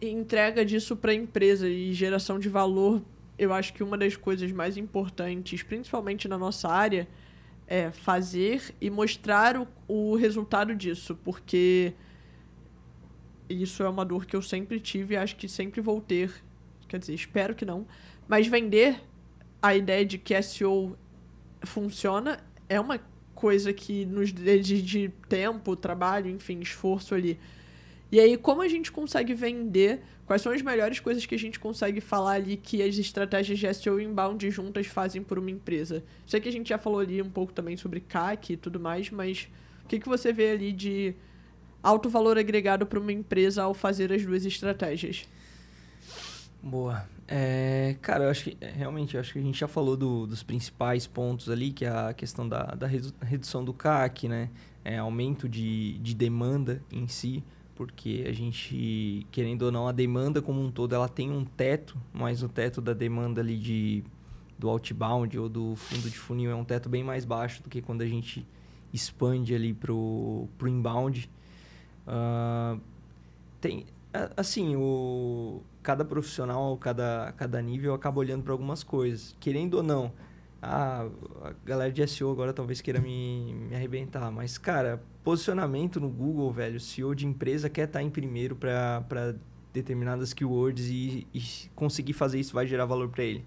em 0.00 0.16
entrega 0.16 0.64
disso 0.64 0.96
para 0.96 1.12
a 1.12 1.14
empresa 1.14 1.68
e 1.68 1.92
geração 1.92 2.38
de 2.38 2.48
valor, 2.48 3.02
eu 3.38 3.52
acho 3.52 3.74
que 3.74 3.82
uma 3.82 3.98
das 3.98 4.16
coisas 4.16 4.50
mais 4.50 4.78
importantes, 4.78 5.62
principalmente 5.62 6.26
na 6.26 6.38
nossa 6.38 6.70
área, 6.70 7.06
é 7.66 7.90
fazer 7.90 8.74
e 8.80 8.88
mostrar 8.90 9.56
o, 9.56 9.66
o 9.88 10.16
resultado 10.16 10.74
disso, 10.74 11.18
porque 11.24 11.94
isso 13.48 13.82
é 13.82 13.88
uma 13.88 14.04
dor 14.04 14.26
que 14.26 14.36
eu 14.36 14.42
sempre 14.42 14.80
tive 14.80 15.14
e 15.14 15.16
acho 15.16 15.36
que 15.36 15.48
sempre 15.48 15.80
vou 15.80 16.00
ter. 16.00 16.32
Quer 16.88 16.98
dizer, 16.98 17.14
espero 17.14 17.54
que 17.54 17.64
não. 17.64 17.86
Mas 18.28 18.46
vender 18.46 19.02
a 19.60 19.74
ideia 19.74 20.04
de 20.04 20.18
que 20.18 20.40
SEO 20.42 20.96
funciona 21.62 22.40
é 22.68 22.78
uma 22.78 23.00
coisa 23.34 23.72
que 23.72 24.06
nos 24.06 24.32
exige 24.32 25.12
tempo, 25.28 25.76
trabalho, 25.76 26.30
enfim, 26.30 26.60
esforço 26.60 27.14
ali. 27.14 27.38
E 28.10 28.20
aí, 28.20 28.36
como 28.36 28.62
a 28.62 28.68
gente 28.68 28.92
consegue 28.92 29.34
vender? 29.34 30.02
Quais 30.26 30.42
são 30.42 30.52
as 30.52 30.60
melhores 30.60 30.98
coisas 30.98 31.24
que 31.24 31.36
a 31.36 31.38
gente 31.38 31.60
consegue 31.60 32.00
falar 32.00 32.32
ali 32.32 32.56
que 32.56 32.82
as 32.82 32.98
estratégias 32.98 33.58
de 33.60 33.72
SEO 33.72 34.00
inbound 34.00 34.50
juntas 34.50 34.86
fazem 34.88 35.22
por 35.22 35.38
uma 35.38 35.50
empresa? 35.50 36.02
Sei 36.26 36.40
que 36.40 36.48
a 36.48 36.52
gente 36.52 36.68
já 36.68 36.78
falou 36.78 36.98
ali 36.98 37.22
um 37.22 37.30
pouco 37.30 37.52
também 37.52 37.76
sobre 37.76 38.00
CAC 38.00 38.54
e 38.54 38.56
tudo 38.56 38.80
mais, 38.80 39.08
mas 39.08 39.48
o 39.84 39.88
que, 39.88 40.00
que 40.00 40.08
você 40.08 40.32
vê 40.32 40.50
ali 40.50 40.72
de 40.72 41.14
alto 41.80 42.10
valor 42.10 42.36
agregado 42.36 42.84
para 42.84 42.98
uma 42.98 43.12
empresa 43.12 43.62
ao 43.62 43.72
fazer 43.72 44.12
as 44.12 44.26
duas 44.26 44.44
estratégias? 44.44 45.28
Boa. 46.60 47.08
É, 47.28 47.96
cara, 48.02 48.24
eu 48.24 48.30
acho 48.30 48.50
que 48.50 48.56
realmente 48.60 49.14
eu 49.14 49.20
acho 49.20 49.32
que 49.32 49.38
a 49.38 49.42
gente 49.42 49.60
já 49.60 49.68
falou 49.68 49.96
do, 49.96 50.26
dos 50.26 50.42
principais 50.42 51.06
pontos 51.06 51.48
ali, 51.48 51.70
que 51.70 51.84
é 51.84 51.88
a 51.88 52.12
questão 52.12 52.48
da, 52.48 52.64
da 52.74 52.88
redução 53.22 53.64
do 53.64 53.72
CAC, 53.72 54.28
né? 54.28 54.50
É, 54.84 54.98
aumento 54.98 55.48
de, 55.48 55.98
de 55.98 56.14
demanda 56.14 56.82
em 56.92 57.06
si 57.06 57.44
porque 57.76 58.24
a 58.26 58.32
gente, 58.32 59.26
querendo 59.30 59.62
ou 59.62 59.72
não, 59.72 59.86
a 59.86 59.92
demanda 59.92 60.40
como 60.40 60.60
um 60.60 60.70
todo, 60.70 60.94
ela 60.94 61.08
tem 61.08 61.30
um 61.30 61.44
teto, 61.44 61.96
mas 62.12 62.42
o 62.42 62.48
teto 62.48 62.80
da 62.80 62.94
demanda 62.94 63.42
ali 63.42 63.58
de, 63.58 64.02
do 64.58 64.68
outbound 64.68 65.38
ou 65.38 65.48
do 65.48 65.76
fundo 65.76 66.08
de 66.08 66.18
funil 66.18 66.50
é 66.50 66.54
um 66.54 66.64
teto 66.64 66.88
bem 66.88 67.04
mais 67.04 67.24
baixo 67.26 67.62
do 67.62 67.68
que 67.68 67.82
quando 67.82 68.00
a 68.00 68.06
gente 68.06 68.46
expande 68.92 69.54
ali 69.54 69.74
pro, 69.74 70.48
pro 70.56 70.68
inbound. 70.68 71.30
Uh, 72.06 72.80
tem, 73.60 73.84
assim, 74.36 74.74
o, 74.74 75.60
cada 75.82 76.04
profissional, 76.04 76.76
cada, 76.78 77.34
cada 77.36 77.60
nível 77.60 77.92
acaba 77.92 78.20
olhando 78.20 78.42
para 78.42 78.52
algumas 78.52 78.82
coisas. 78.82 79.36
Querendo 79.38 79.74
ou 79.74 79.82
não, 79.82 80.12
ah, 80.68 81.08
a 81.44 81.52
galera 81.64 81.92
de 81.92 82.06
SEO 82.06 82.30
agora 82.30 82.52
talvez 82.52 82.80
queira 82.80 83.00
me, 83.00 83.54
me 83.54 83.74
arrebentar, 83.76 84.30
mas, 84.30 84.58
cara, 84.58 85.00
posicionamento 85.22 86.00
no 86.00 86.08
Google, 86.08 86.50
velho, 86.52 86.80
CEO 86.80 87.14
de 87.14 87.26
empresa 87.26 87.70
quer 87.70 87.86
estar 87.86 88.00
tá 88.00 88.02
em 88.02 88.10
primeiro 88.10 88.56
para 88.56 89.36
determinadas 89.72 90.32
keywords 90.32 90.86
e, 90.88 91.26
e, 91.32 91.42
conseguir 91.74 92.14
fazer 92.14 92.40
isso 92.40 92.54
vai 92.54 92.66
gerar 92.66 92.84
valor 92.84 93.08
para 93.08 93.22
ele. 93.22 93.44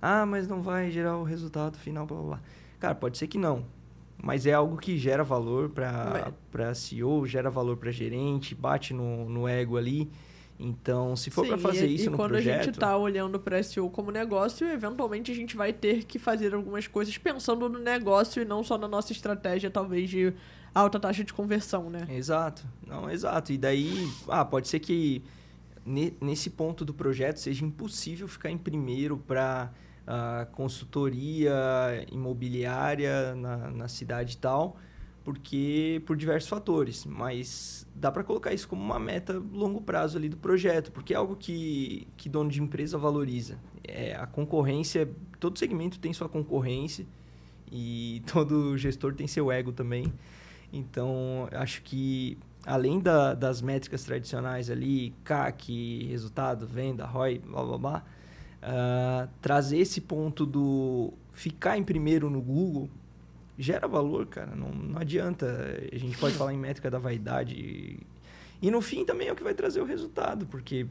Ah, 0.00 0.24
mas 0.24 0.48
não 0.48 0.62
vai 0.62 0.90
gerar 0.90 1.16
o 1.18 1.24
resultado 1.24 1.76
final, 1.76 2.06
blá 2.06 2.16
blá 2.16 2.26
blá. 2.26 2.40
Cara, 2.80 2.94
pode 2.94 3.18
ser 3.18 3.26
que 3.26 3.38
não. 3.38 3.64
Mas 4.22 4.46
é 4.46 4.52
algo 4.52 4.76
que 4.76 4.96
gera 4.96 5.24
valor 5.24 5.70
para 5.70 6.74
CEO, 6.74 7.26
gera 7.26 7.50
valor 7.50 7.76
para 7.76 7.90
gerente, 7.90 8.54
bate 8.54 8.94
no, 8.94 9.28
no 9.28 9.48
ego 9.48 9.76
ali. 9.76 10.10
Então, 10.64 11.16
se 11.16 11.28
for 11.28 11.44
para 11.44 11.58
fazer 11.58 11.88
e, 11.88 11.96
isso 11.96 12.06
e 12.06 12.10
no 12.10 12.16
projeto... 12.16 12.30
quando 12.30 12.36
a 12.36 12.62
gente 12.62 12.70
está 12.70 12.96
olhando 12.96 13.40
para 13.40 13.60
SEO 13.60 13.90
como 13.90 14.12
negócio, 14.12 14.68
eventualmente 14.68 15.32
a 15.32 15.34
gente 15.34 15.56
vai 15.56 15.72
ter 15.72 16.04
que 16.04 16.20
fazer 16.20 16.54
algumas 16.54 16.86
coisas 16.86 17.18
pensando 17.18 17.68
no 17.68 17.80
negócio 17.80 18.40
e 18.40 18.44
não 18.44 18.62
só 18.62 18.78
na 18.78 18.86
nossa 18.86 19.10
estratégia, 19.10 19.68
talvez, 19.68 20.08
de 20.08 20.32
alta 20.72 21.00
taxa 21.00 21.24
de 21.24 21.32
conversão, 21.32 21.90
né? 21.90 22.06
Exato. 22.08 22.64
Não, 22.86 23.10
exato. 23.10 23.52
E 23.52 23.58
daí, 23.58 24.08
ah, 24.28 24.44
pode 24.44 24.68
ser 24.68 24.78
que 24.78 25.24
nesse 26.20 26.48
ponto 26.48 26.84
do 26.84 26.94
projeto 26.94 27.38
seja 27.38 27.64
impossível 27.64 28.28
ficar 28.28 28.48
em 28.48 28.58
primeiro 28.58 29.18
para 29.18 29.68
uh, 29.72 30.10
ah, 30.12 30.48
consultoria 30.52 32.06
imobiliária 32.12 33.34
na, 33.34 33.56
na 33.68 33.88
cidade 33.88 34.34
e 34.34 34.38
tal, 34.38 34.76
porque 35.24 36.02
por 36.06 36.16
diversos 36.16 36.48
fatores, 36.48 37.04
mas 37.04 37.86
dá 37.94 38.10
para 38.10 38.24
colocar 38.24 38.52
isso 38.52 38.68
como 38.68 38.82
uma 38.82 38.98
meta 38.98 39.40
longo 39.52 39.80
prazo 39.80 40.18
ali 40.18 40.28
do 40.28 40.36
projeto, 40.36 40.90
porque 40.90 41.14
é 41.14 41.16
algo 41.16 41.36
que, 41.36 42.06
que 42.16 42.28
dono 42.28 42.50
de 42.50 42.60
empresa 42.60 42.98
valoriza. 42.98 43.58
É, 43.86 44.14
a 44.14 44.26
concorrência, 44.26 45.08
todo 45.38 45.58
segmento 45.58 45.98
tem 45.98 46.12
sua 46.12 46.28
concorrência 46.28 47.06
e 47.70 48.22
todo 48.32 48.76
gestor 48.76 49.14
tem 49.14 49.26
seu 49.26 49.50
ego 49.50 49.72
também. 49.72 50.12
Então, 50.72 51.48
acho 51.52 51.82
que 51.82 52.38
além 52.64 52.98
da, 52.98 53.34
das 53.34 53.60
métricas 53.60 54.04
tradicionais 54.04 54.70
ali, 54.70 55.14
CAC, 55.24 56.06
resultado, 56.08 56.66
venda, 56.66 57.04
ROI, 57.04 57.38
blá 57.38 57.62
blá 57.62 57.78
blá, 57.78 58.04
uh, 58.62 59.28
trazer 59.40 59.78
esse 59.78 60.00
ponto 60.00 60.46
do 60.46 61.12
ficar 61.32 61.78
em 61.78 61.84
primeiro 61.84 62.28
no 62.30 62.40
Google 62.40 62.88
gera 63.62 63.86
valor, 63.86 64.26
cara. 64.26 64.54
Não, 64.54 64.70
não 64.70 65.00
adianta. 65.00 65.46
A 65.92 65.96
gente 65.96 66.18
pode 66.18 66.34
falar 66.34 66.52
em 66.52 66.58
métrica 66.58 66.90
da 66.90 66.98
vaidade. 66.98 67.54
E, 67.54 68.00
e 68.60 68.70
no 68.70 68.80
fim 68.80 69.04
também 69.04 69.28
é 69.28 69.32
o 69.32 69.36
que 69.36 69.42
vai 69.42 69.54
trazer 69.54 69.80
o 69.80 69.84
resultado, 69.84 70.46
porque 70.46 70.86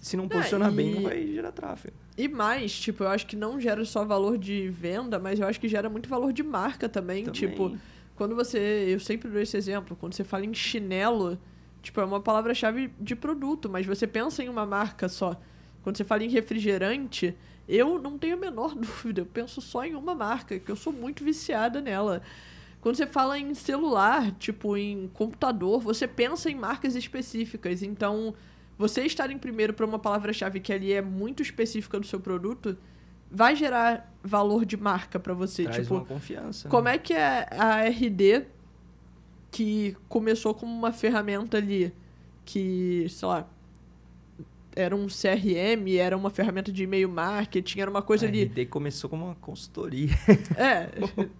se 0.00 0.16
não 0.16 0.28
posicionar 0.28 0.68
é, 0.68 0.72
e... 0.72 0.76
bem, 0.76 0.94
não 0.94 1.02
vai 1.02 1.26
gerar 1.26 1.52
tráfego. 1.52 1.94
E 2.16 2.28
mais, 2.28 2.78
tipo, 2.78 3.04
eu 3.04 3.08
acho 3.08 3.26
que 3.26 3.36
não 3.36 3.60
gera 3.60 3.84
só 3.84 4.04
valor 4.04 4.38
de 4.38 4.68
venda, 4.68 5.18
mas 5.18 5.40
eu 5.40 5.46
acho 5.46 5.58
que 5.58 5.68
gera 5.68 5.88
muito 5.88 6.08
valor 6.08 6.32
de 6.32 6.42
marca 6.42 6.88
também. 6.88 7.24
também. 7.24 7.40
Tipo, 7.40 7.76
quando 8.14 8.34
você. 8.34 8.86
Eu 8.88 9.00
sempre 9.00 9.28
dou 9.30 9.40
esse 9.40 9.56
exemplo. 9.56 9.96
Quando 9.96 10.14
você 10.14 10.24
fala 10.24 10.44
em 10.44 10.54
chinelo, 10.54 11.38
tipo, 11.82 12.00
é 12.00 12.04
uma 12.04 12.20
palavra-chave 12.20 12.92
de 13.00 13.16
produto, 13.16 13.68
mas 13.68 13.86
você 13.86 14.06
pensa 14.06 14.42
em 14.42 14.48
uma 14.48 14.66
marca 14.66 15.08
só. 15.08 15.40
Quando 15.82 15.96
você 15.96 16.04
fala 16.04 16.22
em 16.22 16.28
refrigerante, 16.28 17.34
eu 17.72 17.98
não 17.98 18.18
tenho 18.18 18.36
a 18.36 18.38
menor 18.38 18.74
dúvida. 18.76 19.22
Eu 19.22 19.26
penso 19.26 19.60
só 19.60 19.84
em 19.84 19.94
uma 19.94 20.14
marca, 20.14 20.58
que 20.58 20.70
eu 20.70 20.76
sou 20.76 20.92
muito 20.92 21.24
viciada 21.24 21.80
nela. 21.80 22.22
Quando 22.80 22.96
você 22.96 23.06
fala 23.06 23.38
em 23.38 23.54
celular, 23.54 24.32
tipo, 24.32 24.76
em 24.76 25.08
computador, 25.14 25.80
você 25.80 26.06
pensa 26.06 26.50
em 26.50 26.54
marcas 26.54 26.96
específicas. 26.96 27.82
Então, 27.82 28.34
você 28.76 29.02
estar 29.02 29.30
em 29.30 29.38
primeiro 29.38 29.72
para 29.72 29.86
uma 29.86 29.98
palavra-chave 29.98 30.60
que 30.60 30.72
ali 30.72 30.92
é 30.92 31.00
muito 31.00 31.42
específica 31.42 31.98
do 31.98 32.06
seu 32.06 32.20
produto 32.20 32.76
vai 33.30 33.56
gerar 33.56 34.12
valor 34.22 34.66
de 34.66 34.76
marca 34.76 35.18
para 35.18 35.32
você. 35.32 35.64
Traz 35.64 35.78
tipo, 35.78 35.94
uma 35.94 36.04
confiança. 36.04 36.68
Como 36.68 36.84
né? 36.84 36.96
é 36.96 36.98
que 36.98 37.14
é 37.14 37.48
a 37.52 37.88
RD 37.88 38.46
que 39.50 39.96
começou 40.08 40.54
como 40.54 40.72
uma 40.72 40.92
ferramenta 40.92 41.56
ali 41.56 41.94
que, 42.44 43.06
sei 43.08 43.28
lá, 43.28 43.48
era 44.74 44.94
um 44.94 45.06
CRM, 45.06 45.96
era 45.98 46.16
uma 46.16 46.30
ferramenta 46.30 46.72
de 46.72 46.84
e-mail 46.84 47.08
marketing, 47.08 47.80
era 47.80 47.90
uma 47.90 48.02
coisa 48.02 48.26
a 48.26 48.28
ali. 48.28 48.66
Começou 48.66 49.08
como 49.08 49.26
uma 49.26 49.34
consultoria. 49.36 50.10
É, 50.56 50.88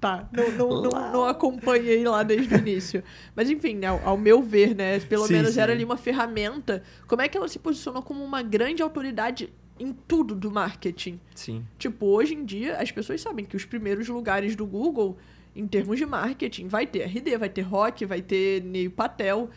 tá. 0.01 0.29
Não, 0.33 0.51
não, 0.53 0.83
não, 0.83 1.13
não, 1.13 1.25
acompanhei 1.25 2.05
lá 2.05 2.23
desde 2.23 2.55
o 2.55 2.59
início. 2.59 3.03
Mas 3.35 3.51
enfim, 3.51 3.85
ao, 3.85 4.01
ao 4.05 4.19
meu 4.19 4.43
ver, 4.43 4.75
né? 4.75 4.99
Pelo 5.01 5.27
sim, 5.27 5.35
menos 5.35 5.55
sim. 5.55 5.61
era 5.61 5.73
ali 5.73 5.85
uma 5.85 5.97
ferramenta. 5.97 6.83
Como 7.07 7.23
é 7.23 7.29
que 7.29 7.37
ela 7.37 7.49
se 7.49 7.59
posicionou 7.59 8.03
como 8.03 8.25
uma 8.25 8.43
grande 8.43 8.83
autoridade 8.83 9.53
em 9.79 9.93
tudo 9.93 10.35
do 10.35 10.51
marketing. 10.51 11.19
Sim. 11.35 11.65
Tipo, 11.79 12.07
hoje 12.07 12.35
em 12.35 12.45
dia, 12.45 12.77
as 12.77 12.93
pessoas 12.93 13.21
sabem 13.21 13.45
que 13.45 13.57
os 13.57 13.65
primeiros 13.65 14.09
lugares 14.09 14.55
do 14.55 14.67
Google, 14.67 15.17
em 15.57 15.67
termos 15.67 15.99
de 15.99 16.07
marketing, 16.07 16.69
vai 16.69 16.87
ter 16.87 17.03
RD, 17.03 17.37
vai 17.37 17.49
ter 17.49 17.63
Rock, 17.63 18.05
vai 18.05 18.23
ter 18.23 18.63
Neil 18.63 18.91
Patel. 18.91 19.51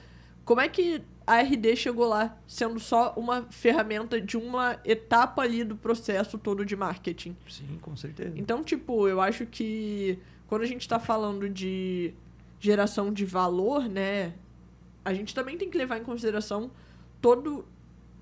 Como 0.43 0.61
é 0.61 0.67
que 0.67 1.01
a 1.27 1.41
RD 1.41 1.75
chegou 1.75 2.07
lá 2.07 2.37
sendo 2.47 2.79
só 2.79 3.13
uma 3.17 3.43
ferramenta 3.49 4.21
de 4.21 4.37
uma 4.37 4.79
etapa 4.85 5.41
ali 5.41 5.63
do 5.63 5.75
processo 5.75 6.37
todo 6.37 6.65
de 6.65 6.75
marketing? 6.75 7.35
Sim, 7.47 7.79
com 7.81 7.95
certeza. 7.95 8.33
Então, 8.35 8.63
tipo, 8.63 9.07
eu 9.07 9.19
acho 9.19 9.45
que 9.45 10.19
quando 10.47 10.61
a 10.61 10.65
gente 10.65 10.81
está 10.81 10.99
falando 10.99 11.49
de 11.49 12.13
geração 12.59 13.11
de 13.11 13.25
valor, 13.25 13.89
né, 13.89 14.33
a 15.03 15.13
gente 15.13 15.33
também 15.33 15.57
tem 15.57 15.69
que 15.69 15.77
levar 15.77 15.97
em 15.97 16.03
consideração 16.03 16.69
todo. 17.21 17.65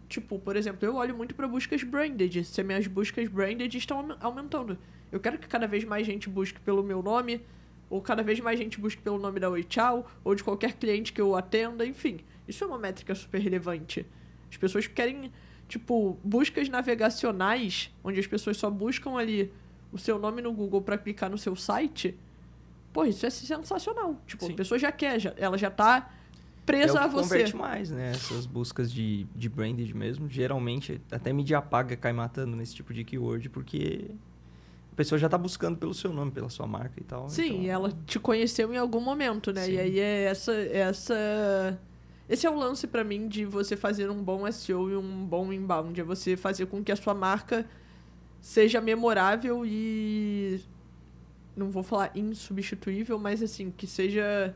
Tipo, 0.08 0.40
por 0.40 0.56
exemplo, 0.56 0.86
eu 0.86 0.96
olho 0.96 1.16
muito 1.16 1.36
para 1.36 1.48
buscas 1.48 1.84
branded. 1.84 2.46
Se 2.46 2.64
minhas 2.64 2.88
buscas 2.88 3.28
branded 3.28 3.76
estão 3.78 4.16
aumentando. 4.22 4.78
Eu 5.12 5.20
quero 5.20 5.38
que 5.38 5.48
cada 5.48 5.68
vez 5.68 5.84
mais 5.84 6.06
gente 6.06 6.30
busque 6.30 6.60
pelo 6.60 6.84
meu 6.84 7.04
nome, 7.04 7.42
ou 7.90 8.02
cada 8.02 8.24
vez 8.24 8.40
mais 8.40 8.58
gente 8.58 8.80
busque 8.80 9.02
pelo 9.02 9.20
nome 9.20 9.40
da 9.40 9.50
Oi 9.50 9.64
Tchau, 9.64 10.10
ou 10.24 10.34
de 10.34 10.44
qualquer 10.44 10.74
cliente 10.74 11.12
que 11.12 11.22
eu 11.22 11.36
atenda, 11.36 11.86
enfim. 11.86 12.20
Isso 12.48 12.64
é 12.64 12.68
uma 12.68 12.78
métrica 12.78 13.14
super 13.16 13.40
relevante. 13.40 14.06
As 14.50 14.58
pessoas 14.58 14.88
querem, 14.88 15.32
tipo, 15.68 16.18
buscas 16.24 16.70
navegacionais, 16.70 17.92
onde 18.04 18.20
as 18.20 18.28
pessoas 18.28 18.58
só 18.58 18.70
buscam 18.70 19.16
ali 19.18 19.52
o 19.92 19.98
seu 19.98 20.18
nome 20.18 20.42
no 20.42 20.52
Google 20.52 20.82
para 20.82 20.98
clicar 20.98 21.30
no 21.30 21.38
seu 21.38 21.56
site. 21.56 22.18
Pô, 22.92 23.06
isso 23.06 23.26
é 23.26 23.30
sensacional. 23.30 24.22
Tipo, 24.28 24.46
Sim. 24.46 24.54
a 24.54 24.56
pessoa 24.56 24.78
já 24.78 24.92
quer, 24.92 25.20
já, 25.20 25.34
ela 25.38 25.58
já 25.58 25.72
tá 25.72 26.12
presa 26.66 27.00
é 27.00 27.04
a 27.04 27.08
você. 27.08 27.30
converte 27.30 27.56
mais, 27.56 27.90
né? 27.92 28.12
Essas 28.12 28.46
buscas 28.46 28.92
de, 28.92 29.26
de 29.36 29.50
branded 29.50 29.94
mesmo. 29.94 30.30
Geralmente, 30.30 31.02
até 31.12 31.34
mídia 31.34 31.62
paga 31.62 31.96
cai 31.96 32.14
matando 32.14 32.56
nesse 32.56 32.76
tipo 32.76 32.94
de 32.94 33.04
keyword, 33.04 33.50
porque 33.50 34.12
a 34.92 34.96
pessoa 34.96 35.18
já 35.18 35.28
está 35.28 35.38
buscando 35.38 35.78
pelo 35.78 35.94
seu 35.94 36.14
nome, 36.14 36.32
pela 36.32 36.50
sua 36.50 36.68
marca 36.68 37.00
e 37.00 37.04
tal. 37.04 37.30
Sim, 37.30 37.62
então... 37.62 37.72
ela 37.72 37.94
te 38.06 38.20
conheceu 38.20 38.74
em 38.74 38.78
algum 38.78 39.02
momento, 39.02 39.52
né? 39.52 39.66
Sim. 39.66 39.74
E 39.74 39.80
aí 39.80 40.00
é 40.00 40.24
essa, 40.26 40.54
essa. 40.54 41.80
Esse 42.34 42.48
é 42.48 42.50
o 42.50 42.56
lance 42.56 42.88
para 42.88 43.04
mim 43.04 43.28
de 43.28 43.46
você 43.46 43.78
fazer 43.78 44.10
um 44.10 44.24
bom 44.24 44.52
SEO 44.52 44.90
e 44.90 44.96
um 44.96 45.24
bom 45.24 45.54
inbound. 45.54 46.02
É 46.02 46.04
você 46.04 46.36
fazer 46.36 46.66
com 46.66 46.84
que 46.84 46.92
a 46.92 46.96
sua 46.96 47.14
marca 47.14 47.64
seja 48.42 48.82
memorável 48.82 49.64
e. 49.64 50.60
Não 51.56 51.70
vou 51.70 51.84
falar 51.84 52.12
insubstituível, 52.16 53.20
mas 53.20 53.44
assim, 53.44 53.70
que 53.70 53.86
seja. 53.86 54.56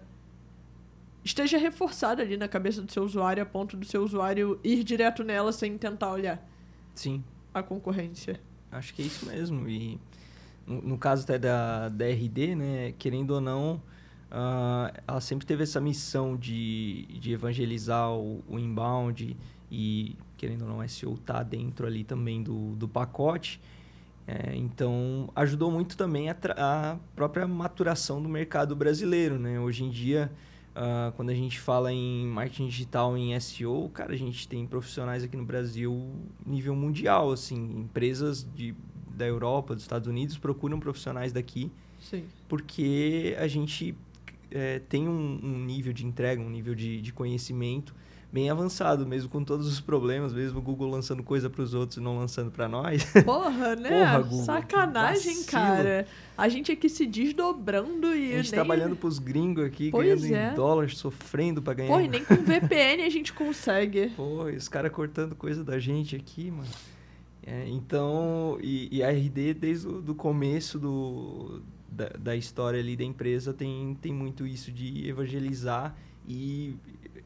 Esteja 1.24 1.60
reforçada 1.60 2.24
ali 2.24 2.36
na 2.36 2.48
cabeça 2.48 2.82
do 2.82 2.92
seu 2.92 3.04
usuário, 3.04 3.44
a 3.44 3.46
ponto 3.46 3.78
do 3.78 3.86
seu 3.86 4.04
usuário 4.04 4.60
ir 4.64 4.84
direto 4.84 5.24
nela 5.24 5.52
sem 5.52 5.78
tentar 5.78 6.12
olhar. 6.12 6.44
Sim. 6.96 7.24
A 7.54 7.62
concorrência. 7.62 8.42
Acho 8.72 8.92
que 8.92 9.04
é 9.04 9.06
isso 9.06 9.28
mesmo. 9.28 9.70
E 9.70 10.00
no, 10.66 10.82
no 10.82 10.98
caso 10.98 11.26
até 11.26 11.38
da, 11.38 11.90
da 11.90 12.08
RD, 12.08 12.56
né, 12.56 12.94
querendo 12.98 13.36
ou 13.36 13.42
não, 13.42 13.80
uh, 14.32 15.02
ela 15.08 15.22
sempre 15.22 15.46
teve 15.46 15.64
essa 15.64 15.80
missão 15.80 16.36
de, 16.36 17.06
de 17.20 17.32
evangelizar 17.32 18.12
o, 18.12 18.44
o 18.48 18.60
inbound 18.60 19.36
e, 19.72 20.16
querendo 20.38 20.64
ou 20.64 20.70
não, 20.70 20.88
SEO 20.88 21.18
tá 21.18 21.44
dentro 21.44 21.86
ali 21.86 22.04
também 22.04 22.42
do, 22.42 22.76
do 22.76 22.88
pacote. 22.88 23.60
É, 24.26 24.54
então, 24.56 25.30
ajudou 25.36 25.72
muito 25.72 25.96
também 25.96 26.30
a, 26.30 26.36
a, 26.58 26.98
própria 27.16 27.48
maturação 27.48 28.22
do 28.22 28.28
mercado 28.28 28.76
brasileiro. 28.76 29.40
Né? 29.40 29.58
Hoje 29.58 29.86
em 29.86 29.90
dia, 29.90 30.30
uh, 30.76 31.12
quando 31.14 31.30
a 31.30 31.34
gente 31.34 31.60
fala 31.60 31.94
em 31.94 32.28
marketing 32.28 32.68
digital, 32.68 33.18
em 33.18 33.40
SEO, 33.40 33.90
cara, 33.94 34.14
a 34.14 34.18
gente 34.18 34.48
tem 34.48 34.68
profissionais 34.68 35.24
aqui 35.24 35.38
no 35.38 35.46
Brasil 35.46 36.12
nível 36.46 36.76
mundial, 36.76 37.32
assim, 37.32 37.56
empresas 37.56 38.46
de 38.56 38.76
da 39.18 39.26
Europa, 39.26 39.74
dos 39.74 39.84
Estados 39.84 40.08
Unidos, 40.08 40.38
procuram 40.38 40.80
profissionais 40.80 41.34
daqui. 41.34 41.72
Sim. 42.00 42.24
Porque 42.48 43.36
a 43.40 43.48
gente 43.48 43.96
é, 44.52 44.80
tem 44.80 45.08
um, 45.08 45.40
um, 45.44 45.66
nível 45.66 45.94
de 45.94 46.06
entrega, 46.06 46.42
um 46.42 46.50
nível 46.50 46.76
de, 46.76 47.02
de 47.02 47.14
conhecimento 47.14 47.94
bem 48.32 48.50
avançado, 48.50 49.06
mesmo 49.08 49.30
com 49.30 49.44
todos 49.44 49.68
os 49.68 49.80
problemas, 49.80 50.34
mesmo 50.34 50.60
o 50.60 50.62
Google 50.62 50.90
lançando 50.90 51.24
coisa 51.24 51.50
para 51.50 51.62
os 51.62 51.74
outros 51.74 51.98
e 51.98 52.02
não 52.02 52.18
lançando 52.18 52.52
para 52.52 52.68
nós. 52.68 53.06
Porra, 53.24 53.76
né? 53.76 53.90
Porra, 53.90 54.22
Google, 54.22 54.46
Sacanagem, 54.46 55.44
cara. 55.44 56.06
A 56.38 56.50
gente 56.50 56.72
aqui 56.72 56.90
se 56.90 57.06
desdobrando 57.06 58.14
e. 58.14 58.34
A 58.34 58.38
gente 58.38 58.52
nem... 58.52 58.60
trabalhando 58.60 58.96
pros 58.96 59.18
gringos 59.18 59.64
aqui, 59.64 59.90
pois 59.90 60.22
ganhando 60.22 60.36
é. 60.36 60.52
em 60.52 60.56
dólar, 60.56 60.90
sofrendo 60.90 61.62
para 61.62 61.74
ganhar. 61.74 61.94
Pô, 61.94 62.00
e 62.00 62.08
nem 62.08 62.24
com 62.24 62.36
VPN 62.36 63.04
a 63.04 63.10
gente 63.10 63.34
consegue. 63.34 64.10
Pô, 64.16 64.44
os 64.44 64.68
caras 64.68 64.92
cortando 64.92 65.36
coisa 65.36 65.64
da 65.64 65.80
gente 65.80 66.16
aqui, 66.16 66.52
mano. 66.52 66.70
É, 67.50 67.66
então, 67.70 68.58
e, 68.62 68.90
e, 68.98 69.02
a 69.02 69.10
RD, 69.10 69.54
desde 69.54 69.88
o 69.88 70.02
do 70.02 70.14
começo 70.14 70.78
do, 70.78 71.62
da, 71.90 72.10
da, 72.10 72.36
história 72.36 72.80
ali 72.80 72.96
da 72.96 73.04
empresa, 73.04 73.54
tem, 73.54 73.98
tem 74.02 74.14
muito 74.14 74.46
isso 74.46 74.72
de 74.72 75.08
evangelizar. 75.08 75.96
E 76.28 76.76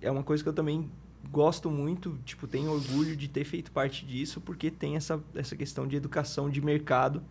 é 0.02 0.10
uma 0.10 0.24
coisa 0.24 0.44
que 0.44 0.50
eu 0.50 0.54
também 0.54 0.90
gosto 1.30 1.70
muito, 1.70 2.18
tipo, 2.26 2.48
tenho 2.48 2.72
orgulho 2.72 3.16
de 3.16 3.28
ter 3.28 3.44
feito 3.44 3.72
parte 3.72 4.06
disso, 4.06 4.42
porque 4.42 4.72
tem 4.72 4.96
essa, 4.96 5.22
essa 5.36 5.56
questão 5.56 5.88
de 5.88 5.96
educação 5.96 6.50
de 6.50 6.62
mercado, 6.62 7.22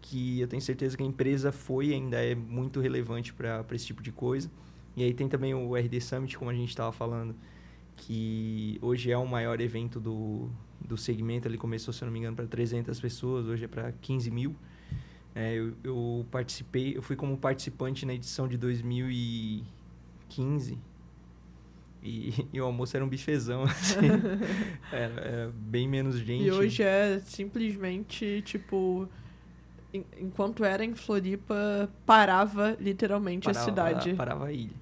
que 0.00 0.40
eu 0.40 0.48
tenho 0.48 0.60
certeza 0.60 0.96
que 0.96 1.02
a 1.02 1.06
empresa 1.06 1.50
foi 1.50 1.88
e 1.88 1.94
ainda 1.94 2.22
é 2.22 2.34
muito 2.34 2.80
relevante 2.80 3.32
para 3.32 3.64
esse 3.72 3.86
tipo 3.86 4.02
de 4.02 4.12
coisa. 4.12 4.50
E 4.96 5.02
aí 5.02 5.12
tem 5.12 5.28
também 5.28 5.54
o 5.54 5.74
RD 5.74 6.00
Summit, 6.00 6.38
como 6.38 6.50
a 6.50 6.54
gente 6.54 6.68
estava 6.68 6.92
falando, 6.92 7.34
que 7.96 8.78
hoje 8.82 9.10
é 9.10 9.16
o 9.16 9.26
maior 9.26 9.60
evento 9.60 9.98
do, 9.98 10.48
do 10.80 10.96
segmento. 10.96 11.48
Ele 11.48 11.56
começou, 11.56 11.92
se 11.92 12.02
eu 12.02 12.06
não 12.06 12.12
me 12.12 12.18
engano, 12.18 12.36
para 12.36 12.46
300 12.46 13.00
pessoas, 13.00 13.46
hoje 13.46 13.64
é 13.64 13.68
para 13.68 13.92
15 13.92 14.30
mil. 14.30 14.54
É, 15.34 15.54
eu, 15.54 15.72
eu, 15.82 16.26
participei, 16.30 16.96
eu 16.96 17.02
fui 17.02 17.16
como 17.16 17.36
participante 17.36 18.06
na 18.06 18.14
edição 18.14 18.46
de 18.46 18.56
2015. 18.56 20.78
E, 22.02 22.46
e 22.52 22.60
o 22.60 22.64
almoço 22.64 22.96
era 22.96 23.04
um 23.04 23.08
bifezão, 23.08 23.64
assim. 23.64 23.96
era, 24.92 25.20
era, 25.20 25.52
bem 25.52 25.88
menos 25.88 26.18
gente. 26.18 26.44
E 26.44 26.52
hoje 26.52 26.82
é 26.82 27.20
simplesmente, 27.24 28.42
tipo... 28.42 29.08
Enquanto 30.20 30.64
era 30.64 30.84
em 30.84 30.92
Floripa, 30.92 31.88
parava 32.04 32.76
literalmente 32.80 33.44
parava, 33.44 33.60
a 33.60 33.64
cidade. 33.64 34.14
Parava 34.14 34.46
a 34.46 34.52
ilha. 34.52 34.74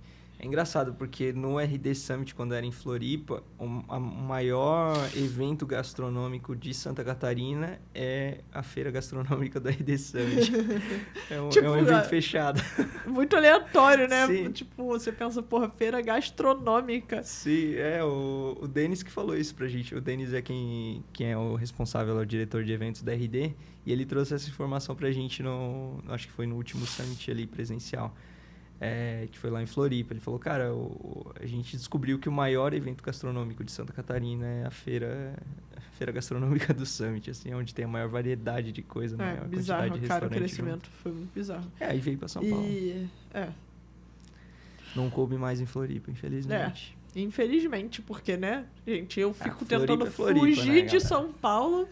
É 0.43 0.47
engraçado, 0.47 0.93
porque 0.95 1.33
no 1.33 1.57
RD 1.57 1.95
Summit, 1.95 2.35
quando 2.35 2.53
era 2.53 2.67
em 2.67 2.73
Floripa, 2.73 3.45
o, 3.57 3.65
maior 3.65 4.93
evento 5.17 5.65
gastronômico 5.65 6.57
de 6.57 6.75
Santa 6.75 7.05
Catarina 7.05 7.81
é 7.95 8.41
a 8.53 8.61
feira 8.61 8.91
gastronômica 8.91 9.61
do 9.61 9.69
RD 9.69 9.97
Summit. 9.99 10.53
é, 11.31 11.41
um, 11.41 11.49
tipo, 11.49 11.65
é 11.65 11.71
um 11.71 11.79
evento 11.79 11.93
é, 11.93 12.09
fechado. 12.09 12.61
Muito 13.07 13.37
aleatório, 13.37 14.09
né? 14.09 14.27
Sim. 14.27 14.51
Tipo, 14.51 14.85
você 14.89 15.13
pensa, 15.13 15.41
porra, 15.41 15.71
feira 15.71 16.01
gastronômica. 16.01 17.23
Sim, 17.23 17.77
é, 17.77 18.03
o, 18.03 18.59
o 18.63 18.67
Denis 18.67 19.05
que 19.05 19.13
falou 19.13 19.37
isso 19.37 19.55
pra 19.55 19.69
gente. 19.69 19.95
O 19.95 20.01
Denis 20.01 20.35
é 20.35 20.43
quem, 20.43 21.05
quem 21.13 21.31
é 21.31 21.37
o 21.37 21.55
responsável, 21.55 22.19
é 22.19 22.23
o 22.23 22.27
diretor 22.27 22.65
de 22.65 22.73
eventos 22.73 23.03
da 23.03 23.13
RD, 23.13 23.55
e 23.87 23.93
ele 23.93 24.05
trouxe 24.05 24.35
essa 24.35 24.49
informação 24.49 24.97
pra 24.97 25.13
gente 25.13 25.41
no, 25.41 26.03
acho 26.09 26.27
que 26.27 26.33
foi 26.33 26.49
no 26.49 26.57
último 26.57 26.85
Summit 26.85 27.31
ali 27.31 27.47
presencial 27.47 28.13
é, 28.83 29.29
que 29.31 29.39
foi 29.39 29.49
lá 29.49 29.63
em 29.63 29.67
Floripa. 29.67 30.13
Ele 30.13 30.19
falou, 30.19 30.41
cara, 30.41 30.75
o, 30.75 31.33
a 31.41 31.47
gente 31.47 31.77
descobriu 31.77 32.19
que 32.19 32.29
o 32.29 32.33
maior 32.33 32.75
evento 32.75 33.03
gastronômico 33.03 33.63
de 33.63 33.71
Santa 33.71 33.93
Catarina 33.93 34.45
é 34.45 34.67
a 34.67 34.71
feira, 34.73 35.37
a 35.77 35.81
feira 35.97 36.11
gastronômica 36.11 36.75
do 36.75 36.85
Summit, 36.85 37.31
assim, 37.31 37.55
onde 37.55 37.73
tem 37.73 37.85
a 37.85 37.89
maior 37.89 38.09
variedade 38.09 38.73
de 38.73 38.83
coisa, 38.83 39.15
é, 39.15 39.19
maior 39.19 39.47
bizarro, 39.47 39.83
quantidade 39.83 40.01
de 40.01 40.09
cara, 40.09 40.27
o 40.27 40.31
crescimento 40.31 40.87
junto. 40.87 40.91
foi 40.91 41.13
muito 41.13 41.33
bizarro. 41.33 41.73
É, 41.79 41.87
aí 41.87 42.01
veio 42.01 42.19
para 42.19 42.27
São 42.27 42.43
Paulo. 42.43 42.67
E, 42.67 43.09
é. 43.33 43.49
Não 44.97 45.09
coube 45.09 45.37
mais 45.37 45.61
em 45.61 45.67
Floripa, 45.67 46.11
infelizmente. 46.11 46.99
É, 47.15 47.21
infelizmente, 47.21 48.03
porque, 48.03 48.37
né, 48.37 48.65
gente, 48.85 49.21
eu 49.21 49.31
ah, 49.31 49.45
fico 49.45 49.59
ah, 49.63 49.67
tentando 49.69 50.09
é 50.09 50.11
Floripa, 50.11 50.41
fugir 50.41 50.83
né, 50.83 50.89
de 50.89 50.99
São 50.99 51.33
Paulo. 51.33 51.89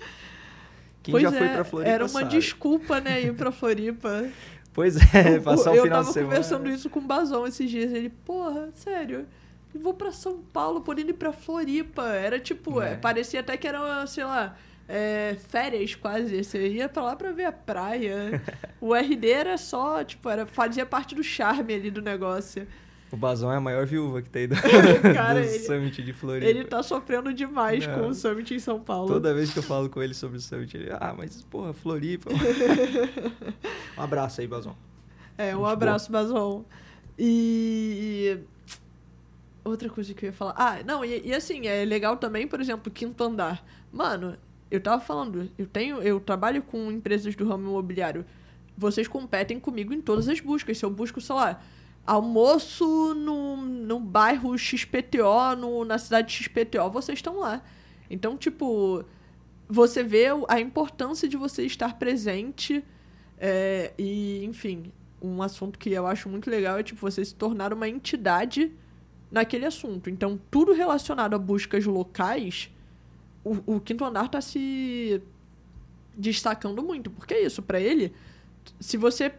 Quem 1.05 1.12
pois 1.12 1.23
já 1.23 1.29
é, 1.29 1.39
foi 1.39 1.49
pra 1.49 1.65
Floripa 1.65 1.91
Era 1.91 2.05
uma 2.05 2.09
sabe. 2.09 2.31
desculpa, 2.31 3.01
né, 3.01 3.23
ir 3.23 3.35
pra 3.35 3.53
Floripa. 3.53 4.29
Pois 4.73 4.97
é, 5.15 5.39
passar 5.41 5.73
o 5.73 5.83
final 5.83 6.05
de 6.05 6.13
semana. 6.13 6.37
Eu 6.37 6.43
tava 6.43 6.53
conversando 6.53 6.71
isso 6.71 6.91
com 6.91 7.01
o 7.01 7.03
Bazão 7.03 7.47
esses 7.47 7.71
dias. 7.71 7.93
Ele, 7.93 8.09
porra, 8.09 8.71
sério, 8.75 9.27
eu 9.75 9.81
vou 9.81 9.95
pra 9.95 10.13
São 10.13 10.39
Paulo, 10.53 10.81
podendo 10.81 11.11
ir 11.11 11.15
pra 11.15 11.33
Floripa. 11.33 12.05
Era 12.09 12.39
tipo, 12.39 12.81
é. 12.81 12.93
É, 12.93 12.97
parecia 12.97 13.41
até 13.41 13.57
que 13.57 13.67
era, 13.67 14.07
sei 14.07 14.25
lá, 14.25 14.57
é, 14.89 15.37
férias 15.49 15.95
quase. 15.95 16.43
Você 16.43 16.69
ia 16.69 16.89
pra 16.89 17.03
lá 17.03 17.17
pra 17.17 17.33
ver 17.33 17.45
a 17.45 17.53
praia. 17.53 18.43
o 18.81 18.95
RD 18.95 19.31
era 19.31 19.57
só, 19.57 20.03
tipo, 20.05 20.29
era, 20.29 20.47
fazia 20.47 20.87
parte 20.87 21.15
do 21.15 21.23
charme 21.23 21.75
ali 21.75 21.91
do 21.91 22.03
negócio. 22.03 22.67
O 23.12 23.16
Bazão 23.16 23.53
é 23.53 23.57
a 23.57 23.61
maior 23.61 23.85
viúva 23.87 24.23
que 24.23 24.31
tem 24.31 24.47
do, 24.47 24.55
Cara, 25.15 25.41
do 25.41 25.47
ele, 25.47 25.59
Summit 25.59 26.03
de 26.03 26.12
Floripa. 26.12 26.47
Ele 26.47 26.65
tá 26.65 26.81
sofrendo 26.82 27.35
demais 27.35 27.85
Não. 27.87 27.95
com 27.95 28.09
o 28.09 28.15
Summit 28.15 28.55
em 28.55 28.59
São 28.61 28.78
Paulo. 28.78 29.09
Toda 29.09 29.35
vez 29.35 29.53
que 29.53 29.59
eu 29.59 29.62
falo 29.65 29.91
com 29.91 30.01
ele 30.01 30.15
sobre 30.15 30.39
o 30.39 30.41
Summit, 30.41 30.77
ele... 30.77 30.91
Ah, 30.93 31.12
mas, 31.16 31.43
porra, 31.43 31.73
Floripa... 31.73 32.31
um 33.99 34.03
abraço 34.03 34.41
aí, 34.41 34.47
Bazão. 34.47 34.77
É, 35.37 35.57
um 35.57 35.61
Gente 35.61 35.73
abraço, 35.73 36.12
boa. 36.12 36.23
Bazão. 36.23 36.65
E... 37.19 38.39
Outra 39.65 39.91
coisa 39.91 40.15
que 40.15 40.27
eu 40.27 40.28
ia 40.28 40.32
falar... 40.32 40.55
Ah, 40.57 40.78
não, 40.87 41.05
e, 41.05 41.23
e 41.27 41.35
assim, 41.35 41.66
é 41.66 41.85
legal 41.85 42.16
também, 42.16 42.47
por 42.47 42.61
exemplo, 42.61 42.93
Quinto 42.93 43.24
Andar. 43.24 43.65
Mano, 43.93 44.37
eu 44.70 44.81
tava 44.81 45.03
falando, 45.03 45.51
eu 45.59 45.66
tenho... 45.66 46.01
Eu 46.01 46.20
trabalho 46.20 46.62
com 46.62 46.93
empresas 46.93 47.35
do 47.35 47.49
ramo 47.49 47.70
imobiliário. 47.70 48.24
Vocês 48.78 49.09
competem 49.09 49.59
comigo 49.59 49.93
em 49.93 50.01
todas 50.01 50.28
as 50.28 50.39
buscas. 50.39 50.78
Se 50.78 50.85
eu 50.85 50.91
busco, 50.91 51.20
sei 51.20 51.35
lá 51.35 51.61
almoço 52.06 53.14
no, 53.14 53.56
no 53.56 54.01
bairro 54.01 54.56
XPTO, 54.56 55.56
no, 55.56 55.85
na 55.85 55.98
cidade 55.98 56.32
XPTO, 56.32 56.90
vocês 56.90 57.18
estão 57.18 57.39
lá. 57.39 57.62
Então, 58.09 58.36
tipo, 58.36 59.05
você 59.68 60.02
vê 60.02 60.27
a 60.48 60.60
importância 60.60 61.28
de 61.28 61.36
você 61.36 61.64
estar 61.64 61.98
presente. 61.98 62.85
É, 63.39 63.93
e, 63.97 64.44
enfim, 64.44 64.93
um 65.22 65.43
assunto 65.43 65.78
que 65.78 65.90
eu 65.90 66.06
acho 66.06 66.28
muito 66.28 66.51
legal 66.51 66.78
é, 66.78 66.82
tipo, 66.82 67.01
você 67.01 67.24
se 67.24 67.35
tornar 67.35 67.72
uma 67.72 67.89
entidade 67.89 68.72
naquele 69.31 69.66
assunto. 69.66 70.10
Então, 70.10 70.39
tudo 70.51 70.72
relacionado 70.72 71.35
a 71.35 71.39
buscas 71.39 71.86
locais, 71.86 72.70
o, 73.44 73.77
o 73.77 73.81
quinto 73.81 74.05
andar 74.05 74.27
está 74.27 74.40
se 74.40 75.22
destacando 76.16 76.82
muito. 76.82 77.10
Porque 77.10 77.35
é 77.35 77.44
isso, 77.44 77.62
para 77.62 77.81
ele, 77.81 78.12
se 78.81 78.97
você 78.97 79.32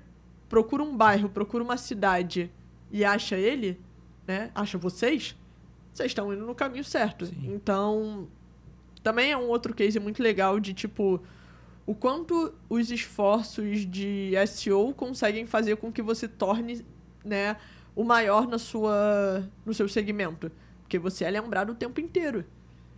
procura 0.52 0.84
um 0.84 0.98
bairro, 0.98 1.30
procura 1.30 1.64
uma 1.64 1.78
cidade 1.78 2.52
e 2.92 3.06
acha 3.06 3.38
ele, 3.38 3.80
né? 4.28 4.52
Acha 4.54 4.78
vocês, 4.78 5.34
vocês 5.94 6.12
estão 6.12 6.34
indo 6.34 6.46
no 6.46 6.54
caminho 6.54 6.84
certo. 6.84 7.26
Sim. 7.26 7.54
Então, 7.56 8.28
também 9.02 9.32
é 9.32 9.38
um 9.38 9.48
outro 9.48 9.74
case 9.74 9.98
muito 9.98 10.22
legal 10.22 10.60
de 10.60 10.74
tipo 10.74 11.22
o 11.86 11.96
quanto 11.96 12.54
os 12.70 12.92
esforços 12.92 13.90
de 13.90 14.34
SEO 14.46 14.94
conseguem 14.94 15.46
fazer 15.46 15.78
com 15.78 15.90
que 15.90 16.02
você 16.02 16.28
torne, 16.28 16.86
né, 17.24 17.56
o 17.96 18.04
maior 18.04 18.46
na 18.46 18.60
sua 18.60 19.50
no 19.66 19.74
seu 19.74 19.88
segmento, 19.88 20.52
porque 20.82 21.00
você 21.00 21.24
é 21.24 21.32
lembrado 21.32 21.70
o 21.70 21.76
tempo 21.76 22.02
inteiro. 22.02 22.44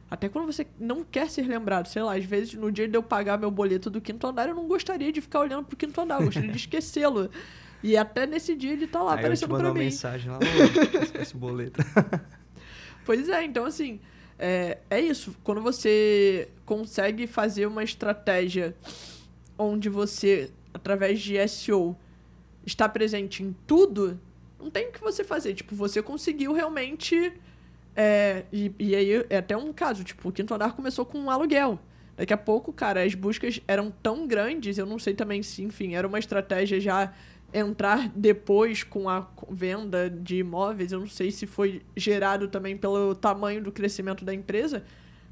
Até 0.10 0.30
quando 0.30 0.46
você 0.46 0.68
não 0.80 1.04
quer 1.04 1.30
ser 1.30 1.48
lembrado, 1.48 1.88
sei 1.88 2.04
lá, 2.04 2.16
às 2.16 2.24
vezes 2.26 2.54
no 2.54 2.72
dia 2.72 2.88
de 2.88 2.96
eu 2.96 3.02
pagar 3.02 3.38
meu 3.38 3.50
boleto 3.50 3.90
do 3.90 4.00
quinto 4.00 4.28
andar, 4.28 4.48
eu 4.48 4.54
não 4.56 4.68
gostaria 4.68 5.12
de 5.12 5.20
ficar 5.22 5.40
olhando 5.40 5.66
pro 5.66 5.76
quinto 5.76 6.00
andar, 6.00 6.20
eu 6.20 6.26
gostaria 6.26 6.52
de 6.52 6.58
esquecê-lo. 6.58 7.30
E 7.82 7.98
até 7.98 8.26
nesse 8.28 8.56
dia 8.56 8.72
ele 8.72 8.88
tá 8.88 9.02
lá 9.02 9.16
Aí 9.16 9.26
eu 9.26 9.36
te 9.36 9.44
aparecendo 9.46 9.50
pra 9.50 9.58
uma 9.68 9.74
mim. 9.74 9.80
mensagem 9.86 10.32
lá, 10.32 10.38
"Ô, 10.40 11.02
esquece 11.04 11.36
o 11.36 11.38
boleto. 11.38 11.80
Pois 13.06 13.28
é, 13.28 13.44
então 13.44 13.66
assim, 13.66 14.00
é, 14.40 14.78
é 14.90 15.02
isso. 15.02 15.36
Quando 15.44 15.62
você 15.62 16.48
consegue 16.66 17.28
fazer 17.28 17.66
uma 17.66 17.84
estratégia 17.84 18.74
onde 19.58 19.90
você, 19.90 20.50
através 20.74 21.20
de 21.20 21.36
SEO, 21.48 21.98
está 22.66 22.88
presente 22.88 23.44
em 23.44 23.54
tudo, 23.68 24.18
não 24.58 24.70
tem 24.70 24.88
o 24.88 24.92
que 24.94 25.02
você 25.02 25.22
fazer. 25.24 25.54
Tipo, 25.54 25.76
você 25.76 26.02
conseguiu 26.02 26.54
realmente. 26.54 27.34
É, 27.96 28.46
e, 28.52 28.74
e 28.80 28.96
aí 28.96 29.26
é 29.30 29.38
até 29.38 29.56
um 29.56 29.72
caso, 29.72 30.04
tipo, 30.04 30.30
o 30.30 30.32
Quinto 30.32 30.54
Andar 30.54 30.76
começou 30.76 31.06
com 31.06 31.18
um 31.20 31.30
aluguel. 31.30 31.80
Daqui 32.16 32.34
a 32.34 32.38
pouco, 32.38 32.72
cara, 32.72 33.04
as 33.04 33.16
buscas 33.16 33.60
eram 33.68 33.92
tão 33.92 34.28
grandes, 34.28 34.78
eu 34.78 34.86
não 34.86 35.00
sei 35.00 35.14
também 35.14 35.42
se, 35.42 35.64
enfim, 35.64 35.96
era 35.96 36.08
uma 36.08 36.20
estratégia 36.20 36.80
já 36.80 37.12
entrar 37.52 38.10
depois 38.16 38.84
com 38.84 39.08
a 39.10 39.28
venda 39.50 40.10
de 40.10 40.38
imóveis, 40.38 40.92
eu 40.92 41.00
não 41.00 41.08
sei 41.08 41.32
se 41.32 41.46
foi 41.46 41.82
gerado 41.96 42.48
também 42.48 42.76
pelo 42.76 43.14
tamanho 43.14 43.62
do 43.64 43.72
crescimento 43.72 44.26
da 44.26 44.34
empresa, 44.34 44.84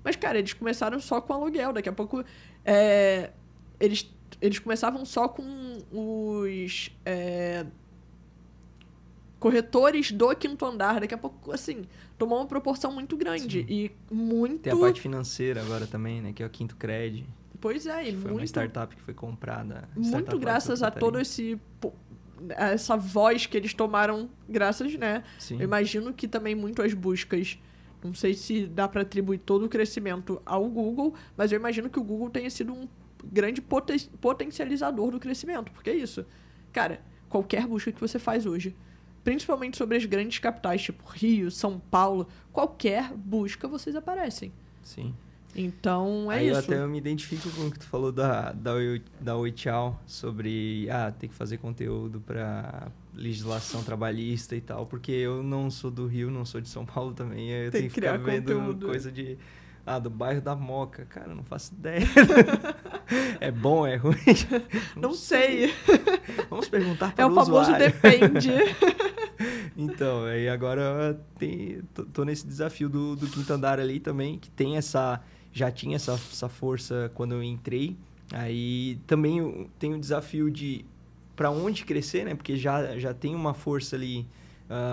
mas, 0.04 0.16
cara, 0.16 0.40
eles 0.40 0.54
começaram 0.54 1.00
só 1.00 1.22
com 1.22 1.34
aluguel. 1.34 1.74
Daqui 1.74 1.90
a 1.90 1.94
pouco, 1.94 2.24
é, 2.66 3.32
eles, 3.80 4.10
eles 4.42 4.60
começavam 4.60 5.06
só 5.06 5.28
com 5.28 5.44
os 5.92 6.92
é, 7.06 7.66
corretores 9.40 10.12
do 10.12 10.34
quinto 10.36 10.66
andar. 10.66 11.00
Daqui 11.00 11.14
a 11.14 11.18
pouco, 11.18 11.52
assim, 11.52 11.84
tomou 12.22 12.38
uma 12.38 12.46
proporção 12.46 12.94
muito 12.94 13.18
grande. 13.18 13.62
Sim. 13.62 13.66
E 13.68 13.92
muito... 14.12 14.62
Tem 14.62 14.72
a 14.72 14.78
parte 14.78 15.02
financeira 15.02 15.60
agora 15.60 15.88
também, 15.88 16.22
né? 16.22 16.32
Que 16.32 16.44
é 16.44 16.46
o 16.46 16.50
Quinto 16.52 16.76
Cred. 16.76 17.26
Pois 17.60 17.88
é, 17.88 18.10
e 18.10 18.16
foi 18.16 18.30
uma 18.30 18.38
muito 18.38 18.48
startup 18.48 18.96
que 18.96 19.02
foi 19.02 19.14
comprada. 19.16 19.90
muito 19.96 20.38
graças 20.38 20.84
a 20.84 20.92
todo 20.92 21.20
esse 21.20 21.60
essa 22.50 22.98
voz 22.98 23.46
que 23.46 23.56
eles 23.56 23.72
tomaram 23.72 24.28
graças 24.50 24.96
né 24.96 25.24
Sim. 25.38 25.58
eu 25.58 25.62
imagino 25.62 26.12
que 26.12 26.28
também 26.28 26.56
muito 26.56 26.82
as 26.82 26.92
buscas 26.92 27.60
não 28.04 28.16
sei 28.16 28.34
se 28.34 28.66
dá 28.66 28.88
para 28.88 29.04
atribuir 29.04 29.38
todo 29.38 29.66
o 29.66 29.70
crescimento 29.70 30.42
ao 30.44 30.68
Google 30.68 31.14
mas 31.38 31.52
eu 31.52 31.60
imagino 31.60 31.88
que 31.88 32.00
o 32.00 32.04
Google 32.04 32.32
tenha 32.32 32.50
sido 32.50 32.74
um 32.74 32.90
grande 33.24 33.62
poten- 33.62 34.10
potencializador 34.20 35.12
do 35.12 35.20
crescimento 35.20 35.72
porque 35.72 35.92
é 35.92 35.96
isso 35.96 36.26
cara 36.74 37.00
qualquer 37.30 37.68
busca 37.68 37.92
que 37.92 38.02
você 38.02 38.18
faz 38.18 38.48
hoje 38.48 38.76
principalmente 39.24 39.78
sobre 39.78 39.98
as 39.98 40.06
grandes 40.06 40.40
capitais 40.40 40.82
tipo 40.82 41.04
Rio 41.10 41.50
São 41.52 41.80
Paulo 41.80 42.28
qualquer 42.52 43.12
busca 43.14 43.68
vocês 43.68 43.96
aparecem 43.96 44.52
Sim. 44.84 45.14
então 45.56 46.32
é 46.32 46.38
Aí 46.40 46.48
eu 46.48 46.54
isso 46.58 46.62
até 46.72 46.80
eu 46.82 46.88
me 46.88 46.98
identifico 46.98 47.50
com 47.52 47.68
o 47.68 47.72
que 47.72 47.80
tu 47.80 47.86
falou 47.88 48.12
da, 48.12 48.52
da, 48.52 48.74
Oi- 48.74 49.02
da 49.20 49.36
Oi 49.38 49.52
Tchau 49.52 50.02
sobre 50.08 50.88
ah, 50.90 51.12
ter 51.12 51.28
que 51.28 51.34
fazer 51.36 51.58
conteúdo 51.58 52.20
para 52.22 52.88
legislação 53.14 53.84
trabalhista 53.84 54.56
e 54.56 54.62
tal, 54.62 54.86
porque 54.86 55.12
eu 55.12 55.44
não 55.44 55.70
sou 55.70 55.92
do 55.92 56.08
Rio, 56.08 56.32
não 56.32 56.46
sou 56.46 56.62
de 56.62 56.70
São 56.70 56.86
Paulo 56.86 57.14
também, 57.14 57.50
eu 57.50 57.70
Tem 57.70 57.82
tenho 57.82 57.90
que 57.90 57.96
ficar 57.96 58.18
criar 58.18 58.32
vendo 58.34 58.54
conteúdo. 58.56 58.88
coisa 58.88 59.12
de 59.12 59.38
ah, 59.86 60.00
do 60.00 60.10
bairro 60.10 60.42
da 60.42 60.56
Moca. 60.56 61.06
Cara, 61.06 61.34
não 61.34 61.44
faço 61.44 61.74
ideia. 61.74 62.06
é 63.40 63.52
bom, 63.52 63.86
é 63.86 63.96
ruim? 63.96 64.16
não 64.96 65.14
sei 65.14 65.74
Vamos 66.50 66.70
perguntar 66.70 67.10
é 67.10 67.12
para 67.12 67.28
o 67.28 67.32
o 67.32 67.36
famoso 67.36 67.62
usuário. 67.62 67.92
depende 67.92 68.52
Então, 69.76 70.26
aí 70.26 70.48
agora 70.48 71.20
tem, 71.40 71.82
tô, 71.94 72.06
tô 72.06 72.24
nesse 72.24 72.46
desafio 72.46 72.88
do, 72.88 73.16
do 73.16 73.28
quinto 73.28 73.52
andar 73.52 73.80
ali 73.80 74.00
também, 74.00 74.38
que 74.38 74.50
tem 74.52 74.78
essa. 74.78 75.20
Já 75.52 75.72
tinha 75.72 75.96
essa, 75.96 76.14
essa 76.14 76.48
força 76.48 77.12
quando 77.16 77.34
eu 77.34 77.44
entrei. 77.44 77.98
Aí 78.32 79.00
também 79.08 79.70
tenho 79.80 79.98
o 79.98 80.00
desafio 80.00 80.50
de 80.50 80.86
para 81.36 81.50
onde 81.50 81.84
crescer, 81.84 82.24
né? 82.24 82.36
Porque 82.36 82.56
já, 82.56 82.98
já 82.98 83.14
tem 83.14 83.34
uma 83.34 83.54
força 83.54 83.96
ali 83.96 84.28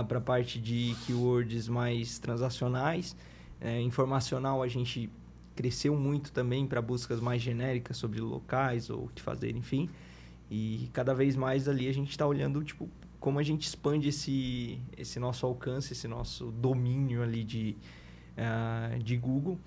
para 0.08 0.18
a 0.18 0.20
parte 0.20 0.58
de 0.58 0.96
keywords 1.06 1.68
mais 1.68 2.18
transacionais. 2.18 3.14
É, 3.60 3.80
informacional 3.80 4.62
a 4.62 4.68
gente 4.68 5.10
cresceu 5.54 5.96
muito 5.96 6.30
também 6.30 6.66
para 6.66 6.80
buscas 6.80 7.20
mais 7.20 7.42
genéricas 7.42 7.96
sobre 7.96 8.20
locais 8.20 8.90
ou 8.90 9.04
o 9.04 9.08
que 9.08 9.20
fazer, 9.20 9.56
enfim. 9.56 9.90
E 10.50 10.88
cada 10.92 11.12
vez 11.14 11.34
mais 11.34 11.68
ali 11.68 11.88
a 11.88 11.92
gente 11.92 12.10
está 12.10 12.26
olhando, 12.26 12.62
tipo, 12.62 12.88
como 13.18 13.38
a 13.38 13.42
gente 13.42 13.66
expande 13.66 14.08
esse, 14.08 14.78
esse 14.96 15.18
nosso 15.18 15.44
alcance, 15.44 15.92
esse 15.92 16.06
nosso 16.06 16.52
domínio 16.52 17.22
ali 17.22 17.42
de, 17.42 17.76
ah, 18.36 18.96
de 19.02 19.16
Google. 19.16 19.58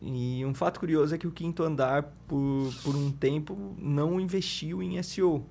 E 0.00 0.44
um 0.44 0.54
fato 0.54 0.78
curioso 0.78 1.14
é 1.14 1.18
que 1.18 1.26
o 1.26 1.32
Quinto 1.32 1.62
Andar, 1.62 2.04
por, 2.28 2.72
por 2.84 2.94
um 2.94 3.10
tempo, 3.10 3.74
não 3.78 4.20
investiu 4.20 4.82
em 4.82 5.02
SEO. 5.02 5.44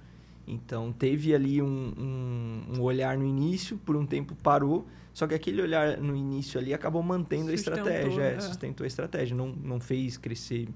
Então, 0.47 0.93
teve 0.93 1.35
ali 1.35 1.61
um, 1.61 1.93
um, 1.97 2.77
um 2.77 2.81
olhar 2.81 3.17
no 3.17 3.25
início, 3.25 3.77
por 3.77 3.97
um 3.97 4.05
tempo 4.05 4.33
parou, 4.35 4.87
só 5.13 5.27
que 5.27 5.33
aquele 5.33 5.61
olhar 5.61 5.97
no 5.97 6.15
início 6.15 6.57
ali 6.57 6.73
acabou 6.73 7.03
mantendo 7.03 7.51
Sustentou, 7.51 7.73
a 7.73 7.79
estratégia, 7.81 8.21
é, 8.21 8.35
é. 8.35 8.39
sustentou 8.39 8.83
a 8.85 8.87
estratégia, 8.87 9.35
não, 9.35 9.47
não 9.49 9.79
fez 9.79 10.15
crescer 10.15 10.69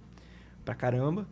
pra 0.66 0.76
caramba, 0.76 1.26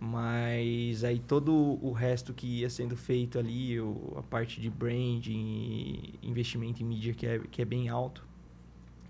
mas 0.00 1.04
aí 1.04 1.20
todo 1.20 1.52
o 1.80 1.92
resto 1.92 2.34
que 2.34 2.60
ia 2.60 2.68
sendo 2.68 2.96
feito 2.96 3.38
ali, 3.38 3.76
a 4.16 4.22
parte 4.22 4.60
de 4.60 4.68
branding, 4.68 5.30
e 5.30 6.18
investimento 6.22 6.82
em 6.82 6.86
mídia 6.86 7.14
que 7.14 7.26
é, 7.26 7.38
que 7.38 7.62
é 7.62 7.64
bem 7.64 7.88
alto, 7.88 8.26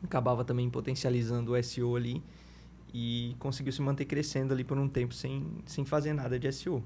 acabava 0.02 0.44
também 0.44 0.68
potencializando 0.68 1.52
o 1.52 1.62
SEO 1.62 1.96
ali 1.96 2.22
e 2.92 3.34
conseguiu 3.38 3.72
se 3.72 3.80
manter 3.80 4.04
crescendo 4.04 4.52
ali 4.52 4.62
por 4.62 4.78
um 4.78 4.88
tempo 4.88 5.14
sem, 5.14 5.46
sem 5.64 5.84
fazer 5.86 6.12
nada 6.12 6.38
de 6.38 6.52
SEO. 6.52 6.84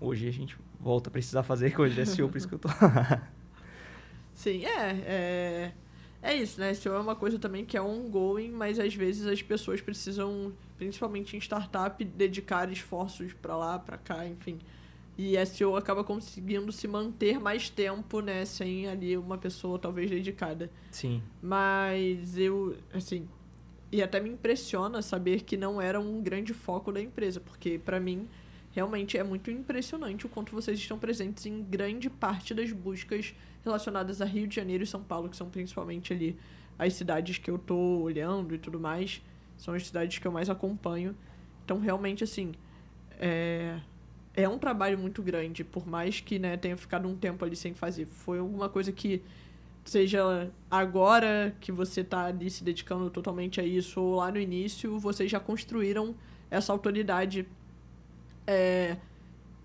Hoje 0.00 0.28
a 0.28 0.30
gente 0.30 0.56
volta 0.80 1.08
a 1.08 1.12
precisar 1.12 1.42
fazer 1.42 1.72
coisa 1.74 1.94
de 1.94 2.06
SEO, 2.06 2.28
por 2.28 2.38
isso 2.38 2.48
que 2.48 2.54
eu 2.54 2.58
tô 2.58 2.68
lá. 2.68 3.28
Sim, 4.34 4.64
é, 4.64 4.90
é. 5.04 5.72
É 6.20 6.34
isso, 6.34 6.60
né? 6.60 6.74
SEO 6.74 6.94
é 6.94 7.00
uma 7.00 7.14
coisa 7.14 7.38
também 7.38 7.64
que 7.64 7.76
é 7.76 7.82
ongoing, 7.82 8.50
mas 8.50 8.78
às 8.78 8.94
vezes 8.94 9.26
as 9.26 9.40
pessoas 9.40 9.80
precisam, 9.80 10.52
principalmente 10.76 11.36
em 11.36 11.40
startup, 11.40 12.04
dedicar 12.04 12.70
esforços 12.72 13.32
pra 13.32 13.56
lá, 13.56 13.78
pra 13.78 13.96
cá, 13.96 14.26
enfim. 14.26 14.58
E 15.16 15.34
SEO 15.46 15.76
acaba 15.76 16.04
conseguindo 16.04 16.70
se 16.70 16.86
manter 16.86 17.40
mais 17.40 17.68
tempo, 17.68 18.20
né? 18.20 18.44
Sem 18.44 18.88
ali 18.88 19.16
uma 19.16 19.36
pessoa 19.36 19.78
talvez 19.78 20.08
dedicada. 20.10 20.70
Sim, 20.92 21.22
Mas 21.42 22.38
eu, 22.38 22.76
assim. 22.92 23.28
E 23.90 24.02
até 24.02 24.20
me 24.20 24.28
impressiona 24.28 25.00
saber 25.02 25.42
que 25.42 25.56
não 25.56 25.80
era 25.80 25.98
um 25.98 26.22
grande 26.22 26.52
foco 26.52 26.92
da 26.92 27.00
empresa, 27.00 27.40
porque 27.40 27.78
pra 27.78 27.98
mim 27.98 28.28
realmente 28.78 29.18
é 29.18 29.24
muito 29.24 29.50
impressionante 29.50 30.24
o 30.24 30.28
quanto 30.28 30.52
vocês 30.52 30.78
estão 30.78 30.96
presentes 30.96 31.44
em 31.46 31.64
grande 31.64 32.08
parte 32.08 32.54
das 32.54 32.70
buscas 32.70 33.34
relacionadas 33.64 34.22
a 34.22 34.24
Rio 34.24 34.46
de 34.46 34.54
Janeiro 34.54 34.84
e 34.84 34.86
São 34.86 35.02
Paulo, 35.02 35.28
que 35.28 35.36
são 35.36 35.50
principalmente 35.50 36.12
ali 36.12 36.38
as 36.78 36.92
cidades 36.92 37.38
que 37.38 37.50
eu 37.50 37.58
tô 37.58 37.76
olhando 37.76 38.54
e 38.54 38.58
tudo 38.58 38.78
mais. 38.78 39.20
São 39.56 39.74
as 39.74 39.84
cidades 39.84 40.18
que 40.18 40.26
eu 40.26 40.30
mais 40.30 40.48
acompanho. 40.48 41.12
Então, 41.64 41.80
realmente, 41.80 42.22
assim, 42.22 42.52
é, 43.18 43.80
é 44.32 44.48
um 44.48 44.58
trabalho 44.58 44.96
muito 44.96 45.24
grande, 45.24 45.64
por 45.64 45.84
mais 45.84 46.20
que 46.20 46.38
né, 46.38 46.56
tenha 46.56 46.76
ficado 46.76 47.08
um 47.08 47.16
tempo 47.16 47.44
ali 47.44 47.56
sem 47.56 47.74
fazer. 47.74 48.06
Foi 48.06 48.38
alguma 48.38 48.68
coisa 48.68 48.92
que 48.92 49.20
seja 49.84 50.52
agora 50.70 51.52
que 51.60 51.72
você 51.72 52.02
está 52.02 52.26
ali 52.26 52.48
se 52.48 52.62
dedicando 52.62 53.10
totalmente 53.10 53.60
a 53.60 53.64
isso 53.64 54.00
ou 54.00 54.16
lá 54.16 54.30
no 54.30 54.38
início, 54.38 55.00
vocês 55.00 55.28
já 55.28 55.40
construíram 55.40 56.14
essa 56.48 56.72
autoridade 56.72 57.46
é, 58.48 58.96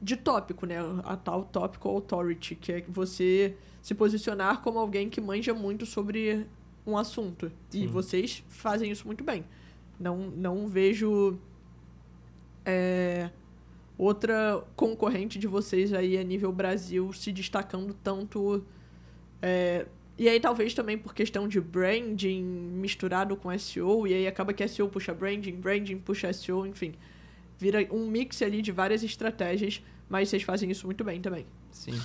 de 0.01 0.17
tópico, 0.17 0.65
né? 0.65 0.75
A 1.05 1.15
tal 1.15 1.45
tópico 1.45 1.87
authority, 1.87 2.55
que 2.55 2.73
é 2.73 2.81
você 2.81 3.55
se 3.81 3.95
posicionar 3.95 4.61
como 4.61 4.77
alguém 4.77 5.09
que 5.09 5.21
manja 5.21 5.53
muito 5.53 5.85
sobre 5.85 6.45
um 6.85 6.97
assunto. 6.97 7.49
E 7.73 7.79
Sim. 7.79 7.87
vocês 7.87 8.43
fazem 8.49 8.91
isso 8.91 9.07
muito 9.07 9.23
bem. 9.23 9.45
Não, 9.97 10.17
não 10.17 10.67
vejo 10.67 11.39
é, 12.65 13.29
outra 13.97 14.61
concorrente 14.75 15.39
de 15.39 15.47
vocês 15.47 15.93
aí 15.93 16.17
a 16.17 16.23
nível 16.23 16.51
Brasil 16.51 17.13
se 17.13 17.31
destacando 17.31 17.93
tanto 18.03 18.65
é, 19.41 19.85
E 20.17 20.27
aí 20.27 20.39
talvez 20.39 20.73
também 20.73 20.97
por 20.97 21.13
questão 21.13 21.47
de 21.47 21.61
branding 21.61 22.43
misturado 22.43 23.37
com 23.37 23.57
SEO, 23.57 24.05
e 24.07 24.13
aí 24.13 24.27
acaba 24.27 24.51
que 24.53 24.67
SEO 24.67 24.89
puxa 24.89 25.13
branding, 25.13 25.55
branding 25.55 25.97
puxa 25.97 26.33
SEO, 26.33 26.65
enfim. 26.65 26.93
Vira 27.63 27.87
um 27.93 28.07
mix 28.07 28.41
ali 28.41 28.61
de 28.61 28.73
várias 28.73 29.03
estratégias, 29.03 29.81
mas 30.09 30.27
vocês 30.27 30.43
fazem 30.43 30.69
isso 30.69 30.85
muito 30.85 31.01
bem 31.01 31.21
também. 31.21 31.45
Sim. 31.71 31.97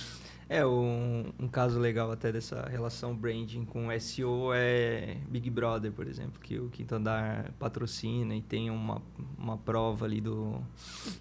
É, 0.47 0.65
um, 0.65 1.33
um 1.37 1.49
caso 1.49 1.77
legal 1.77 2.09
até 2.09 2.31
dessa 2.31 2.65
relação 2.69 3.13
branding 3.13 3.65
com 3.65 3.87
SEO 3.99 4.53
é 4.53 5.17
Big 5.27 5.49
Brother, 5.49 5.91
por 5.91 6.07
exemplo, 6.07 6.39
que 6.41 6.57
o 6.57 6.69
Quinto 6.69 6.95
Andar 6.95 7.51
patrocina 7.59 8.33
e 8.33 8.41
tem 8.41 8.69
uma, 8.69 9.01
uma 9.37 9.57
prova 9.57 10.05
ali 10.05 10.21
do, 10.21 10.61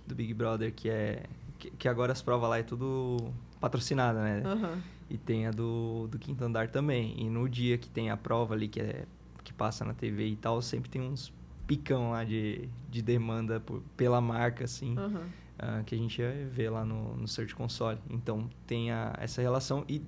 do 0.07 0.15
Big 0.15 0.33
Brother 0.33 0.73
que 0.73 0.89
é... 0.89 1.25
Que, 1.59 1.73
que 1.73 1.89
agora 1.89 2.13
as 2.13 2.23
provas 2.23 2.49
lá 2.49 2.59
é 2.59 2.63
tudo 2.63 3.35
patrocinada, 3.61 4.23
né? 4.23 4.43
Uhum. 4.47 4.81
E 5.11 5.19
tem 5.19 5.49
a 5.49 5.51
do, 5.51 6.07
do 6.07 6.17
Quinto 6.17 6.45
Andar 6.45 6.69
também. 6.69 7.21
E 7.21 7.29
no 7.29 7.49
dia 7.49 7.77
que 7.77 7.89
tem 7.89 8.09
a 8.09 8.17
prova 8.17 8.55
ali, 8.55 8.69
que, 8.69 8.81
é, 8.81 9.05
que 9.43 9.53
passa 9.53 9.85
na 9.85 9.95
TV 9.95 10.29
e 10.29 10.37
tal, 10.37 10.63
sempre 10.63 10.89
tem 10.89 11.03
uns 11.03 11.33
picão 11.69 12.11
lá 12.11 12.25
de, 12.25 12.69
de 12.91 13.03
demanda 13.03 13.61
por, 13.61 13.83
pela 13.97 14.21
marca, 14.21 14.65
assim. 14.65 14.99
Uhum. 14.99 15.21
Uh, 15.59 15.85
que 15.85 15.95
a 15.95 15.99
gente 15.99 16.23
vê 16.51 16.71
lá 16.71 16.85
no, 16.85 17.17
no 17.17 17.29
Search 17.29 17.55
Console. 17.55 17.99
Então, 18.09 18.49
tem 18.67 18.91
a, 18.91 19.15
essa 19.19 19.43
relação 19.43 19.85
e 19.89 20.03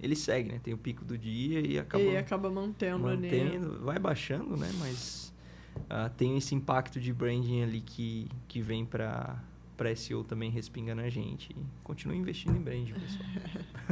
ele 0.00 0.14
segue, 0.14 0.52
né? 0.52 0.60
Tem 0.62 0.74
o 0.74 0.78
pico 0.78 1.04
do 1.04 1.16
dia 1.16 1.60
e 1.60 1.78
acaba... 1.78 2.04
E 2.04 2.16
acaba 2.16 2.50
mantendo, 2.50 2.98
mantendo 2.98 3.72
ali. 3.72 3.84
Vai 3.84 3.98
baixando, 3.98 4.56
né? 4.56 4.70
Mas 4.78 5.32
uh, 5.76 6.10
tem 6.16 6.36
esse 6.36 6.54
impacto 6.54 7.00
de 7.00 7.12
branding 7.12 7.62
ali 7.62 7.80
que, 7.80 8.28
que 8.46 8.60
vem 8.60 8.84
para 8.84 9.42
para 9.76 9.94
SEO 9.94 10.24
também 10.24 10.50
respinga 10.50 10.94
na 10.94 11.08
gente. 11.10 11.54
Continue 11.84 12.16
investindo 12.16 12.56
em 12.56 12.62
branding, 12.62 12.94
pessoal. 12.94 13.28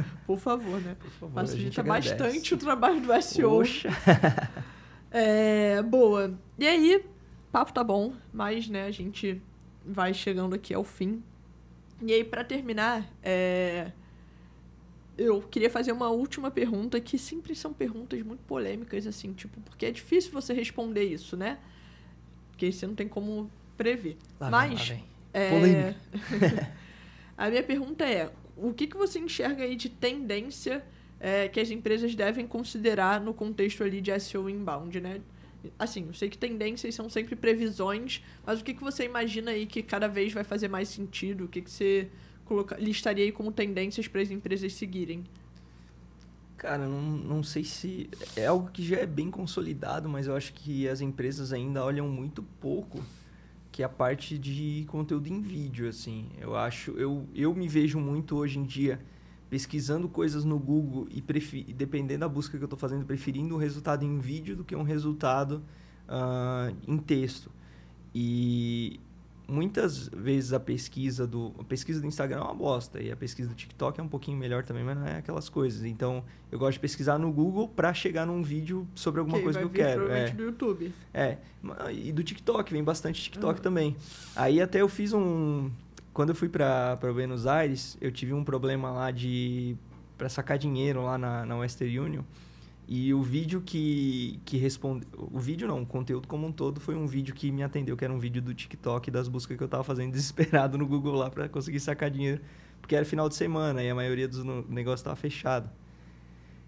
Por 0.25 0.39
favor, 0.39 0.81
né? 0.81 0.95
Por 0.99 1.11
favor, 1.11 1.33
Facilita 1.35 1.83
bastante 1.83 2.55
o 2.55 2.57
trabalho 2.57 2.99
do 2.99 3.21
SEO. 3.21 3.51
Poxa. 3.51 3.89
é, 5.11 5.83
boa. 5.83 6.33
E 6.57 6.65
aí, 6.65 7.05
papo 7.55 7.71
tá 7.71 7.85
bom, 7.85 8.11
mas 8.33 8.67
né, 8.67 8.83
a 8.85 8.91
gente 8.91 9.41
vai 9.85 10.13
chegando 10.13 10.53
aqui 10.53 10.73
ao 10.73 10.83
fim. 10.83 11.23
E 12.01 12.11
aí, 12.11 12.21
para 12.21 12.43
terminar, 12.43 13.09
é... 13.23 13.93
eu 15.17 15.41
queria 15.41 15.69
fazer 15.69 15.93
uma 15.93 16.09
última 16.09 16.51
pergunta, 16.51 16.99
que 16.99 17.17
sempre 17.17 17.55
são 17.55 17.71
perguntas 17.71 18.21
muito 18.23 18.41
polêmicas, 18.41 19.07
assim, 19.07 19.31
tipo, 19.31 19.61
porque 19.61 19.85
é 19.85 19.91
difícil 19.91 20.33
você 20.33 20.53
responder 20.53 21.05
isso, 21.05 21.37
né? 21.37 21.57
Porque 22.51 22.73
você 22.73 22.85
não 22.85 22.93
tem 22.93 23.07
como 23.07 23.49
prever. 23.77 24.17
Lá 24.37 24.49
mas. 24.49 24.89
Vem, 24.89 24.97
lá 24.97 25.03
vem. 25.03 25.05
É... 25.31 25.49
Polêmica. 25.49 26.71
a 27.37 27.49
minha 27.49 27.63
pergunta 27.63 28.03
é: 28.03 28.33
o 28.57 28.73
que, 28.73 28.85
que 28.85 28.97
você 28.97 29.17
enxerga 29.17 29.63
aí 29.63 29.77
de 29.77 29.87
tendência 29.87 30.83
é, 31.21 31.47
que 31.47 31.61
as 31.61 31.71
empresas 31.71 32.13
devem 32.15 32.45
considerar 32.45 33.21
no 33.21 33.33
contexto 33.33 33.81
ali 33.81 34.01
de 34.01 34.19
SEO 34.19 34.49
inbound, 34.49 34.99
né? 34.99 35.21
Assim, 35.77 36.05
eu 36.07 36.13
sei 36.13 36.29
que 36.29 36.37
tendências 36.37 36.93
são 36.95 37.09
sempre 37.09 37.35
previsões, 37.35 38.23
mas 38.45 38.59
o 38.59 38.63
que, 38.63 38.73
que 38.73 38.81
você 38.81 39.05
imagina 39.05 39.51
aí 39.51 39.65
que 39.65 39.81
cada 39.81 40.07
vez 40.07 40.33
vai 40.33 40.43
fazer 40.43 40.67
mais 40.67 40.89
sentido? 40.89 41.45
O 41.45 41.47
que, 41.47 41.61
que 41.61 41.71
você 41.71 42.09
coloca, 42.45 42.75
listaria 42.77 43.25
aí 43.25 43.31
como 43.31 43.51
tendências 43.51 44.07
para 44.07 44.21
as 44.21 44.31
empresas 44.31 44.73
seguirem? 44.73 45.23
Cara, 46.57 46.87
não, 46.87 47.01
não 47.01 47.43
sei 47.43 47.63
se. 47.63 48.09
É 48.35 48.47
algo 48.47 48.71
que 48.71 48.83
já 48.83 48.97
é 48.97 49.05
bem 49.05 49.29
consolidado, 49.29 50.07
mas 50.07 50.27
eu 50.27 50.35
acho 50.35 50.53
que 50.53 50.87
as 50.87 51.01
empresas 51.01 51.51
ainda 51.51 51.83
olham 51.83 52.07
muito 52.07 52.41
pouco 52.59 53.03
que 53.75 53.83
é 53.83 53.85
a 53.85 53.89
parte 53.89 54.37
de 54.37 54.85
conteúdo 54.87 55.27
em 55.27 55.41
vídeo, 55.41 55.89
assim. 55.89 56.29
Eu 56.39 56.55
acho, 56.55 56.91
eu, 56.91 57.27
eu 57.35 57.53
me 57.53 57.67
vejo 57.67 57.99
muito 57.99 58.37
hoje 58.37 58.57
em 58.57 58.63
dia 58.63 59.01
pesquisando 59.49 60.09
coisas 60.09 60.43
no 60.43 60.57
Google 60.57 61.07
e 61.11 61.21
dependendo 61.73 62.21
da 62.21 62.29
busca 62.29 62.57
que 62.57 62.63
eu 62.63 62.65
estou 62.65 62.79
fazendo, 62.79 63.05
preferindo 63.05 63.55
um 63.55 63.57
resultado 63.57 64.03
em 64.03 64.17
vídeo 64.19 64.55
do 64.55 64.63
que 64.63 64.75
um 64.75 64.83
resultado 64.83 65.61
uh, 66.09 66.75
em 66.87 66.97
texto. 66.97 67.51
E 68.13 68.99
muitas 69.47 70.07
vezes 70.09 70.53
a 70.53 70.59
pesquisa 70.59 71.27
do 71.27 71.53
a 71.59 71.63
pesquisa 71.63 72.01
do 72.01 72.07
Instagram 72.07 72.39
é 72.39 72.43
uma 72.43 72.53
bosta 72.55 72.99
e 73.01 73.11
a 73.11 73.15
pesquisa 73.15 73.49
do 73.49 73.55
TikTok 73.55 73.99
é 73.99 74.03
um 74.03 74.07
pouquinho 74.07 74.37
melhor 74.37 74.63
também, 74.63 74.83
mas 74.83 74.97
não 74.97 75.05
é 75.05 75.17
aquelas 75.17 75.49
coisas. 75.49 75.83
Então, 75.83 76.23
eu 76.51 76.57
gosto 76.57 76.73
de 76.73 76.79
pesquisar 76.79 77.17
no 77.19 77.31
Google 77.31 77.67
para 77.67 77.93
chegar 77.93 78.25
num 78.25 78.41
vídeo 78.41 78.87
sobre 78.95 79.19
alguma 79.19 79.37
que 79.37 79.43
coisa 79.43 79.59
que 79.59 79.65
eu 79.65 79.69
quero. 79.69 80.11
É. 80.11 80.29
do 80.31 80.43
YouTube. 80.43 80.91
É, 81.13 81.37
e 81.93 82.11
do 82.11 82.23
TikTok, 82.23 82.71
vem 82.71 82.83
bastante 82.83 83.21
TikTok 83.21 83.59
Uhum. 83.59 83.63
também. 83.63 83.95
Aí 84.35 84.61
até 84.61 84.81
eu 84.81 84.87
fiz 84.89 85.13
um 85.13 85.69
quando 86.15 86.29
eu 86.29 86.35
fui 86.35 86.47
para 86.47 86.97
Buenos 87.13 87.45
Aires, 87.45 87.97
eu 87.99 88.09
tive 88.09 88.31
um 88.31 88.41
problema 88.41 88.89
lá 88.89 89.11
de 89.11 89.75
para 90.17 90.29
sacar 90.29 90.57
dinheiro 90.57 91.03
lá 91.03 91.17
na, 91.17 91.45
na 91.45 91.57
Western 91.57 91.99
Union. 91.99 92.23
E 92.87 93.13
o 93.13 93.21
vídeo 93.21 93.61
que, 93.61 94.39
que 94.45 94.55
responde. 94.55 95.05
O 95.17 95.37
vídeo 95.37 95.67
não, 95.67 95.81
o 95.81 95.85
conteúdo 95.85 96.25
como 96.25 96.47
um 96.47 96.53
todo 96.53 96.79
foi 96.79 96.95
um 96.95 97.05
vídeo 97.05 97.35
que 97.35 97.51
me 97.51 97.61
atendeu, 97.63 97.97
que 97.97 98.05
era 98.05 98.13
um 98.13 98.17
vídeo 98.17 98.41
do 98.41 98.53
TikTok 98.53 99.11
das 99.11 99.27
buscas 99.27 99.57
que 99.57 99.63
eu 99.63 99.67
tava 99.67 99.83
fazendo 99.83 100.09
desesperado 100.13 100.77
no 100.77 100.87
Google 100.87 101.15
lá 101.15 101.29
para 101.29 101.49
conseguir 101.49 101.81
sacar 101.81 102.09
dinheiro. 102.09 102.39
Porque 102.79 102.95
era 102.95 103.03
final 103.03 103.27
de 103.27 103.35
semana 103.35 103.83
e 103.83 103.89
a 103.89 103.95
maioria 103.95 104.29
dos 104.29 104.41
negócios 104.69 105.01
tava 105.01 105.17
fechado. 105.17 105.69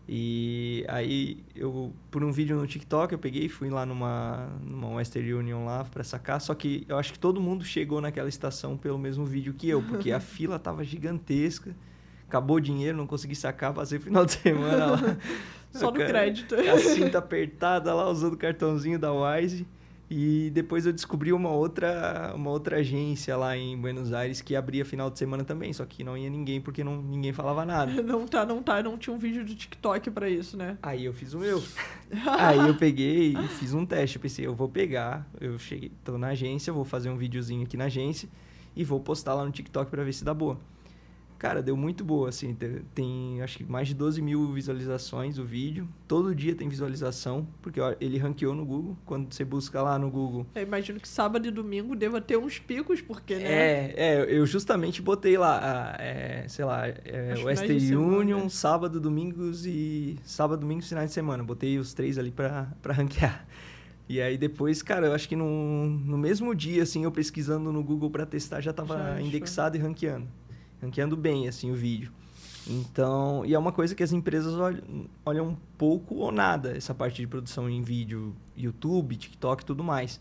E 0.10 0.86
aí 0.88 1.44
eu, 1.54 1.94
por 2.10 2.24
um 2.24 2.32
vídeo 2.32 2.56
no 2.56 2.66
TikTok, 2.66 3.12
eu 3.12 3.20
peguei 3.20 3.46
e 3.46 3.50
fui 3.50 3.70
lá 3.70 3.86
numa, 3.86 4.48
numa 4.64 4.88
Western 4.96 5.34
Union 5.34 5.66
lá 5.66 5.84
para 5.84 6.04
sacar. 6.04 6.40
Só 6.40 6.56
que 6.56 6.86
eu 6.88 6.98
acho 6.98 7.12
que 7.12 7.20
todo 7.20 7.42
mundo 7.42 7.66
chegou 7.66 8.00
naquela 8.00 8.30
estação 8.30 8.78
pelo 8.78 8.98
mesmo 8.98 9.26
vídeo 9.26 9.54
que 9.54 9.68
eu, 9.68 9.82
porque 9.82 10.12
a 10.12 10.20
fila 10.22 10.58
tava 10.58 10.84
gigantesca. 10.84 11.76
Acabou 12.26 12.58
o 12.58 12.62
dinheiro, 12.62 12.98
não 12.98 13.08
consegui 13.08 13.36
sacar, 13.36 13.74
passei 13.74 13.98
o 13.98 14.02
final 14.02 14.26
de 14.26 14.34
semana 14.34 14.86
lá. 14.86 15.18
Só 15.72 15.92
no 15.92 15.94
crédito. 15.94 16.56
A 16.56 16.78
cinta 16.78 17.20
apertada 17.20 17.94
lá, 17.94 18.10
usando 18.10 18.34
o 18.34 18.38
cartãozinho 18.38 18.98
da 18.98 19.12
Wise. 19.12 19.66
E 20.10 20.50
depois 20.54 20.86
eu 20.86 20.94
descobri 20.94 21.34
uma 21.34 21.50
outra, 21.50 22.32
uma 22.34 22.50
outra 22.50 22.78
agência 22.78 23.36
lá 23.36 23.58
em 23.58 23.78
Buenos 23.78 24.14
Aires 24.14 24.40
que 24.40 24.56
abria 24.56 24.86
final 24.86 25.10
de 25.10 25.20
semana 25.20 25.44
também, 25.44 25.74
só 25.74 25.86
que 25.86 26.02
não 26.02 26.18
ia 26.18 26.30
ninguém 26.30 26.62
porque 26.62 26.82
não, 26.82 27.02
ninguém 27.02 27.34
falava 27.34 27.66
nada. 27.66 28.02
Não 28.08 28.26
tá, 28.26 28.46
não 28.46 28.64
tá, 28.64 28.82
não 28.82 28.98
tinha 28.98 29.14
um 29.14 29.18
vídeo 29.20 29.44
do 29.44 29.54
TikTok 29.54 30.10
pra 30.12 30.30
isso, 30.30 30.56
né? 30.56 30.78
Aí 30.82 31.04
eu 31.06 31.14
fiz 31.14 31.34
o 31.34 31.40
meu. 31.40 31.62
Aí 32.40 32.58
eu 32.58 32.76
peguei 32.76 33.34
e 33.34 33.48
fiz 33.50 33.74
um 33.74 33.86
teste. 33.86 34.16
Eu 34.16 34.22
pensei, 34.22 34.46
eu 34.46 34.56
vou 34.56 34.70
pegar, 34.70 35.28
eu 35.42 35.58
cheguei, 35.60 35.92
tô 36.04 36.18
na 36.18 36.28
agência, 36.28 36.72
vou 36.72 36.86
fazer 36.86 37.10
um 37.10 37.18
videozinho 37.18 37.64
aqui 37.64 37.76
na 37.76 37.86
agência 37.86 38.30
e 38.76 38.84
vou 38.84 39.00
postar 39.00 39.34
lá 39.34 39.44
no 39.44 39.52
TikTok 39.52 39.92
pra 39.92 40.04
ver 40.04 40.14
se 40.14 40.24
dá 40.24 40.34
boa. 40.34 40.58
Cara, 41.38 41.62
deu 41.62 41.78
muito 41.78 42.04
boa, 42.04 42.30
assim. 42.30 42.54
te- 42.56 42.82
Tem, 42.96 43.42
acho 43.42 43.60
que 43.60 43.64
mais 43.64 43.88
de 43.88 43.94
12 43.94 44.22
mil 44.22 44.52
visualizações 44.54 45.38
o 45.38 45.44
vídeo. 45.46 45.88
Todo 46.08 46.34
dia 46.34 46.56
tem 46.56 46.68
visualização, 46.68 47.48
porque 47.62 47.80
ó, 47.80 47.94
ele 48.02 48.18
ranqueou 48.18 48.56
no 48.56 48.66
Google. 48.66 48.98
Quando 49.06 49.32
você 49.32 49.46
busca 49.46 49.82
lá 49.82 50.00
no 50.00 50.10
Google. 50.10 50.46
Eu 50.56 50.64
imagino 50.64 51.00
que 51.00 51.08
sábado 51.08 51.48
e 51.48 51.52
domingo 51.52 51.96
deva 51.96 52.20
ter 52.20 52.38
uns 52.38 52.58
picos, 52.58 53.02
porque, 53.02 53.36
né? 53.36 53.44
É, 53.44 53.94
é, 53.98 54.38
eu 54.40 54.46
justamente 54.48 55.02
botei 55.02 55.38
lá, 55.38 55.96
é, 56.00 56.46
sei 56.48 56.66
lá, 56.66 56.88
é, 56.88 57.34
semana. 57.80 58.18
Union, 58.18 58.50
sábado, 58.50 59.00
domingos 59.00 59.66
e. 59.66 60.18
Sábado, 60.24 60.62
domingos, 60.62 60.90
finais 60.90 61.10
de 61.10 61.14
semana. 61.14 61.44
Botei 61.44 61.78
os 61.78 61.94
três 61.94 62.18
ali 62.18 62.32
pra, 62.32 62.72
pra 62.82 62.94
ranquear. 62.94 63.46
E 64.10 64.22
aí 64.22 64.38
depois, 64.38 64.82
cara, 64.82 65.08
eu 65.08 65.14
acho 65.14 65.28
que 65.28 65.36
no, 65.36 65.86
no 65.86 66.18
mesmo 66.18 66.56
dia, 66.56 66.82
assim, 66.84 67.04
eu 67.04 67.12
pesquisando 67.12 67.72
no 67.74 67.84
Google 67.84 68.10
pra 68.10 68.26
testar, 68.26 68.62
já 68.62 68.72
tava 68.72 68.96
Já 68.98 69.22
indexado 69.22 69.76
e 69.76 69.80
ranqueando. 69.80 70.28
Ranqueando 70.82 71.18
bem, 71.18 71.48
assim, 71.48 71.72
o 71.72 71.76
vídeo. 71.76 72.12
Então, 72.70 73.46
e 73.46 73.54
é 73.54 73.60
uma 73.60 73.72
coisa 73.72 73.96
que 73.96 74.04
as 74.04 74.12
empresas 74.12 74.54
olham, 74.56 74.84
olham 75.26 75.58
pouco 75.78 76.16
ou 76.16 76.32
nada, 76.32 76.76
essa 76.76 76.94
parte 76.94 77.22
de 77.22 77.28
produção 77.28 77.70
em 77.70 77.82
vídeo, 77.82 78.36
YouTube, 78.56 79.16
TikTok 79.16 79.64
e 79.64 79.66
tudo 79.66 79.84
mais. 79.84 80.20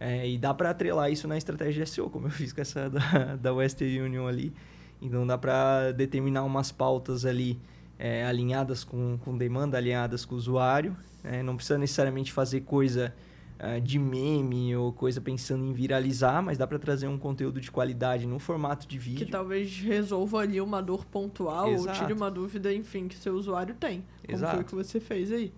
É, 0.00 0.28
e 0.28 0.38
dá 0.38 0.52
para 0.54 0.70
atrelar 0.70 1.12
isso 1.12 1.28
na 1.28 1.36
estratégia 1.36 1.84
de 1.84 1.90
SEO, 1.90 2.10
como 2.10 2.26
eu 2.26 2.30
fiz 2.30 2.52
com 2.52 2.60
essa 2.60 2.88
da, 2.90 3.36
da 3.36 3.52
Western 3.52 4.00
Union 4.00 4.26
ali. 4.26 4.52
Então 5.00 5.26
dá 5.26 5.36
para 5.36 5.92
determinar 5.92 6.44
umas 6.44 6.72
pautas 6.72 7.24
ali 7.24 7.60
é, 7.98 8.24
alinhadas 8.24 8.82
com, 8.82 9.18
com 9.18 9.36
demanda, 9.36 9.76
alinhadas 9.76 10.24
com 10.24 10.34
o 10.34 10.38
usuário. 10.38 10.96
né? 11.22 11.42
não 11.42 11.56
precisa 11.56 11.78
necessariamente 11.78 12.32
fazer 12.32 12.62
coisa 12.62 13.14
ah, 13.64 13.78
de 13.78 13.96
meme 13.96 14.74
ou 14.74 14.92
coisa 14.92 15.20
pensando 15.20 15.64
em 15.64 15.72
viralizar, 15.72 16.42
mas 16.42 16.58
dá 16.58 16.66
para 16.66 16.80
trazer 16.80 17.06
um 17.06 17.16
conteúdo 17.16 17.60
de 17.60 17.70
qualidade 17.70 18.26
no 18.26 18.40
formato 18.40 18.88
de 18.88 18.98
vídeo. 18.98 19.24
Que 19.24 19.30
talvez 19.30 19.78
resolva 19.78 20.38
ali 20.40 20.60
uma 20.60 20.82
dor 20.82 21.04
pontual 21.04 21.68
ou 21.68 21.74
Exato. 21.74 22.00
tire 22.00 22.12
uma 22.12 22.28
dúvida, 22.28 22.74
enfim, 22.74 23.06
que 23.06 23.14
seu 23.14 23.34
usuário 23.36 23.72
tem. 23.76 24.00
Como 24.00 24.08
foi 24.26 24.34
o 24.34 24.36
Exato. 24.36 24.64
que 24.64 24.74
você 24.74 24.98
fez 24.98 25.30
aí. 25.30 25.52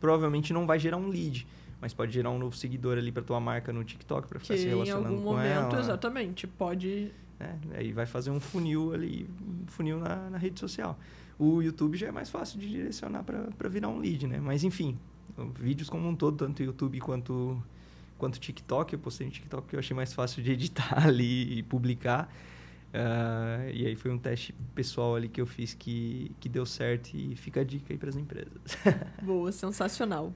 Provavelmente 0.00 0.52
não 0.52 0.66
vai 0.66 0.78
gerar 0.80 0.96
um 0.96 1.06
lead, 1.08 1.46
mas 1.80 1.94
pode 1.94 2.12
gerar 2.12 2.30
um 2.30 2.38
novo 2.38 2.56
seguidor 2.56 2.98
ali 2.98 3.12
para 3.12 3.22
tua 3.22 3.38
marca 3.38 3.72
no 3.72 3.84
TikTok 3.84 4.26
para 4.26 4.40
ficar 4.40 4.54
Que 4.54 4.60
se 4.60 4.66
em 4.66 4.70
relacionando 4.70 5.06
algum 5.08 5.18
com 5.22 5.30
momento, 5.30 5.72
ela. 5.74 5.78
exatamente, 5.80 6.48
pode. 6.48 7.12
né? 7.38 7.58
Aí 7.74 7.92
vai 7.92 8.06
fazer 8.06 8.30
um 8.32 8.40
funil 8.40 8.92
ali, 8.92 9.28
um 9.40 9.66
funil 9.68 10.00
na, 10.00 10.30
na 10.30 10.38
rede 10.38 10.58
social. 10.58 10.98
O 11.38 11.62
YouTube 11.62 11.96
já 11.96 12.08
é 12.08 12.10
mais 12.10 12.28
fácil 12.28 12.58
de 12.58 12.68
direcionar 12.68 13.22
para 13.22 13.68
virar 13.68 13.88
um 13.88 13.98
lead, 14.00 14.26
né? 14.26 14.40
Mas 14.42 14.64
enfim, 14.64 14.98
vídeos 15.48 15.88
como 15.88 16.08
um 16.08 16.14
todo, 16.14 16.36
tanto 16.36 16.62
YouTube 16.62 17.00
quanto 17.00 17.62
quanto 18.20 18.38
TikTok, 18.38 18.92
eu 18.92 18.98
postei 18.98 19.26
no 19.26 19.32
TikTok 19.32 19.66
que 19.66 19.74
eu 19.74 19.80
achei 19.80 19.96
mais 19.96 20.12
fácil 20.12 20.42
de 20.42 20.52
editar 20.52 21.06
ali 21.06 21.58
e 21.58 21.62
publicar. 21.62 22.30
Uh, 22.92 23.70
e 23.72 23.86
aí 23.86 23.94
foi 23.94 24.10
um 24.10 24.18
teste 24.18 24.52
pessoal 24.74 25.14
ali 25.14 25.28
que 25.28 25.40
eu 25.40 25.46
fiz 25.46 25.74
que, 25.74 26.32
que 26.40 26.48
deu 26.48 26.66
certo 26.66 27.14
e 27.14 27.36
fica 27.36 27.60
a 27.60 27.64
dica 27.64 27.92
aí 27.92 27.98
para 27.98 28.10
as 28.10 28.16
empresas. 28.16 28.60
Boa, 29.22 29.50
sensacional. 29.50 30.32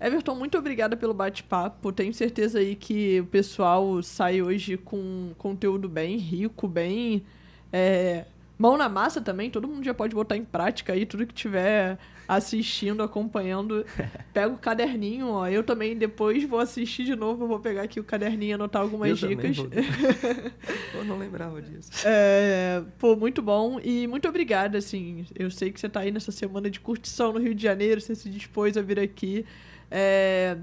Everton, 0.00 0.36
muito 0.36 0.56
obrigada 0.56 0.96
pelo 0.96 1.12
bate-papo. 1.12 1.92
Tenho 1.92 2.14
certeza 2.14 2.60
aí 2.60 2.76
que 2.76 3.20
o 3.20 3.26
pessoal 3.26 4.00
sai 4.00 4.40
hoje 4.40 4.76
com 4.76 5.32
conteúdo 5.36 5.88
bem 5.88 6.16
rico, 6.16 6.68
bem 6.68 7.24
é, 7.72 8.26
mão 8.56 8.76
na 8.76 8.88
massa 8.88 9.20
também. 9.20 9.50
Todo 9.50 9.66
mundo 9.66 9.84
já 9.84 9.92
pode 9.92 10.14
botar 10.14 10.36
em 10.36 10.44
prática 10.44 10.92
aí 10.92 11.04
tudo 11.04 11.26
que 11.26 11.34
tiver 11.34 11.98
assistindo, 12.28 13.02
acompanhando. 13.02 13.86
Pega 14.34 14.52
o 14.52 14.58
caderninho, 14.58 15.28
ó. 15.28 15.48
Eu 15.48 15.64
também 15.64 15.96
depois 15.96 16.44
vou 16.44 16.60
assistir 16.60 17.04
de 17.04 17.16
novo, 17.16 17.46
vou 17.48 17.58
pegar 17.58 17.82
aqui 17.82 17.98
o 17.98 18.04
caderninho 18.04 18.50
e 18.50 18.52
anotar 18.52 18.82
algumas 18.82 19.22
eu 19.22 19.28
dicas. 19.28 19.56
eu 20.94 21.04
não 21.06 21.16
lembrava 21.16 21.62
disso. 21.62 21.90
É, 22.04 22.82
pô, 22.98 23.16
muito 23.16 23.40
bom 23.40 23.80
e 23.82 24.06
muito 24.06 24.28
obrigada, 24.28 24.76
assim. 24.76 25.24
Eu 25.34 25.50
sei 25.50 25.72
que 25.72 25.80
você 25.80 25.86
está 25.86 26.00
aí 26.00 26.10
nessa 26.10 26.30
semana 26.30 26.68
de 26.68 26.78
curtição 26.78 27.32
no 27.32 27.40
Rio 27.40 27.54
de 27.54 27.62
Janeiro, 27.62 28.00
você 28.00 28.14
se 28.14 28.28
dispôs 28.28 28.76
a 28.76 28.82
vir 28.82 29.00
aqui. 29.00 29.46
É, 29.90 30.58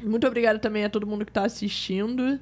muito 0.00 0.24
obrigada 0.26 0.60
também 0.60 0.84
a 0.84 0.90
todo 0.90 1.06
mundo 1.06 1.24
que 1.24 1.30
está 1.30 1.44
assistindo. 1.44 2.38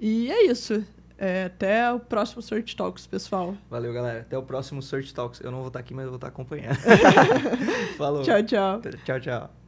E 0.00 0.30
é 0.30 0.46
isso. 0.46 0.82
É, 1.20 1.44
até 1.44 1.92
o 1.92 2.00
próximo 2.00 2.40
Search 2.40 2.74
Talks, 2.74 3.06
pessoal. 3.06 3.54
Valeu, 3.68 3.92
galera. 3.92 4.20
Até 4.20 4.38
o 4.38 4.42
próximo 4.42 4.82
Search 4.82 5.12
Talks. 5.12 5.38
Eu 5.40 5.50
não 5.50 5.58
vou 5.58 5.68
estar 5.68 5.78
aqui, 5.78 5.92
mas 5.92 6.04
eu 6.04 6.10
vou 6.12 6.16
estar 6.16 6.28
acompanhando. 6.28 6.78
Falou. 7.98 8.22
Tchau, 8.22 8.42
tchau. 8.42 8.80
Tchau, 9.04 9.20
tchau. 9.20 9.59